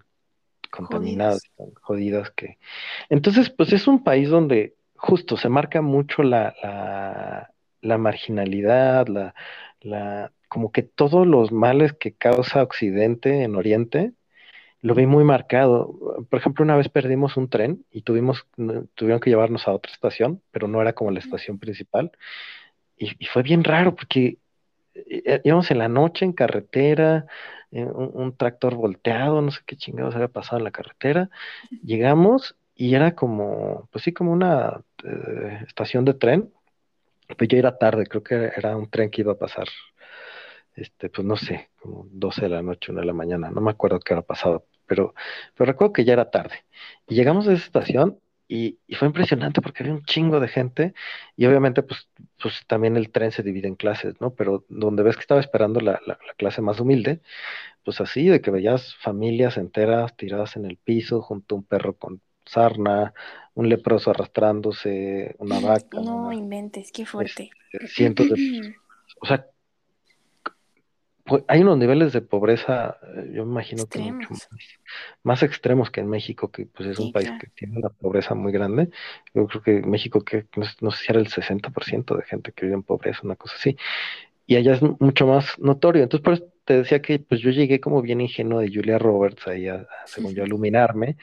contaminadas, 0.70 1.42
Jodidas. 1.42 1.50
tan 1.56 1.72
jodidas 1.82 2.30
que. 2.32 2.58
Entonces, 3.10 3.50
pues 3.50 3.72
es 3.72 3.86
un 3.88 4.04
país 4.04 4.28
donde 4.30 4.76
justo 4.96 5.36
se 5.36 5.48
marca 5.50 5.82
mucho 5.82 6.22
la, 6.22 6.54
la, 6.62 7.54
la 7.87 7.99
marginalidad, 7.99 9.09
la, 9.09 9.34
la, 9.80 10.32
como 10.49 10.72
que 10.72 10.82
todos 10.82 11.26
los 11.26 11.53
males 11.53 11.93
que 11.93 12.12
causa 12.12 12.62
Occidente 12.62 13.43
en 13.43 13.57
Oriente, 13.57 14.12
lo 14.82 14.95
vi 14.95 15.07
muy 15.07 15.24
marcado. 15.24 16.26
Por 16.30 16.39
ejemplo, 16.39 16.64
una 16.64 16.76
vez 16.76 16.89
perdimos 16.89 17.37
un 17.37 17.49
tren 17.49 17.84
y 17.91 18.03
tuvimos, 18.03 18.47
tuvieron 18.95 19.20
que 19.20 19.30
llevarnos 19.30 19.66
a 19.66 19.72
otra 19.72 19.93
estación, 19.93 20.43
pero 20.51 20.68
no 20.68 20.80
era 20.80 20.93
como 20.93 21.11
la 21.11 21.18
estación 21.18 21.59
principal. 21.59 22.12
Y, 22.97 23.12
y 23.18 23.26
fue 23.26 23.43
bien 23.43 23.64
raro 23.64 23.95
porque 23.95 24.39
eh, 24.95 25.41
íbamos 25.45 25.70
en 25.70 25.78
la 25.78 25.89
noche 25.89 26.24
en 26.24 26.32
carretera, 26.32 27.26
eh, 27.70 27.84
un, 27.84 28.11
un 28.14 28.37
tractor 28.37 28.74
volteado, 28.76 29.43
no 29.43 29.51
sé 29.51 29.61
qué 29.66 29.76
chingados 29.76 30.14
había 30.14 30.28
pasado 30.28 30.59
en 30.59 30.64
la 30.64 30.70
carretera. 30.70 31.30
Llegamos 31.82 32.57
y 32.74 32.95
era 32.95 33.14
como, 33.14 33.89
pues 33.91 34.05
sí, 34.05 34.12
como 34.12 34.32
una 34.32 34.82
eh, 35.05 35.64
estación 35.66 36.05
de 36.05 36.14
tren. 36.14 36.53
Pues 37.36 37.48
ya 37.48 37.58
era 37.58 37.78
tarde, 37.78 38.06
creo 38.06 38.22
que 38.22 38.34
era 38.56 38.76
un 38.76 38.88
tren 38.90 39.10
que 39.10 39.22
iba 39.22 39.32
a 39.32 39.38
pasar, 39.38 39.68
este, 40.74 41.08
pues 41.10 41.26
no 41.26 41.36
sé, 41.36 41.70
como 41.80 42.06
12 42.10 42.42
de 42.42 42.48
la 42.50 42.62
noche, 42.62 42.92
1 42.92 43.00
de 43.00 43.06
la 43.06 43.12
mañana, 43.12 43.50
no 43.50 43.60
me 43.60 43.70
acuerdo 43.70 44.00
qué 44.00 44.14
era 44.14 44.22
pasado, 44.22 44.66
pero, 44.86 45.14
pero 45.54 45.72
recuerdo 45.72 45.92
que 45.92 46.04
ya 46.04 46.12
era 46.14 46.30
tarde. 46.30 46.64
Y 47.08 47.14
llegamos 47.14 47.48
a 47.48 47.52
esa 47.52 47.64
estación 47.64 48.20
y, 48.48 48.78
fue 48.96 49.08
impresionante 49.08 49.60
porque 49.60 49.82
había 49.82 49.94
un 49.94 50.04
chingo 50.04 50.40
de 50.40 50.48
gente 50.48 50.94
y 51.36 51.46
obviamente 51.46 51.82
pues, 51.82 52.08
pues 52.40 52.62
también 52.66 52.96
el 52.96 53.10
tren 53.10 53.32
se 53.32 53.42
divide 53.42 53.68
en 53.68 53.76
clases, 53.76 54.20
¿no? 54.20 54.34
Pero 54.34 54.64
donde 54.68 55.02
ves 55.02 55.16
que 55.16 55.22
estaba 55.22 55.40
esperando 55.40 55.80
la, 55.80 56.00
la 56.06 56.18
clase 56.36 56.62
más 56.62 56.80
humilde, 56.80 57.20
pues 57.84 58.00
así, 58.00 58.28
de 58.28 58.40
que 58.40 58.50
veías 58.50 58.96
familias 58.96 59.56
enteras 59.58 60.16
tiradas 60.16 60.56
en 60.56 60.66
el 60.66 60.76
piso 60.76 61.22
junto 61.22 61.54
a 61.54 61.58
un 61.58 61.64
perro 61.64 61.96
con 61.96 62.20
sarna, 62.47 63.12
un 63.55 63.68
leproso 63.68 64.11
arrastrándose, 64.11 65.34
una 65.38 65.61
vaca, 65.61 66.01
No 66.01 66.26
una, 66.26 66.34
inventes, 66.34 66.92
qué 66.92 67.07
fuerte. 67.07 67.51
este, 67.72 67.88
cientos 67.88 68.28
de... 68.28 68.36
O 69.18 69.26
sea, 69.26 69.47
pues, 71.24 71.42
hay 71.49 71.62
unos 71.62 71.78
niveles 71.78 72.12
de 72.12 72.20
pobreza, 72.20 72.99
eh, 73.16 73.30
yo 73.34 73.44
me 73.44 73.53
imagino 73.53 73.86
que 73.88 73.99
mucho 73.99 74.28
más, 74.30 74.49
más 75.24 75.42
extremos 75.42 75.90
que 75.90 76.01
en 76.01 76.09
México, 76.09 76.51
que 76.53 76.66
pues 76.66 76.88
es 76.88 76.99
un 77.01 77.12
país 77.12 77.26
claro. 77.28 77.40
que 77.40 77.49
tiene 77.49 77.78
una 77.78 77.88
pobreza 77.88 78.34
muy 78.34 78.53
grande. 78.53 78.90
Yo 79.34 79.47
creo 79.49 79.62
que 79.62 79.82
México, 79.82 80.24
que 80.24 80.47
no, 80.57 80.64
sé- 80.64 80.76
no 80.80 80.90
sé 80.92 81.05
si 81.05 81.12
era 81.12 81.20
el 81.20 81.28
60% 81.28 82.16
de 82.16 82.22
gente 82.24 82.53
que 82.53 82.66
vive 82.66 82.76
en 82.76 82.82
pobreza, 82.84 83.20
una 83.24 83.36
cosa 83.36 83.57
así. 83.57 83.76
Y 84.47 84.57
allá 84.57 84.74
es 84.74 84.82
mucho 84.82 85.26
más 85.26 85.59
notorio. 85.59 86.03
Entonces, 86.03 86.24
por 86.24 86.34
eso 86.34 86.44
te 86.64 86.78
decía 86.78 87.03
que 87.03 87.18
pues 87.18 87.40
yo 87.40 87.51
llegué 87.51 87.80
como 87.80 88.03
bien 88.03 88.20
ingenuo 88.20 88.61
de 88.61 88.68
Julia 88.72 88.99
Roberts 88.99 89.47
ahí, 89.49 89.68
a, 89.68 89.86
según 90.05 90.34
yo, 90.34 90.42
a 90.42 90.47
iluminarme. 90.47 91.16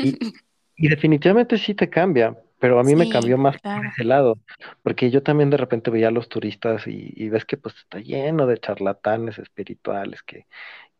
Y, 0.00 0.18
y 0.76 0.88
definitivamente 0.88 1.58
sí 1.58 1.74
te 1.74 1.88
cambia, 1.88 2.36
pero 2.58 2.78
a 2.78 2.84
mí 2.84 2.94
me 2.94 3.08
cambió 3.08 3.38
más 3.38 3.58
por 3.60 3.86
ese 3.86 4.04
lado, 4.04 4.38
porque 4.82 5.10
yo 5.10 5.22
también 5.22 5.50
de 5.50 5.56
repente 5.56 5.90
veía 5.90 6.08
a 6.08 6.12
los 6.12 6.28
turistas 6.28 6.86
y, 6.86 7.12
y 7.14 7.28
ves 7.28 7.44
que 7.44 7.56
pues 7.56 7.76
está 7.76 7.98
lleno 7.98 8.46
de 8.46 8.58
charlatanes 8.58 9.38
espirituales 9.38 10.22
que, 10.22 10.46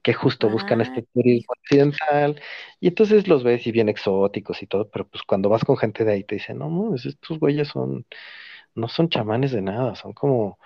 que 0.03 0.15
justo 0.15 0.49
buscan 0.49 0.81
este 0.81 1.03
turismo 1.03 1.55
occidental, 1.59 2.41
y 2.79 2.89
entonces 2.89 3.27
los 3.27 3.43
ves 3.43 3.67
y 3.67 3.73
bien 3.73 3.89
exóticos 3.89 4.63
y 4.63 4.67
todo, 4.67 4.89
pero 4.89 5.09
pues 5.09 5.23
cuando 5.25 5.49
vas 5.49 5.65
con 5.65 5.77
gente 5.77 6.05
de 6.05 6.13
ahí 6.13 6.25
te 6.25 6.37
dicen, 6.37 6.59
no, 6.59 6.71
no, 6.71 6.95
estos 6.95 7.41
güeyes 7.41 7.69
son, 7.69 8.07
no 8.77 8.89
son 8.89 9.09
chamanes 9.09 9.53
de 9.53 9.63
nada, 9.63 9.97
son 9.97 10.13
como, 10.13 10.59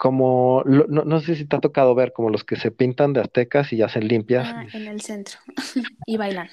como, 0.00 0.62
lo- 0.64 0.86
no, 0.86 1.04
no 1.04 1.20
sé 1.20 1.34
si 1.36 1.44
te 1.44 1.56
ha 1.56 1.60
tocado 1.60 1.94
ver 1.94 2.14
como 2.14 2.30
los 2.30 2.42
que 2.42 2.56
se 2.56 2.70
pintan 2.70 3.12
de 3.12 3.20
aztecas 3.20 3.70
y 3.74 3.82
hacen 3.82 4.08
limpias, 4.08 4.48
ah, 4.48 4.64
en 4.72 4.86
el 4.88 5.02
centro. 5.02 5.38
Y 6.06 6.16
bailan 6.16 6.48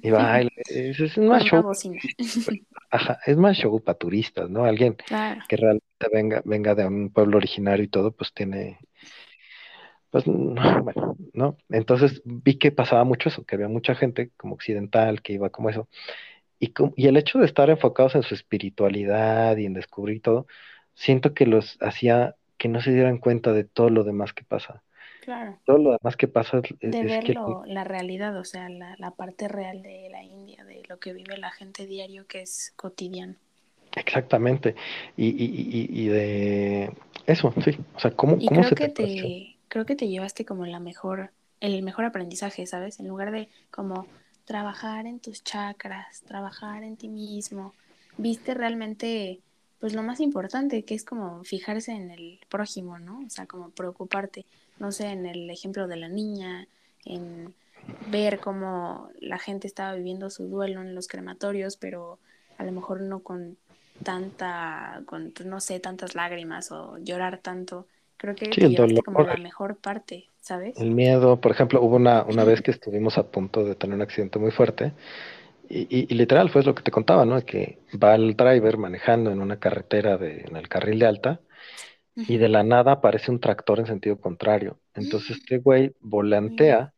y 0.00 0.10
bailan, 0.10 0.50
es, 0.70 1.18
más 1.18 1.44
show. 1.44 1.70
Ajá, 2.90 3.18
es 3.26 3.36
más 3.36 3.58
show 3.58 3.78
para 3.84 3.98
turistas, 3.98 4.48
¿no? 4.48 4.64
Alguien 4.64 4.96
Claro. 5.06 5.42
que 5.50 5.56
realmente 5.58 5.84
venga, 6.10 6.42
venga 6.46 6.74
de 6.74 6.86
un 6.86 7.10
pueblo 7.12 7.36
originario 7.36 7.84
y 7.84 7.88
todo, 7.88 8.12
pues 8.12 8.32
tiene, 8.32 8.78
pues, 10.10 10.26
no, 10.26 10.82
bueno, 10.82 11.16
¿no? 11.34 11.58
Entonces 11.68 12.22
vi 12.24 12.58
que 12.58 12.72
pasaba 12.72 13.04
mucho 13.04 13.28
eso, 13.28 13.44
que 13.44 13.56
había 13.56 13.68
mucha 13.68 13.94
gente 13.94 14.30
como 14.38 14.54
occidental 14.54 15.20
que 15.20 15.34
iba 15.34 15.50
como 15.50 15.68
eso. 15.68 15.88
Y, 16.60 16.72
y 16.96 17.08
el 17.08 17.16
hecho 17.18 17.38
de 17.40 17.46
estar 17.46 17.70
enfocados 17.70 18.16
en 18.16 18.22
su 18.24 18.34
espiritualidad 18.34 19.56
y 19.58 19.66
en 19.66 19.74
descubrir 19.74 20.22
todo, 20.22 20.46
siento 20.94 21.34
que 21.34 21.46
los 21.46 21.78
hacía 21.82 22.36
que 22.58 22.68
no 22.68 22.80
se 22.80 22.92
dieran 22.92 23.18
cuenta 23.18 23.52
de 23.52 23.64
todo 23.64 23.90
lo 23.90 24.04
demás 24.04 24.32
que 24.34 24.44
pasa. 24.44 24.82
Claro. 25.20 25.60
Todo 25.64 25.78
lo 25.78 25.90
demás 25.92 26.16
que 26.16 26.28
pasa 26.28 26.60
es, 26.80 26.90
De 26.90 27.04
es 27.04 27.04
ver 27.04 27.22
que 27.22 27.34
lo, 27.34 27.64
la 27.66 27.84
realidad, 27.84 28.36
o 28.36 28.44
sea, 28.44 28.68
la, 28.68 28.94
la 28.98 29.12
parte 29.12 29.48
real 29.48 29.80
de 29.82 30.08
la 30.10 30.22
India, 30.24 30.64
de 30.64 30.82
lo 30.88 30.98
que 30.98 31.12
vive 31.12 31.36
la 31.38 31.50
gente 31.52 31.86
diario, 31.86 32.26
que 32.26 32.42
es 32.42 32.72
cotidiano. 32.76 33.36
exactamente. 33.96 34.74
Y, 35.16 35.28
y, 35.28 35.46
y, 36.00 36.04
y 36.04 36.08
de 36.08 36.92
eso, 37.26 37.52
sí. 37.64 37.72
O 37.94 38.00
sea, 38.00 38.10
¿cómo, 38.12 38.38
Y 38.38 38.44
cómo 38.44 38.62
creo 38.62 38.64
se 38.64 38.74
que 38.74 38.88
te 38.88 38.88
te, 38.88 39.58
creo 39.68 39.84
que 39.86 39.96
te 39.96 40.08
llevaste 40.08 40.44
como 40.44 40.66
la 40.66 40.80
mejor, 40.80 41.32
el 41.60 41.82
mejor 41.82 42.04
aprendizaje, 42.04 42.66
¿sabes? 42.66 43.00
En 43.00 43.08
lugar 43.08 43.30
de 43.32 43.50
como 43.70 44.10
trabajar 44.44 45.06
en 45.06 45.20
tus 45.20 45.42
chakras, 45.44 46.22
trabajar 46.24 46.84
en 46.84 46.96
ti 46.96 47.08
mismo, 47.08 47.74
viste 48.16 48.54
realmente, 48.54 49.42
pues 49.80 49.94
lo 49.94 50.02
más 50.02 50.20
importante, 50.20 50.82
que 50.84 50.94
es 50.94 51.04
como 51.04 51.44
fijarse 51.44 51.92
en 51.92 52.10
el 52.10 52.40
prójimo, 52.48 52.98
¿no? 52.98 53.20
O 53.26 53.30
sea, 53.30 53.46
como 53.46 53.70
preocuparte, 53.70 54.44
no 54.78 54.92
sé, 54.92 55.08
en 55.08 55.26
el 55.26 55.48
ejemplo 55.50 55.86
de 55.86 55.96
la 55.96 56.08
niña, 56.08 56.66
en 57.04 57.54
ver 58.10 58.40
cómo 58.40 59.10
la 59.20 59.38
gente 59.38 59.66
estaba 59.66 59.94
viviendo 59.94 60.30
su 60.30 60.48
duelo 60.48 60.82
en 60.82 60.94
los 60.94 61.08
crematorios, 61.08 61.76
pero 61.76 62.18
a 62.58 62.64
lo 62.64 62.72
mejor 62.72 63.00
no 63.00 63.20
con 63.20 63.56
tanta, 64.02 65.02
con, 65.06 65.30
pues, 65.30 65.46
no 65.46 65.60
sé, 65.60 65.80
tantas 65.80 66.14
lágrimas 66.14 66.70
o 66.72 66.98
llorar 66.98 67.38
tanto 67.38 67.86
Creo 68.18 68.34
que 68.34 68.52
Sí, 68.52 68.76
como 69.04 69.22
la 69.22 69.36
mejor 69.36 69.76
parte, 69.76 70.26
¿sabes? 70.40 70.76
el 70.76 70.90
miedo. 70.90 71.40
Por 71.40 71.52
ejemplo, 71.52 71.80
hubo 71.80 71.96
una, 71.96 72.24
una 72.24 72.42
vez 72.42 72.60
que 72.62 72.72
estuvimos 72.72 73.16
a 73.16 73.28
punto 73.28 73.64
de 73.64 73.76
tener 73.76 73.94
un 73.94 74.02
accidente 74.02 74.40
muy 74.40 74.50
fuerte 74.50 74.92
y, 75.68 75.82
y- 75.90 76.06
y 76.10 76.14
literal 76.14 76.50
fue 76.50 76.62
lo 76.62 76.74
que 76.74 76.82
te 76.82 76.90
contaba, 76.90 77.24
¿no? 77.24 77.44
Que 77.44 77.78
va 78.02 78.14
el 78.14 78.36
driver 78.36 78.78
manejando 78.78 79.30
en 79.30 79.40
una 79.40 79.58
carretera 79.58 80.16
de, 80.18 80.42
en 80.48 80.56
el 80.56 80.68
carril 80.68 80.98
de 81.00 81.06
alta 81.06 81.40
y 82.16 82.38
de 82.38 82.48
la 82.48 82.62
nada 82.64 82.92
aparece 82.92 83.30
un 83.30 83.40
tractor 83.40 83.80
en 83.80 83.86
sentido 83.86 84.20
contrario. 84.20 84.80
Entonces 84.94 85.38
este 85.38 85.58
güey 85.58 85.94
volantea. 86.00 86.94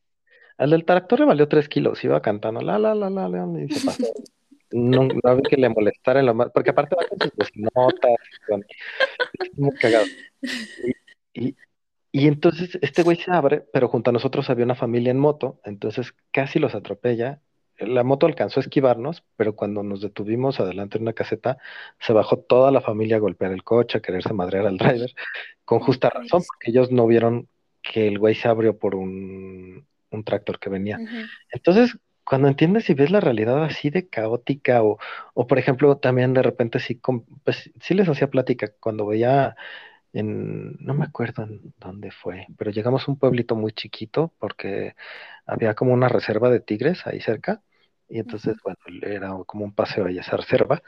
Al 0.58 0.70
del 0.70 0.84
tractor 0.84 1.20
le 1.20 1.26
valió 1.26 1.48
tres 1.48 1.68
kilos, 1.68 2.04
iba 2.04 2.22
cantando 2.22 2.60
la 2.60 2.78
la 2.78 2.94
la 2.94 3.10
la 3.10 3.28
la 3.28 3.60
y 3.62 3.68
se 3.70 3.80
pasó. 3.80 4.12
No, 4.72 5.04
no 5.24 5.36
vi 5.36 5.42
que 5.48 5.56
le 5.56 5.68
molestara 5.68 6.20
en 6.20 6.26
lo 6.26 6.34
más, 6.34 6.50
porque 6.54 6.70
aparte 6.70 6.96
va 6.96 7.06
con 7.08 7.20
sus 7.20 7.32
bocinotas, 7.34 8.16
con, 8.46 8.64
es 9.40 9.58
muy 9.58 9.72
cagado. 9.78 10.08
Y, 10.76 10.92
y, 11.34 11.56
y 12.12 12.28
entonces 12.28 12.78
este 12.82 13.02
güey 13.02 13.16
se 13.18 13.30
abre, 13.32 13.62
pero 13.72 13.88
junto 13.88 14.10
a 14.10 14.12
nosotros 14.12 14.50
había 14.50 14.64
una 14.64 14.74
familia 14.76 15.10
en 15.12 15.18
moto, 15.18 15.60
entonces 15.64 16.14
casi 16.32 16.58
los 16.58 16.74
atropella. 16.74 17.42
La 17.80 18.04
moto 18.04 18.26
alcanzó 18.26 18.60
a 18.60 18.62
esquivarnos, 18.62 19.24
pero 19.36 19.56
cuando 19.56 19.82
nos 19.82 20.00
detuvimos 20.02 20.60
adelante 20.60 20.98
en 20.98 21.02
una 21.04 21.12
caseta, 21.14 21.58
se 21.98 22.12
bajó 22.12 22.38
toda 22.38 22.70
la 22.70 22.80
familia 22.80 23.16
a 23.16 23.20
golpear 23.20 23.52
el 23.52 23.64
coche, 23.64 23.98
a 23.98 24.02
quererse 24.02 24.32
madrear 24.34 24.66
al 24.66 24.76
driver, 24.78 25.10
con 25.64 25.78
¿Cómo 25.78 25.86
justa 25.86 26.10
razón, 26.10 26.44
porque 26.46 26.70
ellos 26.70 26.90
no 26.92 27.06
vieron 27.06 27.48
que 27.82 28.08
el 28.08 28.18
güey 28.18 28.34
se 28.34 28.48
abrió 28.48 28.78
por 28.78 28.94
un, 28.94 29.86
un 30.10 30.24
tractor 30.24 30.58
que 30.58 30.70
venía. 30.70 31.02
Entonces, 31.50 31.98
cuando 32.24 32.48
entiendes 32.48 32.88
y 32.90 32.94
ves 32.94 33.10
la 33.10 33.20
realidad 33.20 33.64
así 33.64 33.90
de 33.90 34.08
caótica, 34.08 34.82
o, 34.84 34.98
o 35.34 35.46
por 35.46 35.58
ejemplo, 35.58 35.96
también 35.98 36.34
de 36.34 36.42
repente 36.42 36.78
sí, 36.80 37.00
pues, 37.44 37.70
sí 37.80 37.94
les 37.94 38.08
hacía 38.08 38.30
plática 38.30 38.72
cuando 38.80 39.06
veía 39.06 39.56
en, 40.12 40.76
no 40.84 40.94
me 40.94 41.04
acuerdo 41.04 41.44
en 41.44 41.74
dónde 41.78 42.10
fue, 42.10 42.46
pero 42.58 42.70
llegamos 42.70 43.06
a 43.08 43.10
un 43.12 43.18
pueblito 43.18 43.56
muy 43.56 43.72
chiquito 43.72 44.34
porque 44.38 44.96
había 45.46 45.74
como 45.74 45.92
una 45.94 46.08
reserva 46.08 46.50
de 46.50 46.60
tigres 46.60 47.06
ahí 47.06 47.20
cerca, 47.20 47.62
y 48.10 48.20
entonces, 48.20 48.56
bueno, 48.64 48.78
era 49.02 49.30
como 49.46 49.64
un 49.66 49.74
paseo 49.74 50.06
a 50.06 50.12
esa 50.12 50.36
reserva, 50.36 50.82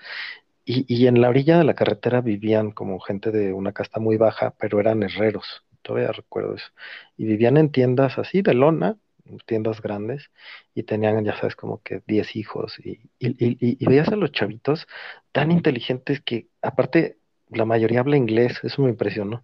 y, 0.64 0.84
y 0.94 1.06
en 1.06 1.20
la 1.20 1.28
orilla 1.28 1.58
de 1.58 1.64
la 1.64 1.74
carretera 1.74 2.20
vivían 2.20 2.70
como 2.72 3.00
gente 3.00 3.30
de 3.30 3.52
una 3.52 3.72
casta 3.72 4.00
muy 4.00 4.16
baja, 4.16 4.54
pero 4.58 4.80
eran 4.80 5.02
herreros, 5.02 5.64
todavía 5.82 6.12
recuerdo 6.12 6.54
eso, 6.54 6.68
y 7.16 7.24
vivían 7.26 7.56
en 7.56 7.70
tiendas 7.72 8.18
así 8.18 8.42
de 8.42 8.54
lona, 8.54 8.96
tiendas 9.46 9.80
grandes, 9.82 10.30
y 10.74 10.82
tenían, 10.84 11.24
ya 11.24 11.36
sabes, 11.36 11.56
como 11.56 11.82
que 11.82 12.02
10 12.06 12.36
hijos, 12.36 12.78
y, 12.80 13.00
y- 13.18 13.36
y 13.82 13.86
veías 13.86 14.08
a 14.08 14.16
los 14.16 14.32
chavitos 14.32 14.86
tan 15.32 15.50
inteligentes 15.52 16.20
que, 16.22 16.48
aparte, 16.62 17.18
la 17.48 17.64
mayoría 17.64 18.00
habla 18.00 18.16
inglés, 18.16 18.60
eso 18.64 18.82
me 18.82 18.90
impresionó. 18.90 19.42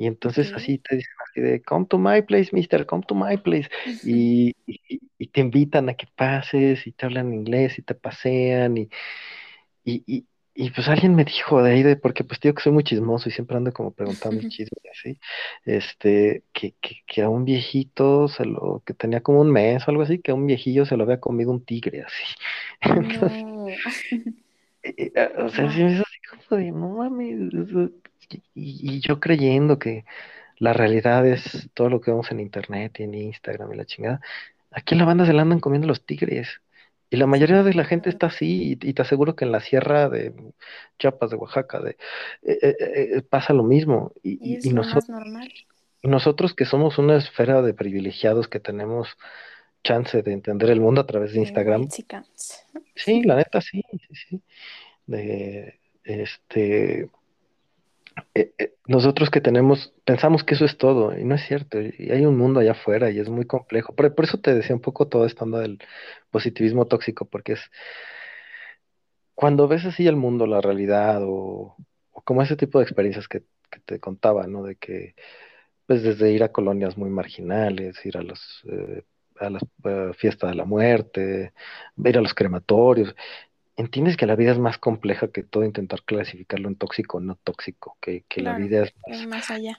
Y 0.00 0.06
entonces 0.06 0.52
así 0.56 0.78
te 0.78 0.96
dicen 0.96 1.12
así 1.30 1.40
de, 1.42 1.62
come 1.62 1.86
to 1.86 1.98
my 1.98 2.22
place, 2.22 2.50
mister, 2.52 2.86
come 2.86 3.04
to 3.06 3.14
my 3.14 3.36
place. 3.38 3.68
Y, 4.02 4.54
y- 4.66 5.00
y 5.18 5.28
te 5.28 5.40
invitan 5.42 5.88
a 5.90 5.94
que 5.94 6.06
pases 6.16 6.86
y 6.86 6.92
te 6.92 7.06
hablan 7.06 7.34
inglés 7.34 7.78
y 7.78 7.82
te 7.82 7.94
pasean. 7.94 8.76
Y, 9.84 10.04
y, 10.06 10.26
y, 10.54 10.70
pues 10.70 10.88
alguien 10.88 11.14
me 11.14 11.24
dijo 11.24 11.62
de 11.62 11.72
ahí, 11.72 11.82
de, 11.82 11.96
porque 11.96 12.24
pues 12.24 12.40
digo 12.40 12.54
que 12.54 12.62
soy 12.62 12.72
muy 12.72 12.84
chismoso 12.84 13.28
y 13.28 13.32
siempre 13.32 13.56
ando 13.56 13.72
como 13.72 13.92
preguntando 13.94 14.42
chismes 14.44 14.82
así, 14.92 15.18
este, 15.64 16.44
que, 16.52 16.74
que, 16.80 16.96
que 17.06 17.22
a 17.22 17.28
un 17.30 17.44
viejito 17.44 18.28
se 18.28 18.44
lo, 18.44 18.82
que 18.86 18.94
tenía 18.94 19.22
como 19.22 19.40
un 19.40 19.50
mes 19.50 19.86
o 19.86 19.90
algo 19.90 20.02
así, 20.02 20.20
que 20.20 20.32
a 20.32 20.34
un 20.34 20.46
viejillo 20.46 20.84
se 20.86 20.96
lo 20.96 21.04
había 21.04 21.20
comido 21.20 21.50
un 21.50 21.64
tigre 21.64 22.02
así. 22.02 22.24
Entonces, 22.82 23.38
No. 23.40 23.82
o 25.38 25.48
sea, 25.50 25.64
Wow. 25.64 25.72
me 25.84 25.92
hizo 25.92 26.02
así 26.02 26.18
como 26.48 26.60
de, 26.60 26.72
no 26.72 26.88
mames, 26.96 27.52
y, 28.30 28.42
y 28.54 29.00
yo 29.00 29.20
creyendo 29.20 29.78
que 29.78 30.04
la 30.60 30.74
realidad 30.74 31.26
es 31.26 31.70
todo 31.74 31.88
lo 31.88 32.00
que 32.00 32.10
vemos 32.10 32.30
en 32.30 32.38
internet 32.38 33.00
y 33.00 33.04
en 33.04 33.14
Instagram 33.14 33.72
y 33.72 33.76
la 33.76 33.86
chingada. 33.86 34.20
Aquí 34.70 34.94
en 34.94 34.98
la 34.98 35.06
banda 35.06 35.26
se 35.26 35.32
la 35.32 35.42
andan 35.42 35.58
comiendo 35.58 35.88
los 35.88 36.04
tigres. 36.04 36.60
Y 37.08 37.16
la 37.16 37.26
mayoría 37.26 37.64
de 37.64 37.74
la 37.74 37.84
gente 37.84 38.08
está 38.08 38.26
así, 38.26 38.78
y, 38.80 38.88
y 38.88 38.92
te 38.92 39.02
aseguro 39.02 39.34
que 39.34 39.44
en 39.44 39.52
la 39.52 39.60
sierra 39.60 40.08
de 40.08 40.32
Chiapas, 40.98 41.30
de 41.30 41.36
Oaxaca, 41.36 41.80
de, 41.80 41.96
eh, 42.42 42.58
eh, 42.62 42.76
eh, 43.16 43.22
pasa 43.22 43.52
lo 43.52 43.64
mismo. 43.64 44.12
Y, 44.22 44.58
nosotros, 44.70 45.08
normal. 45.08 45.50
nosotros 46.02 46.54
que 46.54 46.66
somos 46.66 46.98
una 46.98 47.16
esfera 47.16 47.62
de 47.62 47.74
privilegiados 47.74 48.46
que 48.46 48.60
tenemos 48.60 49.08
chance 49.82 50.22
de 50.22 50.32
entender 50.32 50.70
el 50.70 50.80
mundo 50.80 51.00
a 51.00 51.06
través 51.06 51.32
de 51.32 51.40
Instagram, 51.40 51.88
sí, 52.94 53.22
la 53.24 53.36
neta, 53.36 53.60
sí, 53.62 53.82
sí, 53.90 54.14
sí. 54.14 54.42
De, 55.06 55.80
este, 56.04 57.08
eh, 58.34 58.52
eh, 58.58 58.74
nosotros 58.86 59.30
que 59.30 59.40
tenemos, 59.40 59.92
pensamos 60.04 60.44
que 60.44 60.54
eso 60.54 60.64
es 60.64 60.76
todo, 60.78 61.16
y 61.18 61.24
no 61.24 61.34
es 61.34 61.42
cierto, 61.46 61.80
y 61.80 62.10
hay 62.10 62.24
un 62.26 62.36
mundo 62.36 62.60
allá 62.60 62.72
afuera 62.72 63.10
y 63.10 63.18
es 63.18 63.28
muy 63.28 63.46
complejo. 63.46 63.94
Por, 63.94 64.12
eso 64.24 64.38
te 64.40 64.54
decía 64.54 64.74
un 64.74 64.82
poco 64.82 65.08
todo 65.08 65.26
esto 65.26 65.44
onda 65.44 65.60
del 65.60 65.78
positivismo 66.30 66.86
tóxico, 66.86 67.24
porque 67.26 67.52
es 67.54 67.60
cuando 69.34 69.68
ves 69.68 69.84
así 69.86 70.06
el 70.06 70.16
mundo, 70.16 70.46
la 70.46 70.60
realidad, 70.60 71.22
o, 71.24 71.76
como 72.24 72.42
ese 72.42 72.56
tipo 72.56 72.78
de 72.78 72.84
experiencias 72.84 73.28
que, 73.28 73.42
te 73.86 74.00
contaba, 74.00 74.46
¿no? 74.48 74.64
De 74.64 74.76
que, 74.76 75.14
pues 75.86 76.02
desde 76.02 76.32
ir 76.32 76.42
a 76.42 76.52
colonias 76.52 76.96
muy 76.98 77.10
marginales, 77.10 78.04
ir 78.04 78.16
a 78.18 78.22
los... 78.22 78.62
eh, 78.70 79.02
a 79.40 79.50
las 79.50 79.62
eh, 79.84 80.12
fiestas 80.18 80.50
de 80.50 80.56
la 80.56 80.64
muerte, 80.66 81.52
ir 82.04 82.18
a 82.18 82.20
los 82.20 82.34
crematorios, 82.34 83.14
entiendes 83.80 84.16
que 84.16 84.26
la 84.26 84.36
vida 84.36 84.52
es 84.52 84.58
más 84.58 84.78
compleja 84.78 85.28
que 85.28 85.42
todo 85.42 85.64
intentar 85.64 86.02
clasificarlo 86.04 86.68
en 86.68 86.76
tóxico 86.76 87.18
o 87.18 87.20
no 87.20 87.36
tóxico, 87.36 87.98
que, 88.00 88.24
que 88.28 88.42
la 88.42 88.54
vida 88.54 88.84
es 88.84 88.94
más 89.06 89.26
más 89.26 89.50
allá. 89.50 89.76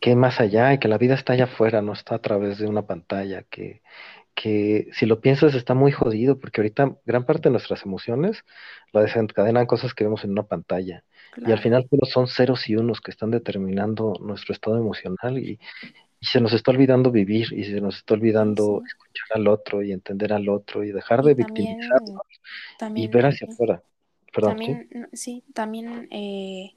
que 0.00 0.16
más 0.16 0.40
allá 0.40 0.72
y 0.74 0.78
que 0.78 0.88
la 0.88 0.98
vida 0.98 1.14
está 1.14 1.32
allá 1.34 1.44
afuera, 1.44 1.82
no 1.82 1.92
está 1.92 2.16
a 2.16 2.20
través 2.20 2.58
de 2.58 2.66
una 2.66 2.86
pantalla, 2.86 3.42
que, 3.44 3.82
que 4.34 4.88
si 4.92 5.06
lo 5.06 5.20
piensas 5.20 5.54
está 5.54 5.74
muy 5.74 5.92
jodido, 5.92 6.38
porque 6.38 6.60
ahorita 6.60 6.96
gran 7.06 7.24
parte 7.24 7.44
de 7.48 7.52
nuestras 7.52 7.84
emociones 7.84 8.44
la 8.92 9.02
desencadenan 9.02 9.66
cosas 9.66 9.94
que 9.94 10.04
vemos 10.04 10.24
en 10.24 10.32
una 10.32 10.44
pantalla. 10.44 11.04
Y 11.36 11.50
al 11.50 11.58
final 11.58 11.86
solo 11.90 12.06
son 12.06 12.28
ceros 12.28 12.68
y 12.68 12.76
unos 12.76 13.00
que 13.00 13.10
están 13.10 13.30
determinando 13.32 14.14
nuestro 14.20 14.52
estado 14.54 14.78
emocional 14.78 15.38
y, 15.38 15.58
y 16.24 16.26
se 16.26 16.40
nos 16.40 16.54
está 16.54 16.70
olvidando 16.70 17.10
vivir 17.10 17.52
y 17.52 17.64
se 17.64 17.82
nos 17.82 17.96
está 17.98 18.14
Sí, 18.14 18.20
olvidando 18.20 18.80
sí. 18.80 18.86
escuchar 18.86 19.28
al 19.34 19.46
otro 19.46 19.82
y 19.82 19.92
entender 19.92 20.32
al 20.32 20.48
otro 20.48 20.82
y 20.82 20.90
dejar 20.90 21.22
de 21.22 21.34
victimizarnos 21.34 22.22
también, 22.78 23.10
y 23.10 23.12
ver 23.12 23.26
hacia 23.26 23.46
afuera. 23.46 23.82
Perdón, 24.32 24.58
¿sí? 24.58 24.64
también, 24.66 24.88
no, 24.92 25.06
sí, 25.12 25.44
también, 25.52 26.08
eh, 26.10 26.74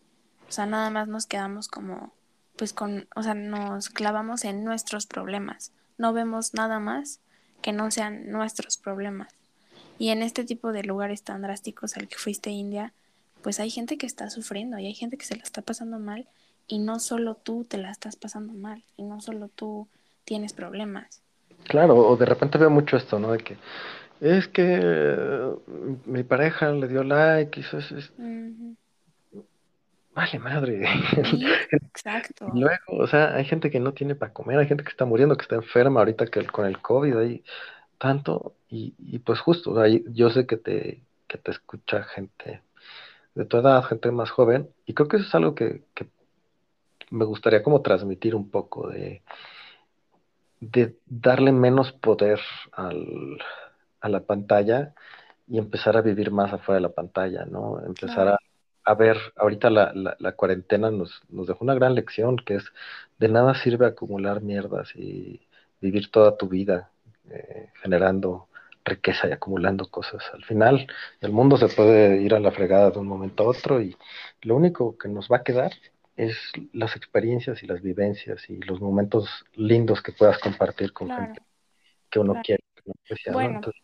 o 0.50 0.52
sea, 0.52 0.66
nada 0.66 0.89
más 0.89 1.08
nos 1.08 1.28
quedamos 1.28 1.70
como, 1.70 2.14
pues 2.58 2.74
con, 2.74 3.08
o 3.16 3.24
sea, 3.24 3.36
nos 3.36 3.89
clavamos 3.89 4.43
en 4.43 4.66
nuestros 4.66 5.08
problemas. 5.08 5.72
No 5.98 6.12
vemos 6.12 6.54
nada 6.54 6.80
más 6.80 7.22
que 7.62 7.72
no 7.72 7.89
sean 7.89 8.30
nuestros 8.30 8.78
problemas. 8.78 9.34
Y 9.98 10.10
en 10.10 10.24
este 10.24 10.43
tipo 10.43 10.74
de 10.74 10.84
lugares 10.84 11.24
tan 11.24 11.41
drásticos 11.41 11.95
al 11.95 12.10
que 12.10 12.18
fuiste 12.18 12.50
India, 12.50 12.93
pues 13.41 13.62
hay 13.62 13.70
gente 13.70 13.98
que 13.98 14.06
está 14.08 14.30
sufriendo 14.30 14.78
y 14.78 14.88
hay 14.88 14.93
gente 14.93 15.18
que 15.18 15.26
se 15.26 15.38
la 15.38 15.43
está 15.43 15.62
pasando 15.62 16.00
mal 16.00 16.28
y 16.68 16.80
no 16.80 16.99
solo 16.99 17.36
tú 17.36 17.65
te 17.65 17.78
la 17.78 17.91
estás 17.91 18.15
pasando 18.15 18.53
mal 18.53 18.84
y 18.98 19.03
no 19.03 19.22
solo 19.22 19.49
tú 19.49 19.88
tienes 20.26 20.53
problemas. 20.53 21.22
Claro, 21.65 21.95
o 21.98 22.15
de 22.18 22.26
repente 22.26 22.57
veo 22.57 22.69
mucho 22.69 22.98
esto, 22.98 23.19
¿no? 23.19 23.31
De 23.31 23.39
que 23.39 23.57
es 24.22 24.48
que 24.48 24.80
eh, 24.81 25.49
mi 26.06 26.23
pareja 26.23 26.72
le 26.72 26.88
dio 26.88 27.03
like 27.03 27.60
y 27.60 27.64
eso 27.64 27.77
es, 27.80 28.11
vale 30.14 30.39
madre. 30.39 30.85
Sí, 31.23 31.45
exacto. 31.94 32.48
luego, 32.53 32.84
o 33.03 33.07
sea, 33.07 33.35
hay 33.35 33.45
gente 33.45 33.69
que 33.69 33.80
no 33.80 33.94
tiene 33.94 34.15
para 34.15 34.34
comer, 34.34 34.60
hay 34.60 34.68
gente 34.68 34.84
que 34.84 34.89
está 34.89 35.06
muriendo, 35.06 35.35
que 35.38 35.44
está 35.44 35.56
enferma 35.56 35.99
ahorita 36.02 36.27
que 36.27 36.39
el- 36.39 36.52
con 36.52 36.65
el 36.65 36.81
COVID 36.81 37.18
hay 37.18 37.44
tanto, 37.99 38.56
y, 38.69 38.95
y 38.99 39.19
pues 39.19 39.39
justo, 39.41 39.72
o 39.72 39.76
sea, 39.84 39.88
yo 40.11 40.30
sé 40.30 40.48
que 40.48 40.57
te, 40.57 41.03
que 41.27 41.38
te 41.38 41.52
escucha 41.52 42.03
gente 42.03 42.64
de 43.35 43.45
tu 43.45 43.57
edad, 43.57 43.84
gente 43.85 44.11
más 44.11 44.31
joven, 44.31 44.69
y 44.85 44.94
creo 44.95 45.07
que 45.10 45.18
eso 45.18 45.27
es 45.27 45.35
algo 45.35 45.56
que, 45.56 45.84
que 45.95 46.07
me 47.11 47.25
gustaría 47.25 47.63
como 47.63 47.81
transmitir 47.81 48.35
un 48.35 48.49
poco 48.51 48.89
de, 48.89 49.23
de 50.59 50.97
darle 51.05 51.51
menos 51.51 51.91
poder 51.93 52.39
al, 52.71 53.38
a 54.01 54.09
la 54.09 54.21
pantalla 54.25 54.93
y 55.47 55.57
empezar 55.59 55.97
a 55.97 56.01
vivir 56.01 56.31
más 56.31 56.53
afuera 56.53 56.77
de 56.77 56.81
la 56.81 56.93
pantalla, 56.93 57.45
¿no? 57.45 57.79
Empezar 57.85 58.27
a, 58.29 58.38
a 58.85 58.93
ver, 58.95 59.17
ahorita 59.38 59.69
la, 59.69 59.93
la, 59.93 60.15
la 60.19 60.31
cuarentena 60.34 60.91
nos, 60.91 61.21
nos 61.29 61.47
dejó 61.47 61.63
una 61.63 61.75
gran 61.75 61.95
lección, 61.95 62.38
que 62.38 62.55
es 62.55 62.65
de 63.19 63.29
nada 63.29 63.55
sirve 63.55 63.85
acumular 63.88 64.41
mierdas 64.41 64.95
y 64.95 65.41
vivir 65.81 66.11
toda 66.11 66.38
tu 66.38 66.47
vida 66.49 66.91
eh, 67.29 67.71
generando 67.81 68.47
riqueza 68.85 69.27
y 69.27 69.31
acumulando 69.34 69.89
cosas. 69.91 70.23
Al 70.34 70.43
final, 70.45 70.88
el 71.21 71.31
mundo 71.31 71.57
se 71.57 71.67
puede 71.69 72.21
ir 72.21 72.34
a 72.34 72.39
la 72.39 72.51
fregada 72.51 72.91
de 72.91 72.99
un 72.99 73.07
momento 73.07 73.43
a 73.43 73.47
otro 73.47 73.81
y 73.81 73.97
lo 74.41 74.55
único 74.55 74.97
que 74.97 75.09
nos 75.09 75.29
va 75.29 75.38
a 75.38 75.43
quedar 75.43 75.71
es 76.18 76.35
las 76.73 76.95
experiencias 76.95 77.64
y 77.64 77.68
las 77.68 77.81
vivencias 77.81 78.49
y 78.49 78.57
los 78.57 78.81
momentos 78.81 79.30
lindos 79.56 80.02
que 80.02 80.11
puedas 80.11 80.39
compartir 80.39 80.91
con 80.91 81.07
claro, 81.07 81.26
gente 81.26 81.41
que 82.10 82.19
uno 82.19 82.34
claro. 82.34 82.44
quiere, 82.45 82.64
que 82.76 82.91
aprecia, 82.91 83.31
¿no? 83.31 83.38
Bueno, 83.38 83.56
Entonces, 83.56 83.81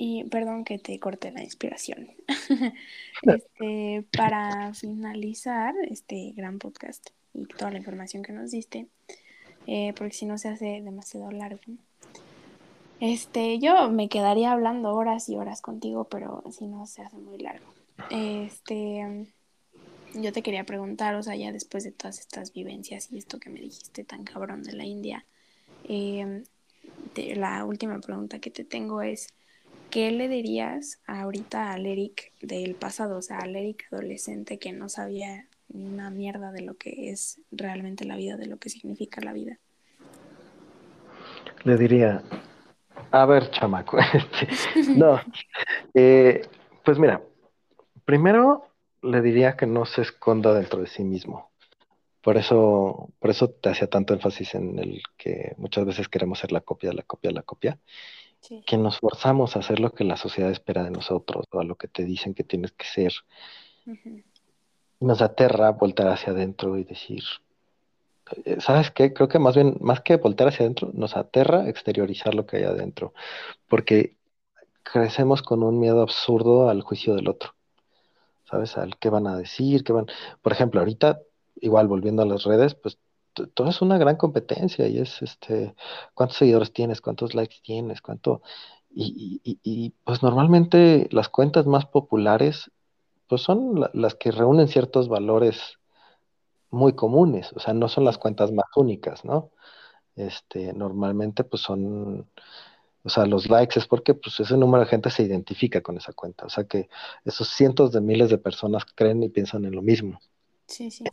y 0.00 0.24
perdón 0.24 0.64
que 0.64 0.78
te 0.78 0.98
corte 1.00 1.32
la 1.32 1.42
inspiración. 1.42 2.08
Este, 3.22 4.04
para 4.16 4.72
finalizar 4.74 5.74
este 5.90 6.32
gran 6.36 6.60
podcast 6.60 7.10
y 7.34 7.46
toda 7.46 7.72
la 7.72 7.78
información 7.78 8.22
que 8.22 8.32
nos 8.32 8.52
diste, 8.52 8.86
eh, 9.66 9.92
porque 9.96 10.14
si 10.14 10.24
no 10.24 10.38
se 10.38 10.48
hace 10.48 10.80
demasiado 10.82 11.28
largo. 11.32 11.60
Este, 13.00 13.58
yo 13.58 13.90
me 13.90 14.08
quedaría 14.08 14.52
hablando 14.52 14.94
horas 14.94 15.28
y 15.28 15.36
horas 15.36 15.60
contigo, 15.60 16.04
pero 16.04 16.44
si 16.52 16.66
no 16.66 16.86
se 16.86 17.02
hace 17.02 17.16
muy 17.16 17.38
largo. 17.38 17.66
Este, 18.10 19.26
yo 20.14 20.32
te 20.32 20.42
quería 20.42 20.64
preguntar, 20.64 21.14
o 21.14 21.22
sea, 21.22 21.36
ya 21.36 21.52
después 21.52 21.84
de 21.84 21.92
todas 21.92 22.18
estas 22.18 22.52
vivencias 22.52 23.10
y 23.12 23.18
esto 23.18 23.38
que 23.38 23.50
me 23.50 23.60
dijiste 23.60 24.04
tan 24.04 24.24
cabrón 24.24 24.62
de 24.62 24.72
la 24.72 24.84
India, 24.84 25.24
eh, 25.84 26.42
la 27.34 27.64
última 27.64 27.98
pregunta 28.00 28.38
que 28.38 28.50
te 28.50 28.64
tengo 28.64 29.02
es, 29.02 29.34
¿qué 29.90 30.10
le 30.10 30.28
dirías 30.28 31.00
ahorita 31.06 31.72
al 31.72 31.86
Eric 31.86 32.32
del 32.40 32.74
pasado, 32.74 33.18
o 33.18 33.22
sea, 33.22 33.38
al 33.38 33.56
Eric 33.56 33.86
adolescente 33.90 34.58
que 34.58 34.72
no 34.72 34.88
sabía 34.88 35.46
ni 35.68 35.84
una 35.84 36.10
mierda 36.10 36.52
de 36.52 36.62
lo 36.62 36.76
que 36.76 37.10
es 37.10 37.40
realmente 37.50 38.04
la 38.04 38.16
vida, 38.16 38.36
de 38.36 38.46
lo 38.46 38.58
que 38.58 38.70
significa 38.70 39.20
la 39.20 39.32
vida? 39.32 39.58
Le 41.64 41.76
diría, 41.76 42.22
a 43.10 43.26
ver, 43.26 43.50
chamaco, 43.50 43.98
este, 44.40 44.94
no, 44.94 45.20
eh, 45.94 46.46
pues 46.84 46.98
mira, 46.98 47.22
primero 48.04 48.67
le 49.02 49.22
diría 49.22 49.56
que 49.56 49.66
no 49.66 49.84
se 49.84 50.02
esconda 50.02 50.54
dentro 50.54 50.80
de 50.80 50.86
sí 50.86 51.04
mismo. 51.04 51.50
Por 52.20 52.36
eso, 52.36 53.10
por 53.20 53.30
eso 53.30 53.48
te 53.48 53.70
hacía 53.70 53.88
tanto 53.88 54.12
énfasis 54.12 54.54
en 54.54 54.78
el 54.78 55.02
que 55.16 55.54
muchas 55.56 55.86
veces 55.86 56.08
queremos 56.08 56.40
ser 56.40 56.52
la 56.52 56.60
copia, 56.60 56.92
la 56.92 57.02
copia, 57.02 57.30
la 57.30 57.42
copia, 57.42 57.78
que 58.66 58.76
nos 58.76 58.98
forzamos 58.98 59.56
a 59.56 59.60
hacer 59.60 59.80
lo 59.80 59.92
que 59.92 60.04
la 60.04 60.16
sociedad 60.16 60.50
espera 60.50 60.84
de 60.84 60.90
nosotros 60.90 61.46
o 61.50 61.60
a 61.60 61.64
lo 61.64 61.76
que 61.76 61.88
te 61.88 62.04
dicen 62.04 62.34
que 62.34 62.44
tienes 62.44 62.72
que 62.72 62.86
ser. 62.86 63.12
Nos 65.00 65.22
aterra 65.22 65.70
voltar 65.70 66.08
hacia 66.08 66.32
adentro 66.32 66.76
y 66.76 66.84
decir, 66.84 67.22
eh, 68.44 68.60
¿sabes 68.60 68.90
qué? 68.90 69.12
Creo 69.12 69.28
que 69.28 69.38
más 69.38 69.54
bien, 69.54 69.76
más 69.80 70.00
que 70.00 70.16
voltar 70.16 70.48
hacia 70.48 70.64
adentro, 70.64 70.90
nos 70.92 71.16
aterra 71.16 71.68
exteriorizar 71.68 72.34
lo 72.34 72.46
que 72.46 72.58
hay 72.58 72.64
adentro, 72.64 73.14
porque 73.68 74.16
crecemos 74.82 75.42
con 75.42 75.62
un 75.62 75.78
miedo 75.78 76.02
absurdo 76.02 76.68
al 76.68 76.82
juicio 76.82 77.14
del 77.14 77.28
otro. 77.28 77.54
¿Sabes? 78.50 78.76
Al 78.78 78.98
qué 78.98 79.10
van 79.10 79.26
a 79.26 79.36
decir, 79.36 79.84
qué 79.84 79.92
van. 79.92 80.06
Por 80.42 80.52
ejemplo, 80.52 80.80
ahorita, 80.80 81.20
igual 81.56 81.88
volviendo 81.88 82.22
a 82.22 82.26
las 82.26 82.44
redes, 82.44 82.74
pues 82.74 82.98
todo 83.54 83.68
es 83.68 83.82
una 83.82 83.98
gran 83.98 84.16
competencia 84.16 84.88
y 84.88 84.98
es 84.98 85.22
este 85.22 85.74
cuántos 86.14 86.38
seguidores 86.38 86.72
tienes, 86.72 87.00
cuántos 87.00 87.34
likes 87.34 87.56
tienes, 87.62 88.00
cuánto. 88.00 88.42
Y, 88.90 89.40
y, 89.44 89.58
y 89.62 89.90
pues 90.04 90.22
normalmente 90.22 91.08
las 91.12 91.28
cuentas 91.28 91.66
más 91.66 91.86
populares 91.86 92.70
pues 93.28 93.42
son 93.42 93.88
las 93.92 94.14
que 94.14 94.30
reúnen 94.32 94.68
ciertos 94.68 95.08
valores 95.08 95.78
muy 96.70 96.94
comunes, 96.94 97.52
o 97.54 97.60
sea, 97.60 97.74
no 97.74 97.88
son 97.88 98.04
las 98.04 98.18
cuentas 98.18 98.52
más 98.52 98.66
únicas, 98.76 99.24
¿no? 99.24 99.50
Este, 100.16 100.72
normalmente 100.72 101.44
pues 101.44 101.62
son 101.62 102.28
o 103.02 103.08
sea, 103.08 103.26
los 103.26 103.48
likes 103.48 103.78
es 103.78 103.86
porque 103.86 104.14
pues, 104.14 104.40
ese 104.40 104.56
número 104.56 104.84
de 104.84 104.90
gente 104.90 105.10
se 105.10 105.22
identifica 105.22 105.80
con 105.80 105.96
esa 105.96 106.12
cuenta. 106.12 106.46
O 106.46 106.50
sea 106.50 106.64
que 106.64 106.88
esos 107.24 107.48
cientos 107.48 107.92
de 107.92 108.00
miles 108.00 108.30
de 108.30 108.38
personas 108.38 108.84
creen 108.94 109.22
y 109.22 109.28
piensan 109.28 109.64
en 109.64 109.74
lo 109.74 109.82
mismo. 109.82 110.20
Sí, 110.66 110.90
sí. 110.90 111.04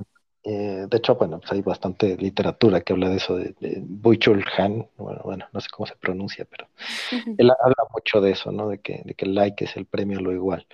Eh, 0.48 0.86
de 0.88 0.98
hecho, 0.98 1.16
bueno, 1.16 1.40
pues 1.40 1.52
hay 1.54 1.62
bastante 1.62 2.16
literatura 2.18 2.82
que 2.82 2.94
habla 2.94 3.10
de 3.10 3.18
eso, 3.18 3.36
de, 3.36 3.56
de 3.60 3.84
Han, 4.58 4.88
bueno, 4.96 5.22
bueno, 5.24 5.48
no 5.52 5.60
sé 5.60 5.70
cómo 5.72 5.88
se 5.88 5.96
pronuncia, 5.96 6.46
pero 6.46 6.68
él 7.40 7.50
habla 7.50 7.76
mucho 7.92 8.22
de 8.22 8.32
eso, 8.32 8.52
¿no? 8.52 8.70
De 8.70 8.80
que, 8.80 9.02
de 9.04 9.16
que 9.16 9.26
el 9.26 9.34
like 9.34 9.66
es 9.66 9.76
el 9.76 9.88
premio 9.88 10.20
a 10.20 10.22
lo 10.22 10.32
igual. 10.32 10.68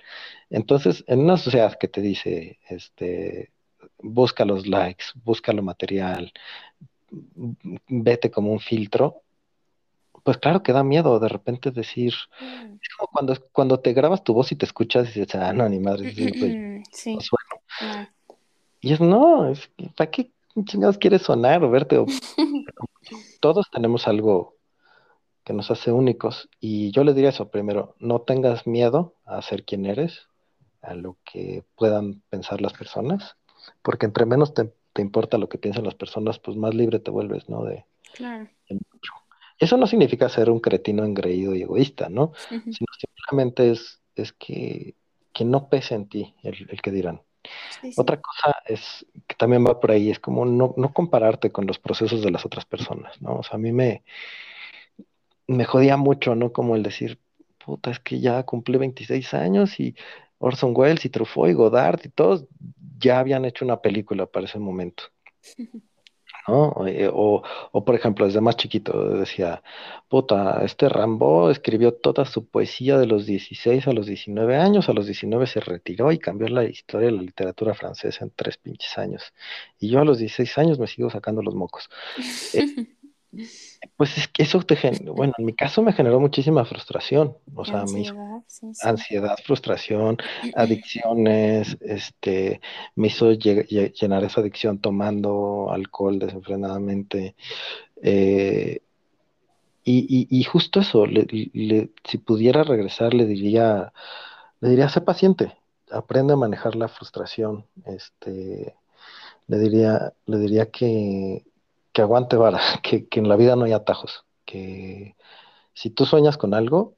Entonces, 0.50 1.04
en 1.06 1.20
una 1.20 1.38
sociedad 1.38 1.78
que 1.78 1.88
te 1.88 2.02
dice, 2.02 2.58
este, 2.68 3.50
busca 4.02 4.44
los 4.44 4.66
likes, 4.66 5.06
busca 5.24 5.54
lo 5.54 5.62
material, 5.62 6.32
vete 7.10 8.30
como 8.30 8.52
un 8.52 8.60
filtro, 8.60 9.22
pues 10.22 10.38
claro 10.38 10.62
que 10.62 10.72
da 10.72 10.84
miedo 10.84 11.18
de 11.18 11.28
repente 11.28 11.70
decir, 11.70 12.14
mm. 12.40 12.74
es 12.74 12.88
como 12.96 13.08
cuando, 13.12 13.36
cuando 13.52 13.80
te 13.80 13.92
grabas 13.92 14.24
tu 14.24 14.34
voz 14.34 14.52
y 14.52 14.56
te 14.56 14.66
escuchas 14.66 15.16
y 15.16 15.20
dices, 15.20 15.34
ah, 15.36 15.52
no, 15.52 15.68
ni 15.68 15.78
madre, 15.78 16.14
sí, 16.14 17.22
Y 18.80 18.92
es, 18.92 19.00
no, 19.00 19.48
es, 19.48 19.70
¿para 19.96 20.10
qué 20.10 20.30
chingados 20.64 20.98
quieres 20.98 21.22
sonar 21.22 21.62
o 21.64 21.70
verte? 21.70 22.04
todos 23.40 23.70
tenemos 23.70 24.06
algo 24.06 24.56
que 25.44 25.52
nos 25.52 25.70
hace 25.70 25.92
únicos. 25.92 26.48
Y 26.60 26.90
yo 26.92 27.04
le 27.04 27.14
diría 27.14 27.30
eso 27.30 27.50
primero, 27.50 27.94
no 27.98 28.20
tengas 28.22 28.66
miedo 28.66 29.14
a 29.24 29.42
ser 29.42 29.64
quien 29.64 29.86
eres, 29.86 30.28
a 30.82 30.94
lo 30.94 31.16
que 31.24 31.64
puedan 31.76 32.22
pensar 32.28 32.60
las 32.60 32.72
personas, 32.72 33.36
porque 33.82 34.06
entre 34.06 34.26
menos 34.26 34.54
te, 34.54 34.72
importa 34.98 35.38
lo 35.38 35.48
que 35.48 35.58
piensan 35.58 35.84
las 35.84 35.94
personas, 35.94 36.38
pues 36.38 36.56
más 36.56 36.74
libre 36.74 36.98
te 36.98 37.10
vuelves, 37.10 37.48
¿no? 37.48 37.64
De, 37.64 37.84
claro. 38.14 38.48
Eso 39.62 39.76
no 39.76 39.86
significa 39.86 40.28
ser 40.28 40.50
un 40.50 40.58
cretino 40.58 41.04
engreído 41.04 41.54
y 41.54 41.62
egoísta, 41.62 42.08
¿no? 42.08 42.32
Sino 42.48 42.88
simplemente 42.98 43.70
es, 43.70 44.02
es 44.16 44.32
que, 44.32 44.96
que, 45.32 45.44
no 45.44 45.68
pese 45.68 45.94
en 45.94 46.08
ti 46.08 46.34
el, 46.42 46.82
que 46.82 46.90
dirán. 46.90 47.22
Otra 47.96 48.20
cosa 48.20 48.56
es 48.66 49.06
que 49.28 49.36
también 49.36 49.64
va 49.64 49.78
por 49.78 49.92
ahí, 49.92 50.10
es 50.10 50.18
como 50.18 50.44
no, 50.44 50.74
no, 50.76 50.92
compararte 50.92 51.52
con 51.52 51.68
los 51.68 51.78
procesos 51.78 52.22
de 52.22 52.32
las 52.32 52.44
otras 52.44 52.64
personas, 52.64 53.22
¿no? 53.22 53.36
O 53.36 53.42
sea, 53.44 53.54
a 53.54 53.58
mí 53.58 53.70
me, 53.70 54.02
me 55.46 55.64
jodía 55.64 55.96
mucho, 55.96 56.34
¿no? 56.34 56.52
Como 56.52 56.74
el 56.74 56.82
decir, 56.82 57.20
puta, 57.64 57.92
es 57.92 58.00
que 58.00 58.18
ya 58.18 58.42
cumplí 58.42 58.78
26 58.78 59.32
años 59.32 59.78
y 59.78 59.94
Orson 60.38 60.72
Welles 60.74 61.04
y 61.04 61.08
Truffaut 61.08 61.50
y 61.50 61.52
Godard 61.52 62.00
y 62.02 62.08
todos 62.08 62.46
ya 62.98 63.20
habían 63.20 63.44
hecho 63.44 63.64
una 63.64 63.80
película 63.80 64.26
para 64.26 64.46
ese 64.46 64.58
momento. 64.58 65.04
¿no? 66.48 66.86
Eh, 66.86 67.08
o, 67.12 67.42
o, 67.72 67.84
por 67.84 67.94
ejemplo, 67.94 68.26
desde 68.26 68.40
más 68.40 68.56
chiquito 68.56 69.18
decía, 69.18 69.62
puta, 70.08 70.62
este 70.64 70.88
Rambo 70.88 71.50
escribió 71.50 71.94
toda 71.94 72.24
su 72.24 72.46
poesía 72.46 72.98
de 72.98 73.06
los 73.06 73.26
16 73.26 73.86
a 73.86 73.92
los 73.92 74.06
19 74.06 74.56
años, 74.56 74.88
a 74.88 74.92
los 74.92 75.06
19 75.06 75.46
se 75.46 75.60
retiró 75.60 76.12
y 76.12 76.18
cambió 76.18 76.48
la 76.48 76.64
historia 76.64 77.06
de 77.06 77.12
la 77.12 77.22
literatura 77.22 77.74
francesa 77.74 78.24
en 78.24 78.32
tres 78.34 78.56
pinches 78.58 78.96
años. 78.98 79.32
Y 79.78 79.88
yo 79.90 80.00
a 80.00 80.04
los 80.04 80.18
16 80.18 80.58
años 80.58 80.78
me 80.78 80.86
sigo 80.86 81.10
sacando 81.10 81.42
los 81.42 81.54
mocos. 81.54 81.88
Eh, 82.54 82.86
pues 83.96 84.18
es 84.18 84.28
que 84.28 84.42
eso 84.42 84.60
te 84.62 84.76
bueno, 85.14 85.32
en 85.38 85.44
mi 85.44 85.54
caso 85.54 85.82
me 85.82 85.92
generó 85.92 86.20
muchísima 86.20 86.64
frustración, 86.64 87.36
o 87.54 87.64
sea, 87.64 87.80
ansiedad, 87.80 88.42
ansiedad, 88.82 89.38
frustración, 89.44 90.18
adicciones, 90.54 91.78
este, 91.80 92.60
me 92.94 93.08
hizo 93.08 93.32
llenar 93.32 94.24
esa 94.24 94.40
adicción 94.40 94.78
tomando 94.78 95.70
alcohol 95.70 96.18
desenfrenadamente. 96.18 97.34
Eh, 98.02 98.80
y, 99.84 100.44
justo 100.44 100.78
eso, 100.78 101.06
si 101.06 102.18
pudiera 102.18 102.62
regresar, 102.62 103.14
le 103.14 103.26
diría, 103.26 103.92
le 104.60 104.68
diría, 104.68 104.88
sé 104.88 105.00
paciente, 105.00 105.56
aprende 105.90 106.34
a 106.34 106.36
manejar 106.36 106.76
la 106.76 106.86
frustración, 106.86 107.66
este, 107.84 108.76
le 109.48 109.58
diría, 109.58 110.12
le 110.26 110.38
diría 110.38 110.70
que 110.70 111.44
que 111.92 112.02
aguante 112.02 112.36
vara, 112.36 112.60
que, 112.82 113.06
en 113.10 113.28
la 113.28 113.36
vida 113.36 113.56
no 113.56 113.64
hay 113.64 113.72
atajos, 113.72 114.24
que 114.44 115.16
si 115.74 115.90
tú 115.90 116.06
sueñas 116.06 116.36
con 116.36 116.54
algo 116.54 116.96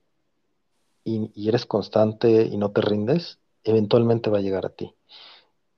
y, 1.04 1.48
eres 1.48 1.66
constante 1.66 2.46
y 2.46 2.56
no 2.56 2.70
te 2.70 2.80
rindes, 2.80 3.38
eventualmente 3.62 4.30
va 4.30 4.38
a 4.38 4.42
llegar 4.42 4.66
a 4.66 4.70
ti. 4.70 4.94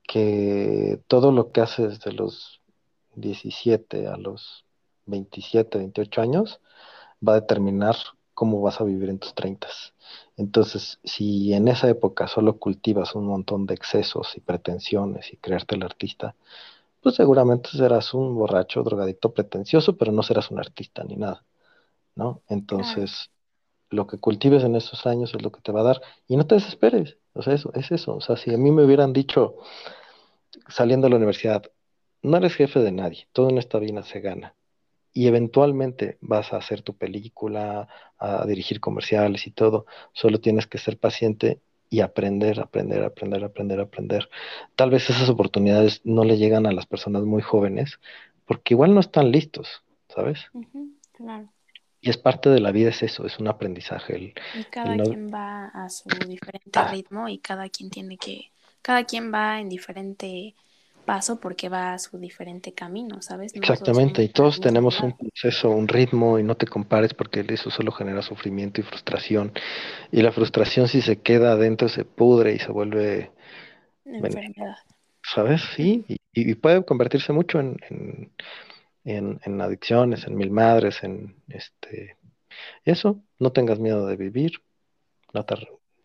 Que 0.07 1.01
todo 1.09 1.33
lo 1.33 1.51
que 1.51 1.61
haces 1.61 2.01
de 2.01 2.13
los 2.13 2.61
17 3.17 4.07
a 4.07 4.17
los 4.17 4.65
27, 5.07 5.79
28 5.79 6.21
años 6.21 6.61
va 7.27 7.33
a 7.33 7.41
determinar 7.41 7.97
cómo 8.35 8.61
vas 8.61 8.81
a 8.81 8.85
vivir 8.85 9.09
en 9.09 9.19
tus 9.19 9.35
30. 9.35 9.67
Entonces, 10.37 11.01
si 11.03 11.55
en 11.55 11.69
esa 11.69 11.89
época 11.89 12.29
solo 12.29 12.59
cultivas 12.59 13.15
un 13.15 13.27
montón 13.27 13.67
de 13.67 13.75
excesos 13.75 14.37
y 14.37 14.41
pretensiones 14.41 15.33
y 15.33 15.39
crearte 15.39 15.75
el 15.75 15.83
artista, 15.83 16.37
pues 17.07 17.15
seguramente 17.15 17.71
serás 17.71 18.15
un 18.15 18.35
borracho, 18.35 18.83
drogadicto 18.83 19.33
pretencioso, 19.33 19.97
pero 19.97 20.11
no 20.11 20.25
serás 20.25 20.51
un 20.51 20.59
artista 20.59 21.05
ni 21.05 21.15
nada, 21.15 21.45
¿no? 22.17 22.43
Entonces, 22.49 23.31
lo 23.91 24.09
que 24.09 24.19
cultives 24.19 24.65
en 24.65 24.75
esos 24.75 25.07
años 25.07 25.33
es 25.33 25.41
lo 25.41 25.53
que 25.53 25.61
te 25.61 25.71
va 25.71 25.83
a 25.83 25.85
dar 25.85 26.03
y 26.27 26.37
no 26.37 26.49
te 26.49 26.57
desesperes, 26.57 27.17
o 27.33 27.43
sea, 27.43 27.55
eso 27.55 27.71
es 27.75 27.93
eso, 27.93 28.17
o 28.17 28.21
sea, 28.21 28.37
si 28.37 28.53
a 28.53 28.59
mí 28.59 28.73
me 28.73 28.83
hubieran 28.83 29.13
dicho 29.13 29.55
saliendo 30.67 31.07
de 31.07 31.11
la 31.11 31.19
universidad, 31.19 31.63
no 32.23 32.39
eres 32.39 32.57
jefe 32.57 32.81
de 32.81 32.91
nadie, 32.91 33.29
todo 33.33 33.51
en 33.51 33.59
esta 33.59 33.79
vida 33.79 34.03
se 34.03 34.19
gana 34.19 34.57
y 35.13 35.29
eventualmente 35.29 36.19
vas 36.21 36.53
a 36.53 36.57
hacer 36.57 36.83
tu 36.83 36.97
película, 36.97 37.87
a 38.19 38.47
dirigir 38.47 38.81
comerciales 38.81 39.47
y 39.47 39.53
todo, 39.53 39.87
solo 40.13 40.41
tienes 40.41 40.67
que 40.67 40.79
ser 40.79 40.99
paciente 40.99 41.61
y 41.91 42.01
aprender, 42.01 42.61
aprender, 42.61 43.03
aprender, 43.05 43.45
aprender, 43.45 43.81
aprender. 43.81 44.29
Tal 44.75 44.91
vez 44.91 45.09
esas 45.09 45.29
oportunidades 45.29 46.01
no 46.05 46.25
le 46.25 46.37
llegan 46.37 46.67
a 46.67 46.73
las 46.73 46.87
personas 46.87 47.23
muy 47.23 47.43
jóvenes 47.43 47.99
porque 48.45 48.75
igual 48.75 48.95
no 48.95 49.01
están 49.01 49.31
listos, 49.31 49.83
¿sabes? 50.09 50.47
claro. 51.13 51.49
Y 52.01 52.11
es 52.11 52.19
parte 52.19 52.51
de 52.51 52.61
la 52.61 52.71
vida, 52.71 52.91
es 52.91 53.03
eso, 53.03 53.27
es 53.27 53.39
un 53.39 53.49
aprendizaje. 53.49 54.35
y 54.55 54.65
cada 54.65 54.97
quien 54.97 55.33
va 55.33 55.67
a 55.67 55.89
su 55.89 56.09
diferente 56.09 56.81
ritmo 56.91 57.29
y 57.29 57.39
cada 57.39 57.69
quien 57.69 57.91
tiene 57.91 58.17
que, 58.17 58.53
cada 58.83 59.05
quien 59.05 59.33
va 59.33 59.61
en 59.61 59.69
diferente 59.69 60.55
paso 61.07 61.41
porque 61.41 61.69
va 61.69 61.95
a 61.95 61.99
su 61.99 62.19
diferente 62.19 62.73
camino, 62.73 63.23
¿sabes? 63.23 63.55
Exactamente, 63.55 64.23
y 64.23 64.29
todos 64.29 64.61
tenemos 64.61 65.01
un 65.01 65.17
proceso, 65.17 65.71
un 65.71 65.89
ritmo 65.89 66.39
y 66.39 66.43
no 66.43 66.57
te 66.57 66.67
compares 66.67 67.15
porque 67.15 67.45
eso 67.49 67.71
solo 67.71 67.93
genera 67.93 68.21
sufrimiento 68.21 68.81
y 68.81 68.85
frustración. 68.85 69.53
Y 70.13 70.21
la 70.21 70.33
frustración 70.33 70.89
si 70.89 71.01
se 71.01 71.23
queda 71.23 71.53
adentro 71.53 71.89
se 71.89 72.05
pudre 72.05 72.55
y 72.55 72.59
se 72.59 72.71
vuelve 72.71 73.31
enfermedad. 74.05 74.77
¿Sabes? 75.23 75.63
Sí, 75.75 76.05
y, 76.33 76.55
puede 76.57 76.85
convertirse 76.85 77.33
mucho 77.33 77.59
en, 77.59 77.79
en, 79.05 79.41
en, 79.43 79.61
adicciones, 79.61 80.27
en 80.27 80.37
mil 80.37 80.51
madres, 80.51 81.03
en 81.03 81.37
este 81.49 82.17
eso, 82.85 83.23
no 83.39 83.53
tengas 83.53 83.79
miedo 83.79 84.07
de 84.07 84.17
vivir, 84.17 84.53
no 85.33 85.45
te, 85.45 85.57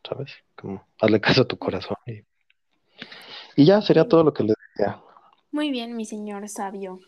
¿sabes? 0.08 0.32
Como 0.56 0.88
hazle 1.00 1.22
caso 1.22 1.42
a 1.42 1.48
tu 1.48 1.58
corazón 1.58 1.98
y 2.08 2.24
y 3.56 3.66
ya 3.66 3.82
sería 3.82 4.08
todo 4.08 4.24
lo 4.24 4.34
que 4.34 4.44
le 4.44 4.54
Muy 5.52 5.70
bien, 5.70 5.96
mi 5.96 6.06
señor 6.06 6.48
sabio. 6.50 7.00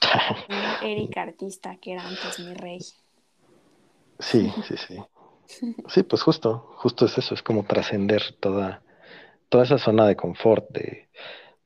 Eric 0.82 1.16
artista, 1.16 1.76
que 1.76 1.92
era 1.92 2.06
antes 2.06 2.38
mi 2.38 2.54
rey. 2.54 2.80
Sí, 4.18 4.52
sí, 4.66 4.76
sí. 4.76 4.98
Sí, 5.88 6.02
pues 6.02 6.22
justo, 6.22 6.74
justo 6.76 7.06
es 7.06 7.18
eso, 7.18 7.34
es 7.34 7.42
como 7.42 7.64
trascender 7.64 8.34
toda, 8.40 8.82
toda 9.48 9.64
esa 9.64 9.78
zona 9.78 10.06
de 10.06 10.16
confort, 10.16 10.70
de, 10.70 11.08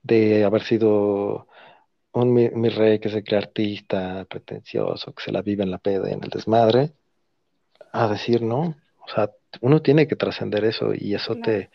de 0.02 0.44
haber 0.44 0.62
sido 0.62 1.46
un 2.12 2.32
mi, 2.32 2.68
rey 2.68 2.98
que 2.98 3.10
se 3.10 3.22
cree 3.22 3.38
artista, 3.38 4.26
pretencioso, 4.28 5.12
que 5.12 5.22
se 5.22 5.32
la 5.32 5.42
vive 5.42 5.62
en 5.62 5.70
la 5.70 5.78
peda, 5.78 6.10
en 6.10 6.22
el 6.24 6.30
desmadre, 6.30 6.92
a 7.92 8.08
decir, 8.08 8.42
no, 8.42 8.74
o 9.06 9.08
sea, 9.14 9.30
uno 9.60 9.80
tiene 9.82 10.08
que 10.08 10.16
trascender 10.16 10.64
eso 10.64 10.92
y 10.94 11.14
eso 11.14 11.36
te, 11.36 11.70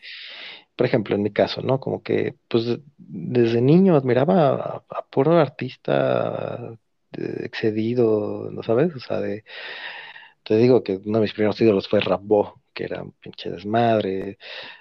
por 0.75 0.85
ejemplo, 0.87 1.15
en 1.15 1.23
mi 1.23 1.31
caso, 1.31 1.61
¿no? 1.61 1.79
Como 1.79 2.01
que, 2.01 2.35
pues, 2.47 2.79
desde 2.97 3.61
niño 3.61 3.95
admiraba 3.95 4.83
a, 4.89 5.05
puro 5.09 5.39
artista 5.39 6.77
excedido, 7.11 8.49
¿no 8.51 8.63
sabes? 8.63 8.95
O 8.95 8.99
sea, 8.99 9.19
de, 9.19 9.43
te 10.43 10.57
digo 10.57 10.83
que 10.83 10.99
uno 11.05 11.19
de 11.19 11.23
mis 11.23 11.33
primeros 11.33 11.59
ídolos 11.61 11.87
fue 11.87 11.99
Rambo, 11.99 12.61
que 12.73 12.85
era 12.85 13.03
un 13.03 13.11
pinche 13.13 13.51
desmadre, 13.51 14.37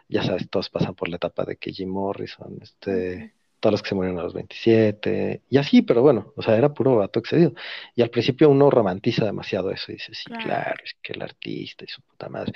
ya 0.09 0.23
sabes, 0.23 0.49
todos 0.49 0.71
pasan 0.71 0.95
por 0.95 1.09
la 1.09 1.17
etapa 1.17 1.45
de 1.45 1.57
que 1.57 1.73
Jim 1.73 1.91
Morrison, 1.91 2.59
este, 2.63 3.35
todos 3.61 3.73
los 3.73 3.83
que 3.83 3.91
se 3.91 3.95
murieron 3.95 4.19
a 4.19 4.25
los 4.25 4.35
27, 4.35 5.43
y 5.51 5.59
así, 5.59 5.83
pero 5.83 6.01
bueno, 6.01 6.33
o 6.37 6.43
sea, 6.43 6.57
era 6.57 6.73
puro 6.73 6.97
vato 6.97 7.19
excedido. 7.21 7.53
Y 7.95 8.03
al 8.03 8.11
principio 8.11 8.49
uno 8.49 8.71
romantiza 8.71 9.27
demasiado 9.27 9.71
eso 9.71 9.93
y 9.93 9.97
dice, 9.97 10.15
sí, 10.15 10.31
claro, 10.43 10.83
es 10.85 10.97
que 11.03 11.13
el 11.13 11.23
artista 11.23 11.85
y 11.85 11.89
su 11.89 12.01
puta 12.03 12.29
madre. 12.31 12.53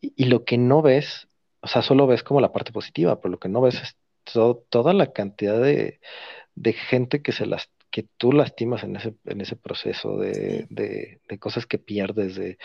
y 0.00 0.24
lo 0.26 0.44
que 0.44 0.58
no 0.58 0.82
ves 0.82 1.28
o 1.62 1.68
sea, 1.68 1.82
solo 1.82 2.06
ves 2.06 2.22
como 2.22 2.40
la 2.40 2.52
parte 2.52 2.72
positiva, 2.72 3.20
pero 3.20 3.32
lo 3.32 3.38
que 3.38 3.48
no 3.48 3.60
ves 3.60 3.80
es 3.80 3.96
toda 4.68 4.92
la 4.92 5.12
cantidad 5.12 5.60
de, 5.60 6.00
gente 6.74 7.22
que 7.22 7.32
se 7.32 7.46
las 7.46 7.70
que 7.90 8.04
tú 8.16 8.32
lastimas 8.32 8.82
en 8.84 8.96
ese, 8.96 9.14
en 9.26 9.40
ese 9.42 9.54
proceso 9.54 10.16
de, 10.18 10.66
de, 10.70 11.38
cosas 11.38 11.66
que 11.66 11.78
pierdes, 11.78 12.36
de, 12.36 12.58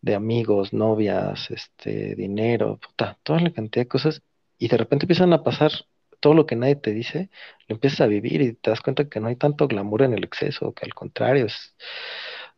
de, 0.00 0.14
amigos, 0.14 0.72
novias, 0.72 1.50
este, 1.50 2.14
dinero, 2.14 2.78
puta, 2.78 3.18
toda 3.24 3.40
la 3.40 3.52
cantidad 3.52 3.84
de 3.84 3.88
cosas, 3.88 4.22
y 4.58 4.68
de 4.68 4.76
repente 4.76 5.04
empiezan 5.04 5.32
a 5.32 5.42
pasar 5.42 5.72
todo 6.20 6.34
lo 6.34 6.46
que 6.46 6.56
nadie 6.56 6.76
te 6.76 6.92
dice, 6.92 7.28
lo 7.68 7.74
empiezas 7.74 8.02
a 8.02 8.06
vivir 8.06 8.40
y 8.40 8.52
te 8.54 8.70
das 8.70 8.80
cuenta 8.80 9.08
que 9.08 9.20
no 9.20 9.28
hay 9.28 9.36
tanto 9.36 9.66
glamour 9.66 10.02
en 10.02 10.14
el 10.14 10.24
exceso, 10.24 10.72
que 10.72 10.86
al 10.86 10.94
contrario, 10.94 11.46
es, 11.46 11.74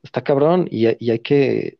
está 0.02 0.22
cabrón, 0.22 0.68
y, 0.70 0.86
y 1.04 1.10
hay 1.10 1.20
que 1.20 1.78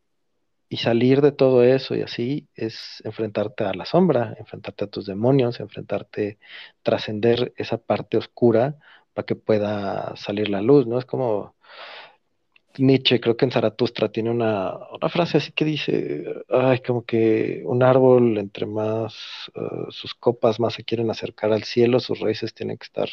y 0.74 0.76
salir 0.78 1.20
de 1.20 1.30
todo 1.30 1.62
eso 1.62 1.94
y 1.94 2.02
así 2.02 2.48
es 2.56 3.00
enfrentarte 3.04 3.62
a 3.64 3.74
la 3.74 3.84
sombra, 3.84 4.34
enfrentarte 4.40 4.84
a 4.84 4.88
tus 4.88 5.06
demonios, 5.06 5.60
enfrentarte, 5.60 6.38
trascender 6.82 7.52
esa 7.56 7.78
parte 7.78 8.16
oscura 8.16 8.76
para 9.12 9.24
que 9.26 9.36
pueda 9.36 10.16
salir 10.16 10.48
la 10.48 10.62
luz, 10.62 10.88
¿no? 10.88 10.98
Es 10.98 11.04
como 11.04 11.54
Nietzsche, 12.78 13.20
creo 13.20 13.36
que 13.36 13.44
en 13.44 13.52
Zaratustra 13.52 14.10
tiene 14.10 14.30
una, 14.30 14.76
frase 15.10 15.38
así 15.38 15.52
que 15.52 15.64
dice, 15.64 16.24
ay, 16.48 16.80
como 16.80 17.04
que 17.04 17.62
un 17.64 17.84
árbol 17.84 18.36
entre 18.38 18.66
más 18.66 19.14
uh, 19.54 19.90
sus 19.92 20.14
copas 20.14 20.58
más 20.58 20.74
se 20.74 20.84
quieren 20.84 21.08
acercar 21.10 21.52
al 21.52 21.62
cielo, 21.64 22.00
sus 22.00 22.18
raíces 22.18 22.52
tienen 22.52 22.78
que 22.78 22.86
estar 22.86 23.08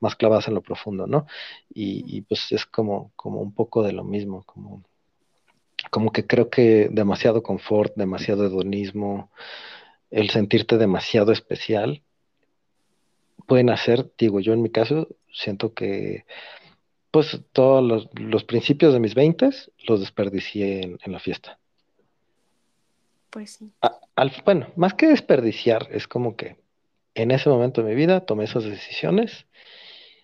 más 0.00 0.16
clavadas 0.16 0.48
en 0.48 0.54
lo 0.54 0.62
profundo, 0.62 1.06
¿no? 1.06 1.26
Y, 1.72 2.16
y 2.16 2.22
pues 2.22 2.50
es 2.50 2.66
como, 2.66 3.12
como 3.14 3.40
un 3.40 3.54
poco 3.54 3.84
de 3.84 3.92
lo 3.92 4.02
mismo, 4.02 4.42
como 4.44 4.82
como 5.90 6.12
que 6.12 6.26
creo 6.26 6.50
que 6.50 6.88
demasiado 6.90 7.42
confort, 7.42 7.94
demasiado 7.96 8.46
hedonismo, 8.46 9.30
el 10.10 10.30
sentirte 10.30 10.78
demasiado 10.78 11.32
especial, 11.32 12.02
pueden 13.46 13.70
hacer, 13.70 14.12
digo 14.18 14.40
yo 14.40 14.52
en 14.52 14.62
mi 14.62 14.70
caso, 14.70 15.08
siento 15.32 15.74
que 15.74 16.24
pues 17.10 17.40
todos 17.52 18.08
los, 18.12 18.44
principios 18.44 18.92
de 18.92 18.98
mis 18.98 19.14
veintes 19.14 19.70
los 19.86 20.00
desperdicié 20.00 20.98
en, 21.00 21.12
la 21.12 21.20
fiesta. 21.20 21.60
Pues 23.30 23.52
sí. 23.52 23.72
bueno, 24.44 24.72
más 24.74 24.94
que 24.94 25.06
desperdiciar, 25.06 25.88
es 25.92 26.08
como 26.08 26.34
que 26.34 26.56
en 27.14 27.30
ese 27.30 27.48
momento 27.48 27.82
de 27.82 27.90
mi 27.90 27.94
vida 27.94 28.26
tomé 28.26 28.44
esas 28.44 28.64
decisiones. 28.64 29.46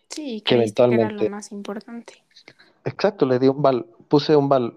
Sí, 0.09 0.41
que 0.41 0.57
eventualmente 0.57 1.15
era 1.15 1.25
lo 1.25 1.31
más 1.31 1.53
importante. 1.53 2.25
Exacto, 2.85 3.25
le 3.25 3.39
di 3.39 3.47
un 3.47 3.63
val, 3.63 3.87
puse 4.11 4.35
un 4.35 4.49
val, 4.49 4.75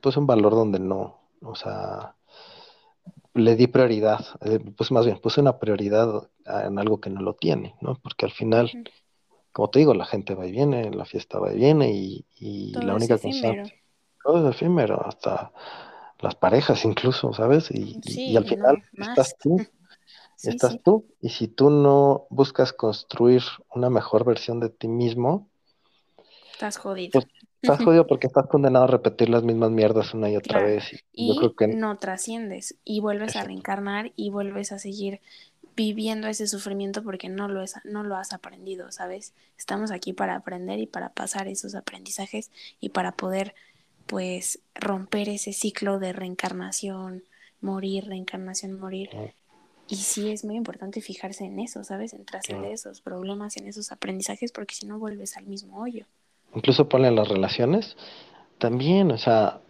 puse 0.00 0.18
un 0.18 0.26
valor 0.26 0.52
donde 0.52 0.80
no, 0.80 1.20
o 1.40 1.54
sea, 1.54 2.16
le 3.32 3.54
di 3.54 3.68
prioridad, 3.68 4.26
eh, 4.40 4.58
pues 4.76 4.90
más 4.90 5.06
bien, 5.06 5.18
puse 5.18 5.40
una 5.40 5.58
prioridad 5.58 6.28
en 6.44 6.78
algo 6.78 7.00
que 7.00 7.08
no 7.08 7.22
lo 7.22 7.34
tiene, 7.34 7.76
¿no? 7.80 7.94
Porque 8.02 8.26
al 8.26 8.32
final, 8.32 8.70
como 9.52 9.70
te 9.70 9.78
digo, 9.78 9.94
la 9.94 10.04
gente 10.04 10.34
va 10.34 10.46
y 10.46 10.52
viene, 10.52 10.90
la 10.90 11.04
fiesta 11.04 11.38
va 11.38 11.52
y 11.52 11.56
viene 11.56 11.92
y, 11.92 12.72
la 12.74 12.96
única 12.96 13.16
cosa, 13.16 13.54
todo 14.22 14.48
es 14.48 14.56
efímero, 14.56 15.06
hasta 15.06 15.52
las 16.18 16.34
parejas 16.34 16.84
incluso, 16.84 17.32
¿sabes? 17.32 17.70
Y, 17.70 18.36
al 18.36 18.44
final 18.44 18.82
estás 18.98 19.36
tú, 19.38 19.64
estás 20.42 20.82
tú, 20.82 21.06
y 21.20 21.28
si 21.28 21.46
tú 21.46 21.70
no 21.70 22.26
buscas 22.28 22.72
construir 22.72 23.42
una 23.72 23.88
mejor 23.88 24.24
versión 24.24 24.58
de 24.58 24.70
ti 24.70 24.88
mismo, 24.88 25.48
Estás 26.54 26.76
jodido. 26.76 27.10
Pues, 27.12 27.26
estás 27.64 27.84
jodido 27.84 28.06
porque 28.06 28.26
estás 28.26 28.46
condenado 28.46 28.84
a 28.84 28.88
repetir 28.88 29.28
las 29.28 29.42
mismas 29.42 29.70
mierdas 29.70 30.14
una 30.14 30.30
y 30.30 30.36
otra 30.36 30.62
vez. 30.62 30.84
Y, 31.12 31.34
yo 31.34 31.40
creo 31.40 31.54
que... 31.54 31.68
no 31.68 31.96
trasciendes 31.98 32.76
y 32.84 33.00
vuelves 33.00 33.36
a 33.36 33.44
reencarnar 33.44 34.12
y 34.16 34.30
vuelves 34.30 34.72
a 34.72 34.78
seguir 34.78 35.20
viviendo 35.76 36.28
ese 36.28 36.46
sufrimiento 36.46 37.02
porque 37.02 37.28
no 37.28 37.48
lo, 37.48 37.62
es, 37.62 37.74
no 37.84 38.04
lo 38.04 38.16
has 38.16 38.32
aprendido, 38.32 38.92
¿sabes? 38.92 39.32
Estamos 39.58 39.90
aquí 39.90 40.12
para 40.12 40.36
aprender 40.36 40.78
y 40.78 40.86
para 40.86 41.08
pasar 41.10 41.48
esos 41.48 41.74
aprendizajes 41.74 42.50
y 42.80 42.90
para 42.90 43.12
poder, 43.12 43.54
pues, 44.06 44.60
romper 44.74 45.28
ese 45.28 45.52
ciclo 45.52 45.98
de 45.98 46.12
reencarnación, 46.12 47.24
morir, 47.60 48.04
reencarnación, 48.06 48.78
morir. 48.78 49.10
Y 49.88 49.96
sí 49.96 50.30
es 50.30 50.44
muy 50.44 50.56
importante 50.56 51.00
fijarse 51.00 51.44
en 51.44 51.58
eso, 51.58 51.82
¿sabes? 51.82 52.14
En 52.14 52.24
trascender 52.24 52.72
esos 52.72 53.00
problemas, 53.00 53.56
en 53.56 53.66
esos 53.66 53.90
aprendizajes, 53.90 54.52
porque 54.52 54.74
si 54.74 54.86
no 54.86 54.98
vuelves 54.98 55.36
al 55.36 55.46
mismo 55.46 55.80
hoyo 55.80 56.06
incluso 56.54 56.88
ponle 56.88 57.10
las 57.10 57.28
relaciones, 57.28 57.96
también, 58.58 59.10
o 59.10 59.18
sea, 59.18 59.60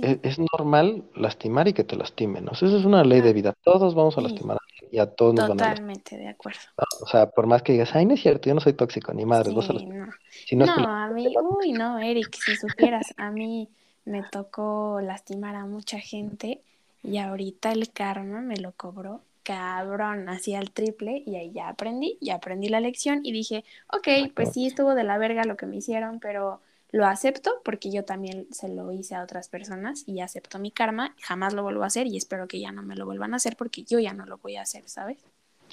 e, 0.00 0.20
es, 0.22 0.38
normal 0.52 1.04
lastimar 1.14 1.68
y 1.68 1.72
que 1.72 1.84
te 1.84 1.96
lastimen, 1.96 2.44
¿no? 2.44 2.52
Eso 2.52 2.66
es 2.66 2.84
una 2.84 3.04
ley 3.04 3.20
de 3.20 3.32
vida, 3.32 3.54
todos 3.62 3.94
vamos 3.94 4.16
a 4.18 4.20
lastimar 4.20 4.56
a 4.56 4.60
alguien 4.62 4.90
y 4.92 4.98
a 4.98 5.06
todos 5.06 5.34
nos 5.34 5.48
van 5.48 5.60
a 5.60 5.68
Totalmente 5.70 6.16
de 6.16 6.28
acuerdo. 6.28 6.60
O 7.02 7.06
sea, 7.06 7.30
por 7.30 7.46
más 7.46 7.62
que 7.62 7.72
digas, 7.72 7.94
ay, 7.94 8.06
no 8.06 8.14
es 8.14 8.20
cierto, 8.20 8.48
yo 8.48 8.54
no 8.54 8.60
soy 8.60 8.74
tóxico, 8.74 9.12
ni 9.12 9.24
madre, 9.24 9.52
vos 9.52 9.68
no. 9.72 10.08
Si 10.46 10.56
no, 10.56 10.64
a 10.66 11.08
mí, 11.08 11.34
uy, 11.58 11.72
no, 11.72 11.98
Eric, 11.98 12.34
si 12.34 12.56
supieras, 12.56 13.14
a 13.16 13.30
mí 13.30 13.68
me 14.04 14.22
tocó 14.30 15.00
lastimar 15.02 15.54
a 15.54 15.66
mucha 15.66 15.98
gente 15.98 16.62
y 17.02 17.18
ahorita 17.18 17.72
el 17.72 17.90
karma 17.90 18.40
me 18.40 18.56
lo 18.56 18.72
cobró 18.72 19.22
cabrón, 19.48 20.28
así 20.28 20.54
al 20.54 20.70
triple 20.72 21.22
y 21.24 21.36
ahí 21.36 21.52
ya 21.52 21.70
aprendí, 21.70 22.18
ya 22.20 22.34
aprendí 22.34 22.68
la 22.68 22.80
lección 22.80 23.20
y 23.22 23.32
dije, 23.32 23.64
ok, 23.90 24.30
pues 24.34 24.52
sí 24.52 24.66
estuvo 24.66 24.94
de 24.94 25.04
la 25.04 25.16
verga 25.16 25.44
lo 25.44 25.56
que 25.56 25.64
me 25.64 25.76
hicieron, 25.76 26.20
pero 26.20 26.60
lo 26.90 27.06
acepto 27.06 27.52
porque 27.64 27.90
yo 27.90 28.04
también 28.04 28.46
se 28.50 28.68
lo 28.68 28.92
hice 28.92 29.14
a 29.14 29.22
otras 29.22 29.48
personas 29.48 30.04
y 30.06 30.20
acepto 30.20 30.58
mi 30.58 30.70
karma, 30.70 31.14
jamás 31.22 31.54
lo 31.54 31.62
vuelvo 31.62 31.84
a 31.84 31.86
hacer 31.86 32.06
y 32.06 32.18
espero 32.18 32.46
que 32.46 32.60
ya 32.60 32.72
no 32.72 32.82
me 32.82 32.94
lo 32.94 33.06
vuelvan 33.06 33.32
a 33.32 33.36
hacer 33.36 33.56
porque 33.56 33.84
yo 33.84 33.98
ya 33.98 34.12
no 34.12 34.26
lo 34.26 34.36
voy 34.36 34.56
a 34.56 34.62
hacer, 34.62 34.86
¿sabes? 34.86 35.16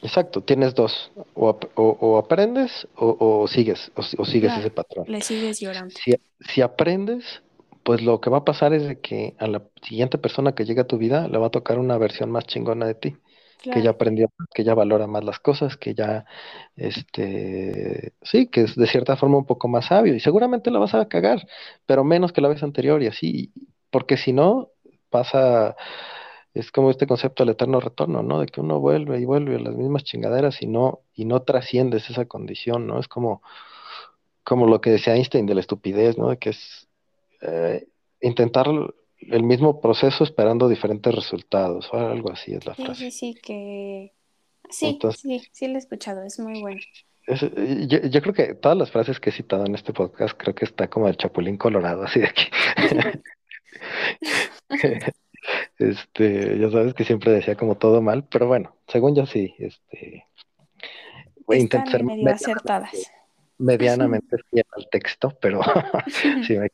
Exacto, 0.02 0.42
tienes 0.42 0.74
dos, 0.74 1.12
o, 1.34 2.18
aprendes 2.18 2.88
o, 2.96 3.46
sigues, 3.50 3.92
o, 3.96 4.26
sigues 4.26 4.58
ese 4.58 4.70
patrón. 4.70 5.06
Le 5.10 5.20
sigues 5.20 5.60
llorando. 5.60 5.94
Si, 6.02 6.14
si 6.40 6.62
aprendes, 6.62 7.42
pues 7.84 8.02
lo 8.02 8.22
que 8.22 8.30
va 8.30 8.38
a 8.38 8.46
pasar 8.46 8.74
es 8.74 8.88
de 8.88 9.02
que 9.02 9.36
a 9.38 9.48
la 9.48 9.64
siguiente 9.86 10.18
persona 10.18 10.56
que 10.56 10.64
llegue 10.64 10.80
a 10.80 10.88
tu 10.88 10.98
vida 10.98 11.28
le 11.28 11.38
va 11.38 11.48
a 11.48 11.52
tocar 11.52 11.78
una 11.78 11.98
versión 11.98 12.32
más 12.32 12.46
chingona 12.46 12.86
de 12.86 12.96
ti 12.96 13.18
que 13.74 13.82
ya 13.82 13.92
aprendió, 13.92 14.30
que 14.54 14.64
ya 14.64 14.74
valora 14.74 15.08
más 15.08 15.24
las 15.24 15.40
cosas, 15.40 15.78
que 15.78 15.94
ya, 15.94 16.26
este, 16.76 18.14
sí, 18.22 18.48
que 18.48 18.62
es 18.62 18.76
de 18.76 18.88
cierta 18.88 19.16
forma 19.16 19.38
un 19.38 19.46
poco 19.46 19.68
más 19.68 19.88
sabio 19.88 20.16
y 20.16 20.20
seguramente 20.20 20.72
la 20.72 20.80
vas 20.80 20.94
a 20.94 21.08
cagar, 21.08 21.48
pero 21.86 22.04
menos 22.04 22.32
que 22.34 22.42
la 22.42 22.50
vez 22.50 22.64
anterior 22.64 23.02
y 23.04 23.08
así, 23.08 23.52
porque 23.90 24.18
si 24.18 24.34
no, 24.34 24.70
pasa 25.10 25.76
es 26.56 26.72
como 26.72 26.90
este 26.90 27.06
concepto 27.06 27.44
del 27.44 27.52
eterno 27.52 27.82
retorno, 27.82 28.24
¿no? 28.24 28.40
De 28.40 28.48
que 28.48 28.62
uno 28.62 28.80
vuelve 28.80 29.20
y 29.20 29.26
vuelve 29.26 29.58
a 29.58 29.60
las 29.60 29.76
mismas 29.76 30.06
chingaderas 30.06 30.62
y 30.62 30.68
no, 30.68 31.02
y 31.14 31.26
no 31.26 31.42
trasciendes 31.44 32.10
esa 32.10 32.26
condición, 32.26 32.88
¿no? 32.88 32.98
Es 32.98 33.10
como, 33.10 33.42
como 34.44 34.66
lo 34.66 34.80
que 34.80 34.92
decía 34.92 35.16
Einstein 35.16 35.46
de 35.46 35.56
la 35.56 35.60
estupidez, 35.60 36.18
¿no? 36.18 36.30
De 36.30 36.38
que 36.38 36.52
es 36.52 36.88
eh, 37.42 37.88
intentar 38.22 38.68
el 39.30 39.44
mismo 39.44 39.82
proceso 39.82 40.24
esperando 40.24 40.70
diferentes 40.70 41.14
resultados, 41.14 41.90
o 41.92 41.98
algo 41.98 42.32
así 42.32 42.54
es 42.54 42.66
la 42.66 42.76
frase. 42.76 42.96
Sí, 42.96 43.12
sí, 43.12 43.34
sí, 43.34 43.42
que... 43.42 44.14
Sí, 44.70 45.00
sí, 45.16 45.42
sí 45.52 45.68
lo 45.68 45.76
he 45.76 45.78
escuchado, 45.78 46.24
es 46.24 46.40
muy 46.40 46.60
bueno. 46.62 46.80
Eh, 47.28 47.88
yo, 47.88 48.22
creo 48.22 48.34
que 48.34 48.56
todas 48.56 48.78
las 48.78 48.92
frases 48.92 49.20
que 49.20 49.30
he 49.30 49.34
citado 49.34 49.66
en 49.66 49.76
este 49.76 49.94
podcast 49.94 50.36
creo 50.38 50.56
que 50.56 50.66
está 50.66 50.90
como 50.90 51.08
el 51.08 51.18
chapulín 51.18 51.58
colorado, 51.58 52.04
así 52.04 52.20
de 52.20 52.32
que... 52.34 53.22
este, 55.80 56.60
ya 56.60 56.72
sabes 56.72 56.94
que 56.94 57.04
siempre 57.04 57.32
decía 57.32 57.56
como 57.56 57.76
todo 57.76 58.02
mal, 58.02 58.26
pero 58.30 58.48
bueno, 58.48 58.76
según 58.88 59.16
yo 59.16 59.26
sí, 59.26 59.56
este... 59.60 60.26
Están 61.48 61.86
ser 61.88 62.04
medio 62.04 62.28
acertadas 62.32 63.12
medianamente 63.58 64.38
fiel 64.50 64.66
al 64.72 64.88
texto, 64.90 65.38
pero 65.40 65.62
sí 66.48 66.58
me 66.58 66.70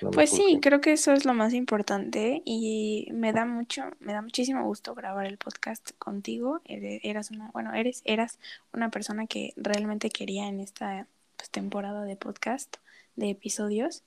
pues, 0.00 0.14
pues 0.14 0.30
sí, 0.30 0.58
creo 0.62 0.80
que 0.80 0.92
eso 0.92 1.12
es 1.12 1.24
lo 1.24 1.34
más 1.34 1.52
importante 1.52 2.42
y 2.44 3.08
me 3.12 3.32
da 3.32 3.44
mucho, 3.44 3.82
me 4.00 4.12
da 4.12 4.22
muchísimo 4.22 4.64
gusto 4.64 4.94
grabar 4.94 5.26
el 5.26 5.36
podcast 5.36 5.90
contigo. 5.98 6.60
Eras 6.64 7.30
una, 7.30 7.50
bueno, 7.52 7.74
eres, 7.74 8.02
eras 8.04 8.38
una 8.72 8.90
persona 8.90 9.26
que 9.26 9.52
realmente 9.56 10.10
quería 10.10 10.48
en 10.48 10.60
esta 10.60 11.06
pues, 11.36 11.50
temporada 11.50 12.04
de 12.04 12.16
podcast, 12.16 12.76
de 13.16 13.30
episodios, 13.30 14.02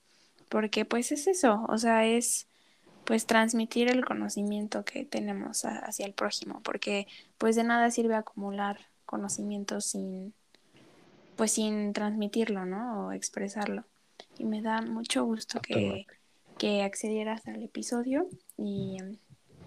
porque 0.50 0.86
pues 0.86 1.12
es 1.12 1.28
eso, 1.28 1.66
o 1.68 1.78
sea, 1.78 2.06
es 2.06 2.48
pues 3.06 3.26
transmitir 3.26 3.90
el 3.90 4.06
conocimiento 4.06 4.86
que 4.86 5.04
tenemos 5.04 5.66
hacia 5.66 6.06
el 6.06 6.14
prójimo, 6.14 6.62
porque 6.64 7.08
pues 7.38 7.56
de 7.56 7.64
nada 7.64 7.92
sirve 7.92 8.16
acumular 8.16 8.80
conocimiento 9.06 9.82
sin 9.82 10.34
pues 11.36 11.52
sin 11.52 11.94
transmitirlo, 11.94 12.66
¿no? 12.66 13.08
O 13.08 13.12
expresarlo. 13.12 13.84
Y 14.38 14.46
me 14.46 14.62
da 14.62 14.82
mucho 14.82 15.26
gusto 15.26 15.62
que, 15.62 16.06
que 16.58 16.82
accedieras 16.84 17.48
al 17.48 17.64
episodio 17.64 18.28
y 18.58 18.98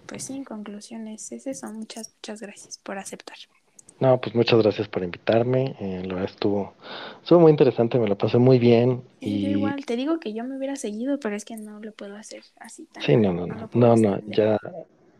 pues 0.05 0.23
sí, 0.23 0.35
en 0.35 0.45
conclusiones 0.45 1.31
es 1.31 1.47
eso. 1.47 1.71
Muchas, 1.71 2.13
muchas 2.15 2.41
gracias 2.41 2.77
por 2.77 2.97
aceptar. 2.97 3.37
No, 3.99 4.21
pues 4.21 4.35
muchas 4.35 4.61
gracias 4.61 4.87
por 4.87 5.03
invitarme. 5.03 5.75
Eh, 5.79 6.03
lo 6.05 6.23
estuvo, 6.23 6.73
estuvo 7.21 7.39
muy 7.39 7.51
interesante, 7.51 7.97
me 7.97 8.07
lo 8.07 8.17
pasé 8.17 8.37
muy 8.37 8.59
bien. 8.59 9.01
y... 9.19 9.43
Yo 9.43 9.49
igual, 9.49 9.85
te 9.85 9.95
digo 9.95 10.19
que 10.19 10.33
yo 10.33 10.43
me 10.43 10.55
hubiera 10.55 10.75
seguido, 10.75 11.19
pero 11.19 11.35
es 11.35 11.45
que 11.45 11.57
no 11.57 11.79
lo 11.79 11.91
puedo 11.93 12.15
hacer 12.15 12.43
así. 12.59 12.85
Tan, 12.85 13.03
sí, 13.03 13.17
no, 13.17 13.33
no, 13.33 13.47
no, 13.47 13.69
no, 13.73 13.95
no, 13.95 14.21
ya 14.27 14.57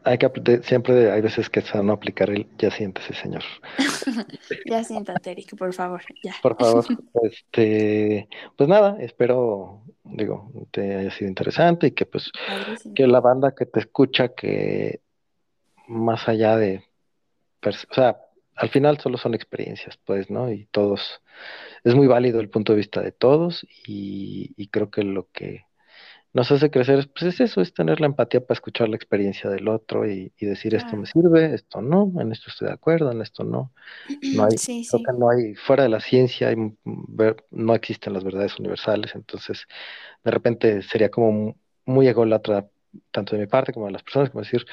hay 0.08 0.18
que 0.18 0.62
siempre 0.64 1.12
hay 1.12 1.22
veces 1.22 1.50
que 1.50 1.60
es 1.60 1.76
no 1.76 1.94
aplicar 1.94 2.30
el 2.30 2.48
ya 2.58 2.72
siéntese, 2.72 3.14
señor. 3.14 3.44
ya 4.66 4.84
siéntate, 4.84 5.32
Eric, 5.32 5.56
por 5.58 5.74
favor, 5.74 6.02
ya. 6.24 6.34
Por 6.42 6.58
favor, 6.58 6.86
este, 7.24 8.30
pues 8.56 8.70
nada, 8.70 8.98
espero, 9.00 9.84
digo, 10.04 10.52
te 10.72 10.96
haya 10.96 11.12
sido 11.12 11.28
interesante 11.28 11.88
y 11.88 11.92
que 11.92 12.06
pues 12.06 12.32
que 12.96 13.06
la 13.08 13.20
banda 13.20 13.54
que 13.54 13.66
te 13.66 13.80
escucha 13.80 14.30
que 14.30 15.02
más 15.88 16.28
allá 16.28 16.58
de, 16.58 16.84
o 17.64 17.94
sea, 17.94 18.18
al 18.56 18.70
final 18.70 19.00
solo 19.00 19.18
son 19.18 19.36
experiencias, 19.36 20.00
pues, 20.06 20.32
¿no? 20.32 20.52
Y 20.52 20.66
todos, 20.72 21.22
es 21.84 21.94
muy 21.94 22.08
válido 22.08 22.40
el 22.40 22.50
punto 22.50 22.74
de 22.74 22.78
vista 22.78 23.02
de 23.02 23.12
todos 23.12 23.68
y 23.86 24.68
creo 24.70 24.90
que 24.90 25.04
lo 25.04 25.30
que 25.32 25.67
nos 26.34 26.52
hace 26.52 26.70
crecer, 26.70 27.10
pues 27.14 27.34
es 27.34 27.42
eso, 27.42 27.62
es 27.62 27.74
tener 27.74 28.00
la 28.00 28.08
empatía 28.08 28.42
para 28.42 28.54
escuchar 28.54 28.90
la 28.90 28.96
experiencia 28.96 29.50
del 29.50 29.68
otro 29.68 30.10
y, 30.10 30.32
decir 30.40 30.76
esto 30.76 30.96
me 30.96 31.06
sirve, 31.06 31.54
esto 31.54 31.82
no, 31.82 32.12
en 32.20 32.32
esto 32.32 32.50
estoy 32.50 32.68
de 32.68 32.74
acuerdo, 32.74 33.12
en 33.12 33.22
esto 33.22 33.44
no. 33.44 33.72
No 34.36 34.44
hay, 34.46 34.58
creo 34.58 35.04
que 35.04 35.14
no 35.18 35.30
hay, 35.30 35.56
fuera 35.56 35.84
de 35.84 35.90
la 35.90 36.00
ciencia 36.00 36.54
no 37.52 37.76
existen 37.76 38.14
las 38.14 38.24
verdades 38.24 38.60
universales, 38.60 39.16
entonces 39.16 39.68
de 40.24 40.32
repente 40.32 40.82
sería 40.82 41.10
como 41.10 41.56
muy 41.86 42.08
ególatra, 42.08 42.68
tanto 43.12 43.36
de 43.36 43.42
mi 43.42 43.48
parte 43.48 43.74
como 43.74 43.88
de 43.88 43.94
las 43.94 44.04
personas, 44.04 44.30
como 44.30 44.44
decir, 44.44 44.66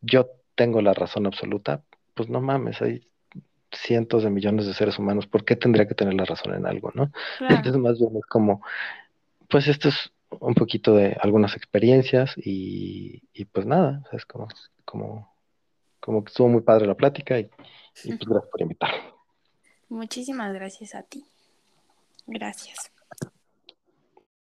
yo 0.00 0.28
tengo 0.54 0.82
la 0.82 0.94
razón 0.94 1.26
absoluta, 1.26 1.82
pues 2.14 2.28
no 2.28 2.40
mames, 2.40 2.82
hay 2.82 3.08
cientos 3.72 4.22
de 4.22 4.30
millones 4.30 4.66
de 4.66 4.74
seres 4.74 4.98
humanos, 4.98 5.26
¿por 5.26 5.44
qué 5.44 5.56
tendría 5.56 5.86
que 5.86 5.94
tener 5.94 6.14
la 6.14 6.24
razón 6.24 6.54
en 6.54 6.66
algo, 6.66 6.92
no? 6.94 7.10
Entonces 7.48 7.76
más 7.76 7.98
bien 7.98 8.16
es 8.16 8.26
como, 8.26 8.62
pues 9.48 9.68
esto 9.68 9.88
es 9.88 10.12
un 10.40 10.54
poquito 10.54 10.94
de 10.94 11.16
algunas 11.20 11.56
experiencias 11.56 12.34
y, 12.36 13.22
pues 13.52 13.66
nada, 13.66 14.02
es 14.12 14.24
como, 14.26 14.48
como, 14.84 15.34
como 16.00 16.24
que 16.24 16.28
estuvo 16.28 16.48
muy 16.48 16.62
padre 16.62 16.86
la 16.86 16.94
plática 16.94 17.38
y, 17.38 17.50
y 18.04 18.14
pues 18.14 18.28
gracias 18.28 18.50
por 18.50 18.62
invitarme. 18.62 19.12
Muchísimas 19.88 20.52
gracias 20.52 20.94
a 20.94 21.02
ti. 21.02 21.24
Gracias. 22.26 22.92